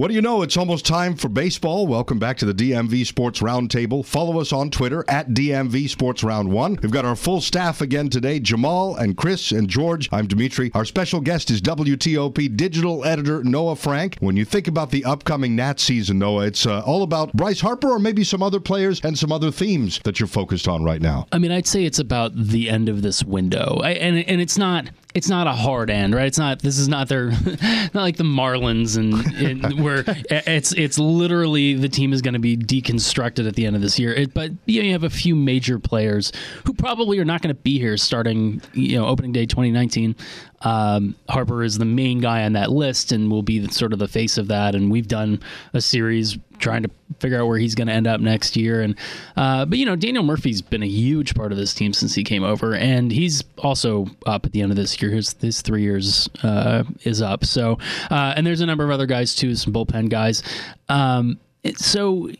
What 0.00 0.08
do 0.08 0.14
you 0.14 0.22
know? 0.22 0.40
It's 0.40 0.56
almost 0.56 0.86
time 0.86 1.14
for 1.14 1.28
baseball. 1.28 1.86
Welcome 1.86 2.18
back 2.18 2.38
to 2.38 2.46
the 2.46 2.54
DMV 2.54 3.04
Sports 3.04 3.40
Roundtable. 3.40 4.02
Follow 4.02 4.40
us 4.40 4.50
on 4.50 4.70
Twitter 4.70 5.04
at 5.08 5.28
DMV 5.34 5.90
Sports 5.90 6.24
Round 6.24 6.50
1. 6.50 6.78
We've 6.80 6.90
got 6.90 7.04
our 7.04 7.14
full 7.14 7.42
staff 7.42 7.82
again 7.82 8.08
today 8.08 8.40
Jamal 8.40 8.96
and 8.96 9.14
Chris 9.14 9.52
and 9.52 9.68
George. 9.68 10.08
I'm 10.10 10.26
Dimitri. 10.26 10.70
Our 10.72 10.86
special 10.86 11.20
guest 11.20 11.50
is 11.50 11.60
WTOP 11.60 12.56
digital 12.56 13.04
editor 13.04 13.44
Noah 13.44 13.76
Frank. 13.76 14.16
When 14.20 14.38
you 14.38 14.46
think 14.46 14.68
about 14.68 14.90
the 14.90 15.04
upcoming 15.04 15.54
Nat 15.54 15.78
season, 15.78 16.18
Noah, 16.18 16.46
it's 16.46 16.64
uh, 16.64 16.80
all 16.86 17.02
about 17.02 17.34
Bryce 17.34 17.60
Harper 17.60 17.90
or 17.90 17.98
maybe 17.98 18.24
some 18.24 18.42
other 18.42 18.58
players 18.58 19.02
and 19.04 19.18
some 19.18 19.30
other 19.30 19.50
themes 19.50 20.00
that 20.04 20.18
you're 20.18 20.28
focused 20.28 20.66
on 20.66 20.82
right 20.82 21.02
now. 21.02 21.26
I 21.30 21.36
mean, 21.36 21.52
I'd 21.52 21.66
say 21.66 21.84
it's 21.84 21.98
about 21.98 22.32
the 22.34 22.70
end 22.70 22.88
of 22.88 23.02
this 23.02 23.22
window. 23.22 23.78
I, 23.84 23.90
and, 23.90 24.16
and 24.26 24.40
it's 24.40 24.56
not 24.56 24.88
it's 25.14 25.28
not 25.28 25.46
a 25.46 25.52
hard 25.52 25.90
end, 25.90 26.14
right? 26.14 26.26
It's 26.26 26.38
not. 26.38 26.60
This 26.60 26.78
is 26.78 26.88
not 26.88 27.08
their, 27.08 27.30
not 27.30 27.94
like 27.94 28.16
the 28.16 28.24
Marlins, 28.24 28.96
and, 28.96 29.14
and 29.36 29.80
where 29.84 30.04
it's 30.06 30.72
it's 30.72 30.98
literally 30.98 31.74
the 31.74 31.88
team 31.88 32.12
is 32.12 32.22
going 32.22 32.34
to 32.34 32.40
be 32.40 32.56
deconstructed 32.56 33.46
at 33.48 33.54
the 33.54 33.66
end 33.66 33.76
of 33.76 33.82
this 33.82 33.98
year. 33.98 34.12
It, 34.12 34.32
but 34.32 34.52
you, 34.66 34.80
know, 34.80 34.86
you 34.86 34.92
have 34.92 35.04
a 35.04 35.10
few 35.10 35.34
major 35.34 35.78
players 35.78 36.32
who 36.64 36.74
probably 36.74 37.18
are 37.18 37.24
not 37.24 37.42
going 37.42 37.54
to 37.54 37.60
be 37.60 37.78
here 37.78 37.96
starting, 37.96 38.62
you 38.72 38.98
know, 38.98 39.06
opening 39.06 39.32
day 39.32 39.46
2019. 39.46 40.14
Um, 40.62 41.14
Harper 41.28 41.62
is 41.62 41.78
the 41.78 41.84
main 41.84 42.20
guy 42.20 42.44
on 42.44 42.52
that 42.52 42.70
list 42.70 43.12
and 43.12 43.30
will 43.30 43.42
be 43.42 43.66
sort 43.68 43.92
of 43.92 43.98
the 43.98 44.08
face 44.08 44.38
of 44.38 44.48
that. 44.48 44.74
And 44.74 44.90
we've 44.90 45.08
done 45.08 45.40
a 45.72 45.80
series 45.80 46.38
trying 46.58 46.82
to 46.82 46.90
figure 47.18 47.40
out 47.40 47.46
where 47.46 47.58
he's 47.58 47.74
going 47.74 47.88
to 47.88 47.94
end 47.94 48.06
up 48.06 48.20
next 48.20 48.56
year. 48.56 48.82
And 48.82 48.94
uh, 49.36 49.64
but 49.64 49.78
you 49.78 49.86
know, 49.86 49.96
Daniel 49.96 50.22
Murphy's 50.22 50.62
been 50.62 50.82
a 50.82 50.88
huge 50.88 51.34
part 51.34 51.52
of 51.52 51.58
this 51.58 51.74
team 51.74 51.92
since 51.92 52.14
he 52.14 52.24
came 52.24 52.44
over, 52.44 52.74
and 52.74 53.10
he's 53.10 53.42
also 53.58 54.06
up 54.26 54.44
at 54.46 54.52
the 54.52 54.62
end 54.62 54.70
of 54.70 54.76
this 54.76 55.00
year. 55.00 55.10
His 55.10 55.34
his 55.40 55.62
three 55.62 55.82
years 55.82 56.28
uh, 56.42 56.84
is 57.04 57.22
up. 57.22 57.44
So 57.44 57.78
uh, 58.10 58.34
and 58.36 58.46
there's 58.46 58.60
a 58.60 58.66
number 58.66 58.84
of 58.84 58.90
other 58.90 59.06
guys 59.06 59.34
too, 59.34 59.54
some 59.54 59.72
bullpen 59.72 60.10
guys. 60.10 60.42
Um, 60.88 61.38
so 61.76 62.30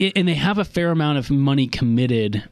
and 0.00 0.28
they 0.28 0.34
have 0.34 0.58
a 0.58 0.64
fair 0.64 0.90
amount 0.90 1.18
of 1.18 1.30
money 1.30 1.66
committed 1.66 2.44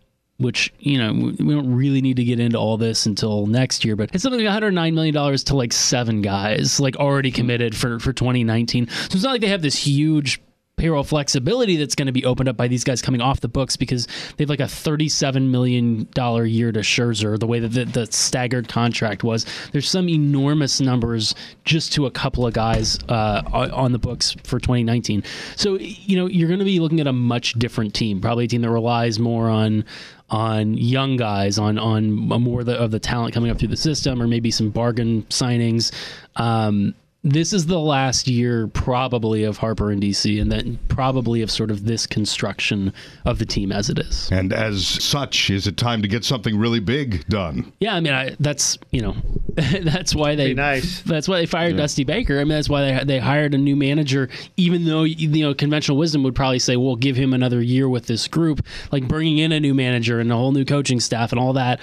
which 0.42 0.72
you 0.80 0.98
know 0.98 1.12
we 1.12 1.54
don't 1.54 1.74
really 1.74 2.00
need 2.00 2.16
to 2.16 2.24
get 2.24 2.38
into 2.40 2.58
all 2.58 2.76
this 2.76 3.06
until 3.06 3.46
next 3.46 3.84
year 3.84 3.96
but 3.96 4.10
it's 4.14 4.22
something 4.22 4.40
like 4.40 4.46
109 4.46 4.94
million 4.94 5.14
dollars 5.14 5.44
to 5.44 5.56
like 5.56 5.72
seven 5.72 6.22
guys 6.22 6.78
like 6.80 6.96
already 6.96 7.30
committed 7.30 7.76
for 7.76 7.98
for 7.98 8.12
2019 8.12 8.88
so 8.88 9.08
it's 9.12 9.22
not 9.22 9.32
like 9.32 9.40
they 9.40 9.48
have 9.48 9.62
this 9.62 9.76
huge 9.76 10.40
payroll 10.82 11.04
flexibility 11.04 11.76
that's 11.76 11.94
going 11.94 12.06
to 12.06 12.12
be 12.12 12.24
opened 12.24 12.48
up 12.48 12.56
by 12.56 12.66
these 12.66 12.82
guys 12.82 13.00
coming 13.00 13.20
off 13.20 13.40
the 13.40 13.48
books 13.48 13.76
because 13.76 14.06
they 14.36 14.42
have 14.42 14.50
like 14.50 14.58
a 14.58 14.64
$37 14.64 15.48
million 15.48 16.08
year 16.48 16.72
to 16.72 16.80
Scherzer, 16.80 17.38
the 17.38 17.46
way 17.46 17.60
that 17.60 17.68
the, 17.68 17.84
the 17.84 18.06
staggered 18.06 18.68
contract 18.68 19.22
was. 19.22 19.46
There's 19.70 19.88
some 19.88 20.08
enormous 20.08 20.80
numbers 20.80 21.36
just 21.64 21.92
to 21.92 22.06
a 22.06 22.10
couple 22.10 22.46
of 22.46 22.54
guys 22.54 22.98
uh, 23.08 23.42
on 23.52 23.92
the 23.92 23.98
books 23.98 24.32
for 24.42 24.58
2019. 24.58 25.22
So, 25.54 25.78
you 25.78 26.16
know, 26.16 26.26
you're 26.26 26.48
going 26.48 26.58
to 26.58 26.64
be 26.64 26.80
looking 26.80 27.00
at 27.00 27.06
a 27.06 27.12
much 27.12 27.52
different 27.54 27.94
team, 27.94 28.20
probably 28.20 28.46
a 28.46 28.48
team 28.48 28.62
that 28.62 28.70
relies 28.70 29.20
more 29.20 29.48
on 29.48 29.84
on 30.32 30.74
young 30.74 31.16
guys, 31.16 31.58
on 31.58 31.78
on 31.78 32.10
more 32.10 32.60
of 32.60 32.66
the, 32.66 32.74
of 32.74 32.90
the 32.90 32.98
talent 32.98 33.34
coming 33.34 33.50
up 33.50 33.58
through 33.58 33.68
the 33.68 33.76
system, 33.76 34.20
or 34.20 34.26
maybe 34.26 34.50
some 34.50 34.70
bargain 34.70 35.22
signings. 35.24 35.92
Um, 36.36 36.94
this 37.24 37.52
is 37.52 37.66
the 37.66 37.78
last 37.78 38.26
year 38.26 38.66
probably 38.66 39.44
of 39.44 39.58
Harper 39.58 39.92
and 39.92 40.02
DC, 40.02 40.40
and 40.40 40.50
then 40.50 40.78
probably 40.88 41.40
of 41.40 41.52
sort 41.52 41.70
of 41.70 41.84
this 41.84 42.04
construction 42.04 42.92
of 43.24 43.38
the 43.38 43.46
team 43.46 43.70
as 43.70 43.88
it 43.88 43.98
is. 43.98 44.28
And 44.32 44.52
as 44.52 44.84
such, 44.86 45.48
is 45.48 45.68
it 45.68 45.76
time 45.76 46.02
to 46.02 46.08
get 46.08 46.24
something 46.24 46.58
really 46.58 46.80
big 46.80 47.24
done? 47.28 47.72
Yeah, 47.78 47.94
I 47.94 48.00
mean, 48.00 48.12
I, 48.12 48.34
that's 48.40 48.76
you 48.90 49.02
know, 49.02 49.14
that's 49.54 50.16
why 50.16 50.34
they 50.34 50.52
nice. 50.52 51.02
That's 51.02 51.28
why 51.28 51.38
they 51.38 51.46
fired 51.46 51.76
yeah. 51.76 51.82
Dusty 51.82 52.02
Baker. 52.02 52.40
I 52.40 52.40
mean, 52.40 52.48
that's 52.48 52.68
why 52.68 52.82
they 52.82 53.04
they 53.04 53.18
hired 53.20 53.54
a 53.54 53.58
new 53.58 53.76
manager. 53.76 54.28
Even 54.56 54.84
though 54.84 55.04
you 55.04 55.28
know, 55.44 55.54
conventional 55.54 55.98
wisdom 55.98 56.24
would 56.24 56.34
probably 56.34 56.58
say, 56.58 56.76
"We'll 56.76 56.96
give 56.96 57.14
him 57.14 57.32
another 57.32 57.62
year 57.62 57.88
with 57.88 58.06
this 58.06 58.26
group." 58.26 58.66
Like 58.90 59.06
bringing 59.06 59.38
in 59.38 59.52
a 59.52 59.60
new 59.60 59.74
manager 59.74 60.18
and 60.18 60.32
a 60.32 60.34
whole 60.34 60.52
new 60.52 60.64
coaching 60.64 60.98
staff 60.98 61.30
and 61.30 61.40
all 61.40 61.52
that 61.52 61.78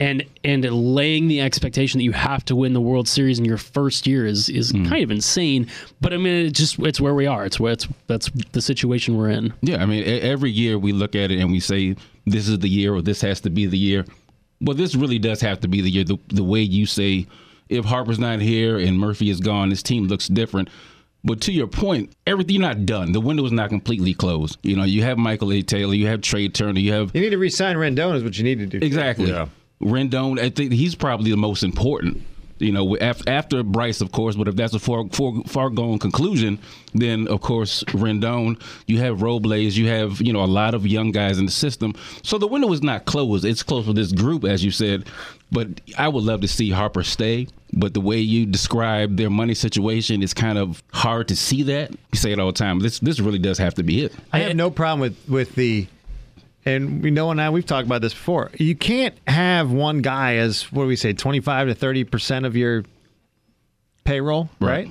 and 0.00 0.24
and 0.44 0.64
laying 0.64 1.28
the 1.28 1.40
expectation 1.40 1.98
that 1.98 2.04
you 2.04 2.12
have 2.12 2.44
to 2.44 2.56
win 2.56 2.72
the 2.72 2.80
World 2.80 3.08
Series 3.08 3.38
in 3.38 3.44
your 3.44 3.56
first 3.56 4.06
year 4.06 4.26
is 4.26 4.48
is 4.48 4.72
mm. 4.72 4.88
kind 4.88 5.02
of 5.02 5.10
insane. 5.10 5.68
But 6.00 6.12
I 6.12 6.16
mean, 6.18 6.46
it's 6.46 6.58
just 6.58 6.78
it's 6.78 7.00
where 7.00 7.14
we 7.14 7.26
are. 7.26 7.44
It's 7.44 7.58
where 7.58 7.72
it's 7.72 7.88
that's 8.06 8.30
the 8.52 8.62
situation 8.62 9.16
we're 9.16 9.30
in. 9.30 9.52
Yeah, 9.60 9.82
I 9.82 9.86
mean, 9.86 10.04
every 10.04 10.50
year 10.50 10.78
we 10.78 10.92
look 10.92 11.14
at 11.14 11.30
it 11.30 11.40
and 11.40 11.50
we 11.50 11.60
say 11.60 11.96
this 12.26 12.48
is 12.48 12.58
the 12.60 12.68
year 12.68 12.94
or 12.94 13.02
this 13.02 13.20
has 13.22 13.40
to 13.42 13.50
be 13.50 13.66
the 13.66 13.78
year. 13.78 14.04
Well, 14.60 14.76
this 14.76 14.94
really 14.94 15.18
does 15.18 15.40
have 15.40 15.60
to 15.60 15.68
be 15.68 15.80
the 15.80 15.90
year. 15.90 16.04
The, 16.04 16.18
the 16.28 16.42
way 16.42 16.60
you 16.60 16.84
say, 16.84 17.26
if 17.68 17.84
Harper's 17.84 18.18
not 18.18 18.40
here 18.40 18.78
and 18.78 18.98
Murphy 18.98 19.30
is 19.30 19.38
gone, 19.38 19.68
this 19.68 19.84
team 19.84 20.08
looks 20.08 20.26
different. 20.26 20.68
But 21.24 21.40
to 21.42 21.52
your 21.52 21.66
point, 21.66 22.12
everything 22.26 22.56
you're 22.56 22.62
not 22.62 22.86
done. 22.86 23.12
The 23.12 23.20
window 23.20 23.44
is 23.44 23.52
not 23.52 23.70
completely 23.70 24.14
closed. 24.14 24.58
You 24.62 24.76
know, 24.76 24.84
you 24.84 25.02
have 25.02 25.18
Michael 25.18 25.52
A. 25.52 25.62
Taylor, 25.62 25.94
you 25.94 26.06
have 26.06 26.22
Trea 26.22 26.48
Turner, 26.48 26.78
you 26.78 26.92
have. 26.92 27.14
You 27.14 27.20
need 27.20 27.30
to 27.30 27.38
resign 27.38 27.76
Rendon 27.76 28.16
is 28.16 28.24
what 28.24 28.38
you 28.38 28.44
need 28.44 28.58
to 28.60 28.66
do. 28.66 28.84
Exactly. 28.84 29.30
Yeah. 29.30 29.48
Rendon, 29.80 30.38
I 30.38 30.50
think 30.50 30.72
he's 30.72 30.94
probably 30.94 31.30
the 31.30 31.36
most 31.36 31.62
important. 31.62 32.22
You 32.58 32.72
know, 32.72 32.96
after 32.98 33.62
Bryce, 33.62 34.00
of 34.00 34.10
course, 34.10 34.34
but 34.34 34.48
if 34.48 34.56
that's 34.56 34.74
a 34.74 34.80
far, 34.80 35.08
far, 35.10 35.42
far 35.46 35.70
gone 35.70 35.98
conclusion, 35.98 36.58
then 36.92 37.28
of 37.28 37.40
course 37.40 37.84
Rendon, 37.84 38.60
you 38.86 38.98
have 38.98 39.22
Robles, 39.22 39.76
you 39.76 39.86
have 39.88 40.20
you 40.20 40.32
know 40.32 40.42
a 40.42 40.46
lot 40.46 40.74
of 40.74 40.86
young 40.86 41.12
guys 41.12 41.38
in 41.38 41.46
the 41.46 41.52
system. 41.52 41.94
So 42.22 42.36
the 42.36 42.48
window 42.48 42.72
is 42.72 42.82
not 42.82 43.04
closed; 43.04 43.44
it's 43.44 43.62
closed 43.62 43.86
for 43.86 43.92
this 43.92 44.12
group, 44.12 44.44
as 44.44 44.64
you 44.64 44.70
said. 44.70 45.06
But 45.52 45.80
I 45.96 46.08
would 46.08 46.24
love 46.24 46.40
to 46.40 46.48
see 46.48 46.70
Harper 46.70 47.04
stay. 47.04 47.46
But 47.72 47.94
the 47.94 48.00
way 48.00 48.18
you 48.18 48.44
describe 48.44 49.16
their 49.16 49.30
money 49.30 49.54
situation, 49.54 50.22
it's 50.22 50.34
kind 50.34 50.58
of 50.58 50.82
hard 50.92 51.28
to 51.28 51.36
see 51.36 51.62
that. 51.64 51.90
You 51.90 52.18
say 52.18 52.32
it 52.32 52.40
all 52.40 52.48
the 52.48 52.52
time. 52.52 52.80
This 52.80 52.98
this 52.98 53.20
really 53.20 53.38
does 53.38 53.58
have 53.58 53.74
to 53.74 53.82
be 53.82 54.02
it. 54.02 54.12
I 54.32 54.40
have 54.40 54.56
no 54.56 54.70
problem 54.70 55.00
with 55.00 55.28
with 55.28 55.54
the 55.54 55.86
and 56.64 57.02
we 57.02 57.10
know 57.10 57.30
and 57.30 57.40
I 57.40 57.50
we've 57.50 57.66
talked 57.66 57.86
about 57.86 58.02
this 58.02 58.14
before. 58.14 58.50
You 58.56 58.74
can't 58.74 59.14
have 59.26 59.70
one 59.70 60.02
guy 60.02 60.36
as 60.36 60.70
what 60.72 60.84
do 60.84 60.88
we 60.88 60.96
say, 60.96 61.12
twenty 61.12 61.40
five 61.40 61.68
to 61.68 61.74
thirty 61.74 62.04
percent 62.04 62.46
of 62.46 62.56
your 62.56 62.84
payroll, 64.04 64.48
right. 64.60 64.86
right? 64.86 64.90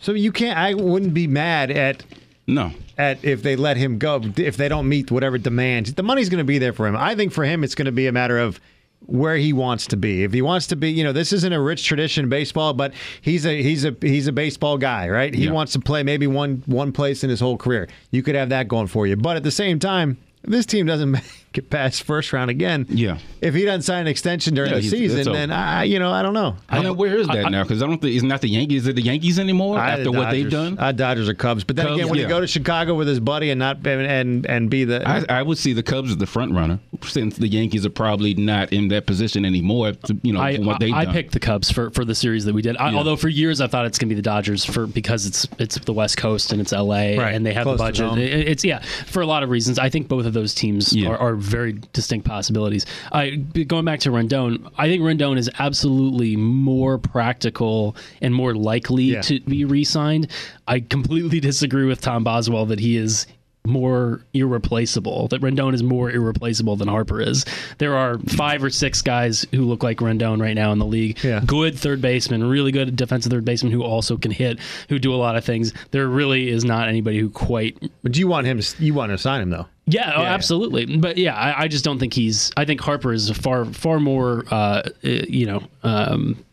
So 0.00 0.12
you 0.12 0.32
can't. 0.32 0.58
I 0.58 0.74
wouldn't 0.74 1.14
be 1.14 1.26
mad 1.26 1.70
at 1.70 2.04
no 2.46 2.72
at 2.98 3.24
if 3.24 3.42
they 3.42 3.56
let 3.56 3.76
him 3.76 3.98
go 3.98 4.20
if 4.36 4.56
they 4.56 4.68
don't 4.68 4.88
meet 4.88 5.10
whatever 5.10 5.38
demands. 5.38 5.94
The 5.94 6.02
money's 6.02 6.28
going 6.28 6.38
to 6.38 6.44
be 6.44 6.58
there 6.58 6.72
for 6.72 6.86
him. 6.86 6.96
I 6.96 7.14
think 7.14 7.32
for 7.32 7.44
him 7.44 7.64
it's 7.64 7.74
going 7.74 7.86
to 7.86 7.92
be 7.92 8.06
a 8.06 8.12
matter 8.12 8.38
of 8.38 8.60
where 9.06 9.36
he 9.36 9.52
wants 9.52 9.86
to 9.88 9.96
be. 9.96 10.24
If 10.24 10.32
he 10.32 10.42
wants 10.42 10.66
to 10.68 10.76
be, 10.76 10.90
you 10.90 11.02
know, 11.02 11.12
this 11.12 11.32
isn't 11.32 11.52
a 11.52 11.60
rich 11.60 11.84
tradition 11.84 12.28
baseball, 12.28 12.74
but 12.74 12.92
he's 13.22 13.46
a 13.46 13.62
he's 13.62 13.84
a 13.84 13.96
he's 14.00 14.26
a 14.26 14.32
baseball 14.32 14.78
guy, 14.78 15.08
right? 15.08 15.34
He 15.34 15.46
yeah. 15.46 15.52
wants 15.52 15.72
to 15.72 15.80
play 15.80 16.02
maybe 16.02 16.26
one 16.26 16.62
one 16.66 16.92
place 16.92 17.24
in 17.24 17.30
his 17.30 17.40
whole 17.40 17.56
career. 17.56 17.88
You 18.10 18.22
could 18.22 18.34
have 18.34 18.50
that 18.50 18.68
going 18.68 18.86
for 18.86 19.06
you. 19.06 19.16
But 19.16 19.36
at 19.36 19.42
the 19.42 19.50
same 19.50 19.78
time, 19.78 20.18
this 20.42 20.66
team 20.66 20.86
doesn't 20.86 21.18
get 21.52 21.68
past 21.68 22.04
first 22.04 22.32
round 22.32 22.50
again. 22.50 22.86
Yeah. 22.88 23.18
If 23.40 23.54
he 23.54 23.64
doesn't 23.64 23.82
sign 23.82 24.02
an 24.02 24.06
extension 24.06 24.54
during 24.54 24.70
yeah, 24.70 24.78
the 24.78 24.88
season, 24.88 25.32
then 25.32 25.50
I, 25.50 25.84
you 25.84 25.98
know, 25.98 26.12
I 26.12 26.22
don't 26.22 26.34
know. 26.34 26.56
I 26.68 26.82
know 26.82 26.92
where 26.92 27.16
is 27.16 27.26
that 27.26 27.46
I, 27.46 27.48
now? 27.48 27.62
Because 27.62 27.82
I 27.82 27.86
don't 27.86 28.00
think 28.00 28.14
it's 28.14 28.22
not 28.22 28.40
the 28.40 28.48
Yankees. 28.48 28.82
Is 28.82 28.88
it 28.88 28.96
the 28.96 29.02
Yankees 29.02 29.38
anymore 29.38 29.78
I, 29.78 29.90
after 29.90 30.04
the 30.04 30.12
what 30.12 30.30
they've 30.30 30.50
done? 30.50 30.78
Uh, 30.78 30.92
Dodgers 30.92 31.28
or 31.28 31.34
Cubs. 31.34 31.64
But 31.64 31.76
then 31.76 31.86
Cubs, 31.86 31.96
again, 31.96 32.08
when 32.08 32.18
yeah. 32.18 32.24
you 32.24 32.28
go 32.28 32.40
to 32.40 32.46
Chicago 32.46 32.94
with 32.94 33.08
his 33.08 33.18
buddy 33.18 33.50
and 33.50 33.58
not 33.58 33.84
and 33.86 34.02
and, 34.02 34.46
and 34.46 34.70
be 34.70 34.84
the, 34.84 35.06
I, 35.08 35.24
I, 35.28 35.42
would 35.42 35.58
see 35.58 35.72
the 35.72 35.82
Cubs 35.82 36.10
as 36.10 36.18
the 36.18 36.26
front 36.26 36.52
runner 36.52 36.78
since 37.02 37.36
the 37.36 37.48
Yankees 37.48 37.84
are 37.86 37.90
probably 37.90 38.34
not 38.34 38.72
in 38.72 38.88
that 38.88 39.06
position 39.06 39.44
anymore. 39.44 39.92
To, 39.92 40.16
you 40.22 40.32
know, 40.32 40.40
I, 40.40 40.58
what 40.58 40.80
they've 40.80 40.94
I 40.94 41.06
picked 41.06 41.32
the 41.32 41.40
Cubs 41.40 41.70
for, 41.70 41.90
for 41.90 42.04
the 42.04 42.14
series 42.14 42.44
that 42.44 42.54
we 42.54 42.62
did. 42.62 42.76
Yeah. 42.78 42.94
Although 42.94 43.16
for 43.16 43.28
years 43.28 43.60
I 43.60 43.66
thought 43.66 43.86
it's 43.86 43.98
going 43.98 44.08
to 44.08 44.14
be 44.14 44.16
the 44.16 44.22
Dodgers 44.22 44.64
for 44.64 44.86
because 44.86 45.26
it's 45.26 45.48
it's 45.58 45.78
the 45.78 45.92
West 45.92 46.16
Coast 46.16 46.52
and 46.52 46.60
it's 46.60 46.72
L.A. 46.72 47.18
Right. 47.18 47.34
and 47.34 47.44
they 47.44 47.54
have 47.54 47.64
Close 47.64 47.78
the 47.78 47.84
budget. 47.84 48.18
It, 48.18 48.48
it's 48.48 48.64
yeah 48.64 48.80
for 49.06 49.22
a 49.22 49.26
lot 49.26 49.42
of 49.42 49.50
reasons. 49.50 49.78
I 49.78 49.88
think 49.88 50.08
both 50.08 50.26
of 50.26 50.32
those 50.32 50.54
teams 50.54 50.96
are, 50.96 51.16
are 51.16 51.39
very 51.40 51.72
distinct 51.92 52.26
possibilities. 52.26 52.86
I 53.12 53.30
going 53.36 53.84
back 53.84 54.00
to 54.00 54.10
Rendon, 54.10 54.70
I 54.76 54.88
think 54.88 55.02
Rendon 55.02 55.38
is 55.38 55.50
absolutely 55.58 56.36
more 56.36 56.98
practical 56.98 57.96
and 58.20 58.34
more 58.34 58.54
likely 58.54 59.04
yeah. 59.04 59.20
to 59.22 59.40
be 59.40 59.64
re-signed. 59.64 60.30
I 60.68 60.80
completely 60.80 61.40
disagree 61.50 61.84
with 61.86 62.00
Tom 62.00 62.24
Boswell 62.24 62.66
that 62.66 62.80
he 62.80 62.96
is 62.96 63.26
more 63.70 64.20
irreplaceable. 64.34 65.28
That 65.28 65.40
Rendon 65.40 65.74
is 65.74 65.82
more 65.82 66.10
irreplaceable 66.10 66.76
than 66.76 66.88
Harper 66.88 67.20
is. 67.20 67.44
There 67.78 67.96
are 67.96 68.18
five 68.20 68.62
or 68.62 68.70
six 68.70 69.02
guys 69.02 69.46
who 69.52 69.64
look 69.64 69.82
like 69.82 69.98
Rendon 69.98 70.40
right 70.40 70.54
now 70.54 70.72
in 70.72 70.78
the 70.78 70.86
league. 70.86 71.22
Yeah. 71.22 71.40
Good 71.46 71.78
third 71.78 72.02
baseman, 72.02 72.44
really 72.44 72.72
good 72.72 72.96
defensive 72.96 73.30
third 73.30 73.44
baseman 73.44 73.72
who 73.72 73.82
also 73.82 74.16
can 74.16 74.30
hit, 74.30 74.58
who 74.88 74.98
do 74.98 75.14
a 75.14 75.16
lot 75.16 75.36
of 75.36 75.44
things. 75.44 75.72
There 75.90 76.08
really 76.08 76.48
is 76.48 76.64
not 76.64 76.88
anybody 76.88 77.18
who 77.18 77.30
quite. 77.30 77.78
But 78.02 78.12
do 78.12 78.20
you 78.20 78.28
want 78.28 78.46
him? 78.46 78.60
To, 78.60 78.84
you 78.84 78.94
want 78.94 79.12
to 79.12 79.18
sign 79.18 79.42
him 79.42 79.50
though? 79.50 79.66
Yeah, 79.86 80.12
oh, 80.14 80.22
absolutely. 80.22 80.84
Yeah. 80.84 80.96
But 80.98 81.16
yeah, 81.16 81.34
I, 81.34 81.62
I, 81.62 81.68
just 81.68 81.84
don't 81.84 81.98
think 81.98 82.14
he's. 82.14 82.52
I 82.56 82.64
think 82.64 82.80
Harper 82.80 83.12
is 83.12 83.30
far 83.30 83.64
far 83.64 83.98
more. 83.98 84.44
Uh, 84.50 84.82
you 85.02 85.46
know. 85.46 85.62
Um, 85.82 86.44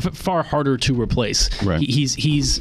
far 0.00 0.42
harder 0.42 0.76
to 0.76 1.00
replace. 1.00 1.62
Right. 1.62 1.80
He, 1.80 1.86
he's 1.86 2.14
he's 2.14 2.60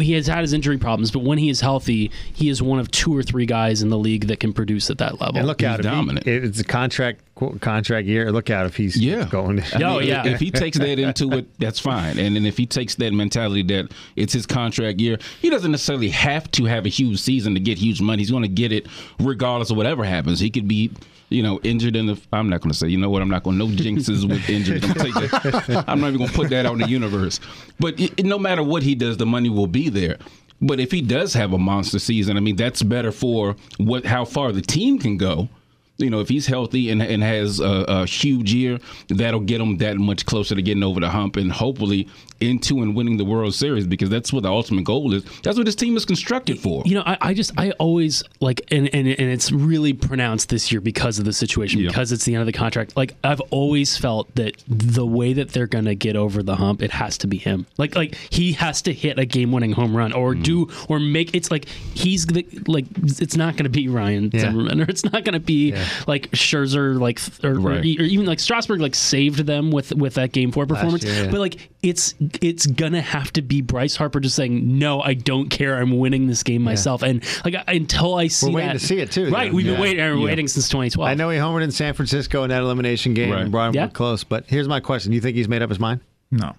he 0.00 0.12
has 0.12 0.26
had 0.26 0.40
his 0.40 0.52
injury 0.52 0.78
problems, 0.78 1.10
but 1.10 1.20
when 1.20 1.38
he 1.38 1.48
is 1.50 1.60
healthy, 1.60 2.10
he 2.32 2.48
is 2.48 2.62
one 2.62 2.78
of 2.78 2.90
two 2.90 3.16
or 3.16 3.22
three 3.22 3.46
guys 3.46 3.82
in 3.82 3.88
the 3.88 3.98
league 3.98 4.26
that 4.28 4.40
can 4.40 4.52
produce 4.52 4.90
at 4.90 4.98
that 4.98 5.20
level. 5.20 5.38
And 5.38 5.46
look 5.46 5.62
out, 5.62 5.82
dominant. 5.82 6.26
He, 6.26 6.32
it's 6.32 6.60
a 6.60 6.64
contract 6.64 7.20
qu- 7.20 7.29
contract 7.60 8.06
year. 8.06 8.30
Look 8.32 8.50
out 8.50 8.66
if 8.66 8.76
he's 8.76 8.96
Yeah, 8.96 9.26
going. 9.30 9.60
I 9.60 9.82
Oh, 9.82 9.98
mean, 9.98 10.08
yeah. 10.08 10.26
If 10.26 10.40
he 10.40 10.50
takes 10.50 10.78
that 10.78 10.98
into 10.98 11.32
it, 11.32 11.58
that's 11.58 11.78
fine. 11.78 12.18
And 12.18 12.36
then 12.36 12.46
if 12.46 12.56
he 12.56 12.66
takes 12.66 12.94
that 12.96 13.12
mentality 13.12 13.62
that 13.64 13.92
it's 14.16 14.32
his 14.32 14.46
contract 14.46 15.00
year, 15.00 15.18
he 15.40 15.50
doesn't 15.50 15.70
necessarily 15.70 16.10
have 16.10 16.50
to 16.52 16.64
have 16.66 16.86
a 16.86 16.88
huge 16.88 17.20
season 17.20 17.54
to 17.54 17.60
get 17.60 17.78
huge 17.78 18.00
money. 18.00 18.22
He's 18.22 18.30
going 18.30 18.42
to 18.42 18.48
get 18.48 18.72
it 18.72 18.86
regardless 19.18 19.70
of 19.70 19.76
whatever 19.76 20.04
happens. 20.04 20.40
He 20.40 20.50
could 20.50 20.68
be, 20.68 20.90
you 21.28 21.42
know, 21.42 21.60
injured 21.62 21.96
in 21.96 22.06
the. 22.06 22.20
I'm 22.32 22.48
not 22.48 22.60
going 22.60 22.72
to 22.72 22.76
say. 22.78 22.88
You 22.88 22.98
know 22.98 23.10
what? 23.10 23.22
I'm 23.22 23.28
not 23.30 23.42
going. 23.42 23.58
to 23.58 23.66
No 23.66 23.70
jinxes 23.72 24.28
with 24.28 24.48
injuries. 24.48 24.84
I'm, 25.68 25.84
I'm 25.88 26.00
not 26.00 26.08
even 26.08 26.18
going 26.18 26.30
to 26.30 26.36
put 26.36 26.50
that 26.50 26.66
out 26.66 26.72
in 26.74 26.78
the 26.80 26.88
universe. 26.88 27.40
But 27.78 27.98
it, 27.98 28.24
no 28.24 28.38
matter 28.38 28.62
what 28.62 28.82
he 28.82 28.94
does, 28.94 29.16
the 29.16 29.26
money 29.26 29.48
will 29.48 29.66
be 29.66 29.88
there. 29.88 30.16
But 30.62 30.78
if 30.78 30.90
he 30.92 31.00
does 31.00 31.32
have 31.34 31.54
a 31.54 31.58
monster 31.58 31.98
season, 31.98 32.36
I 32.36 32.40
mean, 32.40 32.56
that's 32.56 32.82
better 32.82 33.12
for 33.12 33.56
what 33.78 34.04
how 34.04 34.26
far 34.26 34.52
the 34.52 34.60
team 34.60 34.98
can 34.98 35.16
go 35.16 35.48
you 36.00 36.10
know, 36.10 36.20
if 36.20 36.28
he's 36.28 36.46
healthy 36.46 36.90
and, 36.90 37.02
and 37.02 37.22
has 37.22 37.60
a, 37.60 37.84
a, 37.88 38.06
huge 38.06 38.52
year, 38.52 38.78
that'll 39.08 39.40
get 39.40 39.60
him 39.60 39.76
that 39.78 39.96
much 39.96 40.26
closer 40.26 40.54
to 40.54 40.62
getting 40.62 40.82
over 40.82 41.00
the 41.00 41.08
hump 41.10 41.36
and 41.36 41.52
hopefully 41.52 42.08
into 42.40 42.80
and 42.82 42.96
winning 42.96 43.18
the 43.18 43.24
World 43.24 43.54
Series 43.54 43.86
because 43.86 44.08
that's 44.08 44.32
what 44.32 44.42
the 44.42 44.48
ultimate 44.48 44.84
goal 44.84 45.12
is. 45.12 45.24
That's 45.42 45.56
what 45.58 45.66
this 45.66 45.74
team 45.74 45.96
is 45.96 46.04
constructed 46.06 46.58
for. 46.58 46.82
You 46.86 46.94
know, 46.94 47.02
I, 47.04 47.18
I 47.20 47.34
just 47.34 47.52
I 47.58 47.72
always 47.72 48.22
like 48.40 48.62
and, 48.70 48.86
and 48.94 49.06
and 49.06 49.30
it's 49.30 49.52
really 49.52 49.92
pronounced 49.92 50.48
this 50.48 50.72
year 50.72 50.80
because 50.80 51.18
of 51.18 51.26
the 51.26 51.32
situation, 51.34 51.80
Yeah. 51.80 51.88
because 51.88 52.12
it's 52.12 52.24
the 52.24 52.34
end 52.34 52.40
of 52.40 52.46
the 52.46 52.52
contract. 52.52 52.96
Like 52.96 53.14
I've 53.22 53.40
always 53.50 53.96
felt 53.98 54.34
that 54.36 54.54
the 54.66 55.04
way 55.06 55.34
that 55.34 55.50
they're 55.50 55.66
gonna 55.66 55.94
get 55.94 56.16
over 56.16 56.42
the 56.42 56.56
hump, 56.56 56.82
it 56.82 56.92
has 56.92 57.18
to 57.18 57.26
be 57.26 57.36
him. 57.36 57.66
Like 57.76 57.94
like 57.94 58.14
he 58.30 58.52
has 58.54 58.80
to 58.82 58.92
hit 58.94 59.18
a 59.18 59.26
game 59.26 59.52
winning 59.52 59.72
home 59.72 59.94
run 59.96 60.12
or 60.12 60.34
Mm. 60.34 60.42
do 60.44 60.68
or 60.88 60.98
make 61.00 61.34
it's 61.34 61.50
like 61.50 61.68
he's 61.94 62.24
the 62.26 62.46
like 62.66 62.86
it's 63.04 63.36
not 63.36 63.56
gonna 63.56 63.68
be 63.68 63.88
Ryan 63.88 64.30
Yeah. 64.32 64.40
Zimmerman 64.40 64.80
or 64.80 64.84
it's 64.84 65.04
not 65.04 65.24
gonna 65.24 65.40
be 65.40 65.74
like 66.06 66.30
Scherzer 66.30 66.98
like 66.98 67.20
or, 67.44 67.50
or, 67.56 67.60
Right. 67.60 67.78
or 67.80 68.02
even 68.02 68.26
like 68.26 68.40
Strasburg 68.40 68.80
like 68.80 68.94
saved 68.94 69.40
them 69.46 69.70
with 69.70 69.94
with 69.94 70.14
that 70.14 70.32
game 70.32 70.52
four 70.52 70.66
performance. 70.66 71.04
year, 71.04 71.24
yeah. 71.24 71.30
But 71.30 71.40
like 71.40 71.68
it's 71.82 72.14
it's 72.40 72.66
gonna 72.66 73.00
have 73.00 73.32
to 73.34 73.42
be 73.42 73.60
Bryce 73.62 73.96
Harper 73.96 74.20
just 74.20 74.36
saying 74.36 74.78
no, 74.78 75.00
I 75.00 75.14
don't 75.14 75.48
care. 75.48 75.76
I'm 75.76 75.98
winning 75.98 76.26
this 76.26 76.42
game 76.42 76.62
myself. 76.62 77.02
And 77.02 77.22
like 77.44 77.54
I- 77.54 77.72
until 77.74 78.14
I 78.14 78.26
see 78.28 78.46
we're 78.48 78.54
waiting 78.56 78.68
that, 78.74 78.80
to 78.80 78.86
see 78.86 78.98
it, 78.98 79.10
too, 79.10 79.30
Right, 79.30 79.44
then. 79.46 79.54
we've 79.54 79.66
Yeah. 79.66 79.72
been 79.72 79.80
waiting. 79.80 79.98
We're 80.04 80.12
uh, 80.14 80.16
Yeah. 80.18 80.24
waiting 80.24 80.48
since 80.48 80.68
2012. 80.68 81.08
I 81.08 81.14
know 81.14 81.30
he 81.30 81.38
homered 81.38 81.62
in 81.62 81.70
San 81.70 81.94
Francisco 81.94 82.42
in 82.44 82.50
that 82.50 82.62
elimination 82.62 83.14
game 83.14 83.30
Right. 83.30 83.42
and 83.42 83.50
brought 83.50 83.68
him 83.68 83.74
Yeah. 83.74 83.86
close. 83.88 84.24
But 84.24 84.44
here's 84.48 84.68
my 84.68 84.80
question: 84.80 85.10
Do 85.12 85.14
You 85.16 85.20
think 85.20 85.36
he's 85.36 85.48
made 85.48 85.62
up 85.62 85.68
his 85.70 85.78
mind? 85.80 86.00
No. 86.30 86.54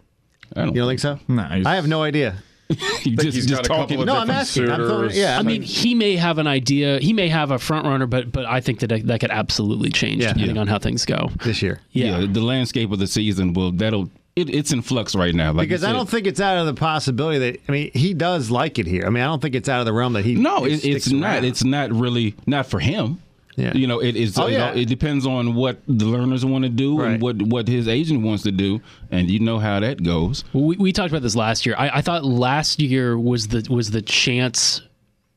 I 0.55 0.65
don't, 0.65 0.75
You 0.75 0.81
don't 0.81 0.89
think 0.89 0.99
so? 0.99 1.19
No, 1.27 1.43
he's- 1.43 1.65
I 1.65 1.75
have 1.75 1.87
no 1.87 2.03
idea. 2.03 2.35
you 3.03 3.15
just, 3.17 3.35
he's 3.35 3.45
just 3.45 3.63
got 3.63 3.65
a 3.65 3.67
talking. 3.67 3.99
of 3.99 4.05
No, 4.05 4.15
I'm 4.17 4.29
asking. 4.29 4.69
I'm 4.69 4.77
throwing- 4.85 5.11
yeah, 5.13 5.37
I 5.39 5.43
mean, 5.43 5.61
he 5.61 5.95
may 5.95 6.15
have 6.15 6.37
an 6.37 6.47
idea. 6.47 6.99
He 6.99 7.13
may 7.13 7.27
have 7.29 7.51
a 7.51 7.59
front 7.59 7.85
runner, 7.85 8.05
but 8.07 8.31
but 8.31 8.45
I 8.45 8.61
think 8.61 8.79
that 8.79 9.07
that 9.07 9.19
could 9.19 9.31
absolutely 9.31 9.89
change 9.89 10.21
Yeah. 10.23 10.29
depending 10.33 10.55
Yeah. 10.55 10.61
on 10.61 10.67
how 10.67 10.79
things 10.79 11.05
go. 11.05 11.29
this 11.43 11.61
year. 11.61 11.79
Yeah. 11.91 12.19
yeah. 12.19 12.27
the 12.31 12.41
landscape 12.41 12.91
of 12.91 12.99
the 12.99 13.07
season 13.07 13.53
will 13.53 13.71
that'll 13.71 14.09
it, 14.35 14.49
it's 14.49 14.71
in 14.71 14.81
flux 14.81 15.13
right 15.13 15.35
now. 15.35 15.51
Like 15.51 15.67
Because 15.67 15.83
I 15.83 15.91
don't 15.91 16.07
think 16.09 16.25
it's 16.25 16.39
out 16.39 16.57
of 16.57 16.65
the 16.65 16.73
possibility 16.73 17.37
that 17.39 17.59
I 17.67 17.71
mean 17.71 17.91
he 17.93 18.13
does 18.13 18.49
like 18.49 18.79
it 18.79 18.87
here. 18.87 19.03
I 19.05 19.09
mean 19.09 19.21
I 19.23 19.25
don't 19.27 19.41
think 19.41 19.55
it's 19.55 19.67
out 19.67 19.79
of 19.81 19.85
the 19.85 19.91
realm 19.93 20.13
that 20.13 20.23
he 20.23 20.35
No, 20.35 20.63
it, 20.65 20.71
it's 20.71 20.81
sticks 20.83 21.11
not. 21.11 21.33
around. 21.35 21.45
It's 21.45 21.63
not 21.63 21.91
really 21.91 22.35
not 22.47 22.65
for 22.67 22.79
him. 22.79 23.19
Yeah. 23.61 23.73
You 23.75 23.85
know, 23.87 23.99
it 23.99 24.15
is. 24.15 24.37
Oh, 24.37 24.47
it, 24.47 24.53
yeah. 24.53 24.69
all- 24.71 24.77
it 24.77 24.85
depends 24.87 25.25
on 25.25 25.53
what 25.55 25.77
the 25.87 26.05
Lerners 26.05 26.43
want 26.43 26.63
to 26.63 26.69
do 26.69 26.97
Right. 26.99 27.11
and 27.13 27.21
what 27.21 27.41
what 27.43 27.67
his 27.67 27.87
agent 27.87 28.21
wants 28.23 28.43
to 28.43 28.51
do, 28.51 28.81
and 29.11 29.29
you 29.29 29.39
know 29.39 29.59
how 29.59 29.79
that 29.79 30.01
goes. 30.03 30.43
We, 30.53 30.77
we 30.77 30.91
talked 30.91 31.09
about 31.11 31.21
this 31.21 31.35
last 31.35 31.65
year. 31.65 31.75
I, 31.77 31.89
I 31.97 32.01
thought 32.01 32.25
last 32.25 32.79
year 32.79 33.17
was 33.19 33.47
the 33.49 33.65
was 33.69 33.91
the 33.91 34.01
chance, 34.01 34.81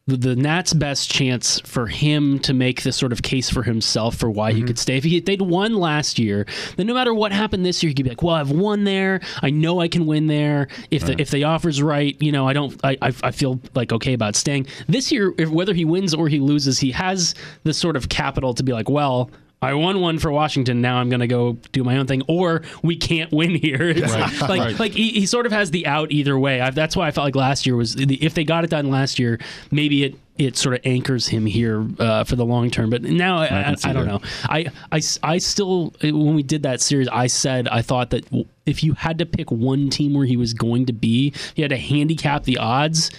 the, 0.06 0.17
the 0.17 0.37
Nats' 0.37 0.75
best 0.75 1.11
chance 1.11 1.61
for 1.61 1.87
him 1.87 2.39
to 2.41 2.53
make 2.53 2.83
this 2.83 2.97
sort 2.97 3.12
of 3.12 3.23
case 3.23 3.49
for 3.49 3.62
himself 3.62 4.15
for 4.17 4.31
why 4.31 4.53
he 4.53 4.59
mm-hmm. 4.59 4.67
could 4.67 4.79
stay. 4.79 4.99
If 4.99 5.05
he, 5.05 5.21
they'd 5.21 5.41
won 5.41 5.75
last 5.75 6.19
year, 6.19 6.47
then 6.77 6.87
no 6.87 6.95
matter 6.95 7.15
what 7.15 7.33
happened 7.33 7.65
this 7.65 7.83
year, 7.83 7.89
he 7.89 7.95
could 7.95 8.05
be 8.05 8.11
like, 8.11 8.23
"Well, 8.23 8.35
I've 8.35 8.51
won 8.51 8.85
there. 8.85 9.21
I 9.43 9.49
know 9.51 9.81
I 9.81 9.89
can 9.89 10.05
win 10.05 10.27
there. 10.27 10.69
If 10.91 11.06
the 11.06 11.19
if 11.21 11.31
the 11.31 11.45
offer's 11.45 11.81
right, 11.81 12.21
you 12.21 12.33
know, 12.33 12.47
I 12.47 12.53
don't. 12.53 12.79
I 12.85 12.99
I, 13.01 13.15
I 13.23 13.31
feel 13.31 13.61
like 13.75 13.93
okay 13.93 14.12
about 14.12 14.37
staying 14.37 14.67
this 14.89 15.11
year. 15.11 15.33
If, 15.39 15.49
whether 15.49 15.73
he 15.73 15.87
wins 15.87 16.12
or 16.12 16.29
he 16.29 16.39
loses, 16.39 16.79
he 16.79 16.91
has 16.93 17.35
the 17.62 17.73
sort 17.73 17.97
of 17.97 18.09
capital 18.09 18.55
to 18.55 18.62
be 18.62 18.73
like, 18.73 18.89
well." 18.89 19.31
I 19.65 19.75
won 19.75 20.01
one 20.01 20.19
for 20.19 20.31
Washington. 20.31 20.81
Now 20.81 20.99
I'm 20.99 21.09
going 21.09 21.21
to 21.21 21.27
go 21.27 21.55
do 21.73 21.83
my 21.85 21.97
own 21.97 22.07
thing, 22.07 22.23
or 22.29 22.63
we 22.83 22.97
can't 22.97 23.33
win 23.33 23.55
here. 23.55 23.95
Right. 24.05 24.41
like, 24.43 24.61
Right. 24.61 24.79
like 24.79 24.93
he, 24.93 25.11
he 25.11 25.27
sort 25.27 25.47
of 25.47 25.53
has 25.53 25.71
the 25.71 25.87
out 25.87 26.13
either 26.13 26.39
way. 26.39 26.61
I, 26.61 26.71
that's 26.71 26.97
why 26.97 27.07
I 27.09 27.11
felt 27.11 27.25
like 27.25 27.37
last 27.37 27.67
year 27.67 27.77
was 27.77 27.95
the, 27.95 28.15
if 28.25 28.35
they 28.35 28.45
got 28.45 28.65
it 28.65 28.71
done 28.71 28.91
last 28.91 29.19
year, 29.19 29.39
maybe 29.71 30.05
it 30.05 30.15
it 30.37 30.57
sort 30.57 30.75
of 30.75 30.81
anchors 30.85 31.29
him 31.29 31.47
here 31.47 31.87
uh, 32.01 32.25
for 32.25 32.35
the 32.35 32.45
long 32.45 32.69
term. 32.69 32.91
But 32.91 33.03
now 33.03 33.39
I, 33.39 33.45
I, 33.47 33.75
I 33.85 33.93
don't 33.93 34.05
that. 34.05 34.07
know. 34.07 34.21
I, 34.45 34.67
I 34.91 35.01
I 35.23 35.39
still 35.39 35.95
when 36.03 36.35
we 36.35 36.43
did 36.43 36.65
that 36.65 36.81
series, 36.81 37.07
I 37.09 37.29
said 37.29 37.69
I 37.69 37.83
thought 37.83 38.11
that 38.11 38.25
if 38.67 38.83
you 38.83 38.95
had 38.95 39.19
to 39.19 39.27
pick 39.27 39.51
one 39.53 39.91
team 39.91 40.13
where 40.15 40.27
he 40.27 40.37
was 40.37 40.53
going 40.53 40.87
to 40.87 40.93
be, 40.93 41.33
you 41.55 41.63
had 41.63 41.71
to 41.71 41.77
handicap 41.79 42.43
the 42.45 42.59
odds. 42.59 43.11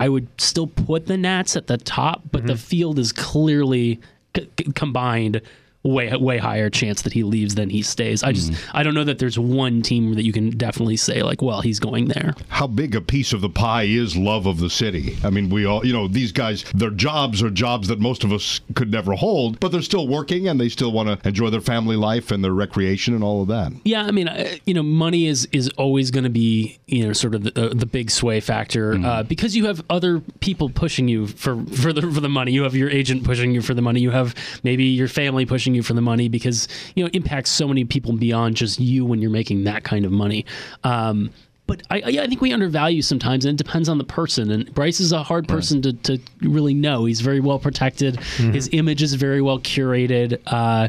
I 0.00 0.08
would 0.08 0.26
still 0.40 0.66
put 0.66 1.06
the 1.06 1.16
Nats 1.16 1.56
at 1.56 1.68
the 1.68 1.78
top, 1.78 2.22
but 2.32 2.40
Mm-hmm. 2.40 2.46
the 2.48 2.56
field 2.56 2.98
is 2.98 3.12
clearly 3.12 4.00
c- 4.36 4.48
combined 4.74 5.40
way 5.86 6.14
way 6.16 6.38
higher 6.38 6.70
chance 6.70 7.02
that 7.02 7.12
he 7.12 7.22
leaves 7.22 7.54
than 7.54 7.70
he 7.70 7.82
stays. 7.82 8.22
I 8.22 8.32
just 8.32 8.46
Mm-hmm. 8.46 8.76
I 8.76 8.82
don't 8.82 8.94
know 8.94 9.04
that 9.04 9.18
there's 9.18 9.38
one 9.38 9.82
team 9.82 10.14
that 10.14 10.24
you 10.24 10.32
can 10.32 10.50
definitely 10.50 10.96
say 10.96 11.22
like, 11.22 11.42
well, 11.42 11.60
he's 11.60 11.80
going 11.80 12.08
there. 12.08 12.34
How 12.48 12.66
big 12.66 12.94
a 12.94 13.00
piece 13.00 13.32
of 13.32 13.40
the 13.40 13.48
pie 13.48 13.84
is 13.84 14.16
love 14.16 14.46
of 14.46 14.58
the 14.58 14.70
city? 14.70 15.16
I 15.24 15.30
mean, 15.30 15.50
we 15.50 15.64
all, 15.64 15.84
you 15.84 15.92
know, 15.92 16.08
these 16.08 16.32
guys, 16.32 16.64
their 16.74 16.90
jobs 16.90 17.42
are 17.42 17.50
jobs 17.50 17.88
that 17.88 17.98
most 17.98 18.24
of 18.24 18.32
us 18.32 18.60
could 18.74 18.90
never 18.90 19.14
hold, 19.14 19.60
but 19.60 19.72
they're 19.72 19.82
still 19.82 20.08
working 20.08 20.48
and 20.48 20.60
they 20.60 20.68
still 20.68 20.92
want 20.92 21.08
to 21.08 21.28
enjoy 21.28 21.50
their 21.50 21.60
family 21.60 21.96
life 21.96 22.30
and 22.30 22.42
their 22.44 22.52
recreation 22.52 23.14
and 23.14 23.22
all 23.24 23.42
of 23.42 23.48
that. 23.48 23.72
Yeah, 23.84 24.04
I 24.04 24.10
mean, 24.10 24.28
you 24.64 24.74
know, 24.74 24.82
money 24.82 25.26
is 25.26 25.48
is 25.52 25.68
always 25.70 26.10
going 26.10 26.24
to 26.24 26.30
be 26.30 26.78
you 26.86 27.06
know 27.06 27.12
sort 27.12 27.34
of 27.34 27.44
the, 27.44 27.72
the 27.74 27.86
big 27.86 28.10
sway 28.10 28.40
factor 28.40 28.94
uh, 29.04 29.22
because 29.22 29.56
you 29.56 29.66
have 29.66 29.82
other 29.90 30.20
people 30.40 30.68
pushing 30.68 31.08
you 31.08 31.26
for 31.26 31.64
for 31.66 31.92
the 31.92 32.02
for 32.02 32.20
the 32.20 32.28
money. 32.28 32.52
You 32.52 32.62
have 32.62 32.74
your 32.74 32.90
agent 32.90 33.24
pushing 33.24 33.52
you 33.52 33.62
for 33.62 33.74
the 33.74 33.82
money. 33.82 34.00
You 34.00 34.10
have 34.10 34.34
maybe 34.62 34.84
your 34.84 35.08
family 35.08 35.46
pushing 35.46 35.74
you 35.76 35.82
for 35.84 35.94
the 35.94 36.00
money 36.00 36.28
because 36.28 36.66
you 36.96 37.04
know 37.04 37.08
it 37.08 37.14
impacts 37.14 37.50
so 37.50 37.68
many 37.68 37.84
people 37.84 38.12
beyond 38.16 38.56
just 38.56 38.80
you 38.80 39.04
when 39.04 39.20
you're 39.22 39.30
making 39.30 39.62
that 39.64 39.84
kind 39.84 40.04
of 40.04 40.10
money. 40.10 40.44
Um, 40.82 41.30
but 41.68 41.82
I, 41.90 41.96
I 41.96 42.22
I 42.22 42.26
think 42.28 42.40
we 42.40 42.52
undervalue 42.52 43.02
sometimes, 43.02 43.44
and 43.44 43.58
it 43.60 43.64
depends 43.64 43.88
on 43.88 43.98
the 43.98 44.04
person. 44.04 44.50
And 44.52 44.72
Bryce 44.74 45.00
is 45.00 45.10
a 45.12 45.22
hard 45.22 45.48
person 45.48 45.82
to, 45.82 45.92
to 45.92 46.18
really 46.42 46.74
know. 46.74 47.04
He's 47.06 47.20
very 47.20 47.40
well 47.40 47.58
protected. 47.58 48.16
His 48.20 48.68
image 48.72 49.02
is 49.02 49.14
very 49.14 49.42
well 49.42 49.58
curated. 49.58 50.40
Uh, 50.46 50.88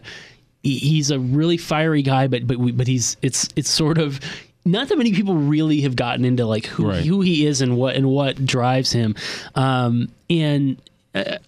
he- 0.63 0.77
he's 0.77 1.09
a 1.11 1.19
really 1.19 1.57
fiery 1.57 2.01
guy, 2.03 2.27
but 2.27 2.45
but 2.47 2.57
we, 2.57 2.71
but 2.71 2.87
he's 2.87 3.17
it's 3.23 3.49
it's 3.55 3.69
sort 3.69 3.97
of 3.97 4.19
not 4.65 4.89
that 4.89 4.97
many 4.97 5.13
people 5.13 5.33
really 5.35 5.81
have 5.81 5.95
gotten 5.95 6.25
into 6.25 6.45
like 6.45 6.65
who 6.67 6.89
Right. 6.89 7.03
who 7.05 7.21
he 7.21 7.45
is 7.47 7.61
and 7.61 7.75
what 7.77 7.95
and 7.95 8.07
what 8.09 8.45
drives 8.45 8.91
him, 8.91 9.15
um, 9.55 10.09
and. 10.29 10.79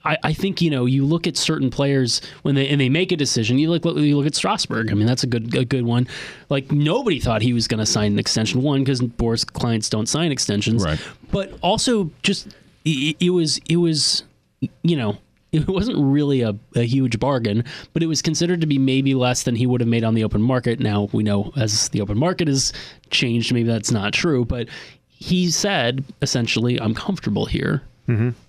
I, 0.06 0.18
I 0.24 0.34
think 0.34 0.62
you 0.62 0.70
know 0.70 0.86
you 0.86 1.06
look 1.06 1.28
at 1.28 1.38
certain 1.38 1.70
players 1.70 2.22
when 2.44 2.56
they 2.56 2.68
and 2.68 2.80
they 2.80 2.90
make 2.90 3.12
a 3.12 3.18
decision. 3.18 3.58
You 3.58 3.70
look 3.70 3.86
you 3.86 4.18
look 4.18 4.28
at 4.28 4.36
Strasburg. 4.36 4.92
I 4.92 4.96
mean 4.96 5.08
that's 5.08 5.24
a 5.24 5.28
good 5.28 5.56
a 5.56 5.66
good 5.66 5.86
one. 5.86 6.08
Like 6.50 6.72
nobody 6.72 7.20
thought 7.20 7.42
he 7.42 7.54
was 7.54 7.68
going 7.68 7.80
to 7.80 7.86
sign 7.86 8.14
an 8.14 8.20
extension. 8.20 8.62
One 8.62 8.82
because 8.84 9.02
Boras 9.02 9.46
clients 9.46 9.90
don't 9.90 10.08
sign 10.08 10.32
extensions, 10.32 10.84
Right. 10.84 11.00
But 11.32 11.54
also 11.62 12.12
just 12.24 12.48
it, 12.86 13.18
it 13.20 13.30
was 13.30 13.60
it 13.70 13.78
was 13.78 14.24
you 14.84 14.96
know 14.96 15.18
it 15.52 15.68
wasn't 15.68 15.98
really 15.98 16.42
a, 16.42 16.56
a 16.76 16.84
huge 16.84 17.20
bargain, 17.20 17.64
but 17.94 18.04
it 18.04 18.06
was 18.06 18.22
considered 18.22 18.62
to 18.62 18.68
be 18.68 18.78
maybe 18.78 19.16
less 19.16 19.44
than 19.44 19.56
he 19.56 19.66
would 19.66 19.82
have 19.82 19.88
made 19.88 20.04
on 20.04 20.14
the 20.14 20.24
open 20.24 20.42
market. 20.42 20.80
Now 20.80 21.10
we 21.12 21.24
know 21.24 21.52
as 21.56 21.90
the 21.90 22.02
open 22.02 22.18
market 22.18 22.48
has 22.48 22.72
changed, 23.10 23.54
maybe 23.54 23.68
that's 23.68 23.92
not 23.92 24.14
true, 24.14 24.46
but 24.46 24.68
he 25.08 25.52
said 25.52 26.04
essentially, 26.22 26.80
I'm 26.80 26.94
comfortable 26.94 27.46
here. 27.46 27.82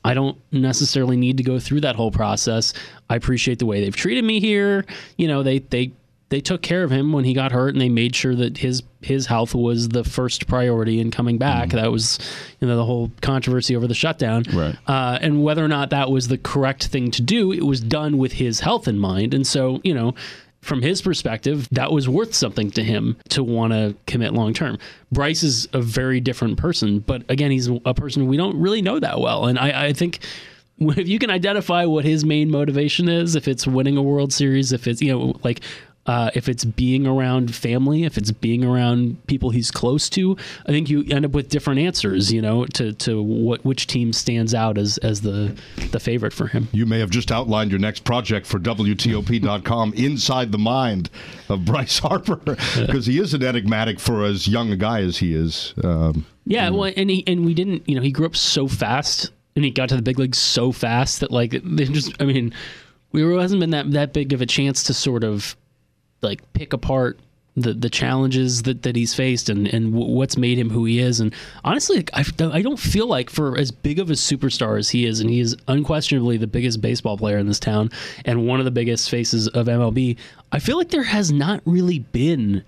I 0.04 0.14
don't 0.14 0.38
necessarily 0.52 1.16
need 1.16 1.36
to 1.36 1.42
go 1.42 1.58
through 1.58 1.82
that 1.82 1.96
whole 1.96 2.10
process. 2.10 2.72
I 3.08 3.16
appreciate 3.16 3.58
the 3.58 3.66
way 3.66 3.80
they've 3.80 3.94
treated 3.94 4.24
me 4.24 4.40
here. 4.40 4.84
You 5.16 5.28
know, 5.28 5.42
they 5.42 5.58
they 5.58 5.92
they 6.30 6.40
took 6.40 6.62
care 6.62 6.84
of 6.84 6.90
him 6.90 7.12
when 7.12 7.24
he 7.24 7.34
got 7.34 7.52
hurt, 7.52 7.74
and 7.74 7.80
they 7.80 7.88
made 7.88 8.14
sure 8.14 8.34
that 8.34 8.58
his 8.58 8.82
his 9.02 9.26
health 9.26 9.54
was 9.54 9.88
the 9.88 10.04
first 10.04 10.46
priority 10.46 11.00
in 11.00 11.10
coming 11.10 11.38
back. 11.38 11.70
That 11.70 11.90
was, 11.90 12.18
you 12.60 12.68
know, 12.68 12.76
the 12.76 12.84
whole 12.84 13.10
controversy 13.20 13.74
over 13.74 13.86
the 13.86 13.94
shutdown. 13.94 14.44
Right. 14.52 14.76
Uh, 14.86 15.18
and 15.20 15.42
whether 15.42 15.64
or 15.64 15.68
not 15.68 15.90
that 15.90 16.10
was 16.10 16.28
the 16.28 16.38
correct 16.38 16.86
thing 16.86 17.10
to 17.12 17.22
do, 17.22 17.52
it 17.52 17.64
was 17.64 17.80
done 17.80 18.18
with 18.18 18.32
his 18.32 18.60
health 18.60 18.86
in 18.86 18.98
mind. 18.98 19.34
And 19.34 19.46
so, 19.46 19.80
you 19.82 19.94
know, 19.94 20.14
from 20.60 20.82
his 20.82 21.00
perspective, 21.00 21.68
that 21.72 21.90
was 21.90 22.08
worth 22.08 22.34
something 22.34 22.70
to 22.72 22.82
him 22.82 23.16
to 23.30 23.42
want 23.42 23.72
to 23.72 23.96
commit 24.06 24.34
long 24.34 24.52
term. 24.52 24.78
Bryce 25.10 25.42
is 25.42 25.68
a 25.72 25.80
very 25.80 26.20
different 26.20 26.58
person, 26.58 27.00
but 27.00 27.22
again, 27.30 27.50
he's 27.50 27.68
a 27.84 27.94
person 27.94 28.26
we 28.26 28.36
don't 28.36 28.58
really 28.60 28.82
know 28.82 29.00
that 29.00 29.20
well. 29.20 29.46
And 29.46 29.58
I, 29.58 29.86
I 29.86 29.92
think 29.92 30.20
if 30.78 31.08
you 31.08 31.18
can 31.18 31.30
identify 31.30 31.84
what 31.84 32.04
his 32.04 32.24
main 32.24 32.50
motivation 32.50 33.08
is, 33.08 33.36
if 33.36 33.48
it's 33.48 33.66
winning 33.66 33.96
a 33.96 34.02
World 34.02 34.32
Series, 34.32 34.72
if 34.72 34.86
it's, 34.86 35.00
you 35.00 35.12
know, 35.12 35.34
like, 35.42 35.60
uh, 36.10 36.28
if 36.34 36.48
it's 36.48 36.64
being 36.64 37.06
around 37.06 37.54
family, 37.54 38.02
if 38.02 38.18
it's 38.18 38.32
being 38.32 38.64
around 38.64 39.24
people 39.28 39.50
he's 39.50 39.70
close 39.70 40.10
to, 40.10 40.36
I 40.66 40.72
think 40.72 40.90
you 40.90 41.04
end 41.08 41.24
up 41.24 41.30
with 41.30 41.48
different 41.48 41.78
answers. 41.78 42.32
You 42.32 42.42
know, 42.42 42.64
to 42.64 42.92
to 42.94 43.22
what 43.22 43.64
which 43.64 43.86
team 43.86 44.12
stands 44.12 44.52
out 44.52 44.76
as 44.76 44.98
as 44.98 45.20
the 45.20 45.56
the 45.92 46.00
favorite 46.00 46.32
for 46.32 46.48
him. 46.48 46.66
You 46.72 46.84
may 46.84 46.98
have 46.98 47.10
just 47.10 47.30
outlined 47.30 47.70
your 47.70 47.78
next 47.78 48.02
project 48.02 48.44
for 48.48 48.58
WTOP.com, 48.58 49.92
Inside 49.94 50.50
the 50.50 50.58
Mind 50.58 51.10
of 51.48 51.64
Bryce 51.64 51.98
Harper, 52.00 52.56
because 52.74 53.06
he 53.06 53.20
is 53.20 53.32
an 53.32 53.44
enigmatic 53.44 54.00
for 54.00 54.24
as 54.24 54.48
young 54.48 54.72
a 54.72 54.76
guy 54.76 55.02
as 55.02 55.18
he 55.18 55.32
is. 55.32 55.74
Um, 55.84 56.26
Yeah, 56.44 56.70
well, 56.70 56.92
and 56.96 57.08
he 57.08 57.22
and 57.28 57.46
we 57.46 57.54
didn't, 57.54 57.88
you 57.88 57.94
know, 57.94 58.02
he 58.02 58.10
grew 58.10 58.26
up 58.26 58.34
so 58.34 58.66
fast, 58.66 59.30
and 59.54 59.64
he 59.64 59.70
got 59.70 59.90
to 59.90 59.96
the 59.96 60.02
big 60.02 60.18
leagues 60.18 60.38
so 60.38 60.72
fast 60.72 61.20
that 61.20 61.30
like 61.30 61.52
they 61.52 61.84
just, 61.84 62.20
I 62.20 62.24
mean, 62.24 62.52
we 63.12 63.22
were 63.22 63.40
hasn't 63.40 63.60
been 63.60 63.70
that 63.70 63.92
that 63.92 64.12
big 64.12 64.32
of 64.32 64.40
a 64.40 64.46
chance 64.46 64.82
to 64.84 64.92
sort 64.92 65.22
of 65.22 65.54
like 66.22 66.52
pick 66.52 66.72
apart 66.72 67.18
the 67.56 67.74
the 67.74 67.90
challenges 67.90 68.62
that, 68.62 68.82
that 68.82 68.96
he's 68.96 69.14
faced 69.14 69.48
and 69.48 69.66
and 69.68 69.92
w- 69.92 70.14
what's 70.14 70.36
made 70.36 70.58
him 70.58 70.70
who 70.70 70.84
he 70.84 70.98
is. 70.98 71.20
And 71.20 71.34
honestly, 71.64 71.96
like, 71.96 72.10
I 72.14 72.24
I 72.52 72.62
don't 72.62 72.78
feel 72.78 73.06
like 73.06 73.30
for 73.30 73.58
as 73.58 73.70
big 73.70 73.98
of 73.98 74.10
a 74.10 74.14
superstar 74.14 74.78
as 74.78 74.88
he 74.90 75.06
is, 75.06 75.20
and 75.20 75.28
he 75.28 75.40
is 75.40 75.56
unquestionably 75.68 76.36
the 76.36 76.46
biggest 76.46 76.80
baseball 76.80 77.18
player 77.18 77.38
in 77.38 77.46
this 77.46 77.60
town 77.60 77.90
and 78.24 78.46
one 78.46 78.60
of 78.60 78.64
the 78.64 78.70
biggest 78.70 79.10
faces 79.10 79.48
of 79.48 79.66
MLB. 79.66 80.16
I 80.52 80.58
feel 80.58 80.76
like 80.76 80.90
there 80.90 81.02
has 81.02 81.32
not 81.32 81.60
really 81.64 82.00
been 82.00 82.64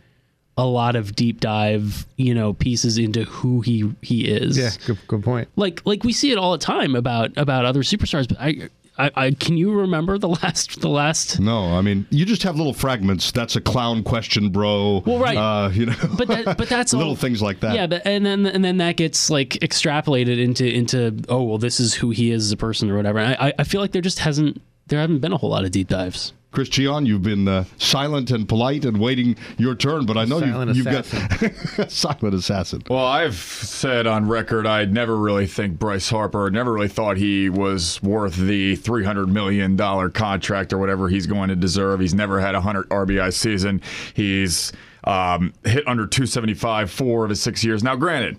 a 0.56 0.66
lot 0.66 0.96
of 0.96 1.16
deep 1.16 1.40
dive, 1.40 2.06
you 2.16 2.34
know, 2.34 2.52
pieces 2.52 2.98
into 2.98 3.24
who 3.24 3.60
he 3.60 3.92
he 4.02 4.26
is. 4.26 4.58
Yeah, 4.58 4.70
good, 4.86 4.98
good 5.06 5.22
point. 5.22 5.48
Like 5.56 5.80
like 5.86 6.04
we 6.04 6.12
see 6.12 6.32
it 6.32 6.38
all 6.38 6.52
the 6.52 6.58
time 6.58 6.94
about 6.94 7.30
about 7.36 7.64
other 7.64 7.82
superstars, 7.82 8.28
but 8.28 8.38
I. 8.40 8.68
I, 8.98 9.10
I 9.14 9.30
can 9.32 9.56
you 9.56 9.72
remember 9.72 10.18
the 10.18 10.28
last 10.42 10.80
the 10.80 10.88
last 10.88 11.40
no, 11.40 11.74
I 11.74 11.80
mean, 11.80 12.06
you 12.10 12.24
just 12.24 12.42
have 12.42 12.56
little 12.56 12.74
fragments. 12.74 13.32
That's 13.32 13.56
a 13.56 13.60
clown 13.60 14.02
question, 14.02 14.50
bro. 14.50 15.02
Well, 15.06 15.18
right. 15.18 15.36
Uh, 15.36 15.70
you 15.70 15.86
know, 15.86 15.94
but 16.16 16.28
that, 16.28 16.56
but 16.58 16.68
that's 16.68 16.92
little 16.92 17.10
all, 17.10 17.16
things 17.16 17.40
like 17.40 17.60
that. 17.60 17.74
Yeah, 17.74 17.86
but, 17.86 18.02
and 18.06 18.24
then 18.24 18.46
and 18.46 18.64
then 18.64 18.78
that 18.78 18.96
gets 18.96 19.30
like 19.30 19.50
extrapolated 19.60 20.38
into 20.38 20.66
into 20.66 21.16
oh 21.28 21.42
well 21.42 21.58
this 21.58 21.80
is 21.80 21.94
who 21.94 22.10
he 22.10 22.30
is 22.30 22.46
as 22.46 22.52
a 22.52 22.56
person 22.56 22.90
or 22.90 22.96
whatever. 22.96 23.18
And 23.18 23.34
I 23.38 23.52
I 23.58 23.64
feel 23.64 23.80
like 23.80 23.92
there 23.92 24.02
just 24.02 24.18
hasn't 24.18 24.60
there 24.86 25.00
haven't 25.00 25.20
been 25.20 25.32
a 25.32 25.36
whole 25.36 25.50
lot 25.50 25.64
of 25.64 25.70
deep 25.70 25.88
dives. 25.88 26.32
Chris 26.52 26.68
Gian, 26.68 27.06
you've 27.06 27.22
been 27.22 27.48
uh, 27.48 27.64
silent 27.78 28.30
and 28.30 28.46
polite 28.46 28.84
and 28.84 29.00
waiting 29.00 29.36
your 29.56 29.74
turn, 29.74 30.04
but 30.04 30.18
I 30.18 30.26
know 30.26 30.38
Silent 30.38 30.76
you've, 30.76 30.86
you've 30.86 31.78
got 31.78 31.90
silent 31.90 32.34
assassin. 32.34 32.82
Well, 32.90 33.06
I've 33.06 33.34
said 33.36 34.06
on 34.06 34.28
record 34.28 34.66
I 34.66 34.84
never 34.84 35.16
really 35.16 35.46
think 35.46 35.78
Bryce 35.78 36.10
Harper, 36.10 36.50
never 36.50 36.70
really 36.70 36.88
thought 36.88 37.16
he 37.16 37.48
was 37.48 38.02
worth 38.02 38.36
the 38.36 38.76
$300 38.76 39.28
million 39.28 39.78
contract 40.12 40.74
or 40.74 40.78
whatever 40.78 41.08
he's 41.08 41.26
going 41.26 41.48
to 41.48 41.56
deserve. 41.56 42.00
He's 42.00 42.14
never 42.14 42.38
had 42.38 42.54
a 42.54 42.58
100 42.60 42.90
RBI 42.90 43.32
season. 43.32 43.80
He's 44.12 44.72
um, 45.04 45.54
hit 45.64 45.88
under 45.88 46.06
275 46.06 46.90
four 46.90 47.24
of 47.24 47.30
his 47.30 47.40
six 47.40 47.64
years. 47.64 47.82
Now, 47.82 47.96
granted, 47.96 48.36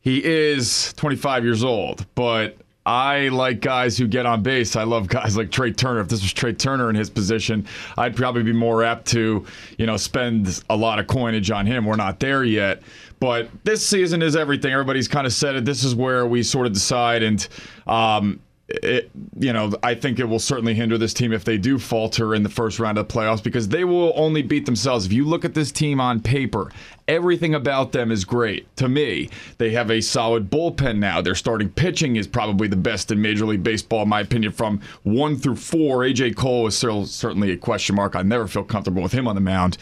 he 0.00 0.24
is 0.24 0.92
25 0.92 1.42
years 1.42 1.64
old, 1.64 2.06
but 2.14 2.58
I 2.86 3.28
like 3.28 3.60
guys 3.60 3.98
who 3.98 4.06
get 4.06 4.26
on 4.26 4.42
base. 4.44 4.76
I 4.76 4.84
love 4.84 5.08
guys 5.08 5.36
like 5.36 5.50
Trea 5.50 5.72
Turner. 5.72 6.00
If 6.00 6.08
this 6.08 6.22
was 6.22 6.32
Trea 6.32 6.52
Turner 6.52 6.88
in 6.88 6.94
his 6.94 7.10
position, 7.10 7.66
I'd 7.98 8.14
probably 8.14 8.44
be 8.44 8.52
more 8.52 8.84
apt 8.84 9.06
to, 9.08 9.44
you 9.76 9.86
know, 9.86 9.96
spend 9.96 10.62
a 10.70 10.76
lot 10.76 11.00
of 11.00 11.08
coinage 11.08 11.50
on 11.50 11.66
him. 11.66 11.84
We're 11.84 11.96
not 11.96 12.20
there 12.20 12.44
yet. 12.44 12.82
But 13.18 13.50
this 13.64 13.84
season 13.84 14.22
is 14.22 14.36
everything. 14.36 14.72
Everybody's 14.72 15.08
kind 15.08 15.26
of 15.26 15.32
said 15.32 15.56
it. 15.56 15.64
This 15.64 15.82
is 15.82 15.96
where 15.96 16.26
we 16.26 16.44
sort 16.44 16.66
of 16.66 16.72
decide. 16.72 17.24
And, 17.24 17.48
um, 17.88 18.40
it, 18.68 19.10
you 19.38 19.52
know, 19.52 19.72
I 19.82 19.94
think 19.94 20.18
it 20.18 20.24
will 20.24 20.40
certainly 20.40 20.74
hinder 20.74 20.98
this 20.98 21.14
team 21.14 21.32
if 21.32 21.44
they 21.44 21.56
do 21.56 21.78
falter 21.78 22.34
in 22.34 22.42
the 22.42 22.48
first 22.48 22.80
round 22.80 22.98
of 22.98 23.06
the 23.06 23.14
playoffs 23.14 23.42
because 23.42 23.68
they 23.68 23.84
will 23.84 24.12
only 24.16 24.42
beat 24.42 24.66
themselves. 24.66 25.06
If 25.06 25.12
you 25.12 25.24
look 25.24 25.44
at 25.44 25.54
this 25.54 25.70
team 25.70 26.00
on 26.00 26.20
paper, 26.20 26.72
everything 27.06 27.54
about 27.54 27.92
them 27.92 28.10
is 28.10 28.24
great. 28.24 28.74
To 28.76 28.88
me, 28.88 29.30
they 29.58 29.70
have 29.70 29.90
a 29.90 30.00
solid 30.00 30.50
bullpen 30.50 30.98
now. 30.98 31.20
Their 31.20 31.36
starting 31.36 31.68
pitching 31.68 32.16
is 32.16 32.26
probably 32.26 32.66
the 32.66 32.76
best 32.76 33.12
in 33.12 33.22
Major 33.22 33.46
League 33.46 33.62
Baseball, 33.62 34.02
in 34.02 34.08
my 34.08 34.20
opinion, 34.20 34.50
from 34.50 34.80
one 35.04 35.36
through 35.36 35.56
four. 35.56 35.98
AJ 36.00 36.34
Cole 36.34 36.66
is 36.66 36.76
still 36.76 37.06
certainly 37.06 37.52
a 37.52 37.56
question 37.56 37.94
mark. 37.94 38.16
I 38.16 38.22
never 38.22 38.48
feel 38.48 38.64
comfortable 38.64 39.02
with 39.02 39.12
him 39.12 39.28
on 39.28 39.36
the 39.36 39.40
mound. 39.40 39.78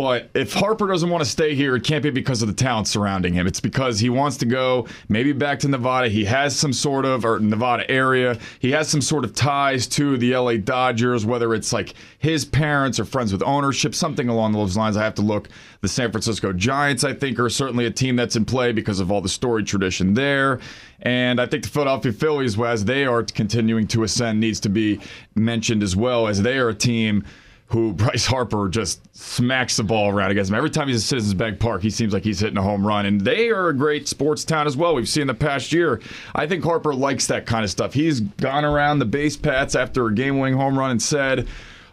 But 0.00 0.30
if 0.32 0.54
Harper 0.54 0.86
doesn't 0.86 1.10
want 1.10 1.22
to 1.22 1.28
stay 1.28 1.54
here, 1.54 1.76
it 1.76 1.84
can't 1.84 2.02
be 2.02 2.08
because 2.08 2.40
of 2.40 2.48
the 2.48 2.54
talent 2.54 2.88
surrounding 2.88 3.34
him. 3.34 3.46
It's 3.46 3.60
because 3.60 4.00
he 4.00 4.08
wants 4.08 4.38
to 4.38 4.46
go 4.46 4.88
maybe 5.10 5.34
back 5.34 5.58
to 5.58 5.68
Nevada. 5.68 6.08
He 6.08 6.24
has 6.24 6.56
some 6.56 6.72
sort 6.72 7.04
of, 7.04 7.26
or 7.26 7.38
Nevada 7.38 7.88
area, 7.90 8.38
he 8.60 8.70
has 8.70 8.88
some 8.88 9.02
sort 9.02 9.26
of 9.26 9.34
ties 9.34 9.86
to 9.88 10.16
the 10.16 10.34
LA 10.34 10.56
Dodgers, 10.56 11.26
whether 11.26 11.52
it's 11.52 11.70
like 11.70 11.92
his 12.18 12.46
parents 12.46 12.98
or 12.98 13.04
friends 13.04 13.30
with 13.30 13.42
ownership, 13.42 13.94
something 13.94 14.30
along 14.30 14.52
those 14.52 14.74
lines. 14.74 14.96
I 14.96 15.04
have 15.04 15.16
to 15.16 15.22
look. 15.22 15.50
The 15.82 15.88
San 15.88 16.10
Francisco 16.10 16.54
Giants, 16.54 17.04
I 17.04 17.12
think, 17.12 17.38
are 17.38 17.50
certainly 17.50 17.84
a 17.84 17.90
team 17.90 18.16
that's 18.16 18.36
in 18.36 18.46
play 18.46 18.72
because 18.72 19.00
of 19.00 19.12
all 19.12 19.20
the 19.20 19.28
story 19.28 19.64
tradition 19.64 20.14
there. 20.14 20.60
And 21.02 21.38
I 21.38 21.44
think 21.44 21.62
the 21.62 21.68
Philadelphia 21.68 22.12
Phillies, 22.12 22.58
as 22.58 22.86
they 22.86 23.04
are 23.04 23.22
continuing 23.22 23.86
to 23.88 24.02
ascend, 24.04 24.40
needs 24.40 24.60
to 24.60 24.70
be 24.70 24.98
mentioned 25.34 25.82
as 25.82 25.94
well, 25.94 26.26
as 26.26 26.40
they 26.40 26.58
are 26.58 26.70
a 26.70 26.74
team 26.74 27.24
who 27.70 27.92
Bryce 27.92 28.26
Harper 28.26 28.68
just 28.68 29.00
smacks 29.16 29.76
the 29.76 29.84
ball 29.84 30.10
around 30.10 30.32
against 30.32 30.50
him. 30.50 30.56
Every 30.56 30.70
time 30.70 30.88
he's 30.88 30.96
at 30.96 31.02
Citizens 31.02 31.34
Bank 31.34 31.60
Park, 31.60 31.82
he 31.82 31.90
seems 31.90 32.12
like 32.12 32.24
he's 32.24 32.40
hitting 32.40 32.58
a 32.58 32.62
home 32.62 32.84
run. 32.84 33.06
And 33.06 33.20
they 33.20 33.48
are 33.50 33.68
a 33.68 33.72
great 33.76 34.08
sports 34.08 34.44
town 34.44 34.66
as 34.66 34.76
well. 34.76 34.94
We've 34.94 35.08
seen 35.08 35.28
the 35.28 35.34
past 35.34 35.72
year. 35.72 36.00
I 36.34 36.46
think 36.48 36.64
Harper 36.64 36.92
likes 36.94 37.28
that 37.28 37.46
kind 37.46 37.64
of 37.64 37.70
stuff. 37.70 37.94
He's 37.94 38.20
gone 38.20 38.64
around 38.64 38.98
the 38.98 39.04
base 39.04 39.36
paths 39.36 39.76
after 39.76 40.06
a 40.08 40.14
game 40.14 40.38
winning 40.40 40.58
home 40.58 40.76
run 40.78 40.90
and 40.90 41.00
said, 41.02 41.46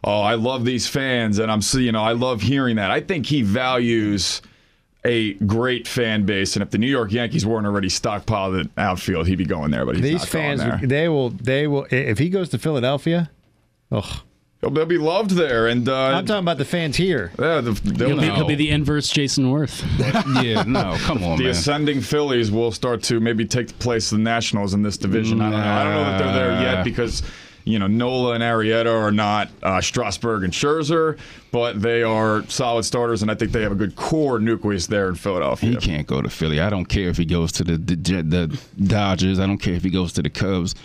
Oh, 0.04 0.22
I 0.22 0.36
love 0.36 0.64
these 0.64 0.88
fans, 0.88 1.38
and 1.40 1.52
I'm 1.52 1.60
you 1.74 1.92
know, 1.92 2.04
I 2.04 2.14
love 2.14 2.42
hearing 2.42 2.78
that. 2.78 2.92
I 2.92 3.02
think 3.02 3.26
he 3.26 3.42
values 3.42 4.42
a 5.04 5.34
great 5.34 5.88
fan 5.88 6.26
base, 6.26 6.56
and 6.56 6.64
if 6.64 6.70
the 6.70 6.78
New 6.78 6.88
York 6.88 7.12
Yankees 7.12 7.46
weren't 7.46 7.66
already 7.66 7.88
stockpiled 7.90 8.60
at 8.60 8.70
outfield, 8.78 9.28
he'd 9.28 9.38
be 9.38 9.46
going 9.46 9.72
there. 9.72 9.86
But 9.86 9.96
he's 9.96 10.04
These 10.04 10.14
not 10.24 10.32
going 10.32 10.58
fans, 10.58 10.80
there. 10.82 10.88
they 10.88 11.10
will, 11.10 11.30
they 11.32 11.68
will. 11.68 11.88
If 11.90 12.20
he 12.20 12.30
goes 12.30 12.50
to 12.50 12.58
Philadelphia, 12.60 13.30
He'll, 13.90 14.06
they'll 14.62 14.86
be 14.86 14.98
loved 14.98 15.32
there, 15.32 15.68
and 15.68 15.88
uh, 15.88 15.96
I'm 15.96 16.26
talking 16.26 16.44
about 16.44 16.58
the 16.58 16.66
fans 16.66 16.96
here. 16.96 17.32
yeah, 17.40 17.62
the, 17.62 17.72
they'll 17.72 18.08
He'll 18.10 18.20
be, 18.20 18.30
he'll 18.30 18.48
be 18.48 18.56
the 18.56 18.70
inverse 18.72 19.10
Jason 19.10 19.46
Werth. 19.52 19.84
yeah, 20.44 20.64
no, 20.64 20.96
come 21.00 21.24
on, 21.24 21.38
the 21.38 21.44
man. 21.44 21.52
ascending 21.52 22.02
Phillies 22.02 22.52
will 22.52 22.72
start 22.72 23.04
to 23.04 23.20
maybe 23.20 23.46
take 23.46 23.68
the 23.68 23.74
place 23.76 24.12
of 24.12 24.18
the 24.18 24.24
Nationals 24.24 24.74
in 24.74 24.82
this 24.82 24.98
division. 24.98 25.42
I 25.42 25.50
don't 25.50 25.60
know. 25.60 25.66
I 25.68 25.84
don't 25.84 25.94
know 25.94 26.04
that 26.04 26.18
they're 26.24 26.34
there 26.34 26.62
yet 26.62 26.84
because 26.84 27.24
you 27.66 27.80
know 27.80 27.88
Nola 27.88 28.34
and 28.34 28.44
Arrieta 28.44 28.92
are 28.92 29.12
not 29.12 29.50
uh, 29.62 29.82
Strasburg 29.82 30.44
and 30.44 30.54
Scherzer, 30.54 31.18
but 31.52 31.82
they 31.82 32.02
are 32.02 32.44
solid 32.48 32.84
starters, 32.84 33.22
and 33.22 33.30
I 33.30 33.36
think 33.36 33.52
they 33.52 33.62
have 33.62 33.72
a 33.72 33.76
good 33.76 33.96
core 33.96 34.40
nucleus 34.40 34.88
there 34.88 35.10
in 35.10 35.16
Philadelphia. 35.16 35.72
He 35.72 35.76
can't 35.78 36.08
go 36.08 36.22
to 36.22 36.30
Philly. 36.30 36.60
I 36.62 36.70
don't 36.70 36.86
care 36.86 37.10
if 37.10 37.18
he 37.18 37.26
goes 37.26 37.52
to 37.54 37.64
the, 37.64 37.78
the 37.78 37.96
the 38.24 38.60
Dodgers. 38.86 39.40
I 39.40 39.46
don't 39.48 39.58
care 39.60 39.74
if 39.76 39.84
he 39.84 39.90
goes 39.90 40.14
to 40.14 40.22
the 40.22 40.30
Cubs. 40.30 40.76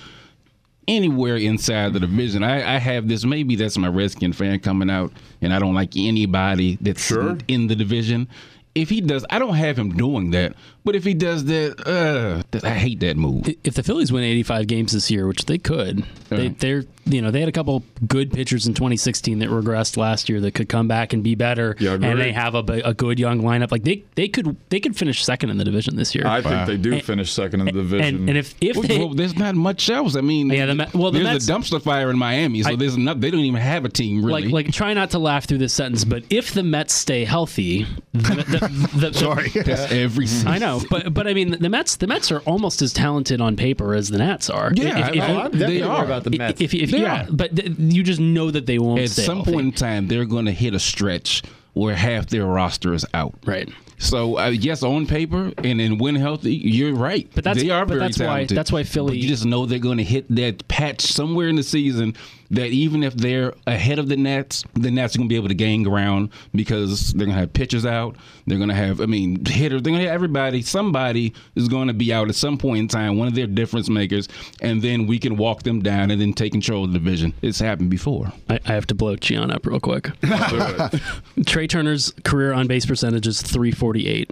Anywhere 0.89 1.37
inside 1.37 1.93
the 1.93 2.01
division, 2.01 2.43
I, 2.43 2.75
I 2.75 2.79
have 2.79 3.07
this. 3.07 3.25
Maybe 3.25 3.55
that's 3.55 3.79
my 3.79 3.89
Redskin 3.89 4.33
fan 4.33 4.59
coming 4.59 4.91
out, 4.91 5.13
and 5.41 5.55
I 5.55 5.61
don't 5.61 5.75
like 5.75 5.97
anybody 5.97 6.77
that's 6.81 7.07
Sure. 7.07 7.39
in 7.47 7.69
the 7.69 7.77
division. 7.77 8.27
If 8.75 8.89
he 8.89 9.01
does, 9.01 9.25
I 9.31 9.39
don't 9.39 9.55
have 9.55 9.79
him 9.79 9.91
doing 9.97 10.31
that. 10.33 10.55
But 10.85 10.97
if 10.97 11.05
he 11.05 11.15
does 11.15 11.45
that, 11.45 11.87
uh, 11.87 12.43
th- 12.51 12.65
I 12.65 12.71
hate 12.75 12.99
that 13.01 13.17
move. 13.17 13.47
if 13.63 13.75
the 13.75 13.83
Phillies 13.85 14.11
win 14.11 14.25
85 14.25 14.67
games 14.67 14.93
this 14.93 15.11
year, 15.13 15.27
which 15.29 15.45
they 15.47 15.59
could, 15.59 16.05
they, 16.29 16.45
Yeah. 16.47 16.51
they're 16.59 16.85
you 17.05 17.21
know 17.21 17.33
they 17.33 17.41
had 17.41 17.49
a 17.49 17.53
couple 17.53 17.83
good 18.07 18.33
pitchers 18.33 18.67
in 18.69 18.75
2016 18.75 19.41
that 19.41 19.49
regressed 19.49 19.97
last 19.97 20.29
year 20.29 20.41
that 20.41 20.53
could 20.55 20.69
come 20.69 20.87
back 20.89 21.13
and 21.13 21.23
be 21.25 21.35
better, 21.35 21.77
Yeah, 21.81 21.95
and 21.95 22.21
they 22.21 22.31
have 22.33 22.55
a, 22.55 22.61
a 22.85 22.95
good 22.95 23.19
young 23.19 23.43
lineup. 23.43 23.71
Like 23.73 23.83
they 23.85 24.05
they 24.15 24.29
could 24.29 24.57
they 24.71 24.79
could 24.81 24.97
finish 24.97 25.25
second 25.25 25.51
in 25.51 25.57
the 25.59 25.65
division 25.65 25.97
this 25.97 26.15
year. 26.15 26.27
I 26.27 26.41
think 26.43 26.67
they 26.67 26.77
do 26.77 27.01
finish 27.01 27.33
second 27.33 27.61
in 27.61 27.67
the 27.67 27.73
division. 27.73 28.17
and, 28.17 28.29
and 28.31 28.39
if 28.39 28.55
if 28.61 28.77
Well, 28.77 28.87
they, 28.87 28.99
well, 28.99 29.15
there's 29.15 29.37
not 29.37 29.55
much 29.57 29.89
else. 29.91 30.15
I 30.17 30.21
mean, 30.21 30.49
Yeah, 30.51 30.67
the 30.67 30.75
Met- 30.77 30.95
well, 30.95 31.11
the 31.11 31.21
there's 31.21 31.49
Mets- 31.49 31.49
a 31.49 31.53
dumpster 31.77 31.83
fire 31.83 32.09
in 32.11 32.19
Miami, 32.19 32.63
so 32.63 32.71
I- 32.71 32.77
there's 32.77 32.97
not. 32.97 33.21
They 33.21 33.31
don't 33.33 33.41
even 33.41 33.61
have 33.61 33.85
a 33.85 33.89
team 33.89 34.25
really. 34.25 34.45
like 34.45 34.67
like 34.67 34.73
try 34.75 34.95
not 34.95 35.11
to 35.11 35.19
laugh 35.19 35.45
through 35.47 35.59
this 35.59 35.73
sentence, 35.75 36.05
but 36.05 36.23
if 36.31 36.53
the 36.55 36.63
Mets 36.63 36.95
stay 36.95 37.25
healthy, 37.25 37.87
the, 38.13 38.19
the, 38.21 38.89
the, 38.99 39.11
the, 39.11 39.15
Sorry. 39.19 39.49
That's 39.51 39.91
every 39.93 40.27
season. 40.29 40.49
I 40.49 40.59
know, 40.59 40.72
but 40.91 41.13
but 41.15 41.27
I 41.27 41.35
mean 41.35 41.51
the 41.61 41.69
Mets 41.69 41.97
the 41.97 42.07
Mets 42.07 42.31
are 42.33 42.41
almost 42.41 42.83
as 42.83 42.93
talented 42.93 43.41
on 43.41 43.57
paper 43.57 43.95
as 43.95 44.09
the 44.09 44.19
Nats 44.19 44.49
are. 44.51 44.73
Yeah, 44.75 45.09
If- 45.09 45.17
if 45.17 45.23
I- 45.23 45.47
if, 45.47 45.53
they 45.53 45.83
are 45.83 46.05
about 46.05 46.25
the 46.25 46.31
Mets. 46.31 46.61
If, 46.61 46.75
if, 46.75 46.91
They 46.91 47.01
yeah, 47.03 47.25
are. 47.25 47.33
but 47.33 47.57
th- 47.57 47.73
you 47.79 48.03
just 48.03 48.21
know 48.21 48.51
that 48.51 48.67
they 48.67 48.79
won't 48.79 49.01
At 49.01 49.11
stay 49.11 49.23
some 49.23 49.45
point 49.45 49.61
in 49.67 49.73
time, 49.73 50.09
they're 50.09 50.25
going 50.25 50.47
to 50.47 50.53
hit 50.53 50.75
a 50.75 50.79
stretch 50.79 51.43
where 51.75 51.95
half 51.95 52.27
their 52.27 52.45
roster 52.45 52.93
is 52.93 53.07
out. 53.15 53.35
right? 53.47 53.69
So 53.99 54.37
uh, 54.39 54.49
yes, 54.49 54.83
on 54.83 55.07
paper 55.07 55.53
and 55.59 55.81
and 55.81 56.01
when 56.01 56.17
healthy, 56.17 56.55
you're 56.55 56.93
right. 56.95 57.29
But 57.35 57.45
that's- 57.45 57.63
they 57.63 57.71
are 57.71 57.87
but 57.87 57.95
very 57.95 58.01
that's 58.01 58.19
why- 58.19 58.25
talented. 58.27 58.57
that's 58.59 58.73
why 58.73 58.83
Philly- 58.83 59.13
But 59.13 59.19
you 59.19 59.29
just 59.29 59.45
know 59.47 59.65
they're 59.67 59.79
going 59.79 59.99
to 59.99 60.05
hit 60.05 60.27
that 60.35 60.67
patch 60.69 61.01
somewhere 61.03 61.49
in 61.49 61.57
the 61.57 61.63
season 61.63 62.15
that 62.53 62.69
even 62.69 63.03
if 63.03 63.15
they're 63.15 63.55
ahead 63.67 63.99
of 63.99 64.09
the 64.09 64.17
Nats, 64.17 64.63
the 64.75 64.91
Nats 64.91 65.15
are 65.15 65.19
going 65.19 65.29
to 65.29 65.33
be 65.33 65.37
able 65.37 65.49
to 65.49 65.55
gain 65.55 65.83
ground 65.83 66.29
because 66.55 67.13
they're 67.13 67.27
going 67.27 67.35
to 67.35 67.41
have 67.41 67.53
pitchers 67.53 67.87
out. 67.87 68.17
They're 68.47 68.59
going 68.59 68.69
to 68.69 68.75
have, 68.75 69.01
I 69.01 69.07
mean, 69.07 69.45
hitters. 69.45 69.83
They're 69.83 69.91
going 69.91 70.03
to 70.03 70.09
have 70.09 70.15
everybody. 70.15 70.61
Somebody 70.63 71.33
is 71.55 71.69
going 71.69 71.89
to 71.89 71.95
be 71.95 72.13
out 72.13 72.29
at 72.29 72.35
some 72.35 72.59
point 72.59 72.79
in 72.81 72.89
time, 72.89 73.17
one 73.17 73.27
of 73.27 73.35
their 73.35 73.47
difference 73.47 73.89
makers, 73.89 74.29
and 74.61 74.83
then 74.83 75.07
we 75.07 75.19
can 75.19 75.37
walk 75.37 75.63
them 75.63 75.81
down 75.81 76.11
and 76.11 76.21
then 76.21 76.35
take 76.35 76.53
control 76.53 76.85
of 76.85 76.93
the 76.93 76.99
division. 76.99 77.33
It's 77.41 77.59
happened 77.59 77.91
before. 77.91 78.33
I, 78.51 78.61
I 78.67 78.73
have 78.73 78.87
to 78.89 78.95
blow 78.95 79.17
Gian 79.17 79.51
up 79.51 79.67
real 79.67 79.81
quick. 79.81 80.11
Trea 81.47 81.67
Turner's 81.67 82.13
career 82.25 82.53
on 82.53 82.67
base 82.67 82.85
percentage 82.85 83.27
is 83.27 83.41
348. 83.41 84.31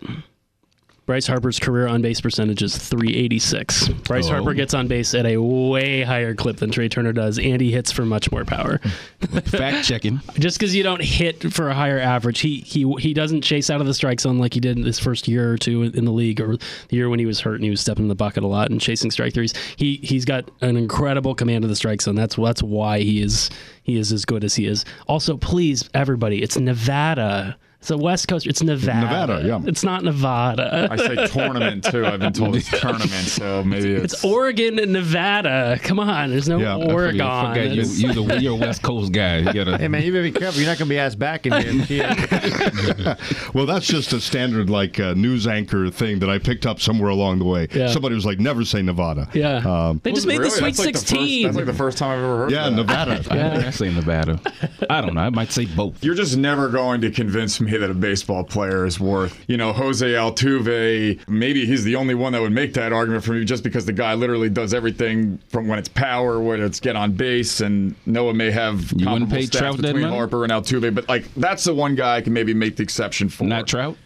Bryce 1.11 1.26
Harper's 1.26 1.59
career 1.59 1.88
on 1.88 2.02
base 2.02 2.21
percentage 2.21 2.62
is 2.62 2.79
386. 2.79 3.88
Bryce 3.88 4.29
Oh. 4.29 4.31
Harper 4.31 4.55
gets 4.55 4.75
on 4.75 4.87
base 4.87 5.12
at 5.12 5.26
a 5.26 5.38
way 5.38 6.02
higher 6.02 6.37
clip 6.37 6.59
than 6.59 6.71
Trea 6.71 6.88
Turner 6.88 7.12
does, 7.12 7.37
and 7.37 7.61
he 7.61 7.73
hits 7.73 7.90
for 7.90 8.05
much 8.07 8.31
more 8.31 8.45
power. 8.45 8.79
Fact 9.47 9.85
checking. 9.85 10.21
Just 10.38 10.57
because 10.57 10.73
you 10.73 10.85
don't 10.85 11.02
hit 11.02 11.52
for 11.52 11.69
a 11.69 11.75
higher 11.75 11.99
average, 11.99 12.38
he 12.38 12.61
he 12.61 12.88
he 13.00 13.12
doesn't 13.12 13.43
chase 13.43 13.71
out 13.71 13.81
of 13.81 13.88
the 13.88 13.93
strike 13.95 14.21
zone 14.21 14.38
like 14.38 14.55
he 14.55 14.61
did 14.61 14.79
in 14.79 14.85
his 14.85 15.00
first 15.00 15.26
year 15.26 15.50
or 15.52 15.59
two 15.59 15.83
in 15.83 16.05
the 16.05 16.12
league, 16.12 16.40
or 16.40 16.57
the 16.57 16.97
year 16.97 17.09
when 17.09 17.19
he 17.19 17.26
was 17.26 17.40
hurt 17.40 17.57
and 17.57 17.64
he 17.64 17.71
was 17.71 17.81
stepping 17.81 18.05
in 18.05 18.09
the 18.09 18.14
bucket 18.14 18.45
a 18.45 18.47
lot 18.47 18.71
and 18.71 18.81
chasing 18.81 19.11
strike 19.11 19.35
threes. 19.35 19.52
He 19.75 19.97
he's 20.05 20.25
got 20.25 20.49
an 20.61 20.76
incredible 20.76 21.35
command 21.35 21.64
of 21.64 21.71
the 21.71 21.76
strike 21.76 22.02
zone. 22.02 22.14
That's 22.14 22.37
that's 22.37 22.62
why 22.62 23.00
he 23.00 23.21
is 23.21 23.50
he 23.83 23.97
is 23.97 24.12
as 24.12 24.25
good 24.25 24.45
as 24.45 24.55
he 24.55 24.67
is. 24.67 24.85
Also, 25.09 25.37
please 25.37 25.90
everybody, 25.93 26.40
it's 26.40 26.57
Nevada. 26.57 27.57
It's 27.80 27.90
a 27.90 27.96
West 27.96 28.28
Coast. 28.28 28.46
It's 28.46 28.62
Nevada. 28.62 29.00
Nevada, 29.00 29.42
yeah. 29.46 29.60
It's 29.64 29.82
not 29.82 30.04
Nevada. 30.04 30.88
I 30.90 30.96
say 30.99 31.26
tournament 31.28 31.82
too. 31.84 32.04
I've 32.04 32.20
been 32.20 32.34
told 32.34 32.54
it's 32.56 32.68
tournament, 32.80 33.08
so 33.10 33.64
maybe 33.64 33.92
it's, 33.94 34.12
It's 34.12 34.22
Oregon 34.25 34.78
and 34.78 34.92
Nevada. 34.92 35.78
Come 35.82 35.99
on, 35.99 36.28
there's 36.28 36.46
no 36.46 36.58
Yeah, 36.58 36.76
I 36.76 36.80
forget- 36.80 36.92
Oregon. 36.94 37.20
I 37.22 37.54
forgot 37.54 37.70
You, 37.75 37.82
you're, 37.84 38.12
the, 38.26 38.40
you're 38.42 38.52
a 38.52 38.56
West 38.56 38.82
Coast 38.82 39.12
guy. 39.12 39.38
You 39.38 39.52
gotta, 39.54 39.78
Hey 39.78 39.88
man, 39.88 40.02
you 40.02 40.12
better 40.12 40.25
be 40.25 40.30
careful. 40.32 40.60
You're 40.60 40.68
not 40.70 40.76
going 40.78 40.88
to 40.88 40.94
be 40.94 40.99
asked 40.99 41.18
back 41.18 41.46
in 41.46 41.80
here. 41.80 42.10
Well, 43.54 43.66
that's 43.66 43.87
just 43.87 44.12
a 44.12 44.20
standard 44.20 44.70
like 44.70 45.00
uh, 45.00 45.14
news 45.14 45.46
anchor 45.46 45.90
thing 45.90 46.20
that 46.20 46.30
I 46.30 46.38
picked 46.38 46.66
up 46.66 46.80
somewhere 46.80 47.10
along 47.10 47.38
the 47.40 47.44
way. 47.44 47.66
Yeah. 47.72 47.88
Somebody 47.88 48.14
was 48.14 48.25
like, 48.25 48.38
"Never 48.38 48.64
say 48.64 48.80
Nevada." 48.82 49.28
yeah, 49.34 49.56
Um, 49.88 50.00
they 50.04 50.12
just 50.12 50.26
made 50.26 50.38
Really? 50.38 50.50
the 50.50 50.56
Sweet 50.56 50.66
that's 50.76 50.78
like 50.78 50.87
the 50.94 50.99
first- 51.00 51.08
16. 51.08 51.42
that's 51.44 51.56
like 51.56 51.66
the 51.66 51.72
first 51.75 51.99
time 51.99 52.10
I've 52.18 52.25
ever 52.25 52.37
heard. 52.37 52.50
yeah, 52.52 52.64
that. 52.70 52.76
Nevada. 52.76 53.25
I, 53.30 53.66
I 53.66 53.70
say 53.70 53.92
Nevada. 53.92 54.40
I 54.88 55.00
don't 55.00 55.14
know. 55.14 55.20
I 55.22 55.30
might 55.30 55.50
say 55.50 55.64
both. 55.66 56.04
You're 56.04 56.14
just 56.14 56.37
never 56.37 56.68
going 56.68 57.00
to 57.00 57.10
convince 57.10 57.60
me 57.60 57.69
that 57.78 57.90
a 57.90 57.94
baseball 57.94 58.44
player 58.44 58.84
is 58.84 58.98
worth, 59.00 59.42
you 59.48 59.56
know, 59.56 59.72
Jose 59.72 60.06
Altuve. 60.06 61.20
Maybe 61.28 61.66
he's 61.66 61.84
the 61.84 61.96
only 61.96 62.14
one 62.14 62.32
that 62.32 62.40
would 62.40 62.52
make 62.52 62.74
that 62.74 62.92
argument 62.92 63.24
for 63.24 63.32
me 63.32 63.44
just 63.44 63.64
because 63.64 63.86
the 63.86 63.92
guy 63.92 64.14
literally 64.14 64.48
does 64.48 64.74
everything 64.74 65.38
from 65.48 65.68
when 65.68 65.78
it's 65.78 65.88
power, 65.88 66.40
when 66.40 66.60
it's 66.62 66.80
get 66.80 66.96
on 66.96 67.12
base, 67.12 67.60
and 67.60 67.94
Noah 68.06 68.34
may 68.34 68.50
have 68.50 68.92
You 68.92 69.08
wouldn't 69.08 69.30
comparable 69.30 69.36
pay 69.36 69.42
stats 69.44 69.58
Trout 69.58 69.76
between? 69.80 70.08
Harper 70.08 70.44
and 70.44 70.52
Altuve, 70.52 70.94
but 70.94 71.08
like 71.08 71.32
that's 71.34 71.64
the 71.64 71.74
one 71.74 71.94
guy 71.94 72.16
I 72.16 72.20
can 72.20 72.32
maybe 72.32 72.54
make 72.54 72.76
the 72.76 72.82
exception 72.82 73.28
for. 73.28 73.44
Not 73.44 73.66
Trout. 73.66 73.96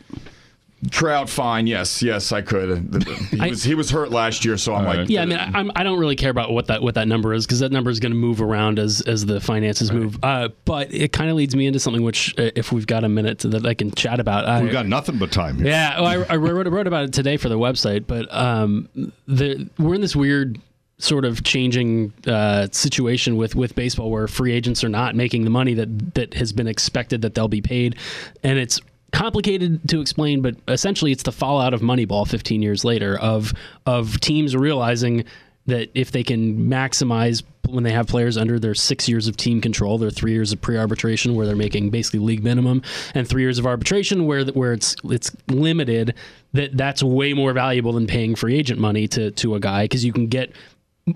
Trout, 0.91 1.29
fine, 1.31 1.67
yes, 1.67 2.03
yes, 2.03 2.33
I 2.33 2.43
could. 2.43 2.95
He 3.31 3.41
I- 3.41 3.49
was 3.49 3.63
he 3.65 3.75
was 3.75 3.91
hurt 3.91 4.11
last 4.11 4.45
year, 4.45 4.57
so 4.57 4.75
I'm 4.75 4.85
like, 4.85 5.09
Yeah, 5.09 5.23
I 5.23 5.27
mean, 5.27 5.39
I, 5.39 5.51
I'm, 5.59 5.71
I 5.77 5.83
don't 5.83 5.99
really 5.99 6.17
care 6.17 6.31
about 6.31 6.53
what 6.53 6.67
that 6.67 6.83
what 6.83 6.95
that 6.97 7.09
number 7.09 7.33
is 7.35 7.47
because 7.47 7.61
that 7.61 7.73
number 7.73 7.91
is 7.91 8.01
going 8.01 8.13
to 8.13 8.19
move 8.19 8.41
around 8.41 8.79
as 8.79 9.01
as 9.03 9.27
the 9.27 9.41
finances 9.41 9.93
move. 9.93 10.19
Uh, 10.23 10.49
but 10.65 10.93
it 10.93 11.13
kind 11.13 11.31
of 11.31 11.37
leads 11.37 11.55
me 11.55 11.67
into 11.67 11.79
something 11.81 12.03
which, 12.03 12.35
uh, 12.39 12.51
if 12.55 12.73
we've 12.73 12.87
got 12.87 13.05
a 13.05 13.09
minute 13.09 13.41
to, 13.41 13.49
that 13.49 13.67
I 13.67 13.75
can 13.75 13.91
chat 13.93 14.21
about, 14.21 14.47
I, 14.47 14.63
We've 14.63 14.73
got 14.73 14.87
nothing 14.87 15.19
but 15.19 15.31
time. 15.33 15.57
Here. 15.59 15.67
yeah, 15.69 16.01
well, 16.01 16.27
I, 16.29 16.35
I 16.35 16.37
wrote, 16.37 16.67
wrote 16.69 16.87
about 16.87 17.05
it 17.05 17.13
today 17.13 17.37
for 17.37 17.49
the 17.49 17.59
website, 17.59 18.07
but 18.07 18.33
um, 18.35 18.89
the, 19.27 19.69
we're 19.79 19.95
in 19.95 20.01
this 20.01 20.17
weird 20.17 20.61
sort 20.99 21.25
of 21.25 21.43
changing 21.43 22.13
uh, 22.27 22.69
situation 22.71 23.37
with, 23.37 23.57
with 23.57 23.75
baseball 23.75 24.11
where 24.11 24.29
free 24.29 24.53
agents 24.53 24.85
are 24.85 24.89
not 24.89 25.17
making 25.17 25.43
the 25.45 25.51
money 25.51 25.75
that 25.75 26.15
that 26.15 26.35
has 26.35 26.53
been 26.53 26.69
expected 26.69 27.23
that 27.23 27.35
they'll 27.35 27.49
be 27.49 27.61
paid, 27.61 27.97
and 28.43 28.59
it's 28.59 28.81
complicated 29.15 29.89
to 29.89 30.01
explain, 30.01 30.43
but 30.43 30.57
essentially 30.69 31.13
it's 31.13 31.23
the 31.23 31.33
fallout 31.33 31.73
of 31.73 31.81
Moneyball 31.81 32.27
15 32.29 32.61
years 32.61 32.85
later 32.85 33.19
of 33.19 33.53
of 33.87 34.21
teams 34.21 34.57
realizing 34.57 35.25
that 35.67 35.89
if 35.95 36.11
they 36.11 36.23
can 36.23 36.69
maximize 36.69 37.43
when 37.69 37.85
they 37.85 37.93
have 37.93 38.07
players 38.07 38.37
under 38.37 38.59
their 38.59 38.75
six 38.75 39.09
years 39.09 39.27
of 39.27 39.37
team 39.37 39.61
control, 39.61 39.97
their 39.97 40.11
three 40.11 40.33
years 40.33 40.53
of 40.53 40.61
pre-arbitration 40.61 41.35
where 41.35 41.47
they're 41.47 41.57
making 41.57 41.89
basically 41.89 42.19
league 42.19 42.45
minimum, 42.45 42.83
and 43.15 43.27
three 43.27 43.41
years 43.41 43.59
of 43.59 43.67
arbitration 43.67 44.27
where 44.27 44.45
where 44.47 44.73
it's 44.73 44.97
it's 45.05 45.31
limited, 45.49 46.15
that 46.53 46.77
that's 46.77 47.03
way 47.03 47.33
more 47.33 47.53
valuable 47.53 47.93
than 47.93 48.07
paying 48.07 48.35
free 48.35 48.57
agent 48.57 48.81
money 48.81 49.07
to 49.09 49.31
to 49.31 49.55
a 49.55 49.61
guy 49.61 49.85
because 49.85 50.05
you 50.05 50.13
can 50.13 50.27
get 50.27 50.53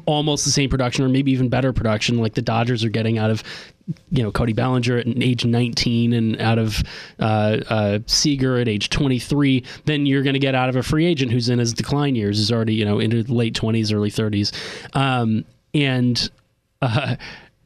almost 0.06 0.44
the 0.44 0.50
same 0.50 0.70
production 0.70 1.04
or 1.04 1.08
maybe 1.08 1.32
even 1.32 1.48
better 1.48 1.72
production 1.72 2.18
like 2.18 2.34
the 2.34 2.42
Dodgers 2.42 2.84
are 2.84 2.90
getting 2.90 3.18
out 3.18 3.30
of 3.30 3.42
you 4.11 4.23
know 4.23 4.30
Cody 4.30 4.52
Bellinger 4.52 4.99
at 4.99 5.07
age 5.07 5.45
19 5.45 6.12
and 6.12 6.40
out 6.40 6.59
of 6.59 6.83
uh, 7.18 7.59
uh, 7.68 7.99
Seager 8.07 8.59
at 8.59 8.68
age 8.68 8.90
23 8.90 9.64
then 9.87 10.07
you're 10.07 10.23
going 10.23 10.35
to 10.35 10.40
get 10.40 10.54
out 10.54 10.68
of 10.68 10.76
a 10.76 10.83
free 10.83 11.07
agent 11.07 11.33
who's 11.33 11.49
in 11.49 11.59
his 11.59 11.73
decline 11.73 12.14
years 12.14 12.38
is 12.38 12.52
already 12.52 12.75
you 12.75 12.85
know 12.85 12.99
into 12.99 13.23
late 13.33 13.54
20s 13.54 13.95
early 13.95 14.11
30s 14.11 14.52
um, 14.97 15.45
and 15.75 16.30
uh, 16.83 17.16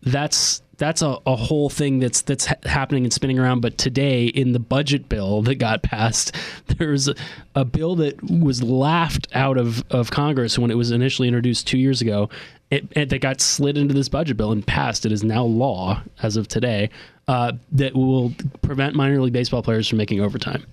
that's 0.03 0.62
that's 0.79 1.03
a, 1.03 1.17
a 1.27 1.37
whole 1.37 1.69
thing 1.71 1.99
that's 1.99 2.23
that's 2.23 2.47
ha- 2.47 2.55
happening 2.65 3.05
and 3.05 3.13
spinning 3.13 3.39
around. 3.39 3.61
But 3.61 3.79
today, 3.79 4.27
in 4.27 4.53
the 4.53 4.59
budget 4.59 5.09
bill 5.09 5.43
that 5.43 5.57
got 5.57 5.83
passed, 5.83 6.35
there's 6.79 7.09
a, 7.09 7.15
a 7.55 7.65
bill 7.65 7.97
that 7.97 8.23
was 8.23 8.63
laughed 8.63 9.29
out 9.35 9.59
of, 9.59 9.85
of 9.91 10.11
Congress 10.11 10.59
when 10.59 10.71
it 10.71 10.77
was 10.77 10.91
initially 10.91 11.29
introduced 11.29 11.67
two 11.67 11.79
years 11.79 12.01
ago. 12.01 12.29
It, 12.71 12.87
it 12.93 13.11
that 13.11 13.19
got 13.21 13.41
slid 13.43 13.77
into 13.77 13.93
this 13.93 14.09
budget 14.09 14.37
bill 14.39 14.51
and 14.51 14.67
passed. 14.67 15.05
It 15.05 15.13
is 15.13 15.23
now 15.23 15.45
law 15.45 16.03
as 16.23 16.39
of 16.39 16.49
today 16.49 16.89
uh, 17.29 17.53
that 17.73 17.95
will 17.95 18.33
prevent 18.63 18.95
minor 18.97 19.21
league 19.21 19.35
baseball 19.35 19.63
players 19.63 19.87
from 19.89 19.99
making 19.99 20.21
overtime 20.21 20.65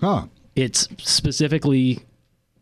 Huh. 0.00 0.26
it's 0.54 0.86
specifically 0.98 1.98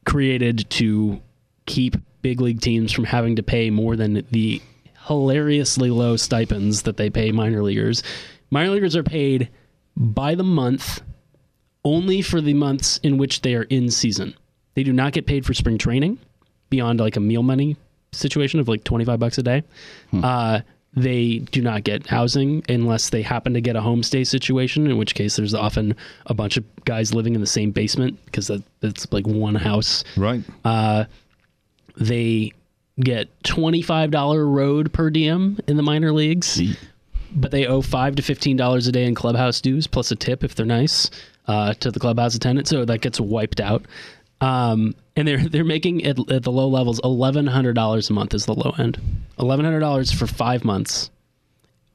created 0.07 0.69
to 0.71 1.21
keep 1.67 1.97
big 2.23 2.41
league 2.41 2.61
teams 2.61 2.91
from 2.91 3.05
having 3.05 3.37
to 3.37 3.43
pay 3.43 3.69
more 3.71 3.97
than 3.97 4.25
the 4.31 4.63
hilariously 5.07 5.91
low 5.91 6.17
stipends 6.17 6.83
that 6.83 6.97
they 6.97 7.11
pay 7.11 7.33
minor 7.33 7.63
leaguers. 7.63 8.03
Minor 8.51 8.71
leaguers 8.71 8.97
are 8.97 9.03
paid 9.03 9.49
by 9.97 10.35
the 10.35 10.45
month 10.45 11.01
only 11.85 12.21
for 12.23 12.41
the 12.41 12.55
months 12.55 12.99
in 12.99 13.17
which 13.17 13.43
they 13.43 13.55
are 13.55 13.63
in 13.65 13.91
season. 13.91 14.35
They 14.75 14.83
do 14.83 14.93
not 14.93 15.13
get 15.13 15.27
paid 15.27 15.47
for 15.47 15.55
spring 15.55 15.79
training 15.79 16.19
beyond 16.69 17.01
like 17.01 17.17
a 17.17 17.21
meal 17.21 17.43
money 17.43 17.77
situation 18.13 18.61
of 18.61 18.69
like 18.69 18.85
25 18.85 19.19
bucks 19.19 19.39
a 19.39 19.43
day. 19.43 19.63
Uh, 20.25 20.61
they 20.95 21.39
do 21.39 21.61
not 21.61 21.85
get 21.85 22.07
housing 22.07 22.65
unless 22.69 23.11
they 23.11 23.21
happen 23.23 23.53
to 23.55 23.61
get 23.61 23.77
a 23.77 23.81
homestay 23.81 24.27
situation, 24.27 24.87
in 24.87 24.97
which 24.97 25.15
case 25.15 25.37
there's 25.37 25.55
often 25.55 25.95
a 26.25 26.35
bunch 26.35 26.57
of 26.57 26.65
guys 26.85 27.15
living 27.15 27.35
in 27.35 27.41
the 27.43 27.47
same 27.47 27.71
basement 27.71 28.19
because 28.25 28.47
that, 28.47 28.63
that's 28.81 29.11
like 29.13 29.27
one 29.27 29.55
house. 29.55 30.05
Right. 30.17 30.43
They 31.99 32.53
get 33.01 33.29
$25 33.43 34.55
road 34.55 34.93
per 34.93 35.11
diem 35.11 35.59
in 35.67 35.77
the 35.77 35.83
minor 35.83 36.13
leagues, 36.13 36.61
but 37.33 37.51
they 37.51 37.67
owe 37.67 37.83
5 37.83 38.17
to 38.17 38.23
$15 38.23 38.89
a 38.89 38.93
day 38.93 39.05
in 39.05 39.15
clubhouse 39.15 39.61
dues 39.61 39.87
plus 39.87 40.11
a 40.11 40.17
tip 40.17 40.43
if 40.43 40.55
they're 40.55 40.67
nice 40.67 41.11
uh, 41.47 41.75
to 41.75 41.91
the 41.91 42.01
clubhouse 42.01 42.35
attendant. 42.35 42.69
So 42.69 42.85
that 42.85 43.01
gets 43.01 43.21
wiped 43.21 43.61
out. 43.61 43.85
Um, 44.41 44.95
and 45.17 45.27
they're 45.27 45.49
they're 45.49 45.65
making 45.65 46.05
at, 46.05 46.19
at 46.31 46.43
the 46.43 46.53
low 46.53 46.69
levels 46.69 47.01
eleven 47.03 47.47
hundred 47.47 47.75
dollars 47.75 48.11
a 48.11 48.13
month 48.13 48.35
is 48.35 48.47
the 48.47 48.55
low 48.55 48.75
end, 48.79 49.01
eleven 49.39 49.65
hundred 49.65 49.81
dollars 49.81 50.13
for 50.13 50.27
five 50.27 50.65
months, 50.65 51.11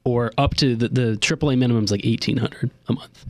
or 0.03 0.31
up 0.37 0.55
to 0.55 0.75
the 0.75 0.87
the 0.87 1.17
AAA 1.17 1.57
minimum 1.57 1.83
is 1.83 1.91
like 1.91 2.05
eighteen 2.05 2.37
hundred 2.37 2.71
a 2.87 2.93
month. 2.93 3.25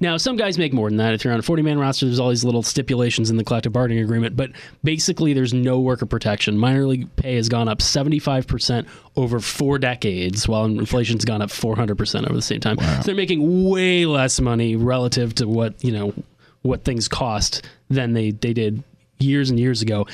Now, 0.00 0.16
some 0.16 0.36
guys 0.36 0.58
make 0.58 0.72
more 0.72 0.88
than 0.88 0.96
that. 0.98 1.14
If 1.14 1.24
you're 1.24 1.32
on 1.32 1.38
a 1.38 1.42
40 1.42 1.62
man 1.62 1.78
roster, 1.78 2.06
there's 2.06 2.18
all 2.18 2.30
these 2.30 2.44
little 2.44 2.62
stipulations 2.62 3.30
in 3.30 3.36
the 3.36 3.44
collective 3.44 3.72
bargaining 3.72 4.02
agreement, 4.02 4.36
but 4.36 4.50
basically, 4.82 5.32
there's 5.32 5.54
no 5.54 5.80
worker 5.80 6.06
protection. 6.06 6.58
Minor 6.58 6.86
league 6.86 7.14
pay 7.16 7.36
has 7.36 7.48
gone 7.48 7.68
up 7.68 7.78
75% 7.78 8.86
over 9.16 9.40
four 9.40 9.78
decades, 9.78 10.48
while 10.48 10.64
inflation's 10.64 11.24
gone 11.24 11.42
up 11.42 11.50
400% 11.50 12.24
over 12.24 12.34
the 12.34 12.42
same 12.42 12.60
time. 12.60 12.78
So 12.78 13.02
they're 13.02 13.14
making 13.14 13.68
way 13.68 14.06
less 14.06 14.40
money 14.40 14.76
relative 14.76 15.34
to 15.36 15.46
what, 15.46 15.82
you 15.84 15.92
know, 15.92 16.14
what 16.62 16.84
things 16.84 17.08
cost 17.08 17.62
than 17.90 18.14
they, 18.14 18.30
they 18.30 18.52
did 18.52 18.82
years 19.18 19.50
and 19.50 19.58
years 19.58 19.82
ago. 19.82 20.06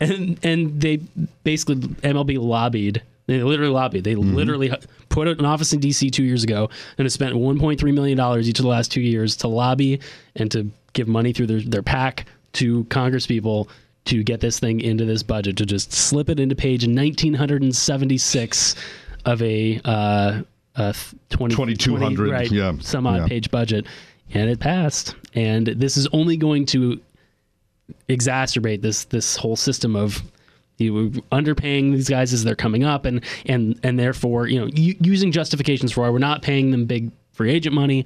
And 0.00 0.38
and 0.42 0.80
they 0.80 0.98
basically 1.44 1.76
MLB 1.76 2.38
lobbied. 2.38 3.02
They 3.26 3.42
literally 3.42 3.72
lobbied. 3.72 4.04
They 4.04 4.14
mm-hmm. 4.14 4.34
literally 4.34 4.72
put 5.18 5.38
an 5.38 5.44
office 5.44 5.72
in 5.72 5.80
DC 5.80 6.12
two 6.12 6.22
years 6.22 6.44
ago 6.44 6.70
and 6.96 7.04
have 7.04 7.12
spent 7.12 7.34
1.3 7.34 7.94
million 7.94 8.16
dollars 8.16 8.48
each 8.48 8.60
of 8.60 8.62
the 8.62 8.68
last 8.68 8.92
two 8.92 9.00
years 9.00 9.36
to 9.36 9.48
lobby 9.48 10.00
and 10.36 10.50
to 10.52 10.70
give 10.92 11.08
money 11.08 11.32
through 11.32 11.46
their 11.46 11.60
their 11.60 11.82
PAC 11.82 12.26
to 12.52 12.84
Congress 12.84 13.26
people 13.26 13.68
to 14.04 14.22
get 14.22 14.40
this 14.40 14.60
thing 14.60 14.80
into 14.80 15.04
this 15.04 15.24
budget 15.24 15.56
to 15.56 15.66
just 15.66 15.92
slip 15.92 16.30
it 16.30 16.38
into 16.38 16.54
page 16.54 16.86
1976 16.86 18.74
of 19.24 19.42
a 19.42 19.80
uh, 19.84 20.42
a 20.76 20.94
20, 21.30 21.54
2200, 21.56 22.16
20, 22.16 22.30
right, 22.30 22.50
yeah, 22.52 22.72
some 22.80 23.04
odd 23.04 23.22
yeah. 23.22 23.26
page 23.26 23.50
budget, 23.50 23.86
and 24.32 24.48
it 24.48 24.60
passed. 24.60 25.16
And 25.34 25.66
this 25.66 25.96
is 25.96 26.06
only 26.12 26.36
going 26.36 26.64
to 26.66 27.00
exacerbate 28.08 28.82
this 28.82 29.04
this 29.04 29.36
whole 29.36 29.56
system 29.56 29.96
of 29.96 30.22
You 30.78 30.94
were 30.94 31.08
underpaying 31.32 31.92
these 31.92 32.08
guys 32.08 32.32
as 32.32 32.44
they're 32.44 32.54
coming 32.54 32.84
up, 32.84 33.04
and 33.04 33.24
and 33.46 33.78
and 33.82 33.98
therefore, 33.98 34.46
you 34.46 34.60
know, 34.60 34.68
using 34.72 35.32
justifications 35.32 35.92
for 35.92 36.02
why 36.02 36.10
we're 36.10 36.18
not 36.18 36.42
paying 36.42 36.70
them 36.70 36.86
big 36.86 37.10
free 37.32 37.50
agent 37.50 37.74
money. 37.74 38.04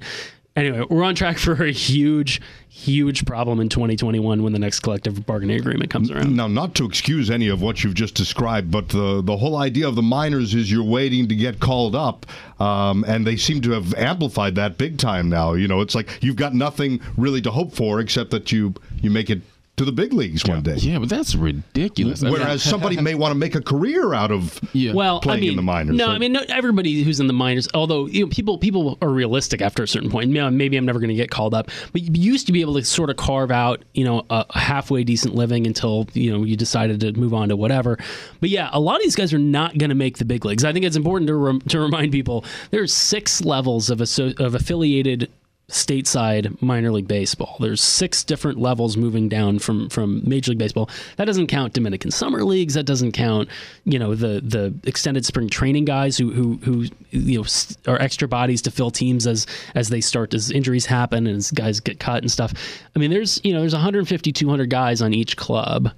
Anyway, 0.55 0.85
we're 0.89 1.03
on 1.03 1.15
track 1.15 1.37
for 1.39 1.63
a 1.63 1.71
huge, 1.71 2.39
huge 2.69 3.25
problem 3.25 3.59
in 3.59 3.69
2021 3.69 4.43
when 4.43 4.53
the 4.53 4.59
next 4.59 4.81
collective 4.81 5.25
bargaining 5.25 5.59
agreement 5.59 5.89
comes 5.89 6.11
around. 6.11 6.35
Now, 6.35 6.47
not 6.47 6.75
to 6.75 6.85
excuse 6.85 7.31
any 7.31 7.47
of 7.47 7.61
what 7.61 7.83
you've 7.83 7.95
just 7.95 8.13
described, 8.13 8.69
but 8.69 8.89
the 8.89 9.21
the 9.23 9.37
whole 9.37 9.57
idea 9.57 9.87
of 9.87 9.95
the 9.95 10.03
minors 10.03 10.53
is 10.53 10.71
you're 10.71 10.83
waiting 10.83 11.27
to 11.27 11.35
get 11.35 11.59
called 11.59 11.95
up, 11.95 12.25
um, 12.59 13.03
and 13.07 13.25
they 13.25 13.35
seem 13.35 13.61
to 13.61 13.71
have 13.71 13.93
amplified 13.95 14.55
that 14.55 14.77
big 14.77 14.97
time 14.97 15.29
now. 15.29 15.53
You 15.53 15.67
know, 15.67 15.81
it's 15.81 15.95
like 15.95 16.19
you've 16.21 16.35
got 16.35 16.53
nothing 16.53 17.01
really 17.17 17.41
to 17.41 17.51
hope 17.51 17.73
for 17.73 17.99
except 17.99 18.31
that 18.31 18.51
you 18.51 18.75
you 19.01 19.09
make 19.09 19.29
it 19.29 19.41
to 19.75 19.85
the 19.85 19.91
big 19.91 20.13
leagues 20.13 20.45
one 20.45 20.61
day. 20.61 20.75
Yeah, 20.75 20.99
but 20.99 21.09
that's 21.09 21.33
ridiculous. 21.33 22.21
I 22.21 22.25
mean, 22.29 22.33
Whereas 22.33 22.61
somebody 22.73 23.01
may 23.01 23.15
want 23.15 23.31
to 23.31 23.35
make 23.37 23.55
a 23.55 23.61
career 23.61 24.13
out 24.13 24.31
of 24.31 24.59
Yeah. 24.73 24.93
Well, 24.93 25.19
playing 25.19 25.37
I 25.37 25.41
mean, 25.41 25.49
in 25.51 25.55
the 25.55 25.61
minors. 25.63 25.95
No, 25.97 26.05
So- 26.05 26.11
I 26.11 26.19
mean, 26.19 26.31
no, 26.31 26.41
everybody 26.49 27.01
who's 27.01 27.19
in 27.19 27.25
the 27.25 27.33
minors. 27.33 27.67
Although 27.73 28.05
you 28.05 28.25
know, 28.25 28.29
people 28.29 28.59
people 28.59 28.99
are 29.01 29.09
realistic 29.09 29.61
after 29.61 29.81
a 29.81 29.87
certain 29.87 30.11
point. 30.11 30.29
You 30.29 30.35
know, 30.35 30.51
maybe 30.51 30.77
I'm 30.77 30.85
never 30.85 30.99
going 30.99 31.09
to 31.09 31.15
get 31.15 31.31
called 31.31 31.55
up, 31.55 31.71
but 31.91 32.01
you 32.03 32.09
used 32.13 32.45
to 32.47 32.53
be 32.53 32.61
able 32.61 32.75
to 32.75 32.83
sort 32.85 33.09
of 33.09 33.17
carve 33.17 33.49
out, 33.49 33.81
you 33.93 34.03
know, 34.03 34.25
a 34.29 34.45
a 34.51 34.59
halfway 34.59 35.03
decent 35.03 35.33
living 35.33 35.65
until 35.65 36.07
you 36.13 36.31
know 36.31 36.43
you 36.43 36.55
decided 36.55 36.99
to 36.99 37.11
move 37.13 37.33
on 37.33 37.49
to 37.49 37.55
whatever. 37.55 37.97
But 38.41 38.49
yeah, 38.51 38.69
a 38.73 38.79
lot 38.79 38.97
of 38.97 39.01
these 39.01 39.15
guys 39.15 39.33
are 39.33 39.39
not 39.39 39.77
going 39.79 39.89
to 39.89 39.95
make 39.95 40.19
the 40.19 40.25
big 40.25 40.45
leagues. 40.45 40.63
I 40.63 40.71
think 40.71 40.85
it's 40.85 40.95
important 40.97 41.27
to 41.29 41.35
rem- 41.35 41.61
to 41.61 41.79
remind 41.79 42.11
people 42.11 42.45
there's 42.69 42.93
six 42.93 43.41
levels 43.41 43.89
of 43.89 44.01
asso- 44.01 44.33
of 44.37 44.53
affiliated 44.53 45.31
stateside 45.73 46.61
minor 46.61 46.91
league 46.91 47.07
baseball. 47.07 47.57
There's 47.59 47.81
six 47.81 48.23
different 48.23 48.59
levels 48.59 48.95
moving 48.95 49.27
down 49.29 49.59
from 49.59 49.89
from 49.89 50.21
Major 50.27 50.51
League 50.51 50.59
Baseball. 50.59 50.89
That 51.17 51.25
doesn't 51.25 51.47
count 51.47 51.73
Dominican 51.73 52.11
summer 52.11 52.43
leagues. 52.43 52.73
That 52.75 52.85
doesn't 52.85 53.11
count, 53.11 53.49
you 53.85 53.99
know, 53.99 54.15
the 54.15 54.41
the 54.41 54.73
extended 54.85 55.25
spring 55.25 55.49
training 55.49 55.85
guys 55.85 56.17
who 56.17 56.31
who 56.31 56.55
who 56.63 56.85
you 57.11 57.39
know 57.41 57.45
are 57.91 58.01
extra 58.01 58.27
bodies 58.27 58.61
to 58.63 58.71
fill 58.71 58.91
teams 58.91 59.27
as 59.27 59.45
as 59.75 59.89
they 59.89 60.01
start 60.01 60.33
as 60.33 60.49
injuries 60.51 60.85
happen 60.85 61.27
and 61.27 61.37
as 61.37 61.51
guys 61.51 61.79
get 61.79 61.99
cut 61.99 62.23
and 62.23 62.31
stuff. 62.31 62.53
I 62.95 62.99
mean, 62.99 63.11
there's 63.11 63.41
you 63.43 63.53
know 63.53 63.59
there's 63.59 63.73
150 63.73 64.31
200 64.31 64.69
guys 64.69 65.01
on 65.01 65.13
each 65.13 65.37
club 65.37 65.91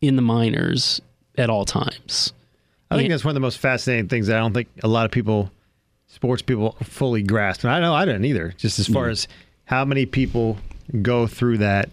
in 0.00 0.16
the 0.16 0.22
minors 0.22 1.00
at 1.36 1.50
all 1.50 1.64
times. 1.64 2.32
I 2.90 2.96
think 2.96 3.08
Yeah. 3.08 3.14
that's 3.14 3.24
one 3.24 3.30
of 3.30 3.34
the 3.34 3.40
most 3.40 3.58
fascinating 3.58 4.08
things 4.08 4.26
that 4.26 4.36
I 4.36 4.40
don't 4.40 4.52
think 4.52 4.68
a 4.82 4.88
lot 4.88 5.04
of 5.04 5.12
people, 5.12 5.50
sports 6.10 6.42
people, 6.42 6.76
fully 6.82 7.22
grasp. 7.22 7.64
And 7.64 7.72
I 7.72 7.80
know 7.80 7.94
I 7.94 8.04
didn't 8.04 8.24
either. 8.24 8.52
Just 8.56 8.78
as 8.78 8.86
far 8.86 9.06
mm. 9.06 9.12
as 9.12 9.28
how 9.64 9.84
many 9.84 10.06
people 10.06 10.58
go 11.00 11.26
through 11.26 11.58
that. 11.58 11.88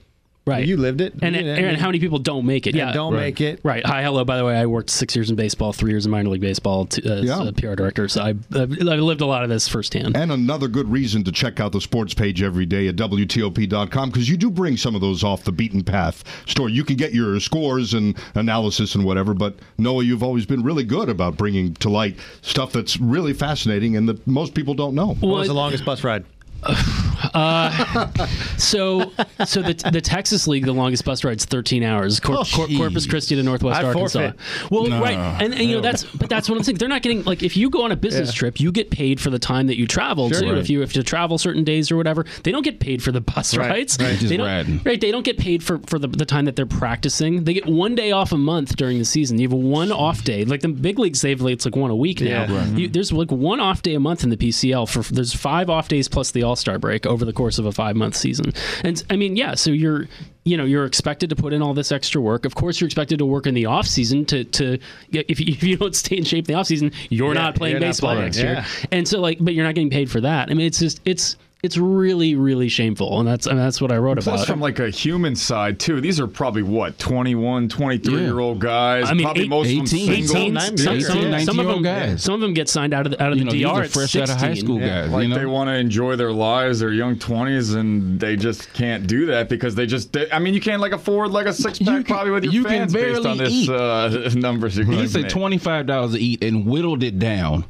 Right. 0.47 0.65
You 0.65 0.77
lived 0.77 1.01
it. 1.01 1.13
And, 1.21 1.35
You 1.35 1.41
and, 1.43 1.73
know, 1.75 1.79
how 1.79 1.87
many 1.87 1.99
people 1.99 2.19
don't 2.19 2.45
make 2.45 2.65
it? 2.67 2.73
Yeah, 2.75 2.91
don't 2.93 3.13
make 3.13 3.41
it. 3.41 3.59
Right. 3.63 3.85
Hi, 3.85 4.01
hello. 4.01 4.23
By 4.23 4.37
the 4.37 4.45
way, 4.45 4.55
I 4.57 4.65
worked 4.65 4.89
six 4.89 5.15
years 5.15 5.29
in 5.29 5.35
baseball, 5.35 5.73
three 5.73 5.91
years 5.91 6.05
in 6.05 6.11
minor 6.11 6.29
league 6.29 6.41
baseball 6.41 6.85
t- 6.85 7.07
as 7.09 7.25
Yeah. 7.25 7.47
a 7.47 7.51
PR 7.51 7.75
director. 7.75 8.07
So 8.07 8.21
I, 8.21 8.29
I've, 8.29 8.71
I've 8.81 8.99
lived 8.99 9.21
a 9.21 9.25
lot 9.25 9.43
of 9.43 9.49
this 9.49 9.67
firsthand. 9.67 10.15
And 10.15 10.31
another 10.31 10.67
good 10.67 10.89
reason 10.89 11.23
to 11.25 11.31
check 11.31 11.59
out 11.59 11.73
the 11.73 11.81
sports 11.81 12.13
page 12.13 12.41
every 12.41 12.65
day 12.65 12.87
at 12.87 12.95
WTOP.com 12.95 14.09
because 14.09 14.29
you 14.29 14.37
do 14.37 14.49
bring 14.49 14.77
some 14.77 14.95
of 14.95 15.01
those 15.01 15.23
off 15.23 15.43
the 15.43 15.51
beaten 15.51 15.83
path 15.83 16.23
story. 16.47 16.71
You 16.71 16.83
can 16.83 16.95
get 16.95 17.13
your 17.13 17.39
scores 17.39 17.93
and 17.93 18.17
analysis 18.35 18.95
and 18.95 19.03
whatever, 19.03 19.33
but 19.33 19.55
Noah, 19.77 20.03
you've 20.03 20.23
always 20.23 20.45
been 20.45 20.63
really 20.63 20.83
good 20.83 21.09
about 21.09 21.37
bringing 21.37 21.73
to 21.75 21.89
light 21.89 22.17
stuff 22.41 22.71
that's 22.71 22.97
really 22.97 23.33
fascinating 23.33 23.95
and 23.97 24.07
that 24.09 24.25
most 24.25 24.53
people 24.53 24.73
don't 24.73 24.95
know. 24.95 25.15
What 25.15 25.39
was 25.39 25.47
the 25.47 25.53
longest 25.53 25.83
bus 25.85 26.03
ride? 26.03 26.23
Uh, 26.63 28.27
so, 28.57 29.11
so 29.45 29.61
the 29.61 29.73
the 29.91 30.01
Texas 30.01 30.47
League, 30.47 30.65
the 30.65 30.73
longest 30.73 31.05
bus 31.05 31.23
ride's 31.23 31.45
13 31.45 31.83
hours. 31.83 32.19
Cor- 32.19 32.37
Oh, 32.37 32.43
Cor- 32.53 32.67
Corpus. 32.67 33.07
Christi 33.07 33.35
to 33.35 33.43
Northwest 33.43 33.79
I'd 33.79 33.85
Arkansas. 33.85 34.19
forfeit. 34.33 34.71
Well, 34.71 35.01
right, 35.01 35.17
and, 35.41 35.53
and 35.53 35.63
you 35.63 35.75
know 35.75 35.81
that's 35.81 36.03
but 36.03 36.29
that's 36.29 36.49
what 36.49 36.57
I'm 36.57 36.63
saying. 36.63 36.77
They're 36.77 36.87
not 36.87 37.01
getting 37.01 37.23
like 37.23 37.41
if 37.43 37.57
you 37.57 37.69
go 37.69 37.83
on 37.83 37.91
a 37.91 37.95
business 37.95 38.29
Yeah. 38.29 38.39
trip, 38.39 38.59
you 38.59 38.71
get 38.71 38.91
paid 38.91 39.19
for 39.19 39.29
the 39.29 39.39
time 39.39 39.67
that 39.67 39.77
you 39.77 39.87
travel 39.87 40.29
Sure. 40.29 40.41
too. 40.41 40.49
Right. 40.49 40.57
If 40.57 40.69
you 40.69 40.81
have 40.81 40.93
to 40.93 41.03
travel 41.03 41.37
certain 41.37 41.63
days 41.63 41.91
or 41.91 41.97
whatever, 41.97 42.25
they 42.43 42.51
don't 42.51 42.63
get 42.63 42.79
paid 42.79 43.01
for 43.01 43.11
the 43.11 43.21
bus 43.21 43.55
Right, 43.57 43.69
rides. 43.69 43.97
right. 43.99 44.17
Just 44.17 44.29
They 44.29 44.37
don't, 44.37 44.45
riding. 44.47 44.81
right, 44.85 44.99
they 45.01 45.11
don't 45.11 45.25
get 45.25 45.37
paid 45.37 45.63
for 45.63 45.79
for 45.87 45.97
the, 45.99 46.07
the 46.07 46.25
time 46.25 46.45
that 46.45 46.55
they're 46.55 46.65
practicing. 46.65 47.43
They 47.45 47.53
get 47.53 47.65
one 47.65 47.95
day 47.95 48.11
off 48.11 48.31
a 48.31 48.37
month 48.37 48.75
during 48.75 48.99
the 48.99 49.05
season. 49.05 49.39
You 49.39 49.47
have 49.49 49.57
one 49.57 49.91
off 49.91 50.23
day. 50.23 50.45
Like 50.45 50.61
the 50.61 50.67
big 50.69 50.99
leagues, 50.99 51.21
they've 51.21 51.39
like, 51.41 51.53
it's 51.53 51.65
like 51.65 51.75
one 51.75 51.91
a 51.91 51.95
week 51.95 52.21
now. 52.21 52.27
Yeah. 52.43 52.55
Right. 52.57 52.77
You, 52.77 52.87
there's 52.89 53.11
like 53.11 53.31
one 53.31 53.59
off 53.59 53.81
day 53.81 53.95
a 53.95 53.99
month 53.99 54.23
in 54.23 54.29
the 54.29 54.37
PCL. 54.37 54.87
For 54.89 55.01
there's 55.13 55.33
five 55.33 55.69
off 55.69 55.87
days 55.87 56.07
plus 56.07 56.31
the 56.31 56.43
All 56.47 56.55
Star 56.55 56.79
break 56.79 57.05
over 57.05 57.25
the 57.25 57.33
course 57.33 57.59
of 57.59 57.65
a 57.65 57.71
five 57.71 57.95
month 57.95 58.15
season. 58.15 58.53
And 58.83 59.03
I 59.09 59.15
mean, 59.15 59.35
yeah. 59.35 59.55
So 59.55 59.69
you're 59.71 60.07
you 60.45 60.55
know 60.57 60.63
you're 60.65 60.85
expected 60.85 61.29
to 61.29 61.35
put 61.35 61.53
in 61.53 61.61
all 61.61 61.73
this 61.73 61.91
extra 61.91 62.21
work. 62.21 62.45
Of 62.45 62.55
course, 62.55 62.79
you're 62.79 62.87
expected 62.87 63.19
to 63.19 63.25
work 63.25 63.45
in 63.45 63.53
the 63.53 63.65
off 63.65 63.85
season 63.85 64.25
to 64.25 64.43
to 64.45 64.79
if 65.11 65.39
you, 65.39 65.45
if 65.49 65.61
you 65.63 65.77
don't 65.77 65.95
stay 65.95 66.17
in 66.17 66.23
shape 66.23 66.47
in 66.47 66.53
the 66.53 66.59
off 66.59 66.67
season, 66.67 66.91
you're 67.09 67.33
Yeah, 67.33 67.41
not 67.41 67.55
playing 67.55 67.73
you're 67.73 67.79
not 67.81 67.87
baseball 67.87 68.11
playing, 68.15 68.23
next 68.25 68.37
year. 68.39 68.65
And 68.91 69.07
so 69.07 69.19
like, 69.19 69.37
but 69.41 69.53
you're 69.53 69.65
not 69.65 69.75
getting 69.75 69.89
paid 69.89 70.09
for 70.09 70.21
that. 70.21 70.49
I 70.49 70.53
mean, 70.53 70.65
it's 70.65 70.79
just 70.79 71.01
it's 71.05 71.35
it's 71.63 71.75
really 71.75 72.35
really 72.35 72.69
shameful, 72.69 73.19
and 73.19 73.27
that's 73.27 73.47
I 73.47 73.51
mean, 73.51 73.57
that's 73.59 73.81
what 73.81 73.91
I 73.91 73.97
wrote 73.97 74.19
Plus, 74.19 74.27
about. 74.27 74.45
from 74.47 74.59
like 74.59 74.77
a 74.77 74.89
human 74.91 75.35
side 75.35 75.79
too, 75.79 75.99
these 75.99 76.19
are 76.19 76.27
probably 76.27 76.61
what 76.61 76.99
21, 76.99 77.67
23 77.67 78.13
Yeah. 78.13 78.19
year 78.21 78.39
old 78.39 78.59
guys. 78.59 79.09
I 79.09 79.13
mean, 79.15 79.23
probably 79.23 79.43
eight- 79.43 79.49
most 79.49 79.65
of 79.69 79.75
them 79.75 79.81
18, 79.85 80.05
single. 80.27 80.35
18, 80.37 80.53
nine- 80.53 80.77
some, 80.77 80.93
18, 80.95 81.01
some, 81.01 81.15
some 81.15 81.23
of 81.23 81.31
19-year-old 81.65 81.75
them, 81.83 82.09
guys. 82.09 82.23
some 82.23 82.33
of 82.35 82.41
them 82.41 82.53
get 82.53 82.69
signed 82.69 82.93
out 82.93 83.07
of 83.07 83.11
the, 83.13 83.23
out 83.23 83.31
of 83.31 83.39
you 83.39 83.43
the 83.43 83.45
know, 83.45 83.51
these 83.53 83.63
DR 83.63 83.71
are 83.71 83.83
at 83.83 83.89
fresh 83.89 84.11
16. 84.11 84.21
out 84.21 84.29
of 84.29 84.37
high 84.37 84.53
school 84.53 84.79
guys. 84.79 85.09
Like 85.09 85.23
you 85.23 85.29
know? 85.29 85.35
they 85.39 85.45
want 85.47 85.69
to 85.69 85.73
enjoy 85.75 86.15
their 86.15 86.31
lives, 86.31 86.79
their 86.79 86.93
young 86.93 87.17
twenties, 87.17 87.73
and 87.73 88.19
they 88.19 88.35
just 88.35 88.71
can't 88.73 89.07
do 89.07 89.25
that 89.25 89.49
because 89.49 89.73
they 89.73 89.87
just. 89.87 90.13
They, 90.13 90.31
I 90.31 90.37
mean, 90.37 90.53
you 90.53 90.61
can't 90.61 90.79
like 90.81 90.91
afford 90.93 91.31
like 91.31 91.47
a 91.47 91.53
six 91.53 91.79
You 91.81 91.87
pack 91.87 91.95
can- 92.05 92.15
probably 92.15 92.31
with 92.33 92.43
your 92.43 92.53
you 92.53 92.63
can 92.65 92.71
fans 92.71 92.93
based 92.93 93.23
barely 93.23 93.29
on 93.31 93.37
this 93.39 93.51
eat. 93.51 93.69
uh, 93.71 94.29
numbers. 94.35 94.77
You're 94.77 94.85
he 94.85 94.91
gonna 94.95 95.07
said 95.07 95.23
make. 95.23 95.31
twenty 95.31 95.57
five 95.57 95.87
dollars 95.87 96.11
to 96.13 96.19
eat 96.19 96.43
and 96.43 96.67
whittled 96.67 97.01
it 97.01 97.17
down 97.17 97.65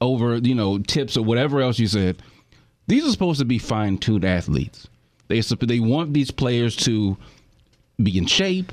over 0.00 0.36
you 0.38 0.54
know 0.54 0.78
tips 0.78 1.16
or 1.18 1.22
whatever 1.24 1.60
else 1.60 1.78
you 1.78 1.86
said. 1.86 2.16
These 2.86 3.06
are 3.06 3.10
supposed 3.10 3.38
to 3.38 3.44
be 3.44 3.58
fine 3.58 3.98
tuned 3.98 4.24
athletes. 4.24 4.88
They 5.28 5.40
they 5.40 5.80
want 5.80 6.12
these 6.12 6.30
players 6.30 6.76
to 6.76 7.16
be 8.02 8.18
in 8.18 8.26
shape. 8.26 8.72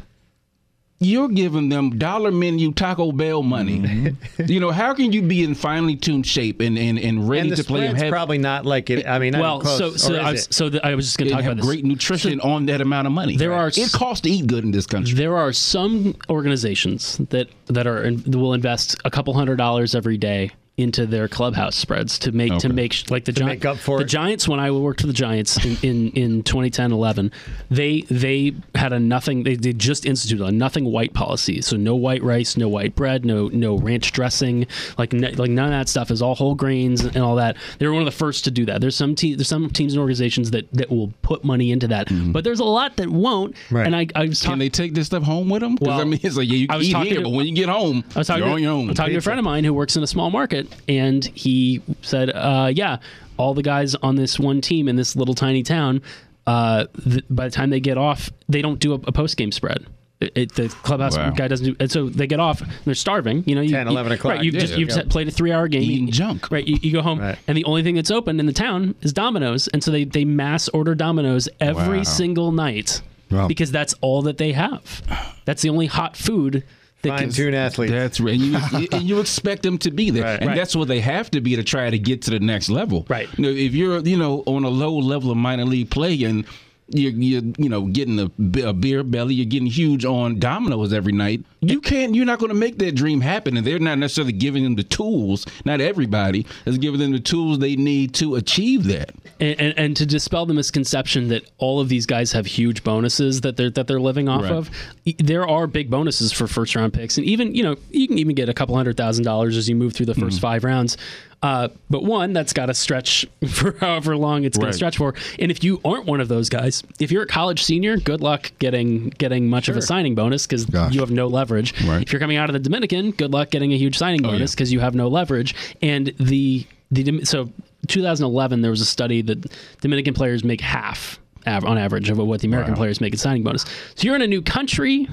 You're 1.04 1.30
giving 1.30 1.70
them 1.70 1.98
dollar 1.98 2.32
menu 2.32 2.72
Taco 2.74 3.12
Bell 3.12 3.42
money. 3.42 3.80
Mm-hmm. 3.80 4.44
you 4.52 4.60
know 4.60 4.70
how 4.70 4.94
can 4.94 5.12
you 5.12 5.24
be 5.24 5.44
in 5.44 5.56
finely 5.56 5.96
tuned 5.96 6.28
shape 6.28 6.60
and 6.60 6.78
and, 6.78 7.00
and 7.00 7.28
ready 7.28 7.42
And 7.50 7.52
the 7.52 7.56
to 7.56 7.64
play 7.64 7.88
and 7.88 7.98
have, 7.98 8.12
probably 8.12 8.38
not 8.38 8.66
like 8.68 8.92
it. 8.92 9.08
I 9.08 9.18
mean, 9.18 9.38
Well, 9.40 9.62
close, 9.62 9.80
so 9.80 9.96
so 9.96 10.16
I 10.16 10.34
was, 10.34 10.48
so 10.52 10.70
the, 10.70 10.86
I 10.86 10.94
was 10.94 11.06
just 11.06 11.18
going 11.18 11.30
to 11.30 11.36
talk 11.36 11.46
about 11.46 11.58
this. 11.58 11.66
great 11.66 11.86
nutrition 11.86 12.40
on 12.42 12.68
that 12.68 12.82
amount 12.82 13.08
of 13.08 13.14
money? 13.14 13.36
There 13.38 13.54
are 13.54 13.70
it 13.70 13.92
costs 13.92 14.22
to 14.22 14.30
eat 14.30 14.46
good 14.46 14.64
in 14.64 14.72
this 14.72 14.86
country. 14.86 15.16
There 15.16 15.38
are 15.38 15.54
some 15.54 16.16
organizations 16.30 17.18
that 17.30 17.48
that 17.68 17.88
are 17.88 18.12
that 18.12 18.38
will 18.38 18.54
invest 18.54 18.96
a 19.04 19.10
couple 19.10 19.34
hundred 19.34 19.56
dollars 19.56 19.96
every 19.96 20.18
day 20.18 20.52
into 20.82 21.06
their 21.06 21.28
clubhouse 21.28 21.76
spreads 21.76 22.20
to 22.20 22.32
make 22.32 22.58
to 22.60 22.70
make 22.70 23.10
like 23.10 23.26
the 23.26 23.32
Gi- 23.32 23.44
make 23.46 23.66
up 23.66 23.78
for 23.78 24.00
the 24.00 24.04
it? 24.04 24.08
Giants 24.08 24.48
when 24.48 24.60
I 24.60 24.72
worked 24.72 25.02
for 25.02 25.08
the 25.08 25.14
Giants 25.14 25.64
in 25.64 25.78
in, 25.82 26.12
in 26.12 26.44
2010 26.44 26.92
11 26.92 27.32
they 27.70 28.02
they 28.10 28.54
had 28.76 28.94
a 28.94 29.00
nothing 29.00 29.44
they, 29.44 29.56
they 29.56 29.74
just 29.74 30.06
instituted 30.06 30.46
a 30.46 30.52
nothing 30.52 30.86
white 30.86 31.14
policy 31.14 31.62
so 31.62 31.78
no 31.78 31.96
white 31.96 32.24
rice 32.24 32.58
no 32.58 32.68
white 32.68 32.96
bread 32.96 33.26
no 33.26 33.48
no 33.50 33.78
ranch 33.78 34.12
dressing 34.12 34.66
like 34.98 35.14
n- 35.14 35.34
like 35.36 35.50
none 35.52 35.66
of 35.66 35.72
that 35.72 35.88
stuff 35.90 36.12
is 36.12 36.22
all 36.22 36.36
whole 36.36 36.56
grains 36.56 37.04
and 37.04 37.18
all 37.18 37.36
that 37.36 37.56
they 37.80 37.86
were 37.88 37.94
one 37.94 38.02
of 38.02 38.06
the 38.06 38.12
first 38.12 38.44
to 38.44 38.52
do 38.52 38.66
that 38.66 38.82
there's 38.82 38.96
some 38.96 39.16
te- 39.16 39.36
there's 39.36 39.48
some 39.48 39.70
teams 39.70 39.94
and 39.94 40.00
organizations 40.00 40.52
that 40.52 40.72
that 40.74 40.90
will 40.90 41.14
put 41.22 41.44
money 41.44 41.72
into 41.72 41.88
that 41.88 42.08
mm-hmm. 42.08 42.32
but 42.32 42.44
there's 42.44 42.60
a 42.60 42.64
lot 42.64 42.96
that 42.98 43.10
won't 43.10 43.56
Right. 43.70 43.86
and 43.86 43.96
I 43.96 44.08
I 44.16 44.26
was 44.26 44.42
Can 44.42 44.60
they 44.60 44.70
take 44.70 44.94
this 44.94 45.08
stuff 45.08 45.24
home 45.24 45.50
with 45.50 45.62
them? 45.62 45.76
Because 45.76 46.02
I 46.02 46.04
mean, 46.04 46.20
it's 46.24 46.36
like 46.38 46.48
yeah, 46.48 46.56
you 46.56 46.66
I 46.70 46.74
can 46.74 46.78
was 46.80 46.90
eat 46.90 46.92
talking 46.94 47.10
here, 47.12 47.18
to- 47.20 47.24
but 47.24 47.30
when 47.32 47.46
you 47.48 47.54
get 47.56 47.70
home, 47.70 48.04
I 48.16 48.20
was 48.20 48.28
talking, 48.28 48.40
you're 48.44 48.50
to, 48.50 48.56
on 48.56 48.64
your 48.64 48.72
own. 48.74 48.90
I'm 48.90 48.96
talking 48.96 49.14
to 49.14 49.18
a 49.20 49.22
friend 49.22 49.40
of 49.40 49.46
mine 49.46 49.64
who 49.64 49.74
works 49.74 49.96
in 49.96 50.04
a 50.04 50.08
small 50.08 50.30
market, 50.32 50.68
and 50.88 51.24
he 51.26 51.82
said, 52.02 52.30
uh, 52.32 52.72
"Yeah, 52.74 52.98
all 53.38 53.54
the 53.54 53.64
guys 53.64 53.96
on 53.96 54.16
this 54.16 54.40
one 54.40 54.62
team 54.62 54.88
in 54.88 54.96
this 54.96 55.16
little 55.16 55.36
tiny 55.36 55.64
town, 55.64 56.02
uh, 56.48 56.86
th- 57.04 57.24
by 57.30 57.46
the 57.46 57.52
time 57.52 57.70
they 57.70 57.80
get 57.80 57.98
off, 57.98 58.30
they 58.50 58.62
don't 58.62 58.80
do 58.80 58.94
a, 58.94 58.96
a 59.08 59.12
post 59.12 59.38
game 59.38 59.52
spread." 59.52 59.86
It, 60.20 60.32
it- 60.36 60.54
the 60.54 60.70
clubhouse 60.70 61.18
Wow. 61.18 61.32
guy 61.32 61.48
doesn't 61.48 61.66
do, 61.66 61.76
and 61.80 61.92
so 61.92 62.08
they 62.08 62.28
get 62.28 62.40
off. 62.40 62.62
And 62.62 62.70
they're 62.86 62.94
starving. 62.94 63.44
You 63.48 63.56
know, 63.56 63.62
you, 63.62 63.72
10, 63.72 63.88
11 63.88 64.12
you- 64.12 64.16
o'clock. 64.18 64.36
Right, 64.36 64.44
you've 64.44 64.54
Yeah, 64.54 64.60
just 64.62 64.78
you've 64.78 64.90
yeah. 64.90 65.02
played 65.10 65.28
a 65.28 65.32
three 65.32 65.52
hour 65.52 65.68
game, 65.68 65.82
Eating 65.82 66.06
you- 66.08 66.14
junk. 66.14 66.52
Right, 66.52 66.68
you, 66.68 66.78
you 66.82 66.92
go 66.92 67.02
home, 67.02 67.20
Right. 67.20 67.38
and 67.48 67.58
the 67.58 67.66
only 67.66 67.82
thing 67.82 67.96
that's 67.96 68.12
open 68.12 68.40
in 68.40 68.46
the 68.46 68.54
town 68.54 68.94
is 69.02 69.14
Domino's, 69.14 69.68
and 69.70 69.84
so 69.84 69.90
they 69.90 70.04
they 70.04 70.24
mass 70.26 70.68
order 70.70 70.94
Domino's 70.94 71.50
every 71.60 71.98
Wow. 72.00 72.04
single 72.04 72.52
night 72.52 73.02
Wow. 73.32 73.48
because 73.48 73.72
that's 73.72 73.96
all 74.02 74.22
that 74.24 74.38
they 74.38 74.52
have. 74.52 75.02
That's 75.46 75.64
the 75.64 75.70
only 75.70 75.88
hot 75.88 76.16
food. 76.16 76.64
That 77.04 77.10
fine 77.10 77.20
can, 77.20 77.30
tune 77.32 77.54
athletes. 77.54 77.92
That's 77.92 78.20
right. 78.20 78.40
And 78.40 78.42
you, 78.82 78.88
and 78.92 79.02
you 79.04 79.20
expect 79.20 79.64
them 79.64 79.78
to 79.80 79.92
be 79.92 80.10
there, 80.10 80.24
Right. 80.24 80.40
and 80.40 80.48
Right. 80.50 80.56
that's 80.58 80.76
what 80.76 80.88
they 80.88 81.00
have 81.02 81.32
to 81.32 81.42
be 81.42 81.56
to 81.56 81.64
try 81.64 81.90
to 81.90 81.98
get 82.00 82.22
to 82.24 82.32
the 82.32 82.40
next 82.40 82.70
level. 82.70 83.06
Right. 83.10 83.28
You 83.38 83.44
know, 83.44 83.50
if 83.50 83.74
you're 83.74 84.00
you 84.00 84.18
know 84.18 84.44
on 84.46 84.64
a 84.64 84.70
low 84.70 84.96
level 84.98 85.32
of 85.32 85.38
minor 85.38 85.66
league 85.66 85.90
play 85.90 86.24
and 86.24 86.46
you're, 86.94 87.12
you're 87.12 87.42
you 87.58 87.70
know 87.70 87.86
getting 87.88 88.20
a, 88.20 88.32
a 88.68 88.74
beer 88.74 89.04
belly, 89.04 89.34
you're 89.36 89.46
getting 89.46 89.68
huge 89.68 90.06
on 90.06 90.40
dominoes 90.40 90.94
every 90.94 91.14
night. 91.14 91.44
You 91.62 91.80
can't. 91.80 92.16
You're 92.16 92.26
not 92.26 92.40
going 92.40 92.50
to 92.50 92.56
make 92.56 92.78
that 92.80 92.96
dream 92.96 93.22
happen, 93.22 93.56
and 93.58 93.66
they're 93.66 93.78
not 93.80 93.98
necessarily 94.00 94.34
giving 94.34 94.64
them 94.64 94.76
the 94.76 94.84
tools. 94.84 95.46
Not 95.66 95.80
everybody 95.82 96.46
is 96.66 96.78
giving 96.78 97.00
them 97.00 97.12
the 97.12 97.20
tools 97.20 97.60
they 97.60 97.76
need 97.76 98.14
to 98.16 98.36
achieve 98.36 98.86
that. 98.86 99.12
and, 99.40 99.60
and, 99.60 99.78
and 99.78 99.98
to 99.98 100.06
dispel 100.06 100.46
the 100.46 100.54
misconception 100.56 101.28
that 101.30 101.44
all 101.60 101.80
of 101.80 101.88
these 101.90 102.06
guys 102.06 102.32
have 102.32 102.46
huge 102.46 102.84
bonuses 102.84 103.42
that 103.42 103.58
they're 103.58 103.70
that 103.72 103.88
they're 103.88 104.00
living 104.00 104.28
off 104.28 104.42
Right. 104.44 104.52
of, 104.52 104.72
there 105.20 105.48
are 105.48 105.68
big 105.68 105.90
bonuses 105.90 106.32
for 106.32 106.48
first 106.48 106.76
round 106.76 106.94
picks, 106.94 107.18
and 107.18 107.26
even 107.28 107.54
you 107.54 107.62
know 107.64 107.76
you 107.92 108.08
can 108.08 108.18
even 108.18 108.34
get 108.36 108.50
a 108.50 108.54
couple 108.54 108.76
hundred 108.76 108.98
thousand 108.98 109.24
dollars 109.26 109.56
as 109.56 109.70
you 109.70 109.76
move 109.76 109.94
through 109.94 110.08
the 110.08 110.14
1st 110.14 110.22
Mm-hmm. 110.32 110.38
five 110.40 110.64
rounds. 110.64 110.98
Uh, 111.44 111.70
but 111.90 112.04
one, 112.04 112.34
that's 112.34 112.54
got 112.54 112.68
to 112.68 112.74
stretch 112.74 113.26
for 113.50 113.72
however 113.80 114.16
long 114.16 114.44
it's 114.44 114.58
going 114.58 114.68
Right. 114.68 114.72
to 114.72 114.76
stretch 114.78 114.98
for. 114.98 115.16
And 115.40 115.50
if 115.52 115.64
you 115.64 115.82
aren't 115.84 116.06
one 116.06 116.22
of 116.22 116.28
those 116.28 116.50
guys, 116.50 116.84
if 117.00 117.12
you're 117.12 117.24
a 117.24 117.28
college 117.28 117.64
senior, 117.64 117.98
good 117.98 118.22
luck 118.22 118.52
getting 118.60 119.10
getting 119.18 119.50
much 119.50 119.68
of 119.68 119.76
a 119.76 119.82
signing 119.82 120.14
bonus 120.14 120.46
because 120.46 120.68
you 120.94 121.00
have 121.00 121.10
no 121.12 121.28
leverage. 121.28 121.74
Right. 121.86 122.04
If 122.04 122.14
you're 122.14 122.20
coming 122.20 122.38
out 122.38 122.50
of 122.50 122.54
the 122.54 122.60
Dominican, 122.60 123.12
good 123.12 123.32
luck 123.32 123.50
getting 123.50 123.74
a 123.74 123.78
huge 123.78 123.98
signing 123.98 124.24
yeah. 124.24 124.32
bonus 124.32 124.54
because 124.54 124.72
you 124.72 124.80
have 124.82 124.94
no 124.94 125.08
leverage. 125.08 125.56
And 125.82 126.14
the 126.20 126.66
the 126.92 127.26
so 127.26 127.50
2011 127.88 128.62
there 128.62 128.70
was 128.72 128.82
a 128.82 128.86
study 128.86 129.22
that 129.24 129.52
Dominican 129.82 130.14
players 130.14 130.44
make 130.44 130.62
half 130.62 131.20
on 131.48 131.78
average 131.78 132.10
of 132.12 132.20
what 132.20 132.42
the 132.42 132.48
American 132.48 132.76
players 132.76 133.02
make 133.02 133.14
in 133.14 133.18
signing 133.20 133.42
bonus. 133.44 133.64
So 133.96 134.06
you're 134.06 134.16
in 134.16 134.22
a 134.22 134.28
new 134.28 134.44
country. 134.44 135.08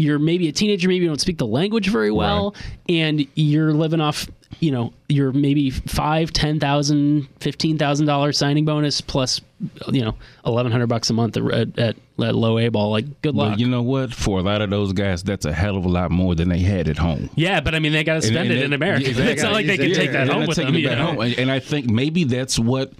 You're 0.00 0.20
maybe 0.20 0.46
a 0.48 0.52
teenager, 0.52 0.86
maybe 0.88 1.02
you 1.04 1.10
don't 1.10 1.20
speak 1.20 1.38
the 1.38 1.46
language 1.46 1.88
very 1.90 2.12
well, 2.12 2.54
and 2.88 3.26
you're 3.34 3.72
living 3.72 4.00
off, 4.00 4.28
you 4.60 4.70
know, 4.70 4.92
your 5.08 5.32
maybe 5.32 5.70
five, 5.70 6.32
ten 6.32 6.60
thousand, 6.60 7.26
fifteen 7.40 7.78
thousand 7.78 8.06
dollars 8.06 8.38
signing 8.38 8.64
bonus 8.64 9.00
plus, 9.00 9.40
you 9.88 10.02
know, 10.02 10.14
eleven 10.46 10.70
hundred 10.70 10.86
bucks 10.86 11.10
a 11.10 11.14
month 11.14 11.36
at, 11.36 11.42
at, 11.52 11.78
at 12.20 12.34
low 12.36 12.58
A 12.58 12.68
ball. 12.68 12.92
Like, 12.92 13.22
good 13.22 13.34
luck. 13.34 13.54
But 13.54 13.58
you 13.58 13.66
know 13.68 13.82
what? 13.82 14.14
For 14.14 14.38
a 14.38 14.42
lot 14.42 14.62
of 14.62 14.70
those 14.70 14.92
guys, 14.92 15.24
that's 15.24 15.44
a 15.46 15.52
hell 15.52 15.76
of 15.76 15.84
a 15.84 15.88
lot 15.88 16.12
more 16.12 16.36
than 16.36 16.48
they 16.48 16.60
had 16.60 16.86
at 16.88 16.96
home. 16.98 17.28
yeah, 17.34 17.60
but 17.60 17.74
I 17.74 17.80
mean, 17.80 17.90
they 17.92 18.04
got 18.04 18.14
to 18.14 18.22
spend 18.22 18.36
And- 18.38 18.52
it 18.52 18.56
and 18.58 18.64
in 18.66 18.72
America. 18.74 19.10
yeah, 19.10 19.24
it's 19.24 19.42
not 19.42 19.52
like 19.52 19.66
they 19.66 19.76
can 19.78 19.90
it 19.90 19.94
take 19.96 20.12
that 20.12 20.28
home 20.28 20.46
with 20.46 20.58
them. 20.58 20.76
it 20.76 20.78
you 20.78 20.90
know? 20.90 21.06
home. 21.06 21.20
And, 21.22 21.36
and 21.40 21.50
I 21.50 21.58
think 21.58 21.90
maybe 21.90 22.22
that's 22.22 22.56
what 22.56 22.92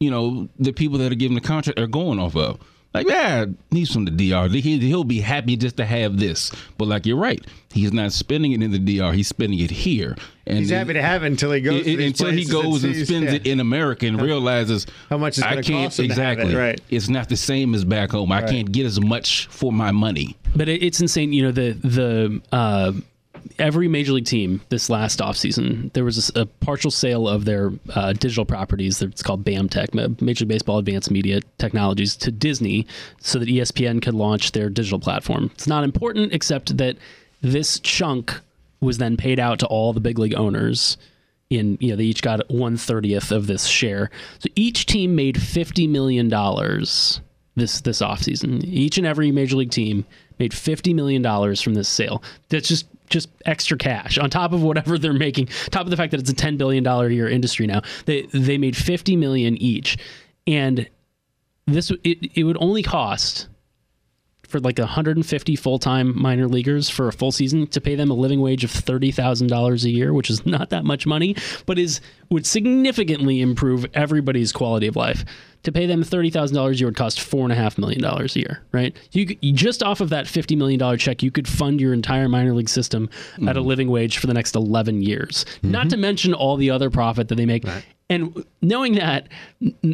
you 0.00 0.10
know 0.10 0.50
the 0.58 0.72
people 0.74 0.98
that 0.98 1.10
are 1.10 1.14
giving 1.16 1.34
the 1.34 1.40
contract 1.40 1.80
are 1.80 1.86
going 1.86 2.18
off 2.18 2.36
of. 2.36 2.60
Like, 2.96 3.08
yeah, 3.08 3.44
he's 3.70 3.92
from 3.92 4.04
the 4.06 4.10
DR. 4.10 4.48
He, 4.48 4.78
he'll 4.78 5.04
be 5.04 5.20
happy 5.20 5.56
just 5.56 5.76
to 5.76 5.84
have 5.86 6.18
this. 6.18 6.50
But 6.78 6.88
like 6.88 7.06
you're 7.06 7.16
right, 7.16 7.44
he's 7.70 7.92
not 7.92 8.12
spending 8.12 8.52
it 8.52 8.62
in 8.62 8.70
the 8.72 8.78
DR. 8.98 9.12
He's 9.12 9.28
spending 9.28 9.58
it 9.58 9.70
here. 9.70 10.16
And 10.48 10.58
He's 10.58 10.70
happy 10.70 10.92
to 10.92 11.02
have 11.02 11.24
it 11.24 11.26
until 11.26 11.50
he 11.52 11.60
goes. 11.60 11.80
it- 11.80 11.84
to 11.84 11.90
it- 11.92 11.96
these 11.96 12.06
until 12.20 12.30
he 12.32 12.44
goes 12.44 12.84
and 12.84 12.94
sees- 12.94 13.08
spends 13.08 13.24
yeah. 13.26 13.32
it 13.34 13.46
in 13.46 13.60
America 13.60 14.06
and 14.06 14.20
realizes 14.20 14.86
How 15.10 15.18
much 15.18 15.38
it's 15.38 15.46
I 15.46 15.60
can't 15.62 15.86
cost 15.86 15.98
him 16.00 16.08
to 16.08 16.14
have 16.14 16.38
it, 16.38 16.42
exactly. 16.42 16.54
right. 16.54 16.80
It's 16.88 17.08
not 17.08 17.28
the 17.28 17.36
same 17.36 17.74
as 17.74 17.84
back 17.84 18.10
home. 18.12 18.30
I 18.32 18.42
can't 18.42 18.70
get 18.70 18.86
as 18.86 19.00
much 19.00 19.46
for 19.48 19.72
my 19.72 19.90
money. 19.90 20.36
But 20.54 20.68
it, 20.68 20.82
it's 20.82 21.00
insane. 21.00 21.32
You 21.32 21.42
know, 21.44 21.52
the 21.52 21.72
the 21.72 22.40
uh, 22.52 22.92
every 23.58 23.88
major 23.88 24.12
league 24.12 24.26
team 24.26 24.60
this 24.68 24.88
last 24.90 25.20
offseason, 25.20 25.92
there 25.92 26.04
was 26.04 26.30
a, 26.36 26.42
a 26.42 26.46
partial 26.46 26.90
sale 26.90 27.28
of 27.28 27.44
their 27.44 27.72
uh, 27.94 28.12
digital 28.12 28.44
properties. 28.44 29.00
It's 29.02 29.22
called 29.22 29.44
BAMTech, 29.44 30.20
Major 30.20 30.44
League 30.44 30.48
Baseball 30.48 30.78
Advanced 30.78 31.10
Media 31.10 31.40
Technologies, 31.58 32.16
to 32.16 32.30
Disney, 32.30 32.86
so 33.20 33.38
that 33.38 33.48
ESPN 33.48 34.02
could 34.02 34.14
launch 34.14 34.52
their 34.52 34.68
digital 34.68 34.98
platform. 34.98 35.50
It's 35.54 35.66
not 35.66 35.84
important, 35.84 36.32
except 36.32 36.76
that 36.76 36.96
this 37.42 37.80
chunk 37.80 38.40
was 38.80 38.98
then 38.98 39.16
paid 39.16 39.38
out 39.38 39.58
to 39.60 39.66
all 39.66 39.92
the 39.92 40.00
big 40.00 40.18
league 40.18 40.34
owners. 40.34 40.96
In 41.48 41.78
you 41.80 41.90
know, 41.90 41.96
they 41.96 42.04
each 42.04 42.22
got 42.22 42.50
one 42.50 42.76
thirtieth 42.76 43.30
of 43.30 43.46
this 43.46 43.66
share. 43.66 44.10
So 44.40 44.48
each 44.56 44.86
team 44.86 45.14
made 45.14 45.40
fifty 45.40 45.86
million 45.86 46.28
dollars 46.28 47.20
this 47.54 47.80
this 47.80 48.02
offseason. 48.02 48.64
Each 48.64 48.98
and 48.98 49.06
every 49.06 49.30
major 49.30 49.56
league 49.56 49.70
team 49.70 50.04
made 50.38 50.52
fifty 50.52 50.92
million 50.92 51.22
dollars 51.22 51.62
from 51.62 51.74
this 51.74 51.88
sale. 51.88 52.22
That's 52.48 52.68
just 52.68 52.86
just 53.08 53.28
extra 53.44 53.76
cash 53.76 54.18
on 54.18 54.30
top 54.30 54.52
of 54.52 54.62
whatever 54.62 54.98
they're 54.98 55.12
making. 55.12 55.46
Top 55.70 55.82
of 55.82 55.90
the 55.90 55.96
fact 55.96 56.10
that 56.12 56.20
it's 56.20 56.30
a 56.30 56.34
ten 56.34 56.56
billion 56.56 56.84
dollar 56.84 57.06
a 57.06 57.12
year 57.12 57.28
industry 57.28 57.66
now. 57.66 57.82
They 58.04 58.22
they 58.32 58.58
made 58.58 58.76
fifty 58.76 59.16
million 59.16 59.56
each, 59.56 59.98
and 60.46 60.88
this 61.66 61.90
it 62.04 62.30
it 62.34 62.44
would 62.44 62.58
only 62.60 62.82
cost 62.82 63.48
for 64.48 64.60
like 64.60 64.78
150 64.78 65.56
full-time 65.56 66.20
minor 66.20 66.48
leaguers 66.48 66.88
for 66.88 67.08
a 67.08 67.12
full 67.12 67.32
season 67.32 67.66
to 67.68 67.80
pay 67.80 67.94
them 67.94 68.10
a 68.10 68.14
living 68.14 68.40
wage 68.40 68.64
of 68.64 68.70
$30,000 68.70 69.84
a 69.84 69.90
year, 69.90 70.12
which 70.12 70.30
is 70.30 70.44
not 70.46 70.70
that 70.70 70.84
much 70.84 71.06
money, 71.06 71.36
but 71.66 71.78
is 71.78 72.00
would 72.30 72.46
significantly 72.46 73.40
improve 73.40 73.86
everybody's 73.94 74.52
quality 74.52 74.86
of 74.86 74.96
life. 74.96 75.24
To 75.62 75.72
pay 75.72 75.86
them 75.86 76.04
$30,000 76.04 76.70
a 76.70 76.74
year 76.76 76.86
would 76.86 76.96
cost 76.96 77.20
four 77.20 77.42
and 77.42 77.52
a 77.52 77.56
half 77.56 77.76
million 77.76 78.00
dollars 78.00 78.36
a 78.36 78.40
year, 78.40 78.62
right? 78.70 78.96
You, 79.12 79.36
you 79.40 79.52
just 79.52 79.82
off 79.82 80.00
of 80.00 80.10
that 80.10 80.26
$50 80.26 80.56
million 80.56 80.98
check, 80.98 81.22
you 81.24 81.32
could 81.32 81.48
fund 81.48 81.80
your 81.80 81.92
entire 81.92 82.28
minor 82.28 82.54
league 82.54 82.68
system 82.68 83.10
at 83.34 83.56
a 83.56 83.60
mm-hmm. 83.60 83.68
living 83.68 83.90
wage 83.90 84.18
for 84.18 84.28
the 84.28 84.34
next 84.34 84.54
11 84.54 85.02
years. 85.02 85.44
Mm-hmm. 85.44 85.70
Not 85.72 85.90
to 85.90 85.96
mention 85.96 86.34
all 86.34 86.56
the 86.56 86.70
other 86.70 86.88
profit 86.88 87.28
that 87.28 87.34
they 87.34 87.46
make. 87.46 87.64
And 88.08 88.44
knowing 88.62 88.94
that, 88.94 89.28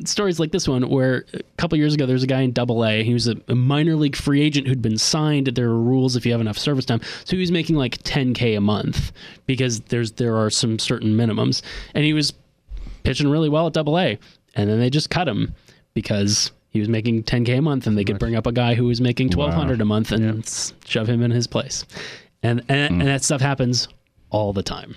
stories 0.05 0.39
like 0.39 0.53
this 0.53 0.69
one, 0.69 0.89
where 0.91 1.25
a 1.33 1.43
couple 1.57 1.79
years 1.79 1.95
ago 1.95 2.05
there 2.05 2.13
was 2.13 2.23
a 2.23 2.27
guy 2.27 2.43
in 2.43 2.53
Double 2.53 2.85
A, 2.85 3.03
he 3.03 3.15
was 3.15 3.27
a, 3.27 3.37
a 3.49 3.55
minor 3.55 3.97
league 3.97 4.17
free 4.17 4.43
agent 4.43 4.69
who'd 4.69 4.83
been 4.83 4.99
signed. 4.99 5.47
There 5.47 5.71
are 5.71 5.79
rules 5.79 6.15
if 6.15 6.27
you 6.27 6.33
have 6.33 6.41
enough 6.41 6.59
service 6.59 6.85
time, 6.85 7.01
so 7.25 7.37
he 7.37 7.41
was 7.41 7.51
making 7.51 7.77
like 7.77 8.03
10k 8.03 8.57
a 8.57 8.61
month 8.61 9.13
because 9.47 9.81
there's 9.81 10.13
there 10.13 10.37
are 10.37 10.51
some 10.51 10.79
certain 10.79 11.17
minimums, 11.17 11.63
and 11.95 12.05
he 12.05 12.13
was 12.13 12.35
pitching 13.03 13.31
really 13.31 13.49
well 13.49 13.67
at 13.67 13.73
Double 13.73 13.99
A, 13.99 14.19
and 14.57 14.69
then 14.69 14.79
they 14.79 14.91
just 14.91 15.09
cut 15.09 15.27
him 15.27 15.55
because 15.95 16.53
he 16.69 16.81
was 16.81 16.91
making 16.91 17.23
10k 17.23 17.59
a 17.59 17.63
month, 17.63 17.87
and 17.87 17.97
they 17.97 18.05
could 18.05 18.19
bring 18.19 18.37
up 18.37 18.47
a 18.47 18.53
guy 18.53 18.75
who 18.75 18.85
was 18.85 19.01
making 19.01 19.31
1200 19.31 19.81
a 19.81 19.85
month 19.87 20.13
and 20.13 20.23
shove 20.85 21.09
him 21.09 21.23
in 21.23 21.31
his 21.31 21.47
place, 21.47 21.87
and 22.43 22.63
and, 22.69 23.01
and 23.01 23.09
that 23.09 23.25
stuff 23.25 23.41
happens 23.41 23.89
all 24.33 24.53
the 24.53 24.63
time. 24.63 24.97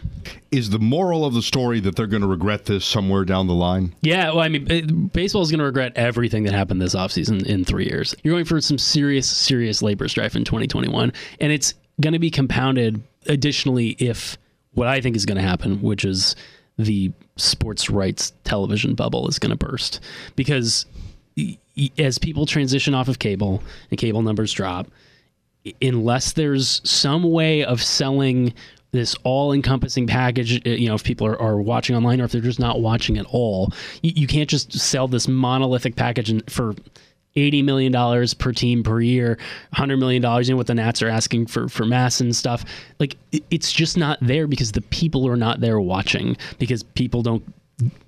Is 0.51 0.71
the 0.71 0.79
moral 0.79 1.25
of 1.25 1.33
the 1.33 1.41
story 1.41 1.79
that 1.81 1.95
they're 1.95 2.07
going 2.07 2.21
to 2.21 2.27
regret 2.27 2.65
this 2.65 2.85
somewhere 2.85 3.25
down 3.25 3.47
the 3.47 3.53
line? 3.53 3.93
Yeah, 4.01 4.29
well, 4.29 4.39
I 4.39 4.49
mean, 4.49 5.07
baseball 5.13 5.41
is 5.41 5.51
going 5.51 5.59
to 5.59 5.65
regret 5.65 5.91
everything 5.95 6.43
that 6.43 6.53
happened 6.53 6.81
this 6.81 6.95
offseason 6.95 7.45
in 7.45 7.65
three 7.65 7.85
years. 7.85 8.15
You're 8.23 8.33
going 8.33 8.45
for 8.45 8.59
some 8.61 8.77
serious, 8.77 9.29
serious 9.29 9.81
labor 9.81 10.07
strife 10.07 10.35
in 10.35 10.45
2021, 10.45 11.11
and 11.41 11.51
it's 11.51 11.73
going 12.01 12.13
to 12.13 12.19
be 12.19 12.31
compounded 12.31 13.03
additionally 13.27 13.89
if 13.99 14.37
what 14.73 14.87
I 14.87 15.01
think 15.01 15.15
is 15.15 15.25
going 15.25 15.37
to 15.37 15.43
happen, 15.43 15.81
which 15.81 16.05
is 16.05 16.35
the 16.77 17.11
sports 17.35 17.89
rights 17.89 18.33
television 18.45 18.95
bubble 18.95 19.27
is 19.27 19.37
going 19.37 19.55
to 19.55 19.65
burst. 19.65 19.99
Because 20.35 20.85
as 21.97 22.17
people 22.17 22.45
transition 22.45 22.93
off 22.93 23.09
of 23.09 23.19
cable 23.19 23.61
and 23.91 23.99
cable 23.99 24.21
numbers 24.21 24.53
drop, 24.53 24.87
unless 25.81 26.33
there's 26.33 26.81
some 26.89 27.23
way 27.23 27.63
of 27.63 27.81
selling 27.81 28.53
this 28.91 29.15
all-encompassing 29.23 30.07
package 30.07 30.65
uh, 30.65 30.69
you 30.69 30.87
know 30.87 30.95
if 30.95 31.03
people 31.03 31.27
are, 31.27 31.39
are 31.41 31.61
watching 31.61 31.95
online 31.95 32.21
or 32.21 32.25
if 32.25 32.31
they're 32.31 32.41
just 32.41 32.59
not 32.59 32.81
watching 32.81 33.17
at 33.17 33.25
all 33.27 33.71
you, 34.01 34.11
you 34.15 34.27
can't 34.27 34.49
just 34.49 34.71
sell 34.73 35.07
this 35.07 35.27
monolithic 35.27 35.95
package 35.95 36.31
for 36.49 36.73
80 37.35 37.63
million 37.63 37.91
dollars 37.91 38.33
per 38.33 38.53
team 38.53 38.81
per 38.83 39.01
year 39.01 39.37
100 39.71 39.97
million 39.97 40.21
dollars 40.21 40.47
you 40.47 40.53
know 40.53 40.57
what 40.57 40.67
the 40.67 40.75
nats 40.75 41.01
are 41.01 41.09
asking 41.09 41.45
for 41.47 41.67
for 41.67 41.85
mass 41.85 42.21
and 42.21 42.33
stuff 42.35 42.63
like 42.99 43.17
it- 43.33 43.43
it's 43.51 43.71
just 43.73 43.97
not 43.97 44.17
there 44.21 44.47
because 44.47 44.71
the 44.71 44.81
people 44.81 45.27
are 45.27 45.35
not 45.35 45.59
there 45.59 45.79
watching 45.81 46.37
because 46.59 46.81
people 46.83 47.21
don't 47.21 47.43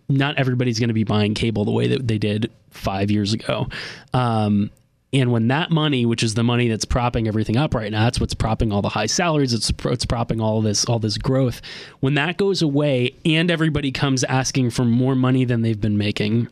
not 0.08 0.38
everybody's 0.38 0.80
going 0.80 0.88
to 0.88 0.94
be 0.94 1.04
buying 1.04 1.34
cable 1.34 1.66
the 1.66 1.72
way 1.72 1.88
that 1.88 2.08
they 2.08 2.18
did 2.18 2.50
five 2.70 3.12
years 3.12 3.34
ago. 3.34 3.68
Um, 4.14 4.72
and 5.14 5.32
when 5.32 5.48
that 5.48 5.72
money, 5.72 6.06
which 6.06 6.22
is 6.22 6.34
the 6.34 6.44
money 6.44 6.68
that's 6.68 6.84
propping 6.84 7.28
everything 7.28 7.56
up 7.56 7.74
right 7.74 7.92
now, 7.92 8.04
that's 8.04 8.20
what's 8.20 8.34
propping 8.34 8.74
all 8.74 8.82
the 8.82 8.90
high 8.90 9.06
salaries. 9.06 9.54
It's 9.54 9.72
it's 9.86 10.06
propping 10.06 10.42
all 10.42 10.62
this 10.62 10.86
all 10.86 11.00
this 11.00 11.18
growth. 11.18 11.62
When 12.02 12.16
that 12.16 12.38
goes 12.38 12.62
away, 12.62 13.16
and 13.26 13.50
everybody 13.50 13.92
comes 13.92 14.24
asking 14.26 14.72
for 14.72 14.84
more 14.84 15.16
money 15.16 15.46
than 15.46 15.62
they've 15.62 15.80
been 15.80 15.98
making, 15.98 16.50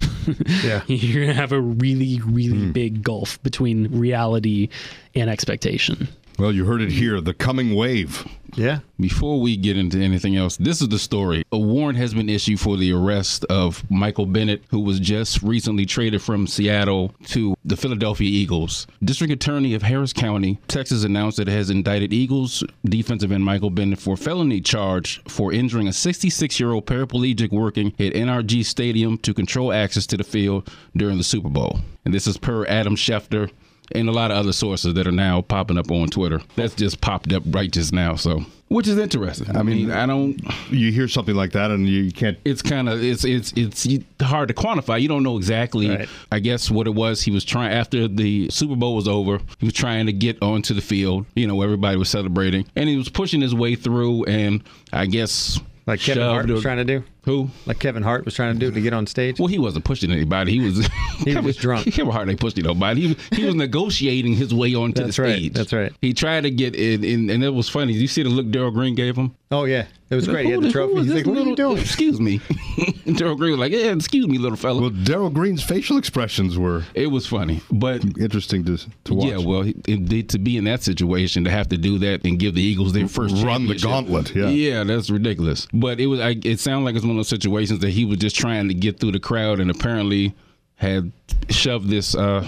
Yeah. 0.64 0.82
you're 0.86 1.24
gonna 1.24 1.34
have 1.34 1.52
a 1.52 1.60
really 1.60 2.20
really 2.24 2.66
hmm. 2.66 2.72
big 2.72 3.02
gulf 3.02 3.42
between 3.42 3.98
reality 3.98 4.68
and 5.14 5.28
expectation. 5.28 6.08
Well, 6.38 6.52
you 6.52 6.66
heard 6.66 6.82
it 6.82 6.92
here. 6.92 7.20
The 7.20 7.34
coming 7.34 7.74
wave. 7.74 8.24
Yeah. 8.54 8.78
Before 9.00 9.40
we 9.40 9.56
get 9.56 9.76
into 9.76 9.98
anything 9.98 10.36
else, 10.36 10.56
this 10.56 10.80
is 10.80 10.88
the 10.88 10.98
story. 10.98 11.44
A 11.50 11.58
warrant 11.58 11.98
has 11.98 12.14
been 12.14 12.28
issued 12.28 12.60
for 12.60 12.76
the 12.76 12.92
arrest 12.92 13.44
of 13.46 13.88
Michael 13.90 14.24
Bennett, 14.24 14.62
who 14.70 14.78
was 14.78 15.00
just 15.00 15.42
recently 15.42 15.84
traded 15.84 16.22
from 16.22 16.46
Seattle 16.46 17.12
to 17.26 17.56
the 17.64 17.76
Philadelphia 17.76 18.28
Eagles. 18.28 18.86
District 19.02 19.32
Attorney 19.32 19.74
of 19.74 19.82
Harris 19.82 20.12
County, 20.12 20.60
Texas, 20.68 21.02
announced 21.02 21.38
that 21.38 21.48
it 21.48 21.52
has 21.52 21.70
indicted 21.70 22.12
Eagles 22.12 22.62
defensive 22.84 23.32
end 23.32 23.44
Michael 23.44 23.70
Bennett 23.70 23.98
for 23.98 24.16
felony 24.16 24.60
charge 24.60 25.20
for 25.24 25.52
injuring 25.52 25.88
a 25.88 25.92
66-year-old 25.92 26.86
paraplegic 26.86 27.50
working 27.50 27.88
at 27.98 28.12
NRG 28.12 28.64
Stadium 28.64 29.18
to 29.18 29.34
control 29.34 29.72
access 29.72 30.06
to 30.06 30.16
the 30.16 30.24
field 30.24 30.70
during 30.96 31.18
the 31.18 31.24
Super 31.24 31.48
Bowl. 31.48 31.80
And 32.04 32.14
this 32.14 32.28
is 32.28 32.38
per 32.38 32.64
Adam 32.66 32.94
Schefter 32.94 33.50
and 33.92 34.08
a 34.08 34.12
lot 34.12 34.30
of 34.30 34.36
other 34.36 34.52
sources 34.52 34.94
that 34.94 35.06
are 35.06 35.12
now 35.12 35.40
popping 35.42 35.78
up 35.78 35.90
on 35.90 36.08
Twitter. 36.08 36.40
That's 36.56 36.74
just 36.74 37.00
popped 37.00 37.32
up 37.32 37.42
right 37.46 37.70
just 37.70 37.92
now. 37.92 38.16
So, 38.16 38.44
which 38.68 38.86
is 38.86 38.98
interesting. 38.98 39.56
I 39.56 39.62
mean, 39.62 39.90
I 39.90 40.06
don't. 40.06 40.40
You 40.70 40.92
hear 40.92 41.08
something 41.08 41.34
like 41.34 41.52
that, 41.52 41.70
and 41.70 41.88
you 41.88 42.12
can't. 42.12 42.38
It's 42.44 42.62
kind 42.62 42.88
of 42.88 43.02
it's 43.02 43.24
it's 43.24 43.52
it's 43.56 43.86
hard 44.20 44.48
to 44.48 44.54
quantify. 44.54 45.00
You 45.00 45.08
don't 45.08 45.22
know 45.22 45.36
exactly. 45.36 45.88
Right. 45.88 46.08
I 46.30 46.38
guess 46.40 46.70
what 46.70 46.86
it 46.86 46.94
was. 46.94 47.22
He 47.22 47.30
was 47.30 47.44
trying 47.44 47.72
after 47.72 48.08
the 48.08 48.50
Super 48.50 48.76
Bowl 48.76 48.94
was 48.94 49.08
over. 49.08 49.40
He 49.58 49.66
was 49.66 49.74
trying 49.74 50.06
to 50.06 50.12
get 50.12 50.42
onto 50.42 50.74
the 50.74 50.82
field. 50.82 51.26
You 51.34 51.46
know, 51.46 51.62
everybody 51.62 51.96
was 51.96 52.10
celebrating, 52.10 52.66
and 52.76 52.88
he 52.88 52.96
was 52.96 53.08
pushing 53.08 53.40
his 53.40 53.54
way 53.54 53.74
through. 53.74 54.24
And 54.24 54.62
I 54.92 55.06
guess 55.06 55.60
Like 55.88 56.00
Kevin 56.00 56.22
Hart 56.22 56.46
was 56.48 56.60
trying 56.62 56.76
to 56.76 56.84
do. 56.84 57.02
Who? 57.24 57.48
Like 57.66 57.78
Kevin 57.78 58.02
Hart 58.02 58.24
was 58.24 58.34
trying 58.34 58.52
to 58.54 58.58
do 58.58 58.70
to 58.70 58.80
get 58.80 58.92
on 58.92 59.06
stage. 59.06 59.38
Well, 59.38 59.48
he 59.48 59.58
wasn't 59.58 59.84
pushing 59.84 60.10
anybody. 60.12 60.52
He 60.52 60.60
was 60.60 60.86
He 61.24 61.34
was 61.36 61.56
drunk. 61.56 61.86
Kevin 61.92 62.12
Hart 62.12 62.28
ain't 62.28 62.38
pushing 62.40 62.64
nobody. 62.64 63.00
He, 63.00 63.06
was- 63.08 63.16
he 63.38 63.44
was 63.44 63.54
negotiating 63.54 64.34
his 64.34 64.52
way 64.54 64.74
onto 64.74 65.02
That's 65.02 65.16
the 65.16 65.22
right. 65.22 65.36
stage. 65.36 65.52
That's 65.54 65.72
right. 65.72 65.92
He 66.02 66.12
tried 66.14 66.42
to 66.42 66.50
get 66.50 66.74
in, 66.76 67.02
in 67.04 67.30
and 67.30 67.42
it 67.42 67.50
was 67.54 67.68
funny. 67.68 67.94
Did 67.94 68.00
you 68.02 68.06
see 68.08 68.22
the 68.22 68.28
look 68.28 68.46
Daryl 68.46 68.72
Green 68.72 68.94
gave 68.94 69.16
him? 69.16 69.34
Oh 69.50 69.64
yeah, 69.64 69.86
it 70.10 70.14
was 70.14 70.28
great. 70.28 70.44
He 70.46 70.52
had 70.52 70.60
the 70.62 70.70
trophy. 70.70 70.94
He's 71.02 71.12
like, 71.14 71.26
"What 71.26 71.36
are 71.36 71.40
you 71.40 71.50
little- 71.50 71.56
doing?" 71.56 71.78
Excuse 71.78 72.20
me. 72.20 72.40
and 73.08 73.16
Daryl 73.18 73.36
Green 73.36 73.52
was 73.52 73.60
like, 73.60 73.72
"Yeah, 73.72 73.92
excuse 73.92 74.28
me, 74.28 74.38
little 74.38 74.56
fella." 74.56 74.80
Well, 74.80 74.90
Daryl 74.90 75.32
Green's 75.32 75.62
facial 75.62 75.96
expressions 75.96 76.58
were 76.58 76.84
it 76.94 77.08
was 77.08 77.26
funny, 77.26 77.60
but 77.70 78.04
interesting 78.18 78.64
to 78.66 78.78
to 79.04 79.14
watch. 79.14 79.26
Yeah, 79.26 79.38
well, 79.38 79.64
it, 79.66 80.28
to 80.28 80.38
be 80.38 80.56
in 80.56 80.64
that 80.64 80.82
situation, 80.82 81.44
to 81.44 81.50
have 81.50 81.68
to 81.70 81.76
do 81.76 81.98
that 81.98 82.24
and 82.24 82.38
give 82.38 82.54
the 82.54 82.62
Eagles 82.62 82.92
their 82.92 83.08
first 83.08 83.42
Run 83.42 83.66
the 83.66 83.76
gauntlet, 83.76 84.34
yeah. 84.34 84.48
yeah, 84.48 84.84
that's 84.84 85.10
ridiculous. 85.10 85.66
But 85.72 86.00
it 86.00 86.06
was, 86.06 86.20
I, 86.20 86.36
it 86.44 86.60
sounded 86.60 86.84
like 86.84 86.96
it's 86.96 87.04
one 87.04 87.12
of 87.12 87.16
those 87.16 87.28
situations 87.28 87.80
that 87.80 87.90
he 87.90 88.04
was 88.04 88.18
just 88.18 88.36
trying 88.36 88.68
to 88.68 88.74
get 88.74 89.00
through 89.00 89.12
the 89.12 89.20
crowd, 89.20 89.60
and 89.60 89.70
apparently 89.70 90.34
had 90.76 91.10
shoved 91.50 91.88
this 91.88 92.14
uh, 92.14 92.46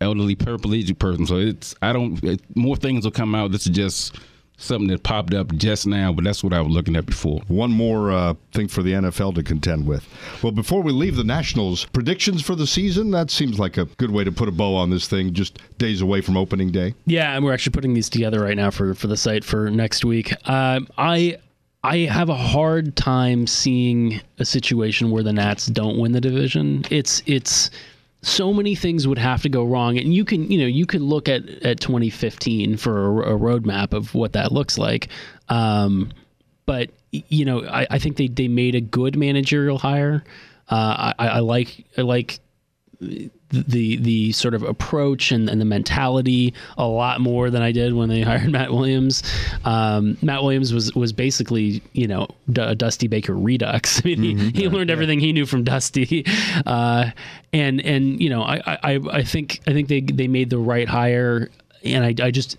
elderly 0.00 0.36
paraplegic 0.36 0.98
person. 0.98 1.26
So 1.26 1.36
it's, 1.36 1.74
I 1.82 1.92
don't, 1.92 2.22
it, 2.24 2.40
more 2.56 2.76
things 2.76 3.04
will 3.04 3.12
come 3.12 3.34
out. 3.34 3.52
This 3.52 3.66
is 3.66 3.72
just 3.76 4.16
something 4.60 4.88
that 4.88 5.02
popped 5.02 5.34
up 5.34 5.54
just 5.54 5.86
now, 5.86 6.12
but 6.12 6.24
that's 6.24 6.44
what 6.44 6.52
I 6.52 6.60
was 6.60 6.72
looking 6.72 6.96
at 6.96 7.06
before. 7.06 7.40
One 7.48 7.70
more 7.70 8.12
uh, 8.12 8.34
thing 8.52 8.68
for 8.68 8.82
the 8.82 8.92
NFL 8.92 9.34
to 9.36 9.42
contend 9.42 9.86
with. 9.86 10.06
Well, 10.42 10.52
before 10.52 10.82
we 10.82 10.92
leave 10.92 11.16
the 11.16 11.24
Nationals, 11.24 11.86
predictions 11.86 12.42
for 12.42 12.54
the 12.54 12.66
season? 12.66 13.10
That 13.10 13.30
seems 13.30 13.58
like 13.58 13.76
a 13.76 13.86
good 13.86 14.10
way 14.10 14.24
to 14.24 14.32
put 14.32 14.48
a 14.48 14.52
bow 14.52 14.76
on 14.76 14.90
this 14.90 15.08
thing, 15.08 15.32
just 15.32 15.58
days 15.78 16.00
away 16.00 16.20
from 16.20 16.36
opening 16.36 16.70
day. 16.70 16.94
Yeah, 17.06 17.34
and 17.34 17.44
we're 17.44 17.54
actually 17.54 17.72
putting 17.72 17.94
these 17.94 18.08
together 18.08 18.40
right 18.40 18.56
now 18.56 18.70
for 18.70 18.94
for 18.94 19.06
the 19.06 19.16
site 19.16 19.44
for 19.44 19.70
next 19.70 20.04
week. 20.04 20.32
Um, 20.48 20.88
I 20.98 21.38
I 21.82 21.98
have 21.98 22.28
a 22.28 22.36
hard 22.36 22.94
time 22.94 23.46
seeing 23.46 24.20
a 24.38 24.44
situation 24.44 25.10
where 25.10 25.22
the 25.22 25.32
Nats 25.32 25.66
don't 25.66 25.98
win 25.98 26.12
the 26.12 26.20
division. 26.20 26.84
It's 26.90 27.22
it's 27.24 27.70
so 28.22 28.52
many 28.52 28.74
things 28.74 29.06
would 29.08 29.18
have 29.18 29.42
to 29.42 29.48
go 29.48 29.64
wrong, 29.64 29.98
and 29.98 30.12
you 30.12 30.24
can 30.24 30.50
you 30.50 30.58
know 30.58 30.66
you 30.66 30.86
can 30.86 31.04
look 31.04 31.28
at 31.28 31.48
at 31.62 31.80
2015 31.80 32.76
for 32.76 33.22
a, 33.22 33.34
a 33.34 33.38
roadmap 33.38 33.92
of 33.92 34.14
what 34.14 34.32
that 34.34 34.52
looks 34.52 34.78
like. 34.78 35.08
Um, 35.48 36.12
but 36.66 36.90
you 37.10 37.44
know, 37.44 37.64
I, 37.64 37.86
I 37.90 37.98
think 37.98 38.16
they 38.16 38.28
they 38.28 38.48
made 38.48 38.74
a 38.74 38.80
good 38.80 39.16
managerial 39.16 39.78
hire. 39.78 40.22
Uh, 40.68 41.12
I, 41.18 41.28
I 41.28 41.38
like 41.40 41.84
I 41.96 42.02
like 42.02 42.40
the 43.00 43.96
the 43.96 44.32
sort 44.32 44.54
of 44.54 44.62
approach 44.62 45.32
and, 45.32 45.48
and 45.48 45.60
the 45.60 45.64
mentality 45.64 46.52
a 46.76 46.86
lot 46.86 47.20
more 47.20 47.50
than 47.50 47.62
I 47.62 47.72
did 47.72 47.94
when 47.94 48.08
they 48.08 48.20
hired 48.22 48.50
Matt 48.50 48.72
Williams. 48.72 49.22
Um, 49.64 50.18
Matt 50.22 50.42
Williams 50.42 50.72
was 50.72 50.94
was 50.94 51.12
basically 51.12 51.82
you 51.92 52.06
know 52.06 52.28
D- 52.52 52.60
a 52.60 52.74
Dusty 52.74 53.08
Baker 53.08 53.34
redux. 53.34 54.00
I 54.04 54.14
mean, 54.14 54.38
he, 54.38 54.50
he 54.50 54.68
learned 54.68 54.90
everything 54.90 55.20
he 55.20 55.32
knew 55.32 55.46
from 55.46 55.64
Dusty, 55.64 56.24
uh, 56.66 57.10
and 57.52 57.80
and 57.80 58.20
you 58.20 58.28
know 58.28 58.42
I, 58.42 58.60
I 58.66 59.00
I 59.10 59.22
think 59.22 59.60
I 59.66 59.72
think 59.72 59.88
they 59.88 60.00
they 60.00 60.28
made 60.28 60.50
the 60.50 60.58
right 60.58 60.88
hire, 60.88 61.50
and 61.84 62.04
I 62.04 62.26
I 62.26 62.30
just. 62.30 62.56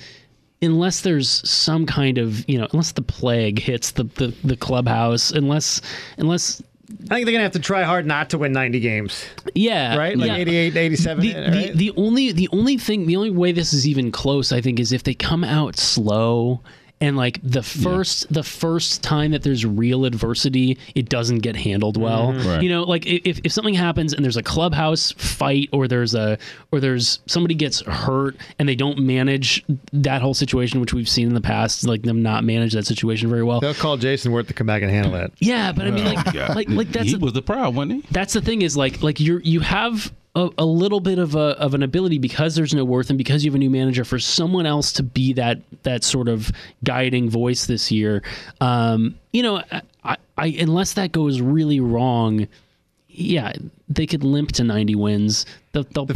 Unless 0.64 1.02
there's 1.02 1.28
some 1.50 1.88
kind 1.88 2.20
of, 2.20 2.48
you 2.48 2.60
know, 2.60 2.68
unless 2.72 2.92
the 2.92 3.02
plague 3.02 3.58
hits 3.58 3.94
the, 3.94 4.04
the, 4.04 4.28
the 4.44 4.56
clubhouse, 4.56 5.32
unless, 5.32 5.82
unless 6.20 6.62
I 7.10 7.16
think 7.16 7.26
they're 7.26 7.34
gonna 7.34 7.44
have 7.44 7.52
to 7.54 7.60
try 7.60 7.84
hard 7.84 8.06
not 8.06 8.30
to 8.32 8.38
win 8.38 8.52
90 8.52 8.80
games, 8.80 9.26
yeah, 9.54 9.98
right? 9.98 10.18
Like 10.18 10.30
yeah. 10.30 10.36
88, 10.38 10.78
87. 10.78 11.22
the, 11.22 11.34
right? 11.34 11.52
the, 11.52 11.72
the 11.74 11.92
only 11.98 12.32
the 12.32 12.50
only 12.52 12.78
thing 12.78 13.06
the 13.06 13.16
only 13.16 13.30
way 13.30 13.52
this 13.52 13.74
is 13.74 13.88
even 13.88 14.12
close 14.12 14.52
i 14.52 14.62
think 14.62 14.80
is 14.80 14.92
if 14.92 15.04
they 15.04 15.14
come 15.14 15.44
out 15.44 15.78
slow 15.78 16.62
and 17.02 17.18
like 17.18 17.40
the 17.44 17.64
first 17.64 18.32
the 18.32 18.44
first 18.44 19.02
time 19.04 19.32
that 19.32 19.42
there's 19.44 19.66
real 19.66 20.06
adversity 20.06 20.78
it 20.96 21.10
doesn't 21.10 21.40
get 21.40 21.56
handled 21.56 21.98
well 21.98 22.32
Mm-hmm. 22.32 22.48
Right. 22.48 22.62
you 22.64 22.70
know 22.70 22.84
like 22.84 23.06
if, 23.08 23.40
if 23.44 23.52
something 23.52 23.74
happens 23.74 24.14
and 24.14 24.24
there's 24.24 24.38
a 24.38 24.44
clubhouse 24.44 25.12
fight 25.14 25.68
or 25.74 25.88
there's 25.88 26.14
a 26.16 26.38
or 26.72 26.80
there's 26.80 27.20
somebody 27.26 27.56
gets 27.56 27.82
hurt 27.82 28.36
and 28.60 28.70
they 28.70 28.76
don't 28.76 29.00
manage 29.00 29.64
that 29.92 30.22
whole 30.22 30.34
situation 30.36 30.80
which 30.80 30.94
we've 30.94 31.10
seen 31.10 31.28
in 31.28 31.34
the 31.34 31.42
past 31.42 31.86
like 31.88 32.04
them 32.04 32.22
not 32.22 32.44
manage 32.44 32.74
that 32.74 32.86
situation 32.86 33.30
very 33.30 33.44
well 33.44 33.60
They'll 33.60 33.74
call 33.74 33.98
Jason 33.98 34.32
Werth 34.32 34.48
to 34.48 34.54
come 34.54 34.68
back 34.68 34.82
and 34.84 34.92
handle 34.92 35.12
that. 35.14 35.32
yeah 35.40 35.72
but 35.72 35.88
i 35.88 35.92
mean 35.92 36.06
like 36.06 36.34
like 36.56 36.70
like 36.70 36.88
that's 36.92 37.10
he 37.10 37.16
a- 37.16 37.20
was 37.20 37.34
the 37.34 37.42
problem, 37.42 37.76
wasn't 37.76 38.04
he? 38.06 38.08
that's 38.12 38.34
the 38.34 38.42
thing 38.42 38.62
is 38.62 38.78
like 38.78 39.02
like 39.02 39.20
you're 39.20 39.40
you 39.42 39.60
have 39.62 40.12
a, 40.36 40.50
a 40.58 40.66
little 40.66 41.00
bit 41.00 41.20
of 41.20 41.36
a 41.36 41.60
of 41.60 41.74
an 41.74 41.84
ability 41.84 42.18
because 42.18 42.56
there's 42.56 42.74
no 42.74 42.86
Werth 42.86 43.10
and 43.10 43.18
because 43.18 43.44
you 43.44 43.52
have 43.52 43.56
a 43.56 43.60
new 43.60 43.70
manager 43.70 44.06
for 44.06 44.20
someone 44.20 44.66
else 44.66 44.94
to 44.94 45.04
be 45.04 45.34
that 45.34 45.60
that 45.84 46.04
sort 46.04 46.28
of 46.28 46.52
guiding 46.84 47.30
voice 47.30 47.66
this 47.66 47.92
year. 47.92 48.24
Um, 48.62 49.16
you 49.34 49.44
know, 49.44 49.62
I, 50.04 50.18
I 50.38 50.48
unless 50.60 50.94
that 50.94 51.12
goes 51.12 51.42
really 51.42 51.80
wrong, 51.80 52.48
yeah, 53.10 53.54
they 53.90 54.08
could 54.08 54.24
limp 54.24 54.54
to 54.54 54.64
90 54.64 54.96
wins. 54.96 55.46
They'll 55.74 55.84
they'll, 55.84 56.08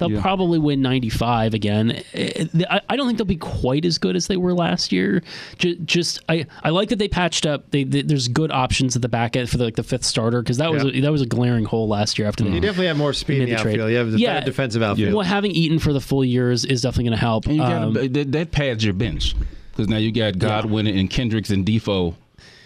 they'll 0.00 0.10
Yeah. 0.10 0.20
probably 0.20 0.58
win 0.58 0.82
95 0.82 1.54
again. 1.54 2.02
I, 2.14 2.80
I 2.88 2.96
don't 2.96 3.06
think 3.06 3.18
they'll 3.18 3.24
be 3.24 3.36
quite 3.36 3.84
as 3.84 3.98
good 3.98 4.16
as 4.16 4.26
they 4.26 4.36
were 4.36 4.52
last 4.52 4.90
year. 4.90 5.22
Just, 5.58 5.84
just 5.84 6.18
I, 6.28 6.46
I 6.64 6.70
like 6.70 6.88
that 6.88 6.98
they 6.98 7.06
patched 7.06 7.46
up. 7.46 7.70
They, 7.70 7.84
they 7.84 8.02
there's 8.02 8.26
good 8.26 8.50
options 8.50 8.96
at 8.96 9.02
the 9.02 9.08
back 9.08 9.36
end 9.36 9.48
for 9.48 9.58
the, 9.58 9.64
like 9.64 9.76
the 9.76 9.84
fifth 9.84 10.04
starter 10.04 10.42
because 10.42 10.56
that 10.56 10.72
was 10.72 10.82
Yeah. 10.82 10.90
a, 10.90 11.00
that 11.02 11.12
was 11.12 11.22
a 11.22 11.26
glaring 11.26 11.66
hole 11.66 11.86
last 11.86 12.18
year 12.18 12.26
after 12.26 12.42
they 12.42 12.50
You 12.50 12.60
definitely 12.60 12.86
have 12.88 12.96
more 12.96 13.12
speed 13.12 13.34
in 13.34 13.44
made 13.44 13.50
the 13.52 13.56
the 13.56 13.62
trade. 13.62 13.72
outfield. 13.80 13.90
You 13.92 13.96
have 13.98 14.14
a 14.14 14.18
Yeah. 14.18 14.34
better 14.34 14.46
defensive 14.46 14.82
outfield. 14.82 15.14
Well, 15.14 15.24
having 15.26 15.52
Eaton 15.52 15.78
for 15.78 15.92
the 15.92 16.00
full 16.00 16.24
year 16.24 16.50
is, 16.50 16.64
is 16.64 16.82
definitely 16.82 17.04
going 17.04 17.12
to 17.18 17.20
help. 17.20 17.46
And 17.46 17.54
you 17.56 17.62
got 17.62 17.82
Um, 17.82 17.92
that, 17.94 18.32
that 18.32 18.50
pads 18.50 18.84
your 18.84 18.94
bench 18.94 19.36
because 19.70 19.88
now 19.88 19.98
you 19.98 20.10
got 20.10 20.38
Goodwin 20.38 20.86
and 20.86 21.08
Kendricks 21.08 21.50
and 21.50 21.64
Difo, 21.66 22.14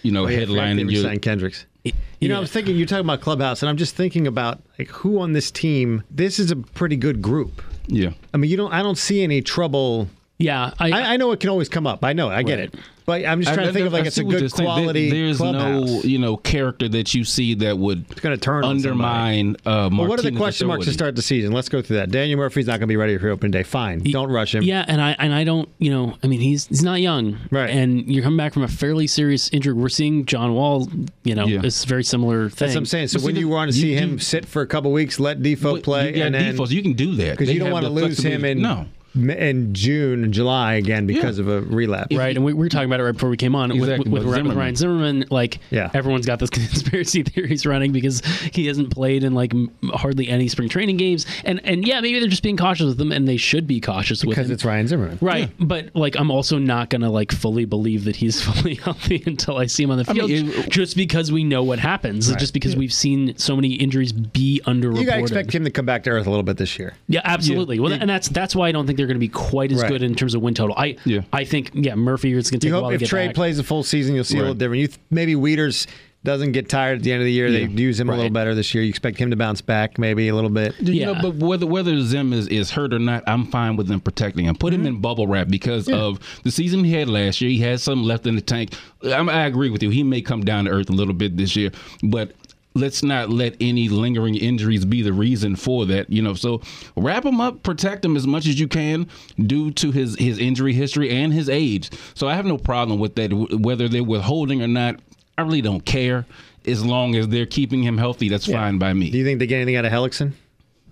you 0.03 0.13
know, 0.13 0.27
They 0.27 0.39
headlining 0.47 0.91
your. 0.91 1.03
signed 1.03 1.23
Kendricks. 1.23 1.67
You 1.85 2.29
know, 2.29 2.37
yeah. 2.37 2.41
I'm 2.41 2.47
thinking 2.47 2.77
you're 2.77 2.87
talking 2.87 3.05
about 3.05 3.21
clubhouse, 3.21 3.63
and 3.63 3.69
I'm 3.69 3.77
just 3.77 3.95
thinking 3.95 4.27
about 4.27 4.63
like 4.79 4.89
who 4.89 5.21
on 5.21 5.35
this 5.35 5.51
team. 5.51 6.03
This 6.11 6.39
is 6.39 6.51
a 6.51 6.57
pretty 6.57 6.97
good 6.97 7.21
group. 7.21 7.63
Yeah, 7.87 8.11
I 8.33 8.39
mean, 8.39 8.51
you 8.51 8.57
don't. 8.57 8.73
I 8.73 8.83
don't 8.83 8.97
see 8.97 9.23
any 9.23 9.43
trouble. 9.43 10.09
Yeah, 10.39 10.73
I, 10.81 10.91
I, 10.91 11.01
I 11.15 11.17
know 11.17 11.31
it 11.33 11.39
can 11.41 11.49
always 11.51 11.69
come 11.69 11.87
up. 11.87 12.05
I 12.05 12.13
know. 12.13 12.29
it. 12.31 12.35
I 12.35 12.43
get 12.43 12.59
Right. 12.59 12.75
it. 12.75 12.81
But 13.07 13.27
I'm 13.27 13.41
just 13.43 13.53
trying 13.53 13.67
I- 13.67 13.69
to 13.69 13.73
think 13.75 13.85
I- 13.85 13.87
of 13.89 13.93
like 13.93 14.05
I 14.05 14.07
it's 14.07 14.17
a 14.19 14.25
good 14.25 14.51
saying. 14.51 14.67
There- 14.67 14.67
quality 14.67 15.11
There's 15.11 15.37
clubhouse. 15.37 15.91
no, 15.91 16.01
you 16.03 16.19
know, 16.19 16.39
character 16.39 16.89
that 16.89 17.13
you 17.15 17.23
see 17.23 17.53
that 17.57 17.79
would 17.79 18.07
it's 18.11 18.21
going 18.21 18.35
to 18.35 18.41
turn 18.41 18.65
undermine. 18.65 19.57
Uh, 19.67 19.91
Well, 19.93 20.09
what 20.09 20.19
are 20.19 20.23
the 20.23 20.33
question 20.33 20.67
marks 20.69 20.87
to 20.87 20.93
start 20.93 21.15
the 21.15 21.21
season? 21.23 21.53
Let's 21.53 21.69
go 21.69 21.83
through 21.83 21.97
that. 21.99 22.11
Daniel 22.11 22.39
Murphy's 22.39 22.67
not 22.67 22.73
going 22.73 22.81
to 22.81 22.87
be 22.87 22.97
ready 22.97 23.19
for 23.19 23.29
opening 23.29 23.51
day. 23.51 23.63
Fine. 23.63 24.01
Don't 24.05 24.31
rush 24.31 24.55
him. 24.55 24.63
Yeah, 24.65 24.85
and 24.89 25.01
I 25.03 25.15
and 25.19 25.35
I 25.35 25.45
don't, 25.45 25.69
you 25.79 25.91
know, 25.91 26.17
I 26.23 26.27
mean, 26.29 26.41
he's 26.41 26.67
he's 26.67 26.83
not 26.83 27.01
young, 27.03 27.37
Right. 27.51 27.69
And 27.69 28.11
you're 28.11 28.23
coming 28.25 28.39
back 28.39 28.55
from 28.55 28.63
a 28.63 28.69
fairly 28.69 29.07
serious 29.07 29.51
injury. 29.51 29.75
We're 29.75 29.89
seeing 29.91 30.25
John 30.25 30.55
Wall, 30.55 30.89
you 31.25 31.35
know, 31.35 31.47
Yeah. 31.47 31.61
it's 31.63 31.85
a 31.85 31.87
very 31.87 32.05
similar 32.05 32.49
thing. 32.49 32.57
That's 32.69 32.75
what 32.75 32.81
I'm 32.81 32.87
saying. 32.87 33.09
So 33.09 33.17
But 33.17 33.21
see, 33.21 33.27
when 33.27 33.37
you 33.37 33.43
the- 33.47 33.53
want 33.53 33.71
to 33.71 33.77
you 33.77 33.83
see 33.83 33.95
him 33.95 34.13
do- 34.13 34.19
sit 34.19 34.47
for 34.47 34.63
a 34.63 34.67
couple 34.67 34.91
weeks, 34.93 35.21
let 35.21 35.41
Difo 35.43 35.83
play, 35.83 36.07
You 36.09 36.17
got 36.17 36.23
and 36.27 36.35
then 36.35 36.55
Difo, 36.57 36.67
so 36.67 36.73
you 36.73 36.81
can 36.83 36.95
do 36.95 37.15
that 37.17 37.37
because 37.37 37.53
you 37.53 37.61
don't 37.61 37.71
want 37.71 37.85
to 37.85 37.91
lose 37.91 38.19
him 38.19 38.41
flexibility- 38.41 38.51
in 38.53 38.63
no. 38.63 38.87
In 39.15 39.73
June 39.75 40.25
and 40.25 40.35
July 40.35 40.75
again 40.75 41.07
because 41.07 41.39
of 41.39 41.49
a 41.49 41.61
relapse. 41.63 42.15
Right, 42.15 42.35
and 42.37 42.45
we, 42.45 42.53
we 42.53 42.59
were 42.61 42.69
talking 42.69 42.89
about 42.89 43.01
it 43.01 43.05
right 43.05 43.13
before 43.13 43.31
we 43.31 43.37
came 43.37 43.55
on 43.55 43.71
with- 43.71 43.79
Exactly, 43.89 44.11
with, 44.11 44.25
with, 44.25 44.47
with 44.47 44.57
Ryan 44.57 44.77
Zimmerman. 44.77 45.25
Like, 45.31 45.59
Yeah. 45.71 45.91
everyone's 45.95 46.27
got 46.27 46.39
this 46.39 46.51
conspiracy 46.75 47.23
theories 47.23 47.65
running 47.67 47.93
because 47.93 48.23
he 48.53 48.67
hasn't 48.67 48.91
played 48.91 49.25
in 49.25 49.35
like 49.35 49.53
hardly 49.93 50.29
any 50.29 50.49
spring 50.49 50.69
training 50.69 50.97
games, 50.97 51.27
and 51.45 51.61
and 51.65 51.87
yeah, 51.87 52.01
maybe 52.01 52.19
they're 52.19 52.29
just 52.29 52.43
being 52.43 52.57
cautious 52.57 52.87
with 52.87 53.01
him, 53.01 53.13
and 53.13 53.29
they 53.29 53.37
should 53.37 53.67
be 53.67 53.81
cautious 53.81 54.25
with 54.25 54.37
Because 54.37 54.51
it's 54.51 54.65
Ryan 54.65 54.87
Zimmerman. 54.89 55.19
Right, 55.21 55.51
but 55.61 55.95
like 55.95 56.17
I'm 56.19 56.31
also 56.31 56.59
not 56.59 56.91
gonna 56.91 57.11
like 57.11 57.33
fully 57.33 57.65
believe 57.65 58.05
that 58.05 58.17
he's 58.17 58.41
fully 58.45 58.75
healthy 58.75 59.23
until 59.27 59.57
I 59.59 59.67
see 59.67 59.85
him 59.85 59.91
on 59.91 59.99
the 59.99 60.13
mean, 60.15 60.29
field, 60.29 60.31
it- 60.67 60.71
just 60.71 60.97
because 60.97 61.31
we 61.31 61.45
know 61.45 61.63
what 61.63 61.79
happens, 61.79 62.33
just 62.37 62.53
because 62.55 62.75
we've 62.77 62.93
seen 62.93 63.37
so 63.39 63.55
many 63.55 63.75
injuries 63.75 64.13
be 64.13 64.61
underreported. 64.67 65.01
You 65.01 65.07
got 65.07 65.15
to 65.17 65.21
expect 65.23 65.55
him 65.55 65.65
to 65.65 65.71
come 65.71 65.87
back 65.87 66.03
to 66.05 66.11
earth 66.11 66.27
a 66.27 66.31
little 66.31 66.43
bit 66.43 66.57
this 66.57 66.79
year. 66.79 66.95
Yeah, 67.09 67.21
absolutely. 67.25 67.79
Well, 67.81 67.93
and 67.93 68.09
that's 68.11 68.29
that's 68.29 68.57
why 68.57 68.69
I 68.69 68.73
don't 68.73 68.87
think 68.87 68.99
they're 69.05 69.15
going 69.15 69.21
to 69.21 69.27
be 69.27 69.29
quite 69.29 69.71
as 69.71 69.83
Right. 69.83 69.91
good 69.91 70.03
in 70.03 70.15
terms 70.15 70.35
of 70.35 70.41
win 70.43 70.55
total. 70.55 70.75
I 70.79 70.97
Yeah. 71.05 71.21
I 71.33 71.45
think 71.45 71.71
yeah, 71.75 71.95
Murphy 71.95 72.33
is 72.33 72.51
going 72.51 72.61
to 72.61 72.67
take 72.67 72.69
You 72.71 72.75
a 72.75 72.77
hope 72.77 72.83
while 72.85 72.91
to 72.91 72.95
if 72.95 73.01
get 73.01 73.09
Trea 73.11 73.27
back. 73.27 73.35
plays 73.35 73.59
a 73.59 73.63
full 73.65 73.83
season, 73.83 74.15
you'll 74.15 74.25
see 74.25 74.39
a 74.39 74.41
little 74.41 74.55
different. 74.55 74.81
You 74.81 74.87
th- 74.89 74.99
maybe 75.11 75.37
Weeders 75.37 75.87
doesn't 76.25 76.53
get 76.53 76.71
tired 76.71 76.97
at 77.01 77.03
the 77.05 77.13
end 77.13 77.21
of 77.21 77.27
the 77.27 77.33
year. 77.33 77.49
Yeah. 77.49 77.67
They 77.67 77.83
use 77.83 78.01
him 78.01 78.09
a 78.09 78.17
little 78.17 78.31
better 78.31 78.55
this 78.55 78.75
year. 78.75 78.83
You 78.83 78.89
expect 78.89 79.19
him 79.19 79.29
to 79.29 79.37
bounce 79.37 79.61
back 79.61 79.99
maybe 79.99 80.29
a 80.29 80.35
little 80.35 80.49
bit. 80.49 80.75
You 80.81 80.95
Yeah. 80.95 81.13
know, 81.13 81.19
but 81.21 81.35
whether 81.35 81.67
whether 81.67 82.01
Zim 82.01 82.33
is, 82.33 82.49
is 82.49 82.71
hurt 82.71 82.95
or 82.95 82.99
not, 82.99 83.25
I'm 83.27 83.45
fine 83.49 83.77
with 83.77 83.89
them 83.89 84.01
protecting 84.01 84.47
him. 84.47 84.55
Put 84.57 84.73
Mm-hmm. 84.73 84.87
him 84.87 84.95
in 84.95 85.01
bubble 85.03 85.27
wrap 85.27 85.49
because 85.49 85.87
of 85.87 86.19
the 86.43 86.51
season 86.51 86.83
he 86.83 86.93
had 86.95 87.11
last 87.11 87.43
year. 87.43 87.51
He 87.51 87.59
had 87.59 87.79
some 87.81 88.05
left 88.05 88.27
in 88.27 88.37
the 88.37 88.41
tank. 88.41 88.73
I'm, 89.05 89.29
I 89.29 89.45
agree 89.45 89.69
with 89.69 89.83
you. 89.83 89.91
He 89.91 90.03
may 90.03 90.23
come 90.23 90.45
down 90.47 90.65
to 90.65 90.71
earth 90.71 90.89
a 90.89 90.95
little 90.95 91.13
bit 91.13 91.37
this 91.37 91.57
year, 91.57 91.71
but 92.03 92.33
let's 92.75 93.03
not 93.03 93.31
let 93.31 93.57
any 93.61 93.89
lingering 93.89 94.35
injuries 94.35 94.85
be 94.85 95.03
the 95.03 95.13
reason 95.13 95.57
for 95.57 95.87
that. 95.87 96.11
You 96.11 96.23
know, 96.23 96.35
so 96.35 96.61
wrap 96.97 97.25
him 97.25 97.41
up, 97.41 97.63
protect 97.63 98.05
him 98.05 98.17
as 98.17 98.27
much 98.27 98.47
as 98.47 98.59
you 98.59 98.69
can 98.69 99.09
due 99.39 99.71
to 99.73 99.91
his 99.91 100.17
his 100.19 100.39
injury 100.39 100.73
history 100.73 101.11
and 101.11 101.33
his 101.33 101.49
age. 101.49 101.91
So 102.15 102.29
I 102.29 102.35
have 102.35 102.47
no 102.47 102.59
problem 102.59 102.99
with 102.99 103.15
that, 103.17 103.33
whether 103.33 103.89
they're 103.89 104.05
withholding 104.05 104.63
or 104.63 104.69
not. 104.69 105.01
I 105.37 105.43
really 105.43 105.63
don't 105.63 105.85
care 105.85 106.27
as 106.67 106.85
long 106.85 107.17
as 107.17 107.29
they're 107.29 107.47
keeping 107.47 107.83
him 107.83 107.99
healthy. 107.99 108.29
That's 108.29 108.47
fine 108.47 108.79
by 108.79 108.93
me. 108.93 109.11
Do 109.11 109.19
you 109.19 109.25
think 109.25 109.39
they 109.41 109.47
get 109.47 109.57
anything 109.57 109.77
out 109.77 109.85
of 109.85 109.93
Hellickson? 109.93 110.33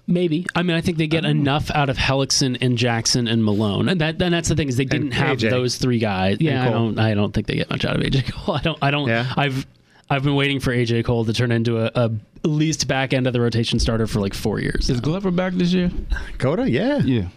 Maybe. 0.08 0.44
I 0.56 0.62
mean, 0.64 0.76
I 0.76 0.80
think 0.80 0.98
they 0.98 1.06
get 1.06 1.24
enough 1.24 1.70
out 1.70 1.88
of 1.88 1.96
Hellickson 1.96 2.58
and 2.60 2.76
Jackson 2.76 3.28
and 3.28 3.44
Milone, 3.44 3.88
and 3.88 4.00
that 4.00 4.20
and 4.20 4.34
that's 4.34 4.48
the 4.48 4.56
thing 4.56 4.68
is 4.68 4.76
they 4.76 4.84
didn't 4.84 5.12
have 5.12 5.40
those 5.40 5.76
three 5.76 5.98
guys. 6.00 6.38
Yeah, 6.40 6.66
I 6.66 6.70
don't. 6.70 6.98
I 6.98 7.14
don't 7.14 7.32
think 7.32 7.46
they 7.46 7.54
get 7.54 7.70
much 7.70 7.84
out 7.84 7.96
of 7.96 8.02
AJ 8.02 8.32
Cole. 8.32 8.56
I 8.56 8.60
don't. 8.60 8.78
I 8.82 8.90
don't. 8.90 9.08
Yeah? 9.08 9.32
I've 9.36 9.64
I've 10.12 10.22
been 10.22 10.34
waiting 10.34 10.60
for 10.60 10.72
AJ 10.72 11.06
Cole 11.06 11.24
to 11.24 11.32
turn 11.32 11.50
into 11.50 11.78
a, 11.78 11.90
a 11.94 12.10
at 12.44 12.50
least 12.50 12.86
back 12.86 13.14
end 13.14 13.26
of 13.26 13.32
the 13.32 13.40
rotation 13.40 13.78
starter 13.78 14.06
for 14.06 14.20
like 14.20 14.34
four 14.34 14.60
years. 14.60 14.90
Is 14.90 15.00
Glover 15.00 15.30
back 15.30 15.54
this 15.54 15.72
year? 15.72 15.90
Koda? 16.36 16.68
Yeah. 16.68 16.98
Yeah. 16.98 17.28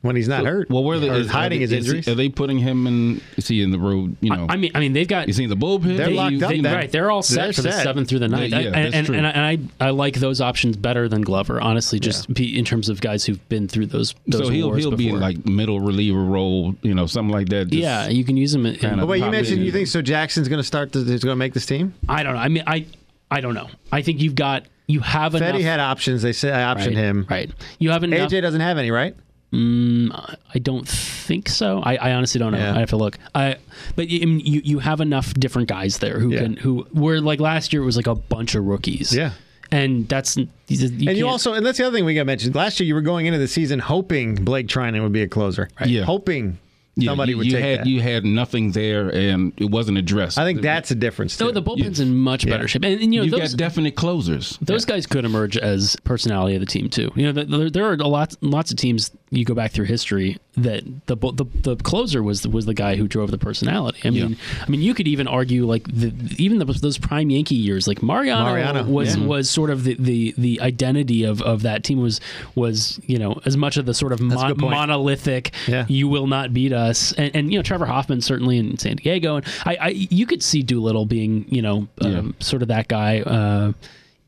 When 0.00 0.14
he's 0.14 0.28
not 0.28 0.44
hurt. 0.44 0.70
Well, 0.70 0.84
where 0.84 0.96
Or 0.96 1.00
they 1.00 1.08
is, 1.08 1.28
hiding 1.28 1.58
are 1.58 1.60
his 1.62 1.70
they, 1.70 1.76
is 1.78 1.84
he- 1.86 1.88
injuries. 1.90 2.08
Are 2.08 2.14
they 2.14 2.28
putting 2.28 2.58
him 2.58 2.86
in? 2.86 3.20
Is 3.36 3.48
he 3.48 3.62
in 3.62 3.72
the 3.72 3.80
road? 3.80 4.16
You 4.20 4.30
know, 4.30 4.46
I 4.48 4.56
mean, 4.56 4.70
I 4.72 4.78
mean, 4.78 4.92
they've 4.92 5.08
got 5.08 5.28
is 5.28 5.36
he 5.36 5.42
in 5.42 5.50
the 5.50 5.56
bullpen? 5.56 5.96
They're 5.96 6.06
they- 6.06 6.12
locked 6.14 6.40
up 6.40 6.50
they- 6.50 6.60
then. 6.60 6.72
right. 6.72 6.90
They're 6.92 7.10
all 7.10 7.20
set 7.22 7.42
They're 7.46 7.52
for 7.54 7.62
the 7.62 7.72
seventh 7.72 8.08
through 8.08 8.20
the 8.20 8.28
ninth. 8.28 8.52
Yeah, 8.52 8.58
I- 8.58 8.60
yeah, 8.60 8.66
and, 8.68 8.84
that's 8.84 8.94
and, 8.94 9.06
true. 9.08 9.16
and, 9.16 9.26
I, 9.26 9.30
and 9.30 9.68
I 9.80 9.86
I 9.88 9.90
like 9.90 10.14
those 10.14 10.40
options 10.40 10.76
better 10.76 11.08
than 11.08 11.22
Glover. 11.22 11.60
Honestly, 11.60 11.98
just 11.98 12.32
be, 12.32 12.56
in 12.56 12.64
terms 12.64 12.88
of 12.88 13.00
guys 13.00 13.24
who've 13.24 13.48
been 13.48 13.66
through 13.66 13.86
those. 13.86 14.14
those 14.28 14.42
so 14.46 14.48
he'll 14.50 14.68
wars 14.68 14.78
he'll 14.84 14.92
be 14.96 15.08
in 15.08 15.18
like 15.18 15.44
middle 15.46 15.80
reliever 15.80 16.22
role, 16.22 16.76
you 16.82 16.94
know, 16.94 17.06
something 17.06 17.32
like 17.32 17.48
that. 17.48 17.64
just- 17.64 17.74
yeah, 17.82 18.06
you 18.08 18.22
can 18.24 18.36
use 18.36 18.54
him. 18.54 18.66
In, 18.66 18.76
Kinda- 18.76 18.98
But 18.98 19.06
wait, 19.08 19.16
you 19.16 19.22
Probably 19.24 19.38
mentioned 19.38 19.64
you 19.64 19.72
think 19.72 19.88
so 19.88 20.00
Jackson's 20.00 20.46
going 20.48 20.60
to 20.60 20.64
start, 20.66 20.92
the, 20.92 21.00
he's 21.00 21.24
going 21.24 21.32
to 21.34 21.36
make 21.36 21.54
this 21.54 21.66
team? 21.66 21.92
I 22.08 22.22
don't 22.22 22.34
know. 22.34 22.40
I 22.40 22.46
mean, 22.46 22.62
I 22.68 22.86
I 23.32 23.40
don't 23.40 23.54
know. 23.54 23.66
I 23.90 24.02
think 24.02 24.22
you've 24.22 24.36
got 24.36 24.62
you 24.86 25.00
have 25.00 25.34
enough. 25.34 25.56
Fedde 25.56 25.62
had 25.62 25.80
options. 25.80 26.22
They 26.22 26.32
said 26.32 26.54
I 26.54 26.72
optioned 26.72 26.86
right, 26.86 26.94
him. 26.94 27.26
Right. 27.28 27.50
You 27.80 27.90
haven't. 27.90 28.12
AJ 28.12 28.40
doesn't 28.42 28.60
have 28.60 28.78
any, 28.78 28.92
right? 28.92 29.16
Mm, 29.52 30.36
I 30.54 30.58
don't 30.58 30.86
think 30.86 31.48
so. 31.48 31.80
I, 31.82 31.96
I 31.96 32.12
honestly 32.12 32.38
don't 32.38 32.52
know. 32.52 32.58
Yeah. 32.58 32.76
I 32.76 32.80
have 32.80 32.90
to 32.90 32.96
look. 32.96 33.18
I 33.34 33.56
but 33.96 34.08
you, 34.08 34.26
you 34.26 34.60
you 34.64 34.78
have 34.78 35.00
enough 35.00 35.32
different 35.34 35.68
guys 35.68 35.98
there 35.98 36.18
who 36.20 36.30
Yeah. 36.32 36.40
can 36.42 36.56
who 36.58 36.86
were 36.92 37.20
like 37.20 37.40
last 37.40 37.72
year 37.72 37.82
it 37.82 37.86
was 37.86 37.96
like 37.96 38.06
a 38.06 38.14
bunch 38.14 38.54
of 38.54 38.64
rookies. 38.64 39.14
Yeah. 39.14 39.32
And 39.70 40.08
that's 40.08 40.36
you, 40.36 40.48
you 40.68 40.86
and 40.88 41.00
you 41.02 41.06
can't- 41.08 41.22
also, 41.24 41.52
and 41.54 41.64
that's 41.64 41.76
the 41.78 41.84
other 41.86 41.96
thing 41.96 42.04
we 42.06 42.14
got 42.14 42.24
mentioned. 42.26 42.54
Last 42.54 42.80
year, 42.80 42.86
you 42.86 42.94
were 42.94 43.02
going 43.02 43.26
into 43.26 43.38
the 43.38 43.48
season 43.48 43.78
hoping 43.78 44.34
Blake 44.36 44.66
Treinen 44.66 45.02
would 45.02 45.12
be 45.12 45.20
a 45.22 45.28
closer. 45.28 45.68
Yeah. 45.84 46.04
Hoping 46.04 46.58
Yeah, 46.96 47.10
somebody 47.10 47.32
you, 47.32 47.36
would 47.36 47.46
you 47.46 47.52
take 47.52 47.64
had 47.64 47.78
that. 47.80 47.86
you 47.86 48.00
had 48.00 48.24
nothing 48.24 48.72
there, 48.72 49.10
and 49.14 49.52
it 49.58 49.70
wasn't 49.70 49.98
addressed. 49.98 50.38
I 50.38 50.44
think 50.44 50.62
that's 50.62 50.90
a 50.90 50.94
difference. 50.94 51.36
Too. 51.36 51.44
No, 51.44 51.50
the 51.52 51.60
bullpen's 51.62 51.98
Yes. 51.98 52.00
in 52.00 52.16
much 52.16 52.46
better 52.46 52.62
Yeah. 52.62 52.66
shape, 52.66 52.82
and, 52.84 52.98
and 53.02 53.12
you 53.14 53.20
know 53.20 53.24
you 53.26 53.30
those 53.30 53.50
got 53.52 53.58
definite 53.58 53.94
closers. 53.94 54.56
those 54.62 54.86
guys 54.86 55.06
could 55.06 55.26
emerge 55.26 55.58
as 55.58 55.96
personality 56.02 56.54
of 56.56 56.60
the 56.60 56.66
team 56.66 56.88
too. 56.88 57.12
You 57.14 57.26
know, 57.26 57.32
th- 57.34 57.48
there, 57.48 57.68
there 57.70 57.84
are 57.90 57.92
a 57.92 58.08
lot 58.08 58.34
lots 58.40 58.70
of 58.70 58.78
teams 58.78 59.10
you 59.30 59.44
go 59.44 59.54
back 59.54 59.72
through 59.72 59.84
history 59.84 60.38
that 60.56 60.82
the 61.06 61.16
the, 61.16 61.44
the 61.62 61.76
closer 61.76 62.22
was 62.22 62.46
was 62.46 62.66
the 62.66 62.74
guy 62.74 62.96
who 62.96 63.06
drove 63.06 63.30
the 63.30 63.38
personality. 63.38 64.00
I 64.04 64.10
mean, 64.10 64.36
I 64.60 64.68
mean, 64.70 64.80
you 64.80 64.94
could 64.94 65.06
even 65.06 65.28
argue 65.28 65.66
like 65.66 65.84
the, 65.84 66.12
even 66.38 66.58
the, 66.58 66.64
those 66.64 66.98
prime 66.98 67.30
Yankee 67.30 67.54
years, 67.54 67.86
like 67.86 68.02
Mariano, 68.02 68.44
Mariano, 68.44 68.84
was 68.84 69.16
yeah. 69.16 69.26
was 69.26 69.50
sort 69.50 69.70
of 69.70 69.84
the, 69.84 69.94
the, 69.98 70.34
the 70.38 70.60
identity 70.60 71.24
of, 71.24 71.42
of 71.42 71.62
that 71.62 71.84
team 71.84 72.00
was 72.00 72.20
was 72.54 73.00
you 73.04 73.18
know 73.18 73.40
as 73.44 73.56
much 73.56 73.76
of 73.76 73.86
the 73.86 73.94
sort 73.94 74.12
of 74.12 74.20
mon- 74.20 74.58
monolithic. 74.58 75.52
Yeah. 75.66 75.84
You 75.88 76.08
will 76.08 76.26
not 76.26 76.54
beat 76.54 76.72
us, 76.72 77.12
and, 77.12 77.34
and 77.34 77.52
you 77.52 77.58
know 77.58 77.62
Trevor 77.62 77.86
Hoffman 77.86 78.20
certainly 78.20 78.58
in 78.58 78.78
San 78.78 78.96
Diego, 78.96 79.36
and 79.36 79.46
I, 79.64 79.76
I 79.76 79.88
you 79.88 80.26
could 80.26 80.42
see 80.42 80.62
Doolittle 80.62 81.06
being 81.06 81.46
you 81.48 81.62
know 81.62 81.88
um, 82.00 82.34
sort 82.40 82.62
of 82.62 82.68
that 82.68 82.88
guy. 82.88 83.20
Uh, 83.20 83.72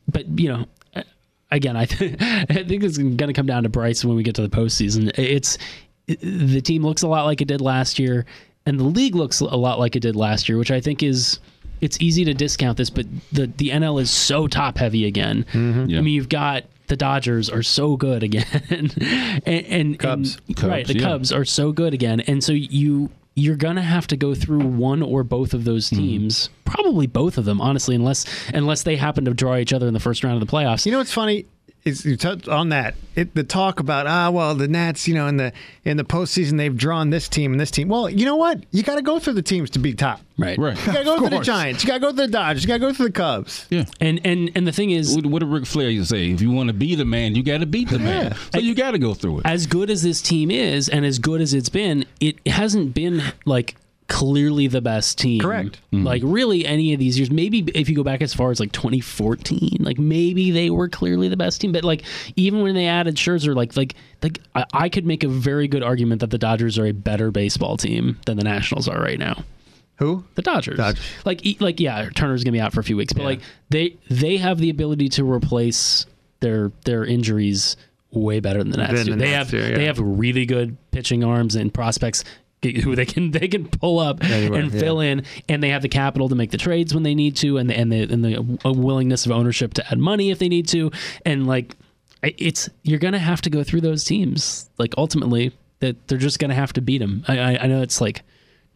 but 0.07 0.27
you 0.39 0.49
know, 0.49 0.65
again, 1.51 1.75
I, 1.75 1.85
th- 1.85 2.15
I 2.21 2.45
think 2.63 2.83
it's 2.83 2.97
going 2.97 3.17
to 3.17 3.33
come 3.33 3.45
down 3.45 3.63
to 3.63 3.69
Bryce 3.69 4.03
when 4.05 4.15
we 4.15 4.23
get 4.23 4.35
to 4.35 4.41
the 4.41 4.49
postseason. 4.49 5.11
It's 5.17 5.57
the 6.07 6.61
team 6.61 6.83
looks 6.83 7.01
a 7.03 7.07
lot 7.07 7.25
like 7.25 7.41
it 7.41 7.47
did 7.47 7.61
last 7.61 7.99
year, 7.99 8.25
and 8.65 8.79
the 8.79 8.83
league 8.83 9.15
looks 9.15 9.39
a 9.39 9.45
lot 9.55 9.79
like 9.79 9.95
it 9.95 10.01
did 10.01 10.15
last 10.15 10.49
year, 10.49 10.57
which 10.57 10.71
I 10.71 10.81
think 10.81 11.03
is. 11.03 11.39
It's 11.81 11.99
easy 11.99 12.23
to 12.25 12.35
discount 12.35 12.77
this, 12.77 12.91
but 12.91 13.07
the, 13.31 13.47
the 13.57 13.69
NL 13.69 13.99
is 13.99 14.11
so 14.11 14.45
top 14.45 14.77
heavy 14.77 15.05
again. 15.07 15.45
Mm-hmm. 15.51 15.85
Yeah. 15.89 15.97
I 15.97 16.01
mean, 16.01 16.13
you've 16.13 16.29
got 16.29 16.65
the 16.85 16.95
Dodgers 16.95 17.49
are 17.49 17.63
so 17.63 17.95
good 17.97 18.21
again, 18.21 18.45
and, 19.45 19.65
and 19.65 19.97
Cubs. 19.97 20.37
and- 20.47 20.63
right? 20.63 20.85
The 20.85 20.93
yeah. 20.99 21.01
Cubs 21.01 21.31
are 21.31 21.43
so 21.43 21.71
good 21.71 21.95
again, 21.95 22.19
and 22.21 22.43
so 22.43 22.51
you 22.51 23.09
you're 23.35 23.55
gonna 23.55 23.81
have 23.81 24.07
to 24.07 24.17
go 24.17 24.35
through 24.35 24.59
one 24.59 25.01
or 25.01 25.23
both 25.23 25.53
of 25.53 25.63
those 25.63 25.89
Mm-hmm. 25.89 25.95
teams, 26.01 26.49
probably 26.65 27.07
both 27.07 27.37
of 27.37 27.45
them, 27.45 27.61
honestly, 27.61 27.95
unless 27.95 28.25
unless 28.53 28.83
they 28.83 28.95
happen 28.97 29.25
to 29.25 29.33
draw 29.33 29.55
each 29.57 29.73
other 29.73 29.87
in 29.87 29.93
the 29.93 29.99
first 29.99 30.23
round 30.23 30.41
of 30.41 30.45
the 30.47 30.51
playoffs. 30.51 30.85
You 30.85 30.91
know 30.91 30.97
what's 30.97 31.13
funny 31.13 31.45
is 31.83 32.05
you 32.05 32.15
touch 32.15 32.47
on 32.47 32.69
that. 32.69 32.95
It, 33.15 33.33
the 33.35 33.43
talk 33.43 33.79
about 33.79 34.07
ah 34.07 34.29
well 34.29 34.55
the 34.55 34.67
Nats 34.67 35.07
you 35.07 35.13
know 35.13 35.27
in 35.27 35.37
the 35.37 35.51
in 35.83 35.97
the 35.97 36.03
postseason 36.03 36.57
they've 36.57 36.75
drawn 36.75 37.09
this 37.09 37.27
team 37.27 37.51
and 37.51 37.59
this 37.59 37.71
team. 37.71 37.87
Well, 37.89 38.09
you 38.09 38.25
know 38.25 38.35
what? 38.37 38.63
You 38.71 38.83
got 38.83 38.95
to 38.95 39.01
go 39.01 39.19
through 39.19 39.33
the 39.33 39.41
teams 39.41 39.69
to 39.71 39.79
be 39.79 39.93
top. 39.93 40.21
right, 40.37 40.57
Right. 40.57 40.77
You 40.77 40.93
got 40.93 40.99
to 40.99 41.03
go 41.03 41.17
through 41.17 41.37
the. 41.37 41.41
Giants. 41.41 41.83
You 41.83 41.87
got 41.87 41.95
to 41.95 41.99
go 41.99 42.07
through 42.09 42.27
the 42.27 42.31
Dodgers. 42.31 42.63
You 42.63 42.67
got 42.67 42.73
to 42.75 42.79
go 42.79 42.93
through 42.93 43.07
the 43.07 43.11
Cubs. 43.11 43.65
Yeah. 43.69 43.85
And 43.99 44.21
and 44.25 44.51
and 44.55 44.67
the 44.67 44.71
thing 44.71 44.91
is, 44.91 45.15
What, 45.15 45.25
what 45.25 45.39
did 45.39 45.49
Ric 45.49 45.65
Flair 45.65 45.89
used 45.89 46.09
to 46.11 46.15
say? 46.15 46.31
If 46.31 46.41
you 46.41 46.51
want 46.51 46.67
to 46.67 46.73
be 46.73 46.95
the 46.95 47.05
man, 47.05 47.35
you 47.35 47.43
got 47.43 47.59
to 47.59 47.65
beat 47.65 47.89
the 47.89 47.99
man. 47.99 48.35
So 48.53 48.59
you 48.59 48.75
got 48.75 48.91
to 48.91 48.99
go 48.99 49.13
through 49.13 49.39
it. 49.39 49.45
as 49.45 49.65
good 49.65 49.89
as 49.89 50.03
this 50.03 50.21
team 50.21 50.51
is, 50.51 50.87
and 50.87 51.05
as 51.05 51.19
good 51.19 51.41
as 51.41 51.53
it's 51.53 51.69
been, 51.69 52.05
it 52.19 52.35
hasn't 52.47 52.93
been 52.93 53.23
like 53.45 53.75
clearly 54.11 54.67
the 54.67 54.81
best 54.81 55.17
team. 55.17 55.39
Correct. 55.39 55.79
Mm-hmm. 55.93 56.05
Like 56.05 56.21
really 56.25 56.65
any 56.65 56.93
of 56.93 56.99
these 56.99 57.17
years. 57.17 57.31
Maybe 57.31 57.59
if 57.73 57.87
you 57.89 57.95
go 57.95 58.03
back 58.03 58.21
as 58.21 58.33
far 58.33 58.51
as 58.51 58.59
like 58.59 58.71
2014, 58.73 59.77
like 59.79 59.97
maybe 59.97 60.51
they 60.51 60.69
were 60.69 60.89
clearly 60.89 61.29
the 61.29 61.37
best 61.37 61.61
team. 61.61 61.71
But 61.71 61.83
like 61.83 62.03
even 62.35 62.61
when 62.61 62.75
they 62.75 62.87
added 62.87 63.15
Scherzer, 63.15 63.55
like 63.55 63.75
like 63.77 63.95
like 64.21 64.39
I, 64.53 64.65
I 64.73 64.89
could 64.89 65.05
make 65.05 65.23
a 65.23 65.27
very 65.29 65.67
good 65.67 65.81
argument 65.81 66.21
that 66.21 66.29
the 66.29 66.37
Dodgers 66.37 66.77
are 66.77 66.85
a 66.85 66.91
better 66.91 67.31
baseball 67.31 67.77
team 67.77 68.19
than 68.25 68.37
the 68.37 68.43
Nationals 68.43 68.87
are 68.87 68.99
right 68.99 69.17
now. 69.19 69.43
Who? 69.97 70.23
The 70.35 70.41
Dodgers. 70.41 70.77
Dodgers. 70.77 71.03
Like 71.25 71.45
e- 71.45 71.57
like 71.59 71.79
yeah, 71.79 72.09
Turner's 72.13 72.43
gonna 72.43 72.51
be 72.53 72.59
out 72.61 72.73
for 72.73 72.79
a 72.79 72.83
few 72.83 72.97
weeks, 72.97 73.13
but 73.13 73.21
Yeah. 73.21 73.27
like 73.27 73.41
they 73.69 73.95
they 74.09 74.37
have 74.37 74.57
the 74.57 74.69
ability 74.69 75.07
to 75.09 75.23
replace 75.31 76.05
their 76.41 76.71
their 76.85 77.05
injuries 77.05 77.77
way 78.11 78.41
better 78.41 78.59
than 78.59 78.71
the 78.71 78.77
Nats 78.77 78.93
Than 78.93 79.05
do. 79.05 79.11
the 79.13 79.17
they 79.19 79.31
Nats 79.31 79.51
have 79.51 79.61
do, 79.61 79.69
yeah. 79.69 79.77
they 79.77 79.85
have 79.85 79.99
really 79.99 80.45
good 80.45 80.75
pitching 80.91 81.23
arms 81.23 81.55
and 81.55 81.73
prospects 81.73 82.25
who 82.63 82.95
they 82.95 83.05
can 83.05 83.31
they 83.31 83.47
can 83.47 83.67
pull 83.67 83.99
up 83.99 84.23
Anywhere, 84.23 84.59
and 84.59 84.71
yeah. 84.71 84.79
fill 84.79 84.99
in, 84.99 85.23
and 85.49 85.63
they 85.63 85.69
have 85.69 85.81
the 85.81 85.89
capital 85.89 86.29
to 86.29 86.35
make 86.35 86.51
the 86.51 86.57
trades 86.57 86.93
when 86.93 87.03
they 87.03 87.15
need 87.15 87.35
to, 87.37 87.57
and 87.57 87.69
the, 87.69 87.75
and 87.75 87.91
the 87.91 88.03
and 88.03 88.23
the 88.23 88.59
uh, 88.65 88.71
willingness 88.71 89.25
of 89.25 89.31
ownership 89.31 89.73
to 89.75 89.91
add 89.91 89.97
money 89.97 90.29
if 90.29 90.39
they 90.39 90.49
need 90.49 90.67
to, 90.67 90.91
and 91.25 91.47
like 91.47 91.75
it's 92.21 92.69
you're 92.83 92.99
gonna 92.99 93.19
have 93.19 93.41
to 93.41 93.49
go 93.49 93.63
through 93.63 93.81
those 93.81 94.03
teams. 94.03 94.69
Like 94.77 94.93
ultimately, 94.97 95.51
that 95.79 96.07
they're 96.07 96.17
just 96.17 96.39
gonna 96.39 96.53
have 96.53 96.73
to 96.73 96.81
beat 96.81 96.99
them. 96.99 97.23
I, 97.27 97.39
I, 97.39 97.57
I 97.63 97.67
know 97.67 97.81
it's 97.81 97.99
like 97.99 98.21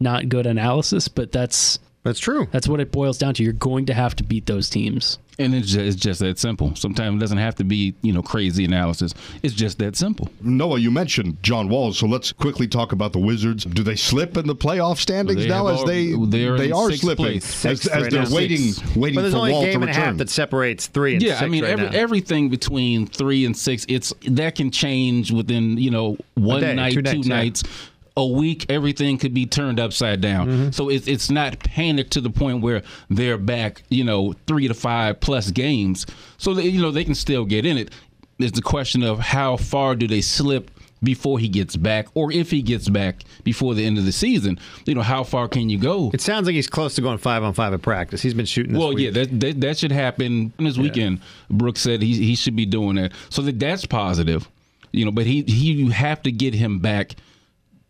not 0.00 0.28
good 0.28 0.46
analysis, 0.46 1.08
but 1.08 1.32
that's 1.32 1.78
That's 2.06 2.20
true. 2.20 2.46
that's 2.52 2.68
what 2.68 2.80
it 2.80 2.92
boils 2.92 3.18
down 3.18 3.34
to. 3.34 3.42
You're 3.42 3.52
going 3.52 3.86
to 3.86 3.94
have 3.94 4.14
to 4.16 4.24
beat 4.24 4.46
those 4.46 4.70
teams. 4.70 5.18
And 5.38 5.54
it's 5.54 5.66
just, 5.68 5.78
it's 5.84 5.96
just 5.96 6.20
that 6.20 6.38
simple. 6.38 6.74
Sometimes 6.76 7.16
it 7.16 7.18
doesn't 7.20 7.36
have 7.36 7.56
to 7.56 7.64
be, 7.64 7.94
you 8.00 8.10
know, 8.10 8.22
crazy 8.22 8.64
analysis. 8.64 9.12
It's 9.42 9.52
just 9.52 9.78
that 9.80 9.94
simple. 9.94 10.30
Noah, 10.40 10.78
you 10.78 10.90
mentioned 10.90 11.36
John 11.42 11.68
Wall, 11.68 11.92
so 11.92 12.06
let's 12.06 12.32
quickly 12.32 12.66
talk 12.66 12.92
about 12.92 13.12
the 13.12 13.18
Wizards. 13.18 13.64
Do 13.64 13.82
they 13.82 13.96
slip 13.96 14.38
in 14.38 14.46
the 14.46 14.56
playoff 14.56 14.96
standings 14.96 15.42
They 15.42 15.48
now 15.48 15.66
as 15.66 15.80
al- 15.80 15.84
they 15.86 16.14
they're 16.28 16.56
they 16.56 16.72
are 16.72 16.90
slipping 16.92 17.36
as, 17.36 17.44
Sixth 17.44 17.90
as 17.90 18.08
they're 18.08 18.22
now. 18.22 18.34
waiting 18.34 18.72
Six. 18.72 18.96
waiting 18.96 19.16
But 19.16 19.22
there's 19.22 19.34
for 19.34 19.40
only 19.40 19.52
Wall 19.52 19.62
a 19.64 19.66
game 19.66 19.80
to 19.82 19.86
and 19.88 19.90
a 19.90 20.00
half 20.00 20.16
that 20.16 20.30
separates 20.30 20.86
three 20.86 21.14
and 21.14 21.22
Yeah, 21.22 21.32
six 21.34 21.42
I 21.42 21.48
mean, 21.48 21.64
right 21.64 21.72
every, 21.72 21.84
now. 21.90 21.92
everything 21.92 22.48
between 22.48 23.06
three 23.06 23.44
and 23.44 23.54
six, 23.54 23.84
it's 23.90 24.14
that 24.28 24.54
can 24.54 24.70
change 24.70 25.32
within, 25.32 25.76
you 25.76 25.90
know, 25.90 26.16
one 26.36 26.62
day, 26.62 26.74
night, 26.74 26.94
two 26.94 27.02
two, 27.02 27.24
nights, 27.28 27.62
yeah. 27.62 27.70
A 28.18 28.26
week, 28.26 28.64
everything 28.70 29.18
could 29.18 29.34
be 29.34 29.44
turned 29.44 29.78
upside 29.78 30.22
down. 30.22 30.48
Mm-hmm. 30.48 30.70
So 30.70 30.88
it's 30.88 31.06
it's 31.06 31.30
not 31.30 31.58
panic 31.58 32.08
to 32.10 32.20
the 32.22 32.30
point 32.30 32.62
where 32.62 32.82
they're 33.10 33.36
back, 33.36 33.82
you 33.90 34.04
know, 34.04 34.34
three 34.46 34.68
to 34.68 34.74
five 34.74 35.20
plus 35.20 35.50
games. 35.50 36.06
So 36.38 36.54
they, 36.54 36.64
you 36.64 36.80
know 36.80 36.90
they 36.90 37.04
can 37.04 37.14
still 37.14 37.44
get 37.44 37.66
in 37.66 37.76
it. 37.76 37.90
It's 38.38 38.56
the 38.56 38.62
question 38.62 39.02
of 39.02 39.18
how 39.18 39.56
far 39.58 39.94
do 39.94 40.06
they 40.08 40.22
slip 40.22 40.70
before 41.02 41.38
he 41.38 41.46
gets 41.48 41.76
back, 41.76 42.06
or 42.14 42.32
if 42.32 42.50
he 42.50 42.62
gets 42.62 42.88
back 42.88 43.22
before 43.44 43.74
the 43.74 43.84
end 43.84 43.98
of 43.98 44.06
the 44.06 44.12
season. 44.12 44.58
You 44.86 44.94
know, 44.94 45.02
how 45.02 45.22
far 45.22 45.46
can 45.46 45.68
you 45.68 45.78
go? 45.78 46.10
it 46.14 46.22
sounds 46.22 46.46
like 46.46 46.54
he's 46.54 46.68
close 46.68 46.94
to 46.94 47.02
going 47.02 47.18
five 47.18 47.42
on 47.42 47.52
five 47.52 47.74
at 47.74 47.82
practice. 47.82 48.22
He's 48.22 48.32
been 48.32 48.46
shooting. 48.46 48.72
This 48.72 48.80
Well, 48.80 48.94
week. 48.94 49.04
yeah, 49.04 49.10
that, 49.10 49.40
that 49.40 49.60
that 49.60 49.78
should 49.78 49.92
happen 49.92 50.54
this 50.58 50.78
weekend. 50.78 51.20
Brooks 51.50 51.82
said 51.82 52.00
he 52.00 52.14
he 52.14 52.34
should 52.34 52.56
be 52.56 52.64
doing 52.64 52.96
that, 52.96 53.12
so 53.28 53.42
that 53.42 53.58
that's 53.58 53.84
positive, 53.84 54.48
you 54.90 55.04
know. 55.04 55.10
But 55.10 55.26
he 55.26 55.42
he 55.42 55.72
you 55.72 55.90
have 55.90 56.22
to 56.22 56.32
get 56.32 56.54
him 56.54 56.78
back 56.78 57.14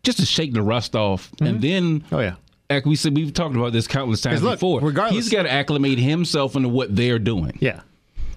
just 0.07 0.19
to 0.19 0.25
shake 0.25 0.53
the 0.53 0.61
rust 0.61 0.95
off, 0.95 1.31
and 1.41 1.59
mm-hmm. 1.59 1.99
then 1.99 2.03
Oh, 2.13 2.19
yeah. 2.19 2.35
like 2.69 2.85
we 2.85 2.95
said, 2.95 3.13
we've 3.13 3.33
talked 3.33 3.55
about 3.55 3.73
this 3.73 3.87
countless 3.87 4.21
times 4.21 4.41
look, 4.41 4.55
before. 4.55 4.79
regardless- 4.79 5.25
he's 5.25 5.29
got 5.29 5.43
to 5.43 5.51
acclimate 5.51 5.99
himself 5.99 6.55
into 6.55 6.69
what 6.69 6.95
they're 6.95 7.19
doing 7.19 7.57
yeah. 7.59 7.81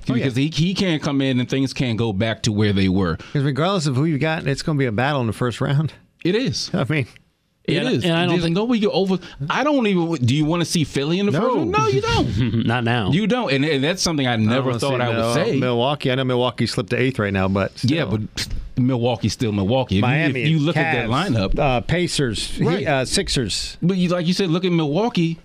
Oh, 0.09 0.15
because 0.15 0.35
he 0.35 0.49
he 0.49 0.75
can't 0.75 1.01
come 1.01 1.21
in 1.21 1.39
and 1.39 1.49
things 1.49 1.73
can't 1.73 1.97
go 1.97 2.13
back 2.13 2.43
to 2.43 2.53
where 2.53 2.73
they 2.73 2.89
were. 2.89 3.17
Because 3.17 3.45
regardless 3.45 3.87
of 3.87 3.95
who 3.95 4.05
you 4.05 4.19
got, 4.19 4.47
it's 4.47 4.63
going 4.63 4.77
to 4.77 4.81
be 4.81 4.87
a 4.87 4.93
battle 4.93 5.21
in 5.21 5.29
the 5.29 5.33
first 5.33 5.61
round. 5.61 5.93
It 6.25 6.35
is. 6.35 6.71
I 6.75 6.85
mean, 6.89 7.07
Yeah, 7.71 7.83
it 7.83 7.93
is. 7.93 8.05
and 8.05 8.13
I 8.15 8.21
don't 8.21 8.31
There's 8.31 8.43
think- 8.45 8.57
nobody 8.57 8.81
get 8.81 8.89
over. 8.91 9.19
I 9.49 9.65
don't 9.65 9.87
even. 9.87 10.15
Do 10.25 10.35
you 10.35 10.45
want 10.45 10.61
to 10.61 10.65
see 10.67 10.85
Philly 10.85 11.19
in 11.19 11.27
the 11.27 11.33
No. 11.33 11.41
first? 11.41 11.57
one? 11.57 11.71
No, 11.71 11.87
you 11.89 12.01
don't. 12.01 12.67
Not 12.67 12.85
now. 12.85 13.11
you 13.11 13.27
don't. 13.27 13.53
And, 13.53 13.65
and 13.65 13.83
that's 13.85 14.03
something 14.03 14.27
I 14.27 14.37
never 14.37 14.69
wanna 14.69 14.79
thought 14.79 14.99
see 14.99 15.03
I 15.05 15.09
would 15.09 15.17
Mil- 15.17 15.35
say. 15.35 15.59
Milwaukee. 15.59 16.11
I 16.11 16.15
know 16.17 16.25
Milwaukee 16.25 16.67
slipped 16.67 16.91
to 16.91 16.97
eighth 17.01 17.19
right 17.19 17.33
now, 17.33 17.49
but 17.49 17.73
yeah, 17.85 18.05
but 18.05 18.21
Milwaukee's 18.77 19.33
still 19.33 19.53
Milwaukee. 19.53 19.97
If 19.97 19.99
you- 19.99 20.03
Miami. 20.09 20.43
if 20.43 20.49
you 20.49 20.59
look 20.59 20.77
at 20.77 20.93
that 20.95 21.09
lineup, 21.09 21.59
uh, 21.59 21.81
Pacers, 21.83 22.47
he- 22.53 22.65
Right. 22.65 22.87
uh, 22.87 23.05
Sixers. 23.05 23.77
But 23.83 23.97
you, 23.97 24.09
like 24.09 24.27
you 24.27 24.33
said, 24.33 24.51
look 24.51 24.65
at 24.65 24.73
Milwaukee. 24.73 25.39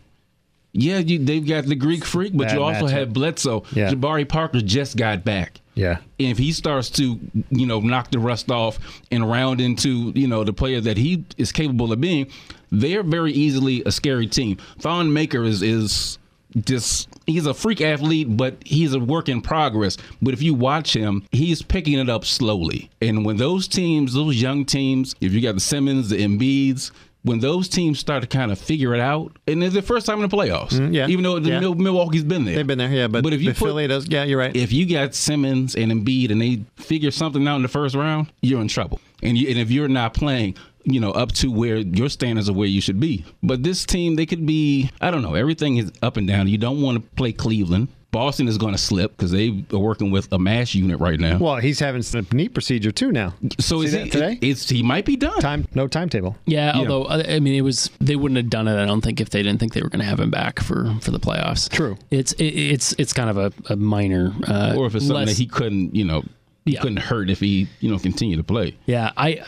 Yeah, 0.77 0.97
you, 0.97 1.19
they've 1.19 1.45
got 1.47 1.65
the 1.65 1.75
Greek 1.75 2.03
freak, 2.03 2.35
but 2.35 2.47
Bad 2.49 2.57
you 2.57 2.63
also 2.63 2.85
matchup. 2.87 2.91
have 2.91 3.13
Bledsoe. 3.13 3.63
Yeah. 3.71 3.91
Jabari 3.91 4.27
Parker 4.27 4.59
just 4.59 4.97
got 4.97 5.23
back. 5.23 5.61
Yeah. 5.73 5.97
And 6.19 6.29
if 6.29 6.37
he 6.37 6.51
starts 6.51 6.89
to, 6.91 7.17
you 7.49 7.65
know, 7.65 7.79
knock 7.79 8.11
the 8.11 8.19
rust 8.19 8.51
off 8.51 8.77
and 9.09 9.29
round 9.29 9.61
into, 9.61 10.11
you 10.15 10.27
know, 10.27 10.43
the 10.43 10.53
player 10.53 10.81
that 10.81 10.97
he 10.97 11.23
is 11.37 11.51
capable 11.53 11.93
of 11.93 12.01
being, 12.01 12.27
they're 12.71 13.03
very 13.03 13.31
easily 13.31 13.83
a 13.85 13.91
scary 13.91 14.27
team. 14.27 14.57
Thon 14.79 15.13
Maker 15.13 15.43
is 15.43 15.61
is 15.61 16.17
just 16.65 17.09
he's 17.25 17.45
a 17.45 17.53
freak 17.53 17.79
athlete, 17.81 18.35
but 18.35 18.55
he's 18.65 18.93
a 18.93 18.99
work 18.99 19.29
in 19.29 19.41
progress. 19.41 19.97
But 20.21 20.33
if 20.33 20.41
you 20.41 20.53
watch 20.53 20.93
him, 20.93 21.25
he's 21.31 21.61
picking 21.61 21.99
it 21.99 22.09
up 22.09 22.25
slowly. 22.25 22.89
And 23.01 23.25
when 23.25 23.37
those 23.37 23.67
teams, 23.67 24.13
those 24.13 24.41
young 24.41 24.65
teams, 24.65 25.15
if 25.21 25.31
you 25.33 25.41
got 25.41 25.55
the 25.55 25.61
Simmons, 25.61 26.09
the 26.09 26.17
Embiids, 26.17 26.91
when 27.25 27.39
those 27.39 27.67
teams 27.67 27.99
start 27.99 28.21
to 28.21 28.27
kind 28.27 28.51
of 28.51 28.59
figure 28.59 28.93
it 28.93 29.01
out, 29.01 29.35
and 29.47 29.63
it's 29.63 29.73
the 29.73 29.81
first 29.81 30.05
time 30.05 30.21
in 30.21 30.29
the 30.29 30.35
playoffs, 30.35 30.73
mm-hmm, 30.73 30.93
yeah. 30.93 31.07
even 31.07 31.23
though 31.23 31.37
Yeah. 31.37 31.59
Milwaukee's 31.59 32.23
been 32.23 32.45
there, 32.45 32.55
They've 32.55 32.67
been 32.67 32.77
there, 32.77 32.89
yeah. 32.89 33.07
But, 33.07 33.23
but 33.23 33.33
if 33.33 33.41
you 33.41 33.49
put, 33.49 33.67
Philly 33.67 33.87
does, 33.87 34.07
yeah, 34.07 34.23
you're 34.23 34.37
right. 34.39 34.55
if 34.55 34.71
you 34.71 34.87
got 34.87 35.15
Simmons 35.15 35.75
and 35.75 35.91
Embiid 35.91 36.31
and 36.31 36.39
they 36.39 36.63
figure 36.75 37.09
something 37.11 37.45
out 37.47 37.57
in 37.57 37.63
the 37.63 37.67
first 37.67 37.95
round, 37.95 38.31
you're 38.41 38.61
in 38.61 38.67
trouble. 38.67 39.01
And 39.23 39.37
you, 39.37 39.49
and 39.49 39.57
if 39.57 39.71
you're 39.71 39.87
not 39.87 40.13
playing, 40.13 40.55
you 40.83 40.99
know, 40.99 41.11
up 41.11 41.31
to 41.33 41.51
where 41.51 41.77
your 41.77 42.09
standards 42.09 42.47
are 42.47 42.53
where 42.53 42.67
you 42.67 42.79
should 42.79 42.99
be. 42.99 43.25
But 43.41 43.63
this 43.63 43.85
team, 43.85 44.15
they 44.17 44.27
could 44.27 44.45
be, 44.45 44.91
I 45.01 45.09
don't 45.09 45.23
know, 45.23 45.33
everything 45.33 45.77
is 45.77 45.91
up 46.03 46.17
and 46.17 46.27
down. 46.27 46.47
You 46.47 46.59
don't 46.59 46.79
want 46.81 47.01
to 47.01 47.09
play 47.15 47.33
Cleveland. 47.33 47.87
Boston 48.15 48.47
is 48.47 48.57
going 48.57 48.73
to 48.73 48.77
slip 48.77 49.11
because 49.17 49.31
they 49.31 49.65
are 49.73 49.77
working 49.77 50.09
with 50.09 50.31
a 50.31 50.39
mash 50.39 50.73
unit 50.73 50.99
right 51.01 51.19
now. 51.19 51.37
well, 51.37 51.57
he's 51.57 51.79
having 51.79 52.01
some 52.01 52.25
knee 52.31 52.47
procedure 52.47 52.91
too 52.91 53.11
now. 53.11 53.33
so 53.59 53.81
see 53.81 53.85
is 53.87 53.91
that 53.91 54.03
he, 54.05 54.09
today? 54.09 54.39
It's, 54.41 54.69
he 54.69 54.81
might 54.83 55.03
be 55.05 55.17
done. 55.17 55.39
Time, 55.41 55.67
no 55.75 55.87
timetable. 55.87 56.37
Yeah, 56.45 56.71
although 56.75 57.03
uh, 57.03 57.23
I 57.27 57.39
mean, 57.39 57.55
it 57.55 57.61
was 57.61 57.89
they 57.99 58.15
wouldn't 58.15 58.37
have 58.37 58.49
done 58.49 58.67
it. 58.69 58.81
I 58.81 58.85
don't 58.85 59.01
think 59.01 59.19
if 59.19 59.29
they 59.31 59.43
didn't 59.43 59.59
think 59.59 59.73
they 59.73 59.81
were 59.81 59.89
going 59.89 59.99
to 59.99 60.05
have 60.05 60.19
him 60.19 60.31
back 60.31 60.61
for 60.61 60.95
for 61.01 61.11
the 61.11 61.19
playoffs. 61.19 61.69
True. 61.69 61.97
It's 62.09 62.31
it, 62.33 62.45
it's 62.45 62.93
it's 62.97 63.11
kind 63.11 63.29
of 63.29 63.37
a, 63.37 63.51
a 63.73 63.75
minor. 63.75 64.33
Uh, 64.47 64.75
Or 64.77 64.87
if 64.87 64.95
it's 64.95 65.05
something 65.07 65.25
less- 65.25 65.35
that 65.35 65.37
he 65.37 65.45
couldn't, 65.47 65.93
you 65.95 66.05
know, 66.05 66.23
he 66.65 66.71
Yeah. 66.73 66.81
couldn't 66.81 66.97
hurt 66.97 67.29
if 67.29 67.39
he, 67.41 67.67
you 67.81 67.91
know, 67.91 67.99
continue 67.99 68.37
to 68.37 68.43
play. 68.43 68.75
Yeah, 68.85 69.11
I 69.17 69.41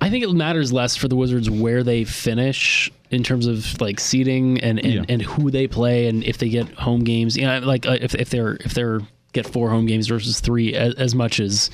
I 0.00 0.10
think 0.10 0.24
it 0.24 0.32
matters 0.32 0.72
less 0.72 0.96
for 0.96 1.08
the 1.08 1.16
Wizards 1.16 1.50
where 1.50 1.82
they 1.82 2.04
finish 2.04 2.90
in 3.10 3.22
terms 3.22 3.46
of 3.46 3.80
like 3.80 4.00
seeding 4.00 4.60
and 4.60 4.78
and, 4.78 4.92
Yeah. 4.94 5.04
and 5.08 5.22
who 5.22 5.50
they 5.50 5.66
play 5.66 6.06
and 6.08 6.24
if 6.24 6.38
they 6.38 6.48
get 6.48 6.68
home 6.74 7.04
games. 7.04 7.36
Yeah, 7.36 7.58
like 7.60 7.86
uh, 7.86 7.98
if 8.00 8.14
if 8.14 8.30
they're 8.30 8.56
if 8.64 8.74
they're 8.74 9.00
get 9.32 9.46
four 9.46 9.68
home 9.70 9.86
games 9.86 10.06
versus 10.06 10.40
three 10.40 10.74
as, 10.74 10.94
as 10.94 11.14
much 11.14 11.40
as 11.40 11.70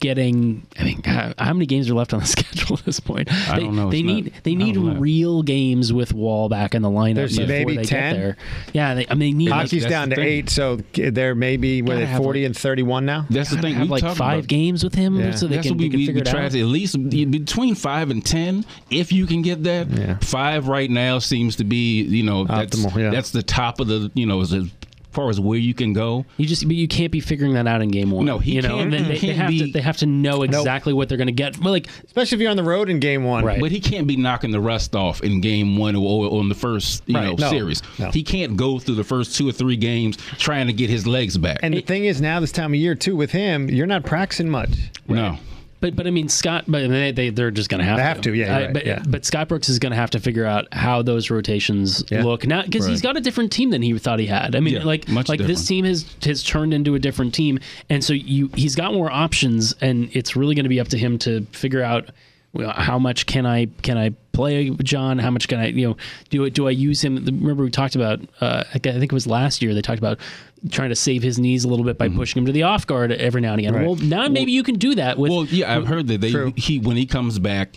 getting 0.00 0.66
I 0.76 0.84
mean 0.84 1.00
God, 1.02 1.34
how 1.38 1.52
many 1.52 1.66
games 1.66 1.88
are 1.88 1.94
left 1.94 2.12
on 2.12 2.20
the 2.20 2.26
schedule 2.26 2.78
at 2.78 2.84
this 2.84 2.98
point? 2.98 3.32
I 3.32 3.56
they, 3.58 3.64
don't 3.64 3.76
know. 3.76 3.90
They 3.90 3.98
It's 3.98 4.06
need 4.06 4.24
not- 4.32 4.44
they 4.44 4.54
need 4.56 4.76
real 4.76 5.42
games 5.42 5.92
with 5.92 6.12
Wall 6.12 6.48
back 6.48 6.74
in 6.74 6.82
the 6.82 6.88
lineup 6.88 7.14
There's 7.14 7.36
before 7.38 7.46
maybe 7.48 7.76
they 7.76 7.84
10? 7.84 8.12
get 8.14 8.18
there. 8.20 8.36
Yeah, 8.72 8.94
they, 8.94 9.06
I 9.08 9.14
mean 9.14 9.36
they 9.38 9.44
need 9.44 9.50
Hockey's 9.50 9.82
that's 9.82 9.90
down 9.90 10.08
the 10.08 10.16
to 10.16 10.20
thing. 10.20 10.28
eight, 10.30 10.50
so 10.50 10.76
they're 10.94 11.34
maybe 11.36 11.80
were 11.82 11.94
Gotta 11.94 12.06
they 12.06 12.16
40 12.16 12.40
like- 12.40 12.46
and 12.46 12.56
31 12.56 13.06
now? 13.06 13.26
That's 13.30 13.50
the 13.50 13.56
gotta 13.56 13.68
thing. 13.68 13.74
have 13.76 13.82
we 13.84 14.00
like 14.00 14.16
five 14.16 14.38
about. 14.40 14.46
games 14.48 14.82
with 14.82 14.94
him 14.94 15.18
Yeah. 15.20 15.30
so 15.34 15.46
they 15.46 15.56
That's 15.56 15.68
can, 15.68 15.74
what 15.76 15.78
they 15.78 15.84
we, 15.84 15.90
can 15.90 15.98
we, 16.00 16.06
figure 16.06 16.22
we 16.24 16.28
it 16.28 16.30
try 16.30 16.44
out. 16.46 16.50
to 16.52 16.60
at 16.60 16.66
least 16.66 17.08
between 17.30 17.74
five 17.76 18.10
and 18.10 18.24
ten, 18.24 18.64
if 18.90 19.12
you 19.12 19.26
can 19.26 19.42
get 19.42 19.62
that. 19.64 19.88
Yeah. 19.90 20.18
Five 20.22 20.66
right 20.68 20.90
now 20.90 21.18
seems 21.20 21.56
to 21.56 21.64
be, 21.64 22.02
you 22.02 22.24
know, 22.24 22.44
that's 22.44 22.76
yeah. 22.96 23.10
that's 23.10 23.30
the 23.30 23.42
top 23.44 23.78
of 23.80 23.86
the, 23.86 24.10
you 24.14 24.26
know, 24.26 24.40
as 24.40 24.52
as 24.52 24.68
far 25.12 25.30
as 25.30 25.38
where 25.38 25.58
you 25.58 25.74
can 25.74 25.92
go. 25.92 26.24
You 26.36 26.46
just, 26.46 26.66
but 26.66 26.74
you 26.76 26.88
can't 26.88 27.12
be 27.12 27.20
figuring 27.20 27.54
that 27.54 27.66
out 27.66 27.82
in 27.82 27.88
game 27.90 28.10
one. 28.10 28.24
No, 28.24 28.38
he 28.38 28.54
you 28.54 28.62
know, 28.62 28.78
can't- 28.78 28.94
and 28.94 29.06
they, 29.06 29.12
they 29.14 29.18
can't 29.18 29.36
have 29.38 29.50
to 29.50 29.72
they 29.72 29.80
have 29.80 29.96
to 29.98 30.06
know 30.06 30.42
exactly 30.42 30.92
what 30.92 31.08
they're 31.08 31.18
going 31.18 31.26
to 31.28 31.32
get. 31.32 31.58
Well, 31.58 31.72
like 31.72 31.88
Especially 32.04 32.36
if 32.36 32.40
you're 32.42 32.50
on 32.50 32.56
the 32.56 32.62
road 32.64 32.88
in 32.88 32.98
game 33.00 33.24
one. 33.24 33.44
Right. 33.44 33.60
But 33.60 33.70
he 33.70 33.80
can't 33.80 34.06
be 34.06 34.16
knocking 34.16 34.50
the 34.50 34.60
rust 34.60 34.94
off 34.96 35.22
in 35.22 35.40
game 35.40 35.76
one 35.76 35.94
or, 35.96 36.26
or 36.26 36.40
on 36.40 36.48
the 36.48 36.54
first, 36.54 37.02
you 37.06 37.14
Right. 37.14 37.26
know, 37.26 37.34
No. 37.34 37.50
series. 37.50 37.82
No. 37.98 38.10
He 38.10 38.22
can't 38.22 38.56
go 38.56 38.78
through 38.78 38.96
the 38.96 39.04
first 39.04 39.36
two 39.36 39.48
or 39.48 39.52
three 39.52 39.76
games 39.76 40.16
trying 40.38 40.66
to 40.66 40.72
get 40.72 40.90
his 40.90 41.06
legs 41.06 41.36
back. 41.38 41.58
And 41.62 41.74
the 41.74 41.80
thing 41.82 42.04
is, 42.06 42.20
now 42.20 42.40
this 42.40 42.52
time 42.52 42.72
of 42.72 42.80
year 42.80 42.94
too, 42.94 43.14
with 43.16 43.30
him, 43.30 43.68
you're 43.68 43.86
not 43.86 44.04
practicing 44.04 44.48
much. 44.50 44.70
no. 45.08 45.38
But 45.82 45.94
but 45.96 46.06
I 46.06 46.10
mean 46.10 46.30
Scott, 46.30 46.64
but 46.66 46.88
they, 46.88 47.12
they 47.12 47.28
they're 47.28 47.50
just 47.50 47.68
going 47.68 47.80
to 47.80 47.84
have 47.84 47.98
They 47.98 48.02
to. 48.02 48.06
have 48.08 48.20
to, 48.22 48.32
yeah, 48.34 48.46
you're 48.46 48.54
Uh, 48.54 48.60
right, 48.66 48.72
but 48.72 48.86
yeah. 48.86 49.02
but 49.06 49.26
Scott 49.26 49.48
Brooks 49.48 49.68
is 49.68 49.78
going 49.78 49.90
to 49.90 49.96
have 49.96 50.08
to 50.12 50.20
figure 50.20 50.46
out 50.46 50.72
how 50.72 51.02
those 51.02 51.28
rotations 51.28 52.02
Yeah. 52.10 52.22
look 52.22 52.46
now 52.46 52.62
because 52.62 52.86
he's 52.86 53.02
got 53.02 53.18
a 53.18 53.20
different 53.20 53.52
team 53.52 53.68
than 53.68 53.82
he 53.82 53.98
thought 53.98 54.18
he 54.18 54.26
had. 54.26 54.56
I 54.56 54.60
mean, 54.60 54.74
Yeah, 54.74 54.84
like 54.84 55.08
much 55.08 55.28
like 55.28 55.40
this 55.40 55.66
team 55.66 55.84
has 55.84 56.06
has 56.24 56.42
turned 56.42 56.72
into 56.72 56.94
a 56.94 56.98
different 56.98 57.34
team, 57.34 57.58
and 57.90 58.02
so 58.02 58.12
you 58.14 58.48
he's 58.54 58.76
got 58.76 58.94
more 58.94 59.10
options, 59.10 59.74
and 59.82 60.08
it's 60.14 60.34
really 60.36 60.54
going 60.54 60.64
to 60.64 60.70
be 60.70 60.80
up 60.80 60.88
to 60.88 60.96
him 60.98 61.18
to 61.18 61.44
figure 61.52 61.82
out. 61.82 62.10
well, 62.54 62.70
How 62.70 62.98
much 62.98 63.26
can 63.26 63.44
I 63.44 63.66
can 63.82 63.98
I 63.98 64.12
play 64.32 64.70
John? 64.70 65.18
How 65.18 65.30
much 65.30 65.48
can 65.48 65.60
I 65.60 65.66
you 65.66 65.88
know 65.88 65.96
do 66.30 66.44
it? 66.44 66.54
do 66.54 66.68
I 66.68 66.70
use 66.70 67.02
him? 67.02 67.16
Remember 67.16 67.64
we 67.64 67.70
talked 67.70 67.94
about 67.94 68.20
uh, 68.40 68.64
I 68.74 68.78
think 68.78 69.04
it 69.04 69.12
was 69.12 69.26
last 69.26 69.62
year 69.62 69.74
they 69.74 69.82
talked 69.82 69.98
about 69.98 70.18
trying 70.70 70.90
to 70.90 70.96
save 70.96 71.22
his 71.22 71.38
knees 71.38 71.64
a 71.64 71.68
little 71.68 71.84
bit 71.84 71.98
by 71.98 72.08
pushing 72.08 72.40
him 72.40 72.46
to 72.46 72.52
the 72.52 72.62
off 72.62 72.86
guard 72.86 73.10
every 73.12 73.40
now 73.40 73.52
and 73.52 73.60
again. 73.60 73.74
Right. 73.74 73.86
Well, 73.86 73.96
now 73.96 74.28
maybe 74.28 74.52
you 74.52 74.62
can 74.62 74.76
do 74.76 74.94
that 74.94 75.18
with 75.18 75.30
Well, 75.30 75.44
yeah, 75.46 75.74
I've 75.74 75.86
heard 75.86 76.06
that 76.08 76.20
they 76.20 76.30
True. 76.30 76.52
he 76.56 76.78
when 76.78 76.96
he 76.96 77.06
comes 77.06 77.38
back, 77.38 77.76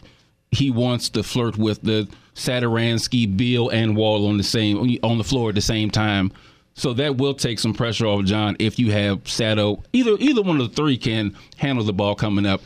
he 0.52 0.72
wants 0.72 1.10
to 1.10 1.24
flirt 1.24 1.58
with 1.58 1.82
the 1.82 2.08
Satoransky, 2.36 3.36
Beal, 3.36 3.70
and 3.70 3.96
Wall 3.96 4.28
on 4.28 4.38
the 4.38 4.44
same 4.44 5.00
on 5.04 5.18
the 5.18 5.24
floor 5.24 5.50
at 5.50 5.56
the 5.56 5.62
same 5.62 5.90
time. 5.90 6.32
So 6.78 6.92
that 6.94 7.16
will 7.16 7.34
take 7.34 7.60
some 7.60 7.74
pressure 7.74 8.06
off 8.06 8.26
John 8.26 8.58
if 8.60 8.78
you 8.78 8.92
have 8.92 9.28
Sato. 9.28 9.82
Either 9.94 10.16
either 10.20 10.42
one 10.42 10.60
of 10.60 10.70
the 10.70 10.76
three 10.76 10.98
can 10.98 11.36
handle 11.58 11.86
the 11.86 11.94
ball 11.94 12.16
coming 12.16 12.46
up. 12.46 12.62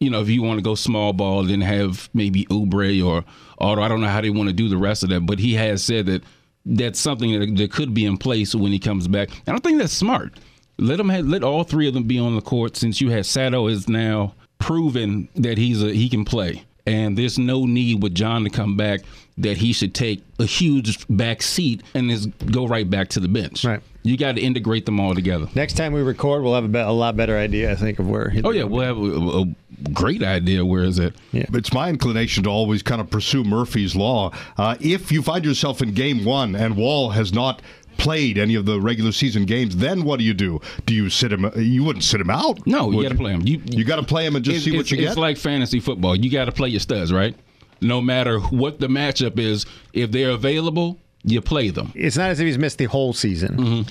You 0.00 0.08
know, 0.08 0.22
if 0.22 0.30
you 0.30 0.42
want 0.42 0.56
to 0.56 0.62
go 0.62 0.74
small 0.74 1.12
ball, 1.12 1.44
then 1.44 1.60
have 1.60 2.08
maybe 2.14 2.46
Oubre 2.46 3.04
or 3.06 3.22
Otto. 3.58 3.82
I 3.82 3.88
don't 3.88 4.00
know 4.00 4.08
how 4.08 4.22
they 4.22 4.30
want 4.30 4.48
to 4.48 4.54
do 4.54 4.68
the 4.68 4.78
rest 4.78 5.02
of 5.02 5.10
that, 5.10 5.26
but 5.26 5.38
he 5.38 5.52
has 5.54 5.84
said 5.84 6.06
that 6.06 6.22
that's 6.64 6.98
something 6.98 7.38
that, 7.38 7.56
that 7.56 7.70
could 7.70 7.92
be 7.92 8.06
in 8.06 8.16
place 8.16 8.54
when 8.54 8.72
he 8.72 8.78
comes 8.78 9.08
back. 9.08 9.28
And 9.28 9.48
I 9.48 9.52
don't 9.52 9.62
think 9.62 9.78
that's 9.78 9.92
smart. 9.92 10.32
Let 10.78 10.98
him 10.98 11.10
have, 11.10 11.26
let 11.26 11.44
all 11.44 11.64
three 11.64 11.86
of 11.86 11.92
them 11.92 12.04
be 12.04 12.18
on 12.18 12.34
the 12.34 12.40
court 12.40 12.76
since 12.78 13.02
you 13.02 13.10
have 13.10 13.26
Sato 13.26 13.66
is 13.66 13.88
now 13.88 14.34
proven 14.58 15.28
that 15.34 15.58
he's 15.58 15.82
a 15.82 15.92
he 15.92 16.08
can 16.08 16.24
play. 16.24 16.64
And 16.90 17.16
there's 17.16 17.38
no 17.38 17.66
need 17.66 18.02
with 18.02 18.14
John 18.14 18.44
to 18.44 18.50
come 18.50 18.76
back 18.76 19.00
that 19.38 19.56
he 19.58 19.72
should 19.72 19.94
take 19.94 20.22
a 20.38 20.44
huge 20.44 21.06
back 21.08 21.40
seat 21.42 21.82
and 21.94 22.10
just 22.10 22.28
go 22.52 22.66
right 22.66 22.88
back 22.88 23.08
to 23.10 23.20
the 23.20 23.28
bench. 23.28 23.64
Right. 23.64 23.80
You 24.02 24.16
got 24.16 24.36
to 24.36 24.40
integrate 24.40 24.86
them 24.86 24.98
all 24.98 25.14
together. 25.14 25.46
Next 25.54 25.74
time 25.76 25.92
we 25.92 26.00
record, 26.02 26.42
we'll 26.42 26.54
have 26.54 26.64
a, 26.64 26.68
be- 26.68 26.78
a 26.78 26.90
lot 26.90 27.16
better 27.16 27.36
idea, 27.36 27.70
I 27.70 27.74
think, 27.76 27.98
of 27.98 28.08
where. 28.08 28.32
Oh 28.44 28.50
yeah, 28.50 28.64
we'll 28.64 28.86
have 28.86 28.98
a, 28.98 29.40
a 29.42 29.90
great 29.92 30.22
idea 30.22 30.64
where 30.64 30.84
is 30.84 30.98
it. 30.98 31.14
Yeah, 31.32 31.44
It's 31.52 31.72
my 31.72 31.88
inclination 31.90 32.44
to 32.44 32.50
always 32.50 32.82
kind 32.82 33.00
of 33.00 33.10
pursue 33.10 33.44
Murphy's 33.44 33.94
Law. 33.94 34.32
Uh, 34.56 34.76
if 34.80 35.12
you 35.12 35.22
find 35.22 35.44
yourself 35.44 35.82
in 35.82 35.92
game 35.92 36.24
one 36.24 36.54
and 36.56 36.76
Wall 36.76 37.10
has 37.10 37.32
not 37.32 37.60
played 38.00 38.38
any 38.38 38.54
of 38.54 38.64
the 38.66 38.80
regular 38.80 39.12
season 39.12 39.44
games, 39.44 39.76
then 39.76 40.04
what 40.04 40.18
do 40.18 40.24
you 40.24 40.34
do? 40.34 40.60
Do 40.86 40.94
you 40.94 41.10
sit 41.10 41.32
him? 41.32 41.50
You 41.56 41.84
wouldn't 41.84 42.04
sit 42.04 42.20
him 42.20 42.30
out. 42.30 42.66
No, 42.66 42.90
you 42.90 43.02
got 43.02 43.10
to 43.10 43.14
play 43.14 43.32
him. 43.32 43.46
You 43.46 43.62
You 43.66 43.84
got 43.84 43.96
to 43.96 44.02
play 44.02 44.24
him 44.26 44.36
and 44.36 44.44
just 44.44 44.56
it's, 44.56 44.64
see 44.64 44.70
what 44.72 44.80
it's- 44.80 44.90
you 44.90 44.96
get. 44.98 45.08
It's 45.08 45.16
like 45.18 45.36
fantasy 45.36 45.80
football. 45.80 46.16
You 46.16 46.30
got 46.30 46.46
to 46.46 46.52
play 46.52 46.68
your 46.70 46.80
studs, 46.80 47.12
right? 47.12 47.34
No 47.80 48.00
matter 48.00 48.38
what 48.40 48.78
the 48.80 48.88
matchup 48.88 49.38
is, 49.38 49.64
if 49.92 50.10
they're 50.10 50.30
available, 50.30 50.98
you 51.24 51.40
play 51.40 51.70
them. 51.70 51.92
It's 51.94 52.16
not 52.16 52.30
as 52.30 52.40
if 52.40 52.46
he's 52.46 52.58
missed 52.58 52.78
the 52.78 52.86
whole 52.86 53.12
season. 53.12 53.56
Mm-hmm. 53.56 53.88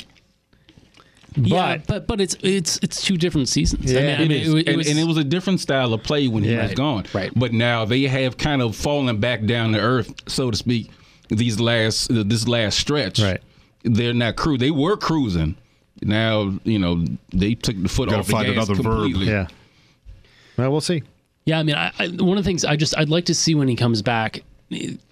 Yeah, 1.35 1.77
But- 1.77 1.87
but 1.87 2.07
but 2.07 2.21
it's 2.21 2.35
it's 2.41 2.79
it's 2.81 3.03
two 3.03 3.15
different 3.15 3.49
seasons. 3.49 3.91
Yeah, 3.91 3.99
I 3.99 4.03
mean, 4.03 4.15
I 4.15 4.19
mean, 4.19 4.31
is. 4.31 4.53
it, 4.53 4.57
it 4.57 4.67
and, 4.67 4.77
was, 4.77 4.87
and 4.89 4.99
it 4.99 5.03
was 5.05 5.17
a 5.17 5.23
different 5.23 5.59
style 5.59 5.93
of 5.93 6.03
play 6.03 6.27
when 6.27 6.43
he 6.43 6.51
Yeah. 6.51 6.63
was 6.63 6.73
gone. 6.73 7.05
Right. 7.13 7.31
But 7.35 7.53
now 7.53 7.85
they 7.85 8.01
have 8.03 8.37
kind 8.37 8.61
of 8.63 8.75
fallen 8.75 9.19
back 9.19 9.45
down 9.45 9.73
to 9.73 9.79
earth, 9.79 10.11
so 10.27 10.49
to 10.51 10.57
speak. 10.57 10.89
These 11.29 11.59
last 11.59 12.07
this 12.11 12.47
last 12.47 12.79
stretch, 12.79 13.19
Right. 13.19 13.39
They're 13.83 14.13
not 14.13 14.35
crew. 14.35 14.57
They 14.57 14.71
were 14.71 14.97
cruising. 14.97 15.55
Now 16.01 16.53
you 16.63 16.79
know 16.79 17.05
they 17.33 17.55
took 17.55 17.81
the 17.81 17.89
foot 17.89 18.09
Gotta 18.09 18.19
off 18.21 18.27
the 18.27 18.33
gas 18.53 18.67
another 18.69 18.75
verb. 18.75 18.83
completely. 18.85 19.27
Yeah. 19.27 19.47
Well, 20.57 20.71
we'll 20.71 20.81
see. 20.81 21.03
yeah. 21.45 21.59
I 21.59 21.63
mean, 21.63 21.75
I, 21.75 21.91
I, 21.99 22.07
one 22.07 22.37
of 22.37 22.43
the 22.43 22.47
things 22.47 22.65
I 22.65 22.75
just 22.75 22.97
I'd 22.97 23.09
like 23.09 23.25
to 23.25 23.35
see 23.35 23.55
when 23.55 23.67
he 23.67 23.75
comes 23.75 24.01
back 24.01 24.43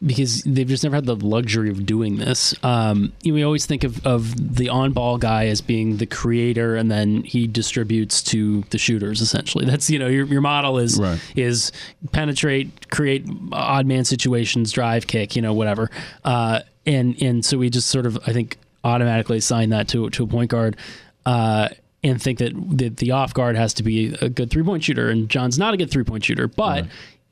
because 0.05 0.43
they've 0.43 0.67
just 0.67 0.83
never 0.83 0.95
had 0.95 1.05
the 1.05 1.15
luxury 1.15 1.69
of 1.69 1.85
doing 1.85 2.17
this. 2.17 2.53
Um, 2.63 3.11
you 3.23 3.31
know, 3.31 3.35
we 3.35 3.43
always 3.43 3.65
think 3.65 3.83
of, 3.83 4.05
of 4.05 4.55
the 4.55 4.69
on 4.69 4.93
ball 4.93 5.17
guy 5.17 5.47
as 5.47 5.61
being 5.61 5.97
the 5.97 6.05
creator, 6.05 6.75
and 6.75 6.91
then 6.91 7.23
he 7.23 7.47
distributes 7.47 8.21
to 8.23 8.61
the 8.69 8.77
shooters. 8.77 9.21
Essentially, 9.21 9.65
that's 9.65 9.89
you 9.89 9.97
know 9.99 10.07
your, 10.07 10.25
your 10.25 10.41
model 10.41 10.77
is 10.77 10.99
Right. 10.99 11.19
is 11.35 11.71
penetrate, 12.11 12.89
create 12.91 13.25
odd 13.51 13.85
man 13.85 14.05
situations, 14.05 14.71
drive, 14.71 15.07
kick, 15.07 15.35
you 15.35 15.41
know, 15.41 15.53
whatever. 15.53 15.89
Uh, 16.23 16.61
and 16.85 17.19
and 17.21 17.43
so 17.43 17.57
we 17.57 17.69
just 17.69 17.89
sort 17.89 18.05
of 18.05 18.17
I 18.27 18.33
think 18.33 18.57
automatically 18.83 19.37
assign 19.37 19.69
that 19.71 19.87
to 19.89 20.09
to 20.11 20.23
a 20.23 20.27
point 20.27 20.51
guard. 20.51 20.77
Uh, 21.25 21.69
and 22.03 22.21
think 22.21 22.37
that 22.37 22.53
the, 22.77 22.89
the 22.89 23.11
off 23.11 23.33
guard 23.33 23.57
has 23.57 23.73
to 23.73 23.83
be 23.83 24.15
a 24.21 24.29
good 24.29 24.51
three 24.51 24.63
point 24.63 24.83
shooter, 24.83 25.09
and 25.09 25.27
John's 25.27 25.57
not 25.57 25.73
a 25.73 25.77
good 25.77 25.89
three 25.89 26.03
point 26.03 26.23
shooter, 26.23 26.47
but 26.47 26.85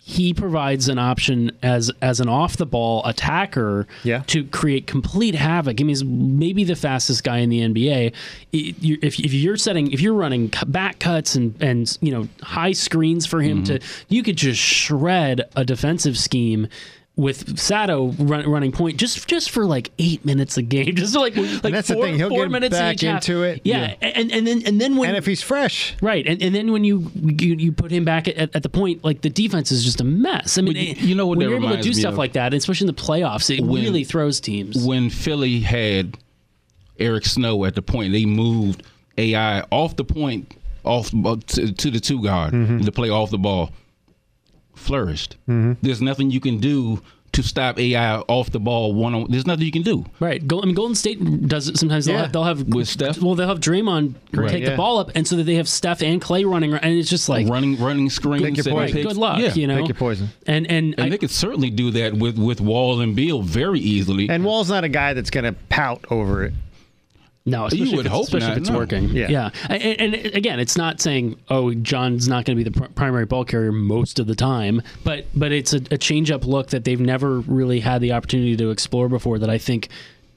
he 0.07 0.35
provides 0.35 0.87
an 0.87 0.99
option 0.99 1.51
as 1.63 1.89
as 1.99 2.19
an 2.19 2.29
off 2.29 2.57
the 2.57 2.65
ball 2.67 3.03
attacker 3.05 3.87
Yeah. 4.03 4.21
to 4.27 4.43
create 4.43 4.85
complete 4.85 5.33
havoc. 5.33 5.81
I 5.81 5.83
mean, 5.83 5.89
he's 5.89 6.03
maybe 6.03 6.63
the 6.63 6.75
fastest 6.75 7.23
guy 7.23 7.37
in 7.39 7.49
the 7.49 7.61
NBA. 7.61 8.13
If, 8.53 9.19
if 9.19 9.33
you're 9.33 9.57
setting, 9.57 9.91
if 9.91 10.01
you're 10.01 10.13
running 10.13 10.51
back 10.67 10.99
cuts 10.99 11.33
and 11.33 11.59
and 11.59 11.97
you 12.01 12.11
know 12.11 12.27
high 12.43 12.73
screens 12.73 13.25
for 13.25 13.41
him 13.41 13.63
mm-hmm. 13.63 13.77
to, 13.77 13.79
you 14.07 14.21
could 14.21 14.37
just 14.37 14.61
shred 14.61 15.41
a 15.55 15.65
defensive 15.65 16.19
scheme. 16.19 16.67
With 17.17 17.57
Sato 17.57 18.07
run, 18.19 18.45
running 18.49 18.73
point 18.73 18.97
just 18.97 19.25
just 19.25 19.49
for 19.49 19.65
like 19.65 19.89
eight 19.99 20.25
minutes 20.25 20.57
a 20.57 20.61
game, 20.61 20.93
just 20.97 21.15
like 21.15 21.33
like 21.37 21.61
that's 21.71 21.87
the 21.87 21.93
four, 21.93 22.03
thing, 22.03 22.15
he'll 22.17 22.27
four 22.27 22.43
get 22.43 22.51
minutes 22.51 22.75
back 22.77 22.95
each 22.95 23.01
half. 23.03 23.23
into 23.29 23.41
it. 23.43 23.61
Yeah, 23.63 23.95
and 24.01 24.29
and 24.33 24.45
then 24.45 24.63
and 24.65 24.81
then 24.81 24.97
when 24.97 25.07
And 25.07 25.17
if 25.17 25.25
he's 25.25 25.41
fresh, 25.41 25.95
Right, 26.01 26.27
and, 26.27 26.41
and 26.43 26.53
then 26.53 26.73
when 26.73 26.83
you, 26.83 27.09
you 27.15 27.55
you 27.55 27.71
put 27.71 27.89
him 27.89 28.03
back 28.03 28.27
at, 28.27 28.53
at 28.53 28.63
the 28.63 28.67
point, 28.69 29.05
like 29.05 29.21
the 29.21 29.29
defense 29.29 29.71
is 29.71 29.85
just 29.85 30.01
a 30.01 30.03
mess. 30.03 30.57
I 30.57 30.61
mean, 30.61 30.73
But 30.73 30.81
you- 31.01 31.07
you 31.07 31.15
know 31.15 31.25
what 31.25 31.37
when 31.37 31.47
that 31.47 31.51
you're 31.55 31.63
able 31.63 31.77
to 31.77 31.81
do 31.81 31.93
stuff 31.93 32.11
of? 32.13 32.17
like 32.17 32.33
that, 32.33 32.53
especially 32.53 32.89
in 32.89 32.93
the 32.93 33.01
playoffs, 33.01 33.49
it 33.49 33.63
When- 33.63 33.81
really 33.81 34.03
throws 34.03 34.41
teams. 34.41 34.85
when 34.85 35.09
Philly 35.09 35.61
had 35.61 36.17
Eric 36.99 37.25
Snow 37.25 37.63
at 37.63 37.75
the 37.75 37.81
point, 37.81 38.11
they 38.11 38.25
moved 38.25 38.83
AI 39.17 39.61
off 39.71 39.95
the 39.95 40.03
point, 40.03 40.53
off 40.83 41.13
uh, 41.15 41.37
to, 41.47 41.71
to 41.71 41.91
the 41.91 42.01
two 42.01 42.21
guard 42.21 42.51
to 42.51 42.91
play 42.91 43.09
off 43.09 43.29
the 43.31 43.37
ball. 43.37 43.71
Flourished. 44.75 45.37
Mm-hmm. 45.49 45.73
There's 45.81 46.01
nothing 46.01 46.31
you 46.31 46.39
can 46.39 46.57
do 46.59 47.01
to 47.31 47.43
stop 47.43 47.77
AI 47.77 48.15
off 48.19 48.49
the 48.51 48.61
ball 48.61 48.93
one 48.93 49.13
on. 49.13 49.25
There's 49.29 49.45
nothing 49.45 49.65
you 49.65 49.71
can 49.71 49.81
do. 49.81 50.05
right, 50.21 50.45
Go, 50.47 50.61
I 50.61 50.65
mean, 50.65 50.73
Golden 50.73 50.95
State 50.95 51.19
does 51.49 51.67
it 51.67 51.75
sometimes. 51.77 52.05
They'll 52.05 52.15
Yeah. 52.15 52.21
have, 52.21 52.31
they'll 52.31 52.43
have 52.45 52.63
With 52.63 52.87
Steph? 52.87 53.21
Well, 53.21 53.35
they'll 53.35 53.49
have 53.49 53.59
Draymond 53.59 54.13
Right. 54.31 54.49
take 54.49 54.63
Yeah. 54.63 54.69
the 54.69 54.77
ball 54.77 54.99
up, 54.99 55.11
and 55.15 55.27
so 55.27 55.35
that 55.35 55.43
they 55.43 55.55
have 55.55 55.67
Steph 55.67 56.01
and 56.01 56.21
Clay 56.21 56.45
running, 56.45 56.73
and 56.73 56.93
it's 56.97 57.09
just 57.09 57.27
like 57.27 57.49
running, 57.49 57.77
running 57.77 58.09
screens, 58.09 58.41
Pick 58.41 58.55
your 58.55 58.63
setting 58.63 58.79
poison. 58.79 59.01
good 59.03 59.17
luck, 59.17 59.39
Yeah. 59.39 59.53
you 59.53 59.67
know. 59.67 59.79
pick 59.79 59.89
your 59.89 59.95
poison. 59.95 60.29
And 60.47 60.65
and, 60.67 60.95
And 60.97 61.07
I- 61.07 61.09
they 61.09 61.17
could 61.17 61.29
certainly 61.31 61.69
do 61.69 61.91
that 61.91 62.13
with 62.13 62.37
with 62.37 62.61
Wall 62.61 63.01
and 63.01 63.17
Beal 63.17 63.41
very 63.41 63.81
easily. 63.81 64.29
And 64.29 64.45
Wall's 64.45 64.69
not 64.69 64.85
a 64.85 64.89
guy 64.89 65.13
that's 65.13 65.29
going 65.29 65.43
to 65.43 65.53
pout 65.67 66.05
over 66.09 66.45
it. 66.45 66.53
No, 67.47 67.65
especially 67.65 67.95
would 67.95 68.05
if 68.07 68.11
it's, 68.11 68.15
hope 68.15 68.23
especially 68.23 68.47
not, 68.47 68.51
if 68.53 68.61
it's 68.61 68.69
no. 68.71 68.77
working. 68.77 69.09
Yeah. 69.09 69.27
yeah. 69.29 69.49
And, 69.69 70.01
and 70.01 70.15
again, 70.35 70.59
it's 70.59 70.75
not 70.75 70.99
saying 70.99 71.39
oh 71.49 71.73
John's 71.75 72.27
not 72.27 72.43
going 72.45 72.57
to 72.57 72.63
be 72.63 72.69
the 72.69 72.79
pr- 72.79 72.91
primary 72.93 73.25
ball 73.25 73.45
carrier 73.45 73.71
most 73.71 74.17
of 74.17 74.25
the 74.25 74.33
time, 74.35 74.81
but 75.03 75.25
but 75.35 75.51
it's 75.51 75.73
a, 75.73 75.81
a 75.91 75.97
change 75.97 76.31
up 76.31 76.45
look 76.45 76.69
that 76.69 76.85
they've 76.85 76.99
never 76.99 77.41
really 77.41 77.79
had 77.81 78.01
the 78.01 78.13
opportunity 78.13 78.57
to 78.57 78.71
explore 78.71 79.09
before. 79.09 79.37
That 79.37 79.51
I 79.51 79.59
think 79.59 79.89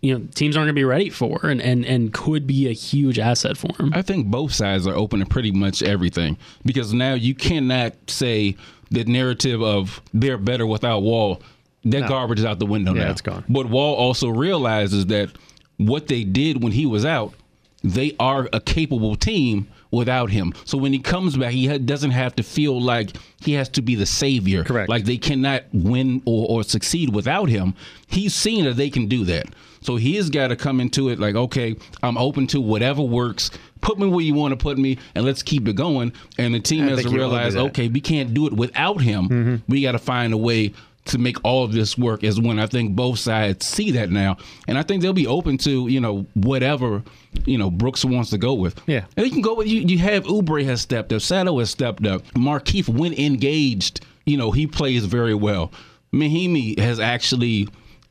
you 0.03 0.19
know 0.19 0.27
teams 0.35 0.55
aren't 0.55 0.67
going 0.67 0.75
to 0.75 0.79
be 0.79 0.85
ready 0.85 1.09
for, 1.09 1.41
and, 1.47 1.63
and 1.63 1.87
and 1.87 2.13
could 2.13 2.47
be 2.47 2.69
a 2.69 2.73
huge 2.73 3.19
asset 3.19 3.57
for 3.57 3.75
him. 3.83 3.91
I 3.95 4.03
think 4.03 4.27
both 4.27 4.53
sides 4.53 4.87
are 4.87 4.95
open 4.95 5.21
to 5.21 5.27
pretty 5.27 5.51
much 5.51 5.83
everything 5.83 6.37
because 6.67 6.93
now 6.93 7.15
you 7.15 7.35
cannot 7.35 7.95
say 8.07 8.55
the 8.91 9.05
narrative 9.05 9.63
of 9.63 10.03
they're 10.13 10.37
better 10.37 10.67
without 10.67 11.01
Wall. 11.01 11.41
That 11.85 12.07
garbage 12.07 12.41
is 12.41 12.45
out 12.45 12.59
the 12.59 12.67
window 12.67 12.93
Yeah, 12.93 13.05
now. 13.05 13.11
it's 13.13 13.21
gone. 13.23 13.45
But 13.49 13.67
Wall 13.71 13.95
also 13.95 14.29
realizes 14.29 15.07
that 15.07 15.31
what 15.79 16.09
they 16.09 16.25
did 16.25 16.63
when 16.63 16.73
he 16.73 16.85
was 16.85 17.05
out, 17.05 17.35
they 17.83 18.15
are 18.19 18.49
a 18.53 18.61
capable 18.61 19.17
team 19.17 19.69
without 19.91 20.31
him. 20.31 20.53
So 20.65 20.77
when 20.77 20.93
he 20.93 20.99
comes 20.99 21.37
back, 21.37 21.53
he 21.53 21.67
ha- 21.67 21.79
doesn't 21.79 22.11
have 22.11 22.37
to 22.37 22.43
feel 22.43 22.81
like 22.81 23.17
he 23.41 23.53
has 23.53 23.69
to 23.71 23.83
be 23.83 23.95
the 23.95 24.05
savior. 24.07 24.65
Correct. 24.65 24.89
Like 24.89 25.05
they 25.05 25.17
cannot 25.17 25.65
win 25.73 26.23
or, 26.27 26.47
or 26.49 26.65
succeed 26.65 27.15
without 27.15 27.49
him. 27.49 27.75
He's 28.07 28.35
seen 28.35 28.65
that 28.65 28.75
they 28.77 28.91
can 28.91 29.07
do 29.07 29.25
that. 29.27 29.47
So 29.81 29.97
he 29.97 30.17
has 30.17 30.29
got 30.29 30.49
to 30.49 30.57
come 30.57 30.81
into 30.81 31.09
it 31.09 31.21
like, 31.21 31.37
okay, 31.37 31.77
I'm 32.03 32.19
open 32.19 32.49
to 32.49 32.61
whatever 32.61 33.03
works. 33.03 33.51
Put 33.81 33.99
me 33.99 34.09
where 34.09 34.25
you 34.25 34.35
want 34.35 34.51
to 34.51 34.57
put 34.57 34.77
me, 34.77 34.99
and 35.15 35.25
let's 35.25 35.45
keep 35.45 35.69
it 35.69 35.77
going. 35.77 36.13
And 36.37 36.53
the 36.53 36.59
team 36.59 36.87
I 36.87 36.91
has 36.91 37.03
to 37.03 37.03
he 37.03 37.09
will 37.09 37.13
do 37.13 37.19
realize, 37.19 37.55
okay, 37.55 37.87
we 37.87 38.01
can't 38.01 38.35
do 38.35 38.49
it 38.49 38.53
without 38.53 39.01
him. 39.01 39.29
Mm-hmm. 39.29 39.57
We 39.73 39.83
got 39.83 39.93
to 39.93 40.01
find 40.01 40.33
a 40.33 40.37
way 40.37 40.75
to 41.09 41.19
make 41.19 41.37
all 41.45 41.65
of 41.65 41.73
this 41.73 41.99
work 41.99 42.25
is 42.25 42.41
when 42.41 42.59
I 42.59 42.67
think 42.67 42.95
both 42.95 43.19
sides 43.19 43.67
see 43.67 43.91
that 43.93 44.11
now, 44.11 44.37
and 44.67 44.79
I 44.79 44.83
think 44.83 45.03
they'll 45.03 45.13
be 45.13 45.27
open 45.27 45.59
to 45.59 45.89
you 45.89 46.01
know 46.01 46.27
whatever 46.35 47.03
you 47.45 47.59
know 47.59 47.71
Brooks 47.71 48.05
wants 48.05 48.31
to 48.31 48.39
go 48.39 48.55
with. 48.55 48.81
Yeah. 48.87 49.05
and 49.17 49.27
you 49.27 49.33
can 49.33 49.43
go 49.43 49.55
with 49.55 49.69
you. 49.69 49.81
You 49.81 49.99
have 49.99 50.25
Oubre 50.25 50.65
has 50.65 50.81
stepped 50.81 51.13
up, 51.13 51.21
Sato 51.21 51.59
has 51.59 51.71
stepped 51.71 52.07
up, 52.07 52.23
Markieff 52.35 52.89
when 52.89 53.13
engaged, 53.15 54.05
you 54.27 54.37
know 54.37 54.51
he 54.51 54.67
plays 54.67 55.05
very 55.05 55.35
well. 55.35 55.73
Mahinmi 56.13 56.79
has 56.79 57.01
actually 57.01 57.69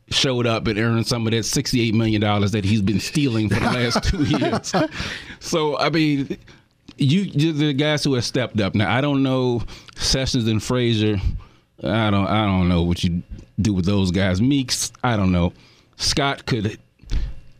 showed 0.10 0.46
up 0.48 0.68
and 0.68 0.80
earned 0.80 1.06
some 1.06 1.28
of 1.28 1.32
that 1.32 1.40
$68 1.44 1.94
million 1.94 2.22
that 2.22 2.64
he's 2.64 2.82
been 2.82 3.00
stealing 3.00 3.50
for 3.50 3.60
the 3.60 3.66
last 3.66 4.04
two 4.10 4.24
years. 4.24 4.72
So, 5.40 5.78
I 5.78 5.90
mean, 5.90 6.38
you 6.98 7.26
the 7.26 7.74
guys 7.74 8.04
who 8.04 8.14
have 8.14 8.26
stepped 8.26 8.60
up. 8.60 8.76
Now, 8.76 8.94
I 8.96 9.02
don't 9.02 9.24
know 9.24 9.62
Sessions 9.96 10.48
and 10.48 10.62
Frazier. 10.64 11.18
I 11.84 12.10
don't 12.10 12.28
I 12.28 12.46
don't 12.46 12.70
know 12.70 12.84
what 12.84 13.04
you 13.04 13.24
do 13.60 13.74
with 13.74 13.86
those 13.86 14.12
guys. 14.12 14.42
Meeks, 14.42 14.92
I 15.04 15.16
don't 15.16 15.32
know. 15.32 15.54
Scott 15.98 16.46
could 16.46 16.78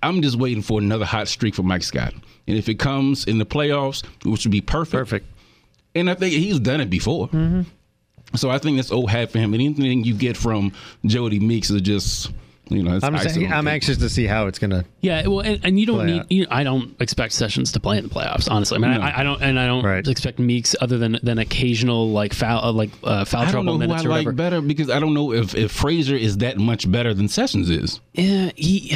I'm 0.04 0.22
just 0.22 0.38
waiting 0.38 0.62
for 0.62 0.80
another 0.80 1.06
hot 1.06 1.28
streak 1.28 1.56
for 1.56 1.64
Mike 1.64 1.84
Scott. 1.84 2.14
And 2.48 2.58
if 2.58 2.70
it 2.70 2.76
comes 2.76 3.26
in 3.26 3.40
the 3.40 3.46
playoffs, 3.46 4.06
which 4.24 4.46
would 4.46 4.52
be 4.52 4.62
perfect. 4.62 5.10
Perfect. 5.10 5.28
And 5.96 6.10
I 6.10 6.14
think 6.14 6.34
he's 6.34 6.60
done 6.60 6.80
it 6.82 6.90
before. 6.90 7.28
Mm-hmm. 7.30 7.62
So 8.36 8.50
I 8.50 8.58
think 8.58 8.78
that's 8.78 8.92
old 8.92 9.10
hat 9.10 9.32
for 9.32 9.40
him. 9.40 9.54
And 9.54 9.62
anything 9.62 10.04
you 10.04 10.14
get 10.14 10.38
from 10.38 10.72
Jody 11.06 11.40
Meeks 11.40 11.70
is 11.70 11.82
just, 11.82 12.32
you 12.70 12.84
know, 12.84 12.96
it's 12.98 13.04
I'm, 13.06 13.18
saying, 13.18 13.52
I'm 13.52 13.68
anxious 13.68 13.98
to 13.98 14.10
see 14.10 14.26
how 14.26 14.48
it's 14.48 14.60
going 14.60 14.72
to. 14.72 14.86
Yeah, 15.02 15.28
well, 15.28 15.40
and, 15.42 15.60
and 15.66 15.80
you 15.80 15.86
don't 15.86 16.06
need. 16.06 16.24
You 16.30 16.48
I 16.50 16.64
don't 16.64 16.96
expect 17.02 17.34
Sessions 17.34 17.72
to 17.74 17.80
play 17.80 17.98
in 17.98 18.04
the 18.04 18.10
playoffs. 18.10 18.50
Honestly, 18.50 18.78
I 18.78 18.80
mean, 18.80 18.92
No. 18.92 19.02
I, 19.02 19.20
I 19.20 19.24
don't, 19.24 19.42
and 19.42 19.60
I 19.60 19.68
don't 19.68 19.84
Right. 19.84 20.08
expect 20.08 20.40
Meeks 20.40 20.76
other 20.82 20.98
than 20.98 21.20
than 21.24 21.38
occasional 21.38 22.12
like 22.12 22.34
foul, 22.34 22.64
uh, 22.64 22.72
like 22.72 22.90
uh, 23.04 23.26
foul 23.26 23.42
I 23.42 23.44
don't 23.46 23.52
trouble 23.52 23.66
know 23.66 23.72
who 23.74 23.88
minutes 23.88 24.04
I 24.04 24.06
or 24.06 24.10
like 24.10 24.18
whatever. 24.26 24.32
better 24.32 24.62
because 24.62 24.90
I 24.90 25.00
don't 25.00 25.14
know 25.14 25.34
if, 25.34 25.56
if 25.56 25.72
Frazier 25.72 26.16
is 26.16 26.38
that 26.40 26.58
much 26.58 26.92
better 26.92 27.14
than 27.14 27.28
Sessions 27.28 27.70
is. 27.70 28.00
Yeah, 28.14 28.52
he. 28.56 28.96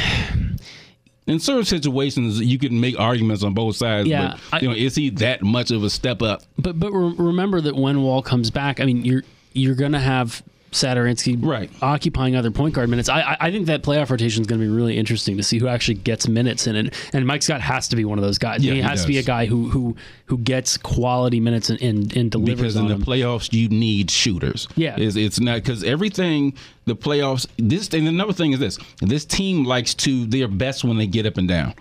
In 1.24 1.38
certain 1.38 1.64
situations, 1.64 2.40
you 2.40 2.58
can 2.58 2.80
make 2.80 2.98
arguments 2.98 3.44
on 3.44 3.54
both 3.54 3.76
sides. 3.76 4.08
Yeah, 4.08 4.36
but 4.50 4.60
you 4.62 4.68
know, 4.68 4.74
is 4.74 4.96
he 4.96 5.08
that 5.10 5.40
much 5.42 5.70
of 5.70 5.84
a 5.84 5.88
step 5.90 6.20
up? 6.20 6.42
But 6.58 6.80
but 6.80 6.90
re- 6.92 7.14
remember 7.16 7.60
that 7.60 7.76
when 7.76 8.02
Wall 8.02 8.22
comes 8.22 8.50
back, 8.50 8.80
I 8.80 8.84
mean, 8.84 9.04
you're 9.04 9.22
you're 9.52 9.76
gonna 9.76 10.00
have 10.00 10.42
Satoransky 10.72 11.38
Right. 11.40 11.70
occupying 11.80 12.34
other 12.34 12.50
point 12.50 12.74
guard 12.74 12.88
minutes. 12.88 13.08
I 13.08 13.36
I, 13.38 13.50
think 13.50 13.66
that 13.66 13.82
playoff 13.82 14.10
rotation 14.10 14.40
is 14.40 14.46
going 14.46 14.60
to 14.60 14.66
be 14.66 14.72
really 14.72 14.96
interesting 14.98 15.36
to 15.36 15.42
see 15.42 15.58
who 15.58 15.68
actually 15.68 15.94
gets 15.94 16.26
minutes 16.26 16.66
in 16.66 16.76
it. 16.76 16.94
And 17.12 17.26
Mike 17.26 17.42
Scott 17.42 17.60
has 17.60 17.88
to 17.88 17.96
be 17.96 18.04
one 18.04 18.18
of 18.18 18.24
those 18.24 18.38
guys. 18.38 18.64
Yeah, 18.64 18.72
he 18.72 18.76
he 18.78 18.82
has 18.82 19.02
to 19.02 19.08
be 19.08 19.18
a 19.18 19.22
guy 19.22 19.46
who 19.46 19.68
who 19.68 19.96
who 20.26 20.38
gets 20.38 20.76
quality 20.78 21.40
minutes 21.40 21.70
and 21.70 21.80
and, 21.82 22.16
and 22.16 22.30
delivers 22.30 22.74
because 22.74 22.76
in 22.76 22.88
the 22.88 22.94
them. 22.94 23.04
playoffs 23.04 23.52
you 23.52 23.68
need 23.68 24.10
shooters. 24.10 24.66
Yeah. 24.74 24.96
it's, 24.98 25.16
it's 25.16 25.40
not 25.40 25.56
because 25.56 25.84
everything 25.84 26.54
the 26.86 26.96
playoffs. 26.96 27.46
This 27.58 27.88
and 27.92 28.08
another 28.08 28.32
thing 28.32 28.52
is 28.52 28.58
this: 28.58 28.78
this 29.00 29.24
team 29.24 29.64
likes 29.64 29.94
to 29.94 30.26
their 30.26 30.48
best 30.48 30.84
when 30.84 30.96
they 30.96 31.06
get 31.06 31.26
up 31.26 31.36
and 31.36 31.46
down. 31.46 31.74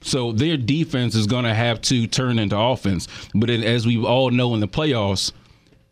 So 0.00 0.32
their 0.32 0.58
defense 0.58 1.14
is 1.14 1.26
going 1.26 1.44
to 1.44 1.54
have 1.54 1.80
to 1.82 2.06
turn 2.06 2.38
into 2.38 2.58
offense. 2.58 3.08
But 3.34 3.48
it, 3.48 3.64
as 3.64 3.86
we 3.86 4.04
all 4.04 4.30
know 4.30 4.52
in 4.54 4.60
the 4.60 4.68
playoffs, 4.68 5.32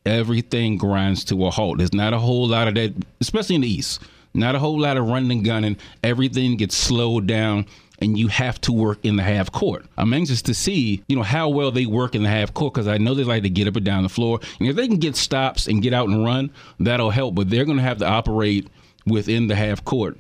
everything 0.07 0.77
grinds 0.77 1.25
to 1.25 1.47
a 1.47 1.51
halt. 1.51 1.79
There's 1.79 1.93
not 1.93 2.13
a 2.13 2.19
whole 2.19 2.49
lot 2.49 2.69
of 2.69 2.75
that, 2.75 2.93
especially 3.21 3.57
in 3.57 3.61
the 3.63 3.69
East. 3.69 4.03
Not 4.35 4.55
a 4.55 4.59
whole 4.59 4.81
lot 4.81 4.97
of 4.97 5.07
running 5.07 5.31
and 5.31 5.45
gunning. 5.45 5.77
Everything 6.03 6.57
gets 6.57 6.75
slowed 6.75 7.27
down, 7.27 7.67
and 7.99 8.19
you 8.19 8.29
have 8.29 8.61
to 8.63 8.73
work 8.73 9.05
in 9.05 9.17
the 9.17 9.23
half 9.23 9.53
court. 9.53 9.85
I'm 9.99 10.15
anxious 10.15 10.41
to 10.43 10.55
see, 10.55 11.03
you 11.07 11.17
know, 11.17 11.23
how 11.23 11.51
well 11.51 11.71
they 11.71 11.85
work 11.85 12.15
in 12.15 12.23
the 12.23 12.31
half 12.31 12.55
court 12.55 12.75
because 12.75 12.89
I 12.89 12.97
know 12.99 13.15
they 13.15 13.25
like 13.25 13.43
to 13.43 13.51
get 13.51 13.69
up 13.69 13.77
and 13.77 13.85
down 13.85 14.03
the 14.03 14.09
floor. 14.09 14.41
And 14.59 14.69
if 14.69 14.77
they 14.77 14.89
can 14.89 14.97
get 14.97 15.17
stops 15.17 15.67
and 15.67 15.83
get 15.83 15.93
out 15.93 16.09
and 16.09 16.25
run, 16.25 16.51
that'll 16.81 17.11
help. 17.11 17.35
But 17.35 17.51
they're 17.51 17.67
going 17.67 17.77
to 17.77 17.83
have 17.83 17.99
to 17.99 18.07
operate 18.07 18.69
within 19.07 19.49
the 19.49 19.55
half 19.55 19.85
court, 19.85 20.19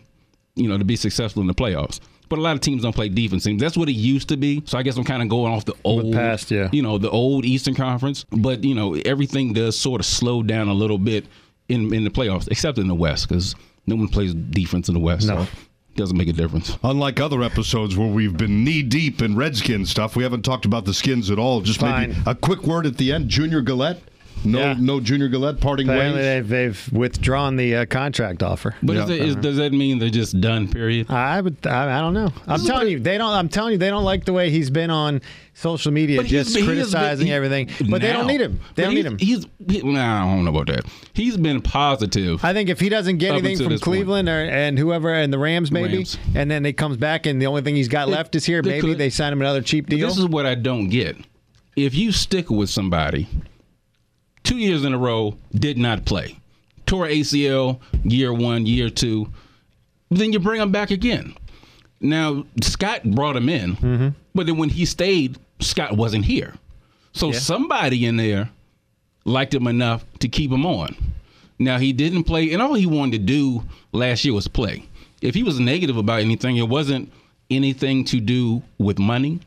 you 0.55 0.68
know, 0.68 0.76
to 0.76 0.85
be 0.85 0.97
successful 0.97 1.41
in 1.41 1.47
the 1.47 1.55
playoffs. 1.55 2.01
But 2.33 2.39
a 2.39 2.41
lot 2.41 2.55
of 2.55 2.62
teams 2.62 2.83
don't 2.83 2.95
play 2.95 3.11
defense 3.11 3.45
teams. 3.45 3.61
That's 3.61 3.76
what 3.76 3.91
it 3.91 3.93
used 3.93 4.30
to 4.30 4.39
be. 4.39 4.62
So 4.64 4.78
I 4.78 4.83
guess 4.83 4.97
I'm 4.97 5.05
kind 5.05 5.22
of 5.22 5.28
going 5.28 5.53
off 5.53 5.66
the 5.66 5.74
old, 5.85 6.14
past, 6.14 6.51
yeah. 6.51 6.70
you 6.72 6.80
know, 6.80 6.97
the 6.97 7.11
old 7.11 7.45
Eastern 7.45 7.74
Conference. 7.74 8.24
But 8.30 8.64
you 8.64 8.74
know, 8.74 8.95
everything 8.95 9.53
does 9.53 9.78
sort 9.78 10.01
of 10.01 10.07
slow 10.07 10.43
down 10.43 10.68
a 10.68 10.72
little 10.72 10.97
bit 10.97 11.26
in 11.68 11.93
in 11.93 12.05
the 12.05 12.11
playoffs, 12.11 12.49
except 12.51 12.78
in 12.78 12.89
the 12.89 12.95
West, 12.95 13.28
because 13.28 13.55
no 13.87 13.97
one 13.97 14.09
plays 14.09 14.33
defense 14.33 14.89
in 14.89 14.95
the 14.95 15.01
West. 15.01 15.28
No. 15.28 15.45
So 15.45 15.51
doesn't 15.95 16.16
make 16.16 16.28
a 16.28 16.33
difference. 16.33 16.78
Unlike 16.83 17.20
other 17.20 17.43
episodes 17.43 17.99
where 17.99 18.09
we've 18.09 18.35
been 18.35 18.64
knee 18.64 18.83
deep 18.83 19.20
in 19.20 19.37
Redskin 19.37 19.85
stuff, 19.85 20.16
we 20.16 20.22
haven't 20.22 20.43
talked 20.43 20.64
about 20.64 20.87
the 20.87 20.95
skins 20.95 21.30
at 21.30 21.39
all. 21.39 21.61
Just 21.61 21.83
maybe 21.83 22.16
a 22.24 22.35
quick 22.35 22.62
word 22.62 22.87
at 22.87 22.97
the 22.97 23.12
end. 23.12 23.28
Junior 23.28 23.61
Galette. 23.61 23.99
No, 24.45 24.59
Yeah. 24.59 24.74
no 24.78 25.01
Junior 25.01 25.28
Galette 25.28 25.61
parting 25.61 25.88
Apparently, 25.88 26.20
ways. 26.20 26.49
they've, 26.49 26.49
they've 26.49 26.93
withdrawn 26.93 27.57
the 27.57 27.76
uh, 27.76 27.86
contract 27.86 28.43
offer. 28.43 28.74
But 28.82 28.97
Yeah. 28.97 29.03
is 29.05 29.11
it, 29.11 29.20
is, 29.20 29.36
does 29.36 29.57
that 29.59 29.72
mean 29.72 29.99
they're 29.99 30.09
just 30.11 30.40
done? 30.40 30.68
Period. 30.68 31.11
I 31.11 31.40
would. 31.40 31.57
I, 31.66 31.99
I 31.99 32.01
don't 32.01 32.14
know. 32.14 32.32
I'm 32.47 32.64
telling 32.64 32.88
you, 32.88 32.99
they 33.01 33.18
don't. 33.18 33.32
I'm 33.32 33.49
telling 33.49 33.72
you, 33.72 33.78
they 33.78 33.90
don't 33.90 34.05
like 34.05 34.24
the 34.24 34.32
way 34.32 34.51
he's 34.51 34.70
been 34.70 34.90
on 34.90 35.20
social 35.55 35.93
media, 35.93 36.18
But 36.18 36.26
just 36.26 36.55
been- 36.55 36.64
he 36.64 36.68
has 36.68 36.76
been- 36.76 36.84
criticizing 36.90 37.26
he- 37.28 37.32
everything. 37.32 37.68
But 37.90 38.01
they 38.03 38.12
don't 38.12 38.26
need 38.26 38.40
him. 38.40 38.59
They 38.74 38.84
don't 38.84 38.95
need 38.95 39.07
him. 39.07 39.18
he's, 39.18 39.47
He's, 39.68 39.82
he, 39.82 39.93
nah, 39.93 40.24
I 40.24 40.34
don't 40.34 40.45
know 40.45 40.51
about 40.51 40.66
that. 40.74 40.86
He's 41.14 41.36
been 41.36 41.61
positive. 41.61 42.45
I 42.45 42.53
think 42.53 42.68
if 42.68 42.80
he 42.80 42.88
doesn't 42.88 43.18
get 43.18 43.32
anything 43.34 43.68
from. 43.68 43.78
Cleveland 43.78 44.28
or 44.28 44.32
and 44.45 44.78
whoever 44.78 45.12
and 45.12 45.32
the 45.32 45.38
Rams 45.38 45.70
maybe, 45.70 45.97
Rams. 45.99 46.18
and 46.34 46.51
then 46.51 46.64
he 46.64 46.72
comes 46.72 46.97
back 46.97 47.26
and 47.26 47.40
the 47.40 47.47
only 47.47 47.62
thing 47.62 47.74
he's 47.76 47.88
got 47.88 48.07
They- 48.07 48.12
left 48.12 48.34
is 48.34 48.45
here, 48.45 48.62
they 48.62 48.70
maybe 48.70 48.80
could. 48.88 48.99
they 48.99 49.11
sign 49.11 49.32
him 49.32 49.40
another 49.40 49.61
cheap 49.62 49.88
deal. 49.88 50.09
This 50.09 50.18
is 50.18 50.26
what 50.26 50.47
I 50.47 50.55
don't 50.55 50.88
get. 50.88 51.16
If 51.76 51.95
you 51.95 52.12
stick 52.12 52.51
with 52.51 52.68
somebody, 52.70 53.26
two 54.45 54.57
years 54.59 54.84
in 54.84 54.93
a 54.93 54.99
row 54.99 55.36
did 55.55 55.78
not 55.78 56.05
play. 56.05 56.38
tore 56.86 57.07
ACL 57.07 57.80
year 58.05 58.32
one, 58.34 58.66
year 58.66 58.90
two. 58.90 59.28
Then 60.11 60.32
you 60.32 60.38
bring 60.40 60.61
him 60.61 60.72
back 60.72 60.90
again. 60.90 61.34
Now 62.01 62.45
Scott 62.61 63.05
brought 63.05 63.36
him 63.36 63.49
in, 63.49 63.76
Mm-hmm. 63.76 64.09
but 64.34 64.47
then 64.47 64.57
when 64.59 64.68
he 64.68 64.84
stayed, 64.84 65.38
Scott 65.61 65.97
wasn't 65.97 66.24
here. 66.26 66.55
So 67.12 67.32
Yeah. 67.32 67.38
somebody 67.38 68.05
in 68.05 68.16
there 68.16 68.51
liked 69.24 69.55
him 69.55 69.66
enough 69.68 70.05
to 70.18 70.28
keep 70.28 70.51
him 70.51 70.66
on. 70.66 70.97
Now 71.59 71.78
he 71.78 71.93
didn't 71.93 72.24
play, 72.24 72.53
and 72.53 72.61
all 72.61 72.74
he 72.74 72.86
wanted 72.86 73.12
to 73.12 73.24
do 73.26 73.62
last 73.93 74.24
year 74.24 74.34
was 74.34 74.49
play. 74.49 74.84
If 75.22 75.34
he 75.34 75.45
was 75.45 75.61
negative 75.61 75.97
about 75.97 76.20
anything, 76.20 76.57
it 76.57 76.68
wasn't 76.68 77.11
anything 77.49 78.05
to 78.07 78.18
do 78.20 78.62
with 78.78 78.99
money. 78.99 79.38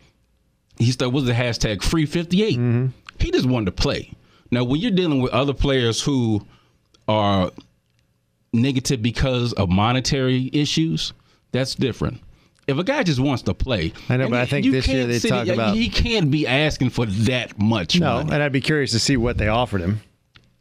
He 0.79 0.91
started 0.91 1.13
was 1.13 1.25
the 1.25 1.33
hashtag 1.33 1.83
free 1.83 2.05
58. 2.05 2.91
He 3.19 3.31
just 3.31 3.45
wanted 3.45 3.65
to 3.65 3.71
play. 3.73 4.11
Now 4.51 4.63
when 4.63 4.79
you're 4.79 4.91
dealing 4.91 5.21
with 5.21 5.31
other 5.31 5.53
players 5.53 6.01
who 6.01 6.45
are 7.07 7.51
negative 8.53 9.01
because 9.01 9.53
of 9.53 9.69
monetary 9.69 10.49
issues, 10.53 11.13
that's 11.51 11.75
different. 11.75 12.21
If 12.67 12.77
a 12.79 12.83
guy 12.83 13.03
just 13.03 13.19
wants 13.19 13.43
to 13.43 13.53
play, 13.53 13.93
I 14.09 14.17
know, 14.17 14.29
but 14.29 14.39
I 14.39 14.45
think 14.45 14.65
this 14.71 14.87
year 14.87 15.05
they 15.05 15.19
talk 15.19 15.47
about- 15.47 15.75
he 15.75 15.87
can't 15.89 16.31
be 16.31 16.47
asking 16.47 16.89
for 16.91 17.05
that 17.05 17.59
much 17.59 17.99
No, 17.99 18.15
money. 18.17 18.31
and 18.33 18.41
I'd 18.41 18.51
be 18.51 18.61
curious 18.61 18.91
to 18.91 18.99
see 18.99 19.17
what 19.17 19.37
they 19.37 19.47
offered 19.47 19.81
him. 19.81 20.01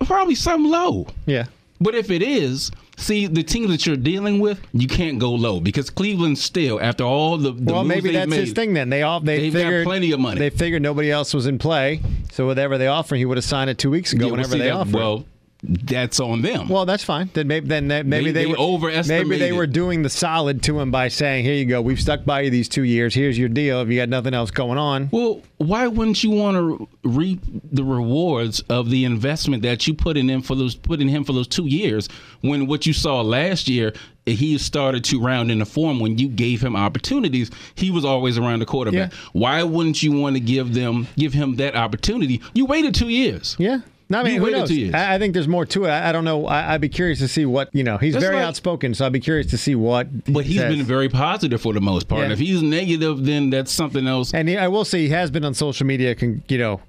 Probably 0.01 0.35
something 0.35 0.71
low. 0.71 1.07
Yeah. 1.25 1.45
But 1.85 1.95
if 1.95 2.11
it 2.11 2.23
is, 2.23 2.71
see 2.97 3.27
the 3.27 3.43
teams 3.43 3.69
that 3.69 3.85
you're 3.85 3.99
dealing 3.99 4.41
with, 4.41 4.59
you 4.73 4.89
can't 4.89 5.19
go 5.19 5.33
low 5.33 5.61
because 5.61 5.91
Cleveland 5.91 6.39
still, 6.39 6.81
after 6.81 7.05
all 7.05 7.37
the, 7.37 7.53
the 7.53 7.75
well, 7.75 7.85
maybe 7.85 8.13
that's 8.13 8.31
made, 8.31 8.41
his 8.41 8.55
thing 8.55 8.73
then. 8.73 8.89
They 8.89 9.03
all 9.03 9.21
they 9.21 9.51
figured 9.51 9.85
plenty 9.85 10.11
of 10.13 10.19
money. 10.19 10.39
They 10.39 10.49
figured 10.49 10.81
nobody 10.81 11.11
else 11.11 11.35
was 11.35 11.47
in 11.47 11.59
play, 11.59 12.01
so 12.33 12.47
whatever 12.47 12.79
they 12.79 12.87
offer, 12.87 13.17
he 13.17 13.27
would 13.27 13.37
have 13.37 13.45
signed 13.45 13.69
it 13.69 13.77
two 13.77 13.91
weeks 13.91 14.15
ago. 14.15 14.25
Yeah, 14.25 14.31
well, 14.31 14.37
whenever 14.39 14.53
see, 14.53 14.59
they 14.61 14.71
offer, 14.71 14.89
offered. 14.89 14.95
Well, 14.95 15.25
that's 15.67 16.21
on 16.21 16.43
them. 16.43 16.69
Well, 16.69 16.85
that's 16.85 17.03
fine. 17.05 17.31
Then 17.33 17.47
maybe 17.49 17.69
then 17.69 17.89
they, 17.89 18.03
maybe 18.03 18.27
They- 18.27 18.33
they, 18.33 18.45
they 18.45 18.51
were 18.51 18.59
overestimated. 18.59 19.29
Maybe 19.29 19.39
they 19.41 19.53
were 19.53 19.67
doing 19.67 20.03
the 20.03 20.11
solid 20.11 20.63
to 20.65 20.79
him 20.81 20.91
by 20.91 21.09
saying, 21.09 21.45
"Here 21.45 21.55
you 21.55 21.65
go. 21.65 21.81
We've 21.81 22.01
stuck 22.01 22.25
by 22.25 22.43
you 22.43 22.51
these 22.51 22.69
two 22.69 22.83
years. 22.83 23.15
Here's 23.15 23.39
your 23.39 23.49
deal. 23.49 23.81
If 23.81 23.89
you 23.89 23.97
got 23.99 24.09
nothing 24.09 24.35
else 24.35 24.51
going 24.51 24.79
on, 24.79 25.09
Well, 25.13 25.43
why 25.59 25.87
wouldn't 25.87 26.23
you 26.23 26.31
want 26.31 26.57
to 26.57 26.89
reap 27.05 27.41
the 27.73 27.85
rewards 27.85 28.61
of 28.69 28.91
the 28.91 29.05
investment 29.05 29.63
that 29.63 29.87
you 29.87 29.95
put 29.95 30.17
in 30.17 30.29
him 30.29 30.43
for 30.43 30.55
those 30.55 30.75
put 30.75 31.01
in 31.01 31.09
him 31.09 31.25
for 31.25 31.33
those 31.33 31.49
two 31.49 31.67
years? 31.67 32.09
When 32.43 32.67
what 32.67 32.87
you 32.87 32.93
saw 32.93 33.21
last 33.23 33.69
year, 33.69 33.93
he 34.27 34.57
started 34.59 35.05
to 35.05 35.21
round 35.21 35.51
in 35.51 35.59
the 35.61 35.67
form. 35.67 36.01
When 36.01 36.19
you 36.19 36.29
gave 36.29 36.63
him 36.63 36.77
opportunities, 36.77 37.51
he 37.75 37.91
was 37.91 38.05
always 38.05 38.39
around 38.39 38.61
the 38.61 38.67
quarterback. 38.67 39.13
Yeah. 39.13 39.19
Why 39.33 39.63
wouldn't 39.63 40.03
you 40.03 40.13
want 40.13 40.37
to 40.37 40.41
give 40.41 40.75
them 40.75 41.07
give 41.17 41.33
him 41.33 41.57
that 41.57 41.75
opportunity? 41.77 42.41
You 42.55 42.67
waited 42.67 42.95
two 42.95 43.09
years. 43.09 43.57
yeah." 43.59 43.79
No, 44.09 44.21
I 44.21 44.23
mean, 44.23 44.35
You 44.35 44.41
who 44.41 44.51
knows? 44.51 44.71
I, 44.95 45.15
I 45.15 45.19
think 45.19 45.33
there's 45.35 45.49
more 45.49 45.65
to 45.67 45.85
it. 45.87 45.89
I, 45.89 46.11
I 46.11 46.13
don't 46.13 46.25
know. 46.25 46.47
I, 46.47 46.75
I'd 46.75 46.81
be 46.81 46.89
curious 46.89 47.19
to 47.21 47.29
see 47.29 47.47
what 47.47 47.71
you 47.73 47.83
know. 47.83 47.97
He's 47.99 48.13
That's 48.15 48.25
very 48.25 48.37
like- 48.37 48.45
outspoken, 48.45 48.95
so 48.95 49.07
I'd 49.07 49.13
be 49.13 49.21
curious 49.21 49.47
to 49.49 49.59
see 49.59 49.75
what. 49.75 50.25
But 50.33 50.45
he's 50.45 50.59
says. 50.59 50.75
been 50.77 50.85
very 50.85 51.09
positive 51.09 51.61
for 51.63 51.73
the 51.73 51.81
most 51.81 52.09
part. 52.09 52.27
Yeah. 52.27 52.33
If 52.33 52.39
he's 52.39 52.63
negative, 52.63 53.25
then 53.25 53.51
that's 53.51 53.73
something 53.73 54.07
else. 54.07 54.35
And 54.35 54.49
he, 54.49 54.57
I 54.59 54.69
will 54.69 54.85
say 54.85 55.01
he 55.01 55.09
has 55.09 55.31
been 55.31 55.45
on 55.45 55.55
social 55.55 55.87
media, 55.87 56.15
con, 56.15 56.43
you 56.49 56.59
know, 56.59 56.81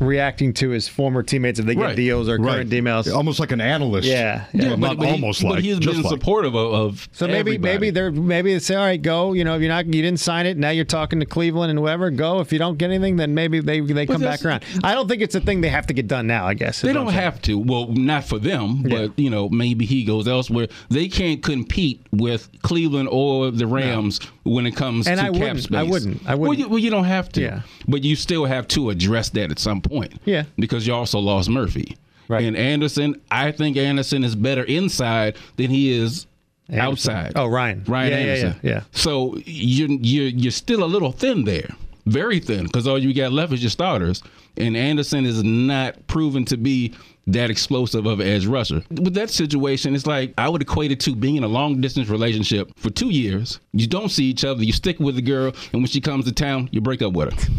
reacting 0.00 0.52
to 0.54 0.70
his 0.70 0.88
former 0.88 1.22
teammates 1.22 1.58
if 1.58 1.66
they 1.66 1.74
get 1.74 1.82
Right. 1.82 1.96
deals 1.96 2.28
or 2.28 2.38
current 2.38 2.70
emails. 2.70 3.12
Almost 3.12 3.40
like 3.40 3.52
an 3.52 3.60
analyst. 3.60 4.06
Yeah, 4.08 4.44
yeah 4.52 4.70
yeah. 4.70 4.76
not 4.76 4.96
but, 4.98 5.06
he- 5.06 5.12
almost 5.12 5.42
but 5.42 5.50
like. 5.52 5.64
he's 5.64 5.78
just 5.78 5.96
been 5.96 6.02
like. 6.02 6.10
supportive 6.12 6.54
of, 6.54 6.72
of 6.72 7.08
So 7.12 7.26
maybe 7.26 7.38
everybody. 7.38 7.72
maybe 7.72 7.90
they're 7.90 8.10
maybe 8.12 8.52
they 8.52 8.58
say, 8.60 8.74
all 8.74 8.84
right, 8.84 9.00
go. 9.00 9.32
You 9.32 9.44
know, 9.44 9.54
if 9.56 9.60
you're 9.62 9.68
not 9.70 9.86
you 9.86 10.02
didn't 10.02 10.20
sign 10.20 10.46
it, 10.46 10.56
now 10.56 10.70
you're 10.70 10.84
talking 10.84 11.20
to 11.20 11.26
Cleveland 11.26 11.70
and 11.70 11.78
whoever. 11.78 12.10
Go. 12.10 12.40
If 12.40 12.52
you 12.52 12.58
don't 12.58 12.78
get 12.78 12.90
anything, 12.90 13.16
then 13.16 13.34
maybe 13.34 13.60
they 13.60 13.80
they 13.80 14.06
come 14.06 14.20
back 14.22 14.44
around. 14.44 14.64
I 14.84 14.94
don't 14.94 15.08
think 15.08 15.22
it's 15.22 15.34
a 15.34 15.40
thing 15.40 15.60
they 15.60 15.68
have 15.68 15.86
to 15.88 15.92
get 15.94 16.06
done 16.06 16.26
now. 16.26 16.46
I 16.46 16.54
guess 16.54 16.80
They 16.80 16.92
don't 16.92 17.12
have 17.12 17.40
to. 17.42 17.58
Well, 17.58 17.88
not 17.88 18.24
for 18.24 18.38
them, 18.38 18.82
but 18.82 18.90
Yeah. 18.92 19.08
you 19.16 19.30
know, 19.30 19.48
maybe 19.48 19.84
he 19.86 20.04
goes 20.04 20.28
elsewhere. 20.28 20.68
They 20.88 21.08
can't 21.08 21.42
compete 21.42 22.06
with 22.12 22.48
Cleveland 22.62 23.08
or 23.10 23.50
the 23.50 23.66
Rams 23.66 24.20
when 24.44 24.66
it 24.66 24.72
comes 24.76 25.06
And 25.06 25.18
to 25.18 25.26
I 25.26 25.30
cap 25.30 25.40
wouldn't. 25.40 25.62
space. 25.62 25.78
I 25.78 25.82
wouldn't. 25.82 26.22
I 26.28 26.34
wouldn't. 26.34 26.58
you, 26.58 26.68
well, 26.68 26.78
you 26.78 26.90
don't 26.90 27.04
have 27.04 27.28
to. 27.32 27.40
Yeah. 27.42 27.60
But 27.86 28.04
you 28.04 28.16
still 28.16 28.44
have 28.46 28.68
to 28.68 28.90
address 28.90 29.28
that 29.30 29.50
at 29.50 29.58
some 29.58 29.80
point. 29.80 29.87
Yeah. 30.24 30.44
Because 30.58 30.86
you 30.86 30.94
also 30.94 31.18
lost 31.18 31.48
Murphy. 31.50 31.96
Right. 32.28 32.44
And 32.44 32.56
Anderson, 32.56 33.20
I 33.30 33.52
think 33.52 33.76
Anderson 33.76 34.22
is 34.24 34.34
better 34.36 34.62
inside 34.64 35.36
than 35.56 35.70
he 35.70 35.90
is 35.92 36.26
Anderson. 36.68 36.80
outside. 37.12 37.32
Oh, 37.36 37.46
Ryan. 37.46 37.84
Ryan 37.86 38.10
Yeah, 38.12 38.18
yeah, 38.18 38.24
Anderson. 38.32 38.60
yeah, 38.62 38.70
yeah. 38.70 38.80
So 38.92 39.36
you're 39.46 39.88
you're 39.90 40.28
you're 40.28 40.50
still 40.52 40.84
a 40.84 40.86
little 40.86 41.10
thin 41.12 41.44
there, 41.44 41.70
very 42.04 42.38
thin, 42.40 42.64
because 42.64 42.86
all 42.86 42.98
you 42.98 43.14
got 43.14 43.32
left 43.32 43.54
is 43.54 43.62
your 43.62 43.70
starters, 43.70 44.22
and 44.58 44.76
Anderson 44.76 45.24
is 45.24 45.42
not 45.42 46.06
proven 46.06 46.44
to 46.46 46.58
be 46.58 46.92
that 47.28 47.50
explosive 47.50 48.04
of 48.06 48.20
an 48.20 48.26
edge 48.26 48.44
rusher. 48.46 48.82
With 48.90 49.14
that 49.14 49.30
situation, 49.30 49.94
it's 49.94 50.06
like 50.06 50.34
I 50.36 50.50
would 50.50 50.60
equate 50.60 50.92
it 50.92 51.00
to 51.00 51.14
being 51.16 51.36
in 51.36 51.44
a 51.44 51.48
long 51.48 51.80
distance 51.80 52.08
relationship 52.10 52.70
for 52.78 52.90
two 52.90 53.08
years. 53.08 53.58
You 53.72 53.86
don't 53.86 54.10
see 54.10 54.24
each 54.26 54.44
other. 54.44 54.62
You 54.62 54.72
stick 54.74 55.00
with 55.00 55.14
the 55.16 55.22
girl, 55.22 55.54
and 55.72 55.80
when 55.80 55.86
she 55.86 56.02
comes 56.02 56.26
to 56.26 56.32
town, 56.32 56.68
you 56.72 56.82
break 56.82 57.00
up 57.00 57.14
with 57.14 57.32
her. 57.32 57.52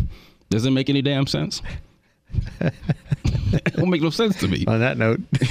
Does 0.51 0.65
it 0.65 0.71
make 0.71 0.89
any 0.91 1.01
damn 1.01 1.25
sense? 1.25 1.63
it 2.61 3.77
won't 3.77 3.89
make 3.89 4.01
no 4.01 4.09
sense 4.09 4.39
to 4.39 4.47
me. 4.47 4.65
On 4.67 4.79
that 4.79 4.97
note, 4.97 5.19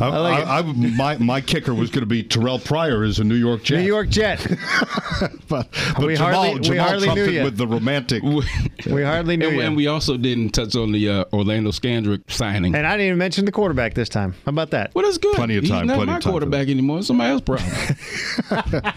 I, 0.00 0.08
like 0.18 0.46
I, 0.46 0.58
I, 0.58 0.62
my 0.62 1.16
my 1.18 1.40
kicker 1.40 1.74
was 1.74 1.90
going 1.90 2.00
to 2.00 2.06
be 2.06 2.22
Terrelle 2.22 2.64
Pryor 2.64 3.04
is 3.04 3.18
a 3.18 3.24
New 3.24 3.34
York 3.36 3.62
Jet. 3.62 3.78
New 3.78 3.86
York 3.86 4.08
Jet. 4.08 4.44
but, 5.48 5.68
but 5.96 6.06
We 6.06 6.16
Jamal, 6.16 6.44
hardly- 6.52 6.70
we 6.70 6.76
hardly 6.76 7.14
knew 7.14 7.24
it 7.26 7.44
with 7.44 7.56
the 7.56 7.66
romantic. 7.66 8.22
We 8.22 9.02
hardly 9.02 9.36
knew 9.36 9.48
and, 9.48 9.60
and 9.60 9.76
we 9.76 9.86
also 9.86 10.16
didn't 10.16 10.50
touch 10.50 10.74
on 10.76 10.92
the 10.92 11.08
uh, 11.08 11.24
Orlando 11.32 11.70
Scandrick 11.70 12.22
signing. 12.30 12.74
And 12.74 12.86
I 12.86 12.92
didn't 12.92 13.06
even 13.06 13.18
mention 13.18 13.44
the 13.44 13.52
quarterback 13.52 13.94
this 13.94 14.08
time. 14.08 14.32
How 14.44 14.50
about 14.50 14.70
that? 14.70 14.94
Well, 14.94 15.04
that's 15.04 15.18
good. 15.18 15.34
Plenty 15.36 15.56
of 15.56 15.64
He's 15.64 15.70
time, 15.70 15.86
not 15.86 15.96
plenty 15.96 16.10
my 16.12 16.16
of 16.18 16.22
time 16.22 16.32
quarterback 16.32 16.68
anymore. 16.68 16.98
It's 16.98 17.06
somebody 17.08 17.30
else's 17.30 17.44
problem. 17.44 18.94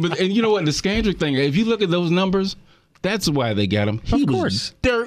but 0.00 0.18
and 0.20 0.32
you 0.32 0.42
know 0.42 0.50
what? 0.50 0.64
The 0.64 0.70
Scandrick 0.72 1.18
thing. 1.18 1.34
If 1.34 1.56
you 1.56 1.64
look 1.64 1.82
at 1.82 1.90
those 1.90 2.10
numbers, 2.10 2.56
that's 3.02 3.28
why 3.28 3.54
they 3.54 3.66
got 3.66 3.86
him. 3.88 4.00
He 4.04 4.22
Of 4.22 4.28
course. 4.28 4.74
dirt 4.82 4.97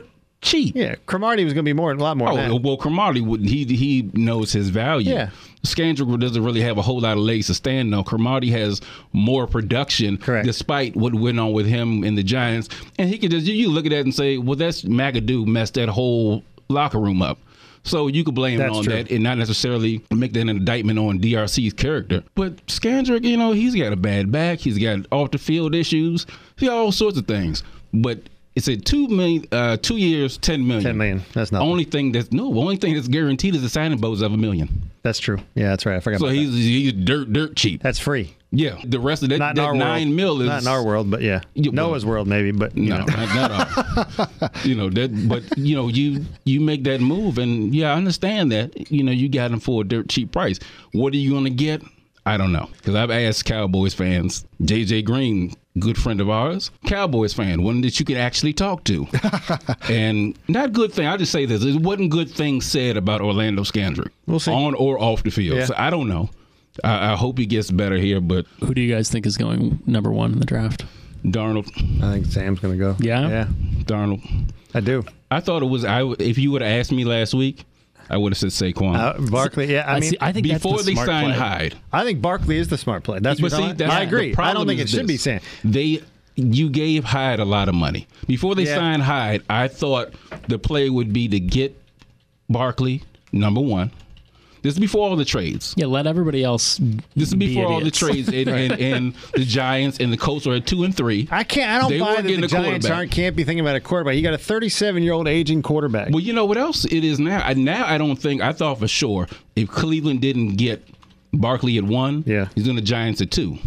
Yeah, 0.60 0.96
Cromartie 1.06 1.44
was 1.44 1.54
going 1.54 1.66
to 1.66 1.70
be 1.70 1.74
more, 1.74 1.92
a 1.92 1.96
lot 1.96 2.18
more. 2.18 2.30
Oh 2.30 2.56
well, 2.56 2.78
Cromartie 2.78 3.22
would 3.22 3.42
he 3.42 3.66
he 3.66 4.10
knows 4.14 4.52
his 4.52 4.70
value. 4.70 5.12
Yeah. 5.14 5.30
Scandrick 5.64 6.20
doesn't 6.20 6.44
really 6.44 6.62
have 6.62 6.78
a 6.78 6.82
whole 6.82 7.02
lot 7.02 7.14
of 7.14 7.24
legs 7.24 7.48
to 7.48 7.54
stand 7.54 7.94
on. 7.94 8.04
Cromartie 8.04 8.50
has 8.50 8.82
more 9.14 9.46
production, 9.46 10.18
Correct. 10.18 10.46
despite 10.46 10.96
what 10.96 11.14
went 11.14 11.40
on 11.40 11.54
with 11.54 11.68
him 11.68 12.04
and 12.04 12.18
the 12.18 12.24
Giants. 12.24 12.68
And 12.98 13.08
he 13.10 13.20
could 13.20 13.30
just 13.32 13.46
you 13.46 13.70
look 13.70 13.86
at 13.86 13.92
that 13.92 14.02
and 14.02 14.14
say, 14.14 14.38
well, 14.38 14.56
that's 14.56 14.82
McAdoo 14.84 15.46
messed 15.46 15.76
that 15.76 15.90
whole 15.90 16.44
locker 16.68 17.00
room 17.00 17.22
up. 17.22 17.38
So 17.84 18.08
you 18.08 18.24
could 18.24 18.36
blame 18.36 18.60
That's 18.60 18.74
it 18.74 18.78
on 18.78 18.84
true. 18.84 18.94
that 18.94 19.12
and 19.12 19.24
not 19.24 19.38
necessarily 19.38 20.02
make 20.12 20.34
that 20.34 20.42
an 20.42 20.50
indictment 20.50 21.00
on 21.00 21.20
DRC's 21.20 21.74
character. 21.74 22.24
But 22.36 22.64
Scandrick, 22.68 23.24
you 23.24 23.38
know, 23.38 23.54
he's 23.54 23.76
got 23.76 23.92
a 23.92 23.96
bad 23.96 24.32
back. 24.32 24.60
He's 24.60 24.78
got 24.78 25.06
off 25.12 25.32
the 25.32 25.40
field 25.40 25.74
issues. 25.74 26.28
He 26.58 26.68
got 26.68 26.78
all 26.78 26.92
sorts 26.92 27.18
of 27.18 27.26
things. 27.28 27.64
But 27.94 28.20
it's 28.68 28.82
a 28.82 28.84
two 28.84 29.08
million, 29.08 29.46
uh, 29.52 29.78
two 29.78 29.98
years, 29.98 30.38
ten 30.38 30.66
million. 30.68 30.84
10 30.84 30.98
million. 30.98 31.22
That's 31.34 31.52
nothing. 31.52 31.68
Only 31.68 31.84
thing 31.84 32.12
that's 32.12 32.32
no, 32.32 32.46
only 32.58 32.76
thing 32.78 32.94
that's 32.96 33.08
guaranteed 33.08 33.56
is 33.56 33.62
the 33.62 33.70
signing 33.70 33.98
bonus 34.00 34.22
of 34.22 34.34
a 34.34 34.38
million. 34.38 34.90
That's 35.04 35.20
true. 35.20 35.40
Yeah, 35.56 35.70
that's 35.70 35.86
right. 35.86 35.96
I 35.96 36.00
forgot 36.00 36.20
So 36.20 36.28
about 36.28 36.36
he's 36.36 36.52
that. 36.52 36.58
he's 36.58 36.94
dirt 36.94 37.34
dirt 37.34 37.56
cheap. 37.56 37.82
That's 37.82 37.98
free. 38.00 38.36
Yeah, 38.54 38.76
the 38.84 39.00
rest 39.00 39.24
of 39.24 39.30
that, 39.30 39.38
Not 39.40 39.56
that 39.56 39.76
nine 39.76 40.08
world. 40.10 40.16
mil 40.16 40.42
is 40.42 40.48
Not 40.50 40.62
in 40.64 40.68
our 40.68 40.84
world, 40.84 41.10
but 41.10 41.22
yeah. 41.22 41.40
Well- 41.56 41.72
Noah's 41.72 42.06
world, 42.06 42.28
maybe, 42.28 42.52
but 42.52 42.76
you 42.78 42.90
No, 42.90 42.98
know. 42.98 43.06
not, 43.06 44.18
not 44.18 44.56
you 44.66 44.76
know 44.76 44.90
that, 44.90 45.30
but 45.30 45.58
you 45.58 45.74
know 45.76 45.88
you 45.88 46.26
you 46.44 46.60
make 46.60 46.84
that 46.84 47.00
move, 47.02 47.38
and 47.38 47.74
yeah, 47.74 47.94
I 47.94 47.96
understand 47.96 48.52
that. 48.52 48.92
You 48.92 49.04
know 49.04 49.12
you 49.14 49.30
got 49.30 49.52
him 49.52 49.60
for 49.62 49.82
a 49.82 49.84
dirt 49.86 50.10
cheap 50.10 50.32
price. 50.34 50.60
What 50.92 51.14
are 51.14 51.18
you 51.18 51.32
going 51.32 51.46
to 51.46 51.50
get? 51.50 51.82
I 52.26 52.38
don't 52.38 52.52
know 52.52 52.70
because 52.78 52.96
I've 52.96 53.12
asked 53.12 53.46
Cowboys 53.46 53.94
fans. 53.94 54.46
JJ 54.62 55.06
Green, 55.06 55.54
good 55.80 55.98
friend 55.98 56.22
of 56.22 56.30
ours, 56.30 56.70
Cowboys 56.86 57.34
fan, 57.34 57.64
one 57.64 57.82
that 57.82 58.00
you 58.00 58.06
could 58.06 58.18
actually 58.18 58.54
talk 58.54 58.84
to, 58.86 59.08
and 59.90 60.38
not 60.48 60.74
good 60.74 60.94
thing. 60.94 61.08
I'll 61.08 61.18
just 61.18 61.32
say 61.32 61.46
this: 61.46 61.64
it 61.64 61.82
wasn't 61.82 62.12
good 62.12 62.30
things 62.30 62.66
said 62.66 62.98
about 62.98 63.22
Orlando 63.22 63.64
Scandrick, 63.64 64.12
We'll 64.28 64.40
see. 64.40 64.52
on 64.52 64.76
or 64.76 65.00
off 65.02 65.24
the 65.24 65.32
field. 65.32 65.58
Yeah. 65.58 65.66
So 65.66 65.74
I 65.78 65.90
don't 65.90 66.08
know. 66.08 66.30
I, 66.84 67.14
I 67.14 67.16
hope 67.16 67.38
he 67.38 67.46
gets 67.46 67.70
better 67.72 67.98
here, 67.98 68.22
but 68.22 68.46
Who 68.60 68.74
do 68.74 68.82
you 68.82 68.94
guys 68.94 69.10
think 69.10 69.26
is 69.26 69.36
going 69.38 69.80
number 69.86 70.12
one 70.12 70.32
in 70.34 70.40
the 70.40 70.46
draft? 70.46 70.86
Darnold, 71.26 71.68
I 72.04 72.14
think 72.14 72.26
Sam's 72.28 72.60
going 72.60 72.74
to 72.74 72.80
go. 72.80 72.96
Yeah? 73.00 73.28
Yeah, 73.30 73.46
Darnold. 73.84 74.22
I 74.74 74.80
do. 74.80 75.04
I 75.30 75.40
thought 75.40 75.62
it 75.62 75.68
was. 75.68 75.86
I 75.86 76.04
if 76.20 76.38
you 76.38 76.52
would 76.52 76.62
have 76.62 76.72
asked 76.80 76.92
me 76.92 77.04
last 77.04 77.34
week, 77.34 77.66
I 78.12 78.18
would 78.18 78.34
have 78.34 78.38
said 78.38 78.50
Saquon. 78.50 78.96
Uh, 78.98 79.32
Barkley, 79.32 79.72
yeah, 79.72 79.86
I, 79.88 79.96
I, 79.96 80.00
mean, 80.02 80.10
see, 80.12 80.18
I 80.20 80.32
think 80.34 80.46
before 80.48 80.78
the 80.80 80.84
they 80.84 80.94
smart 80.94 81.08
signed 81.08 81.28
play. 81.34 81.38
Hyde. 81.38 81.76
I 81.94 82.04
think 82.04 82.22
Barkley 82.22 82.58
is 82.58 82.68
the 82.68 82.78
smart 82.78 83.04
play. 83.04 83.20
That's 83.20 83.42
what 83.42 83.52
But 83.52 83.58
see, 83.58 83.64
I'm- 83.64 83.78
that's- 83.78 83.98
I 83.98 84.04
agree. 84.04 84.36
the 84.36 84.42
I 84.44 84.54
don't 84.54 84.68
think 84.68 84.82
it 84.82 84.90
should 84.90 85.08
be 85.08 85.14
this. 85.14 85.24
Sam. 85.24 85.40
They 85.64 86.02
you 86.36 86.70
gave 86.70 87.04
Hyde 87.06 87.40
a 87.40 87.46
lot 87.46 87.70
of 87.70 87.76
money 87.76 88.08
before 88.28 88.54
they 88.56 88.64
Yeah. 88.66 88.76
signed 88.76 89.04
Hyde. 89.04 89.44
I 89.50 89.68
thought 89.70 90.14
the 90.48 90.60
play 90.60 90.90
would 90.90 91.14
be 91.14 91.28
to 91.30 91.40
get 91.40 91.76
Barkley 92.50 93.04
number 93.32 93.62
one, 93.62 93.92
This 94.62 94.74
is 94.74 94.80
before 94.80 95.10
all 95.10 95.16
the 95.16 95.26
trades. 95.26 95.74
Yeah, 95.76 95.88
let 95.88 96.06
everybody 96.06 96.44
else. 96.44 96.78
This 97.16 97.30
is 97.30 97.34
be 97.34 97.48
before 97.48 97.66
all 97.66 97.82
the 97.82 97.90
trades, 97.92 98.28
and, 98.30 98.48
and, 98.50 98.72
and 98.80 99.14
the 99.34 99.44
Giants 99.44 100.00
and 100.00 100.14
the 100.14 100.18
Colts 100.18 100.46
are 100.46 100.54
at 100.54 100.68
two 100.68 100.84
and 100.84 100.96
three. 100.96 101.28
I 101.32 101.44
can't. 101.44 101.72
I 101.72 101.80
don't 101.80 101.90
They 101.90 102.00
buy 102.00 102.10
were 102.12 102.16
that 102.18 102.22
getting 102.28 102.42
the 102.42 102.46
a 102.46 102.50
Giants 102.50 102.90
aren't 102.90 103.12
can't 103.12 103.36
be 103.36 103.44
thinking 103.44 103.62
about 103.62 103.76
a 103.76 103.80
quarterback. 103.80 104.16
You 104.16 104.22
got 104.22 104.34
a 104.36 104.38
37 104.38 105.02
year 105.02 105.14
old 105.14 105.28
aging 105.28 105.62
quarterback. 105.64 106.10
Well, 106.12 106.20
you 106.20 106.34
know 106.34 106.46
what 106.46 106.58
else 106.58 106.86
it 106.86 107.04
is 107.04 107.20
now? 107.20 107.42
I, 107.44 107.54
now 107.56 107.86
I 107.88 107.98
don't 107.98 108.16
think 108.18 108.42
I 108.42 108.54
thought 108.54 108.78
for 108.80 108.88
sure 108.88 109.28
if 109.56 109.68
Cleveland 109.70 110.22
didn't 110.22 110.58
get 110.58 110.88
Barkley 111.34 111.78
at 111.78 111.84
one, 111.84 112.24
Yeah. 112.28 112.50
he's 112.54 112.66
going 112.66 112.76
to 112.78 112.84
Giants 112.84 113.20
at 113.22 113.32
two. 113.32 113.58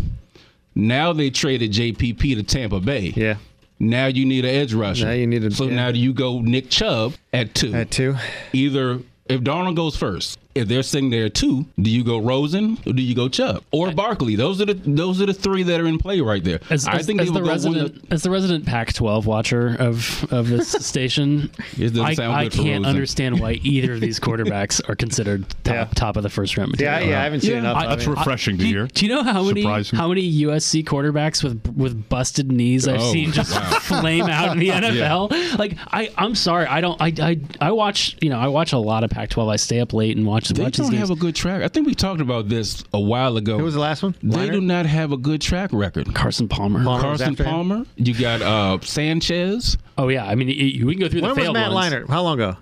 Now 0.74 1.12
they 1.12 1.30
traded 1.30 1.72
JPP 1.72 2.34
to 2.36 2.42
Tampa 2.42 2.80
Bay. 2.80 3.12
yeah, 3.16 3.36
Now 3.78 4.06
you 4.06 4.24
need 4.26 4.44
an 4.44 4.50
edge 4.54 4.74
rusher. 4.74 5.06
Now 5.06 5.12
you 5.12 5.26
need 5.26 5.44
a- 5.44 5.50
so 5.50 5.66
yeah. 5.66 5.74
now 5.74 5.90
do 5.92 5.98
you 5.98 6.12
go 6.12 6.40
Nick 6.40 6.68
Chubb 6.70 7.14
at 7.32 7.54
two? 7.54 7.72
at 7.74 7.90
two. 7.90 8.16
Either 8.52 9.00
if 9.26 9.40
Darnold 9.40 9.76
goes 9.76 9.96
first, 9.96 10.38
if 10.54 10.68
they're 10.68 10.82
sitting 10.82 11.10
there 11.10 11.28
too, 11.28 11.66
do 11.80 11.90
you 11.90 12.04
go 12.04 12.18
Rosen 12.18 12.78
or 12.86 12.92
do 12.92 13.02
you 13.02 13.14
go 13.14 13.28
Chubb 13.28 13.64
or 13.72 13.90
Barkley? 13.92 14.36
Those 14.36 14.60
are 14.60 14.66
the 14.66 14.74
those 14.74 15.20
are 15.20 15.26
the 15.26 15.34
three 15.34 15.62
that 15.64 15.80
are 15.80 15.86
in 15.86 15.98
play 15.98 16.20
right 16.20 16.42
there. 16.44 16.60
As, 16.70 16.86
I 16.86 16.94
as- 16.98 17.06
think 17.06 17.20
as 17.20 17.28
the 17.28 17.32
would 17.34 17.40
go 17.40 17.46
one 17.46 17.54
resident 17.54 18.04
as 18.12 18.22
the 18.22 18.30
resident 18.30 18.64
Pac-12 18.66 19.24
watcher 19.26 19.76
of 19.78 20.32
of 20.32 20.48
this 20.48 20.68
station, 20.86 21.50
I, 21.78 22.14
sound 22.14 22.32
I 22.34 22.44
good 22.44 22.52
for 22.54 22.62
can't 22.62 22.84
Rosen. 22.84 22.86
understand 22.86 23.40
why 23.40 23.52
either 23.62 23.94
of 23.94 24.00
these 24.00 24.20
quarterbacks 24.20 24.80
are 24.88 24.94
considered 24.94 25.44
top, 25.64 25.74
Yeah. 25.74 25.84
top 25.94 26.16
of 26.16 26.22
the 26.22 26.30
first 26.30 26.56
round 26.56 26.74
Yeah, 26.78 26.92
material. 26.92 27.10
yeah. 27.10 27.20
I 27.20 27.24
haven't 27.24 27.40
seen 27.40 27.50
Yeah. 27.52 27.58
enough. 27.58 27.76
I- 27.76 27.84
of 27.84 27.90
That's 27.90 28.06
it. 28.06 28.10
refreshing 28.10 28.58
to 28.58 28.64
hear. 28.64 28.86
do 28.86 29.06
you 29.06 29.12
know 29.14 29.22
how 29.22 29.42
many 29.42 29.62
Surprising. 29.62 29.98
how 29.98 30.08
many 30.08 30.22
USC 30.44 30.84
quarterbacks 30.84 31.42
with 31.42 31.66
with 31.76 32.08
busted 32.08 32.50
knees 32.52 32.86
I've 32.88 33.00
Oh, 33.00 33.12
seen 33.12 33.32
just 33.32 33.52
wow. 33.52 33.60
flame 33.80 34.26
out 34.26 34.52
in 34.52 34.58
the 34.60 34.68
NFL? 34.68 35.58
Like 35.58 35.76
I, 35.88 36.10
I'm 36.16 36.34
sorry, 36.34 36.66
I 36.66 36.80
don't. 36.80 37.00
I, 37.02 37.12
I 37.20 37.40
I 37.60 37.70
watch 37.72 38.16
you 38.20 38.30
know 38.30 38.38
I 38.38 38.48
watch 38.48 38.72
a 38.72 38.78
lot 38.78 39.02
of 39.04 39.10
Pac-12. 39.10 39.52
I 39.52 39.56
stay 39.56 39.80
up 39.80 39.92
late 39.92 40.16
and 40.16 40.24
watch 40.26 40.43
They 40.48 40.62
watch 40.62 40.76
don't 40.76 40.92
have 40.94 41.10
a 41.10 41.16
good 41.16 41.34
track. 41.34 41.62
I 41.62 41.68
think 41.68 41.86
we 41.86 41.94
talked 41.94 42.20
about 42.20 42.48
this 42.48 42.84
a 42.92 43.00
while 43.00 43.36
ago. 43.36 43.58
Who 43.58 43.64
was 43.64 43.74
the 43.74 43.80
last 43.80 44.02
one? 44.02 44.14
They 44.22 44.50
do 44.50 44.60
not 44.60 44.86
have 44.86 45.12
a 45.12 45.16
good 45.16 45.40
track 45.40 45.70
record. 45.72 46.14
Carson 46.14 46.48
Palmer. 46.48 46.82
Palmer. 46.84 47.00
Carson 47.02 47.30
after 47.32 47.44
him? 47.44 47.50
Palmer. 47.50 47.84
You 47.96 48.14
got 48.18 48.42
uh, 48.42 48.78
Sanchez. 48.82 49.76
Oh 49.96 50.08
yeah, 50.08 50.26
I 50.26 50.34
mean 50.34 50.48
you, 50.48 50.86
we 50.86 50.94
can 50.94 51.00
go 51.02 51.08
through 51.08 51.22
When 51.22 51.30
the 51.30 51.34
was 51.34 51.44
failed 51.44 51.54
Matt 51.54 51.72
ones. 51.72 51.92
Leinart? 51.92 52.08
How 52.08 52.22
long 52.22 52.40
ago? 52.40 52.56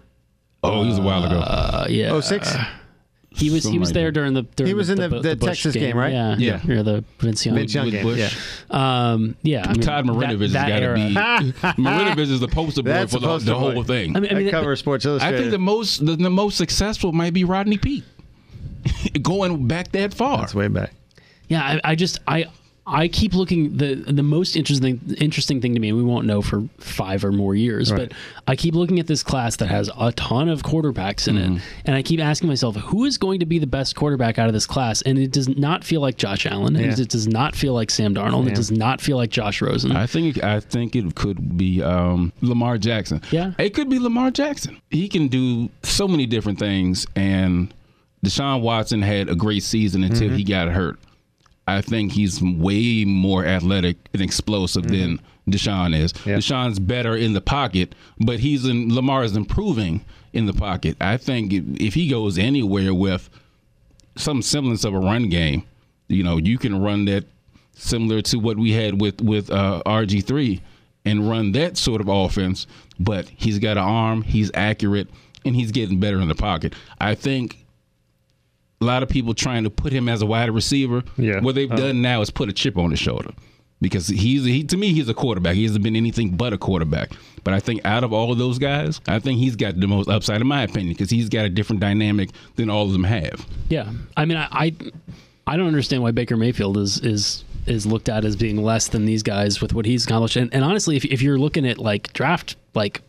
Oh, 0.62 0.82
he 0.82 0.88
was 0.90 0.98
a 0.98 1.02
while 1.02 1.24
ago. 1.24 1.38
Uh, 1.38 1.86
yeah. 1.88 2.10
Oh 2.12 2.20
six. 2.20 2.54
He 3.34 3.50
was 3.50 3.64
he 3.64 3.78
was 3.78 3.92
there 3.92 4.06
that. 4.06 4.12
during 4.12 4.34
the 4.34 4.42
during 4.42 4.68
He 4.68 4.74
was 4.74 4.90
in 4.90 4.98
the- 4.98 5.08
Bu- 5.08 5.20
the 5.22 5.36
Bush 5.36 5.62
Texas 5.62 5.74
game, 5.74 5.96
right? 5.96 6.12
Yeah, 6.12 6.36
Yeah. 6.38 6.70
or 6.70 6.82
the 6.82 7.04
Vince 7.18 7.44
Young. 7.46 7.56
Vince 7.56 7.74
Young 7.74 7.90
game. 7.90 8.04
Bush. 8.04 8.18
Yeah. 8.70 9.10
Um, 9.12 9.36
yeah, 9.42 9.64
I 9.66 9.72
mean, 9.72 9.80
Todd 9.80 10.06
that- 10.06 10.12
Marinovich 10.12 10.40
has 10.42 10.52
that 10.52 10.68
got 10.68 10.78
to 10.80 10.84
era. 10.84 10.94
be. 10.96 11.14
Marinovich 11.82 12.30
is 12.30 12.40
the 12.40 12.48
poster 12.48 12.82
boy 12.82 12.90
for 12.92 13.04
the, 13.06 13.08
supposed 13.08 13.46
the 13.46 13.54
whole 13.58 13.72
be. 13.74 13.82
thing. 13.84 14.16
I 14.16 14.20
mean, 14.20 14.32
I 14.32 14.36
I 14.36 14.38
mean, 14.40 14.50
cover 14.50 14.76
Sports 14.76 15.06
I 15.06 15.32
think 15.32 15.50
the 15.50 15.58
most 15.58 16.04
the, 16.04 16.16
the 16.16 16.30
most 16.30 16.56
successful 16.56 17.12
might 17.12 17.32
be 17.32 17.44
Rodney 17.44 17.78
Peete. 17.78 18.04
Going 19.22 19.66
back 19.66 19.92
that 19.92 20.12
far. 20.14 20.38
That's 20.38 20.54
way 20.54 20.68
back. 20.68 20.92
yeah, 21.48 21.62
I, 21.62 21.92
I 21.92 21.94
just 21.94 22.18
I 22.26 22.46
I 22.84 23.06
keep 23.06 23.32
looking 23.32 23.76
the 23.76 23.94
the 23.94 24.24
most 24.24 24.56
interesting 24.56 25.00
interesting 25.18 25.60
thing 25.60 25.72
to 25.74 25.80
me. 25.80 25.90
and 25.90 25.96
We 25.96 26.02
won't 26.02 26.26
know 26.26 26.42
for 26.42 26.64
five 26.78 27.24
or 27.24 27.30
more 27.30 27.54
years, 27.54 27.92
Right. 27.92 28.08
but 28.08 28.12
I 28.48 28.56
keep 28.56 28.74
looking 28.74 28.98
at 28.98 29.06
this 29.06 29.22
class 29.22 29.54
that 29.56 29.68
has 29.68 29.88
a 29.96 30.10
ton 30.12 30.48
of 30.48 30.62
quarterbacks 30.64 31.28
in 31.28 31.36
Mm-hmm. 31.36 31.56
it, 31.58 31.62
and 31.84 31.94
I 31.94 32.02
keep 32.02 32.18
asking 32.18 32.48
myself, 32.48 32.74
who 32.74 33.04
is 33.04 33.18
going 33.18 33.38
to 33.38 33.46
be 33.46 33.60
the 33.60 33.68
best 33.68 33.94
quarterback 33.94 34.36
out 34.36 34.48
of 34.48 34.52
this 34.52 34.66
class? 34.66 35.00
And 35.02 35.16
it 35.16 35.30
does 35.30 35.48
not 35.48 35.84
feel 35.84 36.00
like 36.00 36.16
Josh 36.16 36.44
Allen. 36.44 36.74
and 36.74 36.84
Yeah. 36.86 37.00
It 37.00 37.08
does 37.08 37.28
not 37.28 37.54
feel 37.54 37.72
like 37.72 37.88
Sam 37.88 38.16
Darnold. 38.16 38.48
It 38.48 38.56
does 38.56 38.72
not 38.72 39.00
feel 39.00 39.16
like 39.16 39.30
Josh 39.30 39.62
Rosen. 39.62 39.92
I 39.92 40.06
think 40.06 40.42
I 40.42 40.58
think 40.58 40.96
it 40.96 41.14
could 41.14 41.56
be 41.56 41.80
um, 41.84 42.32
Lamar 42.40 42.78
Jackson. 42.78 43.22
Yeah. 43.30 43.52
it 43.58 43.74
could 43.74 43.90
be 43.90 44.00
Lamar 44.00 44.32
Jackson. 44.32 44.80
He 44.90 45.08
can 45.08 45.28
do 45.28 45.70
so 45.84 46.08
many 46.08 46.26
different 46.26 46.58
things, 46.58 47.06
and 47.14 47.72
Deshaun 48.26 48.60
Watson 48.60 49.02
had 49.02 49.28
a 49.28 49.36
great 49.36 49.62
season 49.62 50.02
until 50.02 50.30
he 50.30 50.42
got 50.42 50.66
hurt. 50.68 50.98
I 51.66 51.80
think 51.80 52.12
he's 52.12 52.42
way 52.42 53.04
more 53.04 53.44
athletic 53.46 53.96
and 54.12 54.20
explosive 54.20 54.88
than 54.88 55.20
Deshaun 55.48 55.96
is. 55.96 56.12
Yeah. 56.26 56.36
Deshaun's 56.36 56.78
better 56.78 57.16
in 57.16 57.32
the 57.32 57.40
pocket, 57.40 57.94
but 58.18 58.40
he's 58.40 58.64
in 58.64 58.94
Lamar 58.94 59.22
is 59.22 59.36
improving 59.36 60.04
in 60.32 60.46
the 60.46 60.52
pocket. 60.52 60.96
I 61.00 61.16
think 61.16 61.52
if, 61.52 61.64
if 61.80 61.94
he 61.94 62.08
goes 62.08 62.38
anywhere 62.38 62.92
with 62.94 63.30
some 64.16 64.42
semblance 64.42 64.84
of 64.84 64.94
a 64.94 64.98
run 64.98 65.28
game, 65.28 65.64
you 66.08 66.22
know, 66.22 66.36
you 66.36 66.58
can 66.58 66.80
run 66.80 67.04
that 67.06 67.24
similar 67.74 68.22
to 68.22 68.38
what 68.38 68.58
we 68.58 68.72
had 68.72 69.00
with 69.00 69.20
with 69.20 69.50
uh, 69.50 69.82
RG 69.86 70.24
three 70.24 70.60
and 71.04 71.28
run 71.28 71.52
that 71.52 71.76
sort 71.76 72.00
of 72.00 72.08
offense. 72.08 72.66
But 72.98 73.28
he's 73.28 73.58
got 73.58 73.76
an 73.76 73.84
arm, 73.84 74.22
he's 74.22 74.50
accurate, 74.54 75.08
and 75.44 75.54
he's 75.56 75.72
getting 75.72 76.00
better 76.00 76.20
in 76.20 76.28
the 76.28 76.34
pocket. 76.34 76.74
I 77.00 77.14
think 77.14 77.61
a 78.82 78.84
lot 78.84 79.02
of 79.02 79.08
people 79.08 79.32
trying 79.34 79.64
to 79.64 79.70
put 79.70 79.92
him 79.92 80.08
as 80.08 80.20
a 80.22 80.26
wide 80.26 80.50
receiver. 80.50 81.02
Yeah. 81.16 81.40
What 81.40 81.54
they've 81.54 81.70
Uh. 81.70 81.76
done 81.76 82.02
now 82.02 82.20
is 82.20 82.30
put 82.30 82.48
a 82.48 82.52
chip 82.52 82.76
on 82.76 82.90
his 82.90 82.98
shoulder. 83.00 83.30
Because 83.80 84.06
he's 84.06 84.44
he 84.44 84.62
to 84.64 84.76
me 84.76 84.92
he's 84.92 85.08
a 85.08 85.14
quarterback. 85.14 85.56
He 85.56 85.64
hasn't 85.64 85.82
been 85.82 85.96
anything 85.96 86.30
but 86.36 86.52
a 86.52 86.58
quarterback. 86.58 87.10
But 87.42 87.52
I 87.54 87.58
think 87.58 87.80
out 87.84 88.04
of 88.04 88.12
all 88.12 88.30
of 88.30 88.38
those 88.38 88.58
guys, 88.60 89.00
I 89.08 89.18
think 89.18 89.40
he's 89.40 89.56
got 89.56 89.80
the 89.80 89.88
most 89.88 90.08
upside 90.08 90.40
in 90.40 90.46
my 90.46 90.62
opinion 90.62 90.90
because 90.94 91.10
he's 91.10 91.28
got 91.28 91.46
a 91.46 91.48
different 91.48 91.80
dynamic 91.80 92.30
than 92.54 92.70
all 92.70 92.84
of 92.86 92.92
them 92.92 93.02
have. 93.02 93.44
Yeah, 93.70 93.90
I 94.16 94.24
mean, 94.24 94.36
I, 94.36 94.46
I, 94.52 94.72
I 95.48 95.56
don't 95.56 95.66
understand 95.66 96.00
why 96.04 96.12
Baker 96.12 96.36
Mayfield 96.36 96.76
is 96.78 97.00
is 97.00 97.42
is 97.66 97.84
looked 97.84 98.08
at 98.08 98.24
as 98.24 98.36
being 98.36 98.62
less 98.62 98.86
than 98.86 99.04
these 99.04 99.24
guys 99.24 99.60
with 99.60 99.72
what 99.74 99.84
he's 99.86 100.04
accomplished. 100.04 100.36
And, 100.36 100.52
and 100.54 100.62
honestly, 100.64 100.96
if, 100.96 101.04
if 101.04 101.20
you're 101.20 101.38
looking 101.38 101.66
at 101.66 101.78
like 101.78 102.12
draft 102.12 102.54
like 102.74 103.02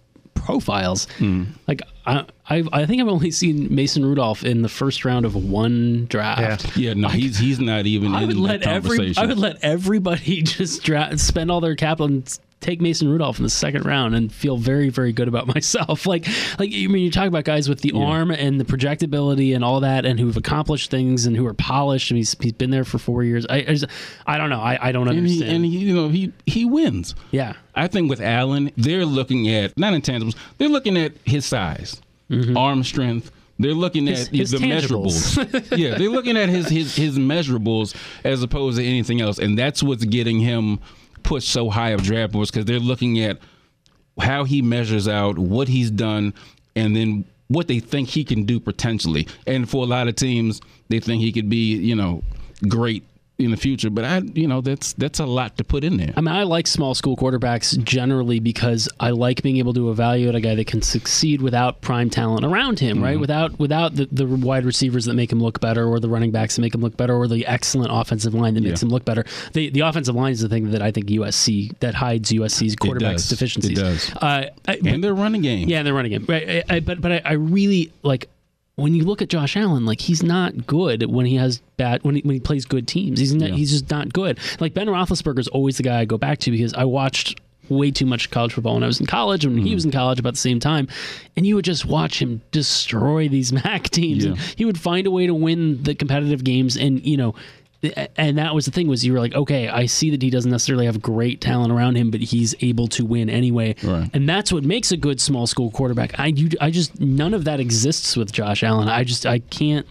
profiles, 0.44 1.08
hmm. 1.18 1.46
like 1.68 1.82
I, 2.06 2.26
I 2.50 2.64
I 2.72 2.86
think 2.86 3.02
I've 3.02 3.08
only 3.08 3.32
seen 3.32 3.74
Mason 3.74 4.06
Rudolph 4.06 4.44
in 4.44 4.62
the 4.62 4.70
first 4.70 5.06
round 5.06 5.26
of 5.26 5.36
one 5.36 6.06
draft. 6.08 6.78
Yeah. 6.78 6.89
Yeah, 6.89 6.94
no, 6.94 7.08
he's 7.08 7.38
he's 7.38 7.60
not 7.60 7.86
even 7.86 8.14
I 8.14 8.24
in 8.24 8.28
would 8.28 8.38
let 8.38 8.64
every. 8.64 9.14
I 9.18 9.26
would 9.26 9.39
let 9.39 9.58
everybody 9.64 10.41
just 10.44 10.84
dra- 10.84 11.18
spend 11.18 11.50
all 11.50 11.62
their 11.62 11.76
capital 11.76 12.08
and 12.08 12.39
take 12.64 12.82
Mason 12.82 13.09
Rudolph 13.09 13.38
in 13.38 13.43
the 13.43 13.49
second 13.49 13.86
round 13.86 14.16
and 14.16 14.32
feel 14.32 14.57
very 14.57 14.89
very 14.89 15.14
good 15.14 15.28
about 15.28 15.47
myself. 15.53 16.05
Like 16.07 16.26
like 16.59 16.72
I 16.74 16.88
mean 16.88 17.03
you 17.03 17.11
talk 17.11 17.28
about 17.28 17.43
guys 17.43 17.70
with 17.70 17.82
the 17.82 17.91
arm 17.91 18.32
and 18.32 18.59
the 18.59 18.66
projectability 18.66 19.53
and 19.53 19.64
all 19.64 19.82
that 19.82 20.05
and 20.05 20.20
who've 20.20 20.38
accomplished 20.38 20.89
things 20.89 21.26
and 21.26 21.36
who 21.38 21.45
are 21.45 21.53
polished 21.53 22.09
and 22.09 22.18
he's 22.18 22.36
he's 22.39 22.53
been 22.53 22.72
there 22.72 22.84
for 22.86 22.97
4 22.97 23.24
years. 23.24 23.45
I 23.49 23.57
I, 23.57 23.61
just, 23.64 23.86
I 24.26 24.38
don't 24.38 24.49
know. 24.49 24.61
I, 24.61 24.80
I 24.82 24.91
don't 24.91 25.07
and 25.07 25.18
he, 25.28 25.34
understand. 25.34 25.55
and 25.57 25.66
he, 25.66 25.78
you 25.80 25.93
know, 25.95 26.09
he 26.09 26.32
he 26.45 26.66
wins. 26.66 27.16
yeah. 27.32 27.53
I 27.76 27.88
think 27.88 28.09
with 28.09 28.22
Allen, 28.22 28.72
they're 28.78 29.05
looking 29.05 29.49
at 29.49 29.78
not 29.78 29.93
intangibles. 29.93 30.36
They're 30.59 30.70
looking 30.70 30.95
at 30.97 31.14
his 31.26 31.45
size, 31.45 31.99
arm 32.55 32.84
strength. 32.84 33.32
They're 33.59 33.74
looking 33.74 34.05
Mm-hmm. 34.05 34.14
His- 34.16 34.28
at 34.28 34.34
his 34.36 34.51
the 34.51 34.57
tangibles. 34.59 35.38
measurables. 35.38 35.78
yeah, 35.78 35.97
they're 35.97 36.09
looking 36.09 36.38
at 36.38 36.49
his 36.49 36.70
his 36.70 36.95
his 36.95 37.18
measurables 37.20 37.95
as 38.24 38.41
opposed 38.43 38.78
to 38.78 38.84
anything 38.86 39.22
else, 39.22 39.38
and 39.39 39.57
that's 39.57 39.82
what's 39.84 40.05
getting 40.05 40.39
him 40.39 40.80
pushed 41.24 41.49
so 41.49 41.69
high 41.69 41.89
of 41.89 42.03
draft 42.03 42.34
boards 42.34 42.51
because 42.51 42.65
they're 42.65 42.80
looking 42.80 43.19
at 43.19 43.39
how 44.19 44.43
he 44.43 44.61
measures 44.61 45.07
out, 45.07 45.38
what 45.38 45.67
he's 45.67 45.89
done, 45.89 46.34
and 46.76 46.95
then 46.95 47.26
what 47.47 47.67
they 47.67 47.80
think 47.80 48.09
he 48.09 48.24
can 48.24 48.43
do 48.43 48.59
potentially. 48.59 49.28
And 49.47 49.69
for 49.69 49.84
a 49.84 49.88
lot 49.88 50.07
of 50.07 50.15
teams, 50.15 50.61
they 50.89 50.99
think 50.99 51.21
he 51.21 51.32
could 51.32 51.49
be, 51.49 51.76
you 51.76 51.95
know, 51.95 52.24
great 52.67 53.03
in 53.46 53.52
the 53.52 53.58
future. 53.58 53.89
But 53.89 54.06
I, 54.06 54.18
you 54.34 54.48
know, 54.48 54.62
that's 54.62 54.94
that's 54.94 55.20
a 55.20 55.26
lot 55.26 55.58
to 55.58 55.64
put 55.64 55.84
in 55.84 55.98
there. 55.98 56.14
I 56.16 56.22
mean, 56.22 56.34
I 56.34 56.44
like 56.44 56.68
small 56.68 56.94
school 56.96 57.16
quarterbacks 57.16 57.82
generally 57.84 58.39
because 58.39 58.89
I 59.00 59.12
like 59.12 59.41
being 59.44 59.58
able 59.58 59.74
to 59.74 59.89
evaluate 59.91 60.36
a 60.36 60.41
guy 60.41 60.56
that 60.56 60.68
can 60.68 60.82
succeed 60.82 61.41
without 61.41 61.82
prime 61.82 62.10
talent 62.10 62.46
around 62.46 62.80
him, 62.80 62.98
Mm-hmm. 62.98 63.04
right? 63.06 63.20
Without 63.20 63.58
without 63.60 63.96
the, 63.96 64.08
the 64.12 64.26
wide 64.26 64.66
receivers 64.66 65.06
that 65.06 65.14
make 65.14 65.32
him 65.32 65.39
look 65.39 65.60
better, 65.60 65.86
or 65.88 66.00
the 66.00 66.10
running 66.10 66.32
backs 66.32 66.56
that 66.56 66.62
make 66.62 66.74
him 66.76 66.82
look 66.82 66.98
better, 66.98 67.16
or 67.16 67.28
the 67.28 67.46
excellent 67.46 67.89
offensive 67.91 68.34
line 68.34 68.54
that 68.56 68.62
makes 68.62 68.82
Yeah. 68.82 68.88
him 68.88 68.91
look 68.91 69.06
better. 69.06 69.26
The 69.54 69.70
the 69.70 69.82
offensive 69.82 70.16
line 70.16 70.32
is 70.32 70.41
the 70.41 70.50
thing 70.50 70.72
that 70.72 70.82
I 70.82 70.91
think 70.91 71.08
USC 71.08 71.78
that 71.80 71.96
hides 71.96 72.32
USC's 72.32 72.76
quarterback's 72.76 73.28
deficiencies. 73.30 73.78
It 73.78 73.82
does. 73.82 74.12
Uh, 74.16 74.50
I, 74.68 74.80
and 74.86 75.04
their 75.04 75.14
running 75.16 75.41
game. 75.41 75.68
yeah, 75.70 75.78
and 75.80 75.88
they're 75.88 75.94
running 75.94 76.12
game. 76.12 76.26
Right, 76.28 76.64
I, 76.70 76.76
I, 76.76 76.80
but 76.80 77.02
but 77.02 77.12
I, 77.12 77.22
I 77.26 77.34
really 77.34 77.91
like 78.04 78.30
when 78.76 78.95
you 78.95 79.03
look 79.03 79.21
at 79.21 79.30
Josh 79.30 79.55
Allen, 79.55 79.86
like 79.86 80.01
he's 80.01 80.24
not 80.24 80.65
good 80.65 81.03
when 81.11 81.26
he 81.26 81.36
has 81.36 81.61
bad 81.78 82.03
when 82.03 82.15
he, 82.15 82.21
when 82.21 82.34
he 82.34 82.39
plays 82.39 82.65
good 82.65 82.88
teams. 82.88 83.19
He's 83.19 83.34
not, 83.34 83.49
Yeah. 83.49 83.55
he's 83.55 83.71
just 83.71 83.89
not 83.91 84.11
good. 84.13 84.39
Like 84.59 84.74
Ben 84.74 84.88
Roethlisberger 84.88 85.39
is 85.39 85.47
always 85.49 85.78
the 85.78 85.84
guy 85.84 85.99
I 85.99 86.05
go 86.05 86.17
back 86.17 86.39
to 86.39 86.51
because 86.51 86.74
I 86.74 86.84
watched 86.86 87.39
way 87.69 87.91
too 87.91 88.05
much 88.05 88.30
college 88.32 88.53
football 88.53 88.74
when 88.74 88.84
I 88.84 88.88
was 88.88 88.99
in 88.99 89.05
college 89.05 89.45
and 89.45 89.53
when 89.53 89.61
Mm-hmm. 89.61 89.67
he 89.69 89.76
was 89.76 89.86
in 89.86 89.91
college 89.91 90.19
about 90.19 90.34
the 90.34 90.39
same 90.39 90.59
time, 90.59 90.88
and 91.38 91.45
you 91.45 91.55
would 91.55 91.65
just 91.65 91.86
watch 91.86 92.21
him 92.21 92.41
destroy 92.51 93.30
these 93.30 93.53
MAC 93.63 93.84
teams. 93.89 94.26
And 94.26 94.38
he 94.38 94.65
would 94.65 94.80
find 94.80 95.07
a 95.07 95.11
way 95.11 95.28
to 95.28 95.34
win 95.34 95.82
the 95.84 95.95
competitive 95.95 96.43
games, 96.43 96.76
and 96.76 97.05
you 97.05 97.17
know. 97.17 97.36
And 98.16 98.38
that 98.38 98.56
was 98.56 98.66
the 98.66 98.72
thing 98.72 98.88
was 98.88 99.06
you 99.06 99.14
were 99.14 99.20
like, 99.20 99.34
okay, 99.36 99.68
I 99.68 99.86
see 99.88 100.10
that 100.12 100.22
he 100.22 100.30
doesn't 100.30 100.50
necessarily 100.52 100.86
have 100.86 101.02
great 101.02 101.42
talent 101.42 101.72
around 101.72 101.96
him, 101.98 102.12
but 102.12 102.22
he's 102.22 102.56
able 102.62 102.88
to 102.90 103.06
win 103.06 103.30
anyway. 103.30 103.76
Right. 103.84 104.10
And 104.14 104.28
that's 104.30 104.54
what 104.54 104.64
makes 104.64 104.92
a 104.92 104.98
good 104.98 105.20
small 105.20 105.48
school 105.48 105.70
quarterback. 105.72 106.18
I 106.20 106.28
you, 106.28 106.50
I 106.62 106.72
just 106.72 107.00
none 107.02 107.34
of 107.34 107.44
that 107.46 107.60
exists 107.60 108.16
with 108.16 108.32
Josh 108.32 108.64
Allen. 108.64 108.88
I 108.88 109.04
just 109.04 109.26
I 109.26 109.40
can't 109.40 109.86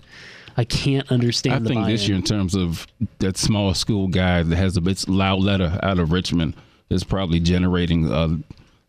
I 0.57 0.65
can't 0.65 1.11
understand. 1.13 1.67
I 1.67 1.69
think 1.69 1.87
this 1.87 2.01
buy-in. 2.03 2.09
year, 2.09 2.17
in 2.17 2.23
terms 2.23 2.55
of 2.55 2.87
that 3.19 3.37
small 3.37 3.75
school 3.75 4.09
guy 4.09 4.43
that 4.43 4.57
has 4.57 4.77
a 4.77 4.81
bit 4.81 5.07
Lauletta 5.09 5.79
out 5.83 5.99
of 5.99 6.13
Richmond, 6.13 6.55
is 6.91 7.05
probably 7.05 7.41
generating 7.41 8.11
uh, 8.11 8.37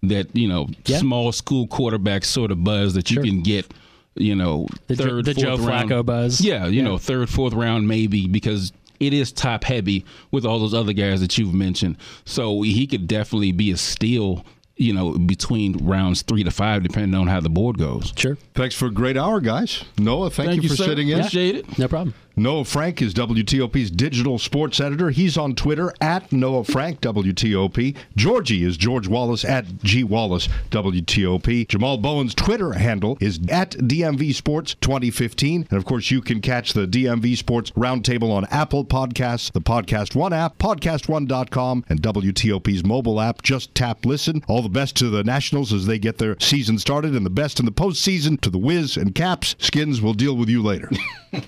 that 0.04 0.34
you 0.36 0.48
know 0.48 0.70
Yeah. 0.86 0.98
small 1.00 1.32
school 1.32 1.68
quarterback 1.68 2.24
sort 2.26 2.52
of 2.52 2.64
buzz 2.64 2.94
that 2.94 3.10
you 3.12 3.16
Sure. 3.16 3.24
can 3.24 3.42
get 3.42 3.74
you 4.16 4.36
know, 4.36 4.68
The 4.86 4.96
third, 4.96 5.26
the 5.26 5.34
Joe 5.34 5.58
fourth 5.58 5.68
round. 5.68 5.90
Flacco 5.90 6.06
buzz. 6.06 6.40
Yeah, 6.40 6.68
you 6.68 6.78
Yeah. 6.78 6.84
know, 6.84 6.98
third, 7.00 7.30
fourth 7.32 7.54
round 7.56 7.88
maybe 7.88 8.28
because 8.28 8.72
it 9.08 9.14
is 9.14 9.32
top 9.32 9.64
heavy 9.64 10.06
with 10.32 10.46
all 10.46 10.60
those 10.60 10.74
other 10.74 10.94
guys 10.94 11.22
that 11.22 11.38
you've 11.38 11.54
mentioned. 11.54 11.98
So 12.26 12.62
he 12.62 12.88
could 12.88 13.08
definitely 13.08 13.52
be 13.52 13.72
a 13.72 13.78
steal. 13.78 14.46
You 14.76 14.92
know, 14.92 15.12
between 15.14 15.86
rounds 15.86 16.24
three 16.24 16.44
to 16.44 16.50
five, 16.50 16.82
depending 16.82 17.14
on 17.14 17.28
how 17.28 17.40
the 17.40 17.50
board 17.50 17.78
goes. 17.78 18.12
Sure. 18.18 18.40
Thanks 18.56 18.74
for 18.74 18.88
a 18.88 18.92
great 18.92 19.16
hour, 19.16 19.40
guys. 19.40 19.84
Noah, 20.00 20.32
thank, 20.32 20.64
you 20.64 20.70
for 20.70 20.76
sir. 20.76 20.86
sitting 20.86 21.10
in. 21.10 21.20
Appreciate 21.20 21.56
it. 21.58 21.78
No 21.78 21.88
problem. 21.88 22.16
Noah 22.36 22.66
Frank 22.66 23.00
is 23.00 23.14
WTOP's 23.14 23.92
digital 23.92 24.40
sports 24.40 24.80
editor. 24.80 25.12
He's 25.12 25.38
on 25.38 25.54
Twitter 25.54 25.94
at 26.02 26.32
Noah 26.32 26.64
Frank, 26.64 27.00
WTOP. 27.02 27.96
Georgie 28.16 28.64
is 28.64 28.76
George 28.76 29.08
Wallace 29.08 29.46
at 29.46 29.84
G 29.84 30.04
Wallace, 30.04 30.50
WTOP. 30.72 31.68
Jamal 31.68 31.98
Bowen's 31.98 32.34
Twitter 32.34 32.74
handle 32.74 33.20
is 33.22 33.40
at 33.50 33.72
DMV 33.72 34.34
Sports 34.34 34.74
2015. 34.82 35.68
And 35.70 35.78
of 35.78 35.86
course, 35.86 36.10
you 36.10 36.22
can 36.22 36.42
catch 36.42 36.74
the 36.74 36.88
DMV 36.88 37.38
Sports 37.38 37.70
Roundtable 37.72 38.32
on 38.32 38.46
Apple 38.46 38.84
Podcasts, 38.84 39.52
the 39.52 39.62
Podcast 39.62 40.16
One 40.16 40.34
app, 40.34 40.58
podcast1.com, 40.58 41.86
and 41.88 42.02
WTOP's 42.02 42.84
mobile 42.84 43.22
app. 43.22 43.44
Just 43.44 43.76
tap 43.76 44.08
listen. 44.08 44.44
All 44.48 44.64
the 44.64 44.70
best 44.70 44.96
to 44.98 45.12
the 45.12 45.24
Nationals 45.24 45.72
as 45.72 45.86
they 45.86 46.00
get 46.00 46.18
their 46.18 46.36
season 46.40 46.80
started, 46.80 47.16
and 47.16 47.28
the 47.28 47.30
best 47.30 47.60
in 47.60 47.66
the 47.66 47.72
postseason 47.72 48.42
to 48.42 48.50
the 48.50 48.58
Wiz 48.58 48.98
and 48.98 49.14
Caps. 49.14 49.56
Skins 49.60 50.02
will 50.02 50.16
deal 50.16 50.36
with 50.36 50.50
you 50.50 50.64
later. 50.64 50.90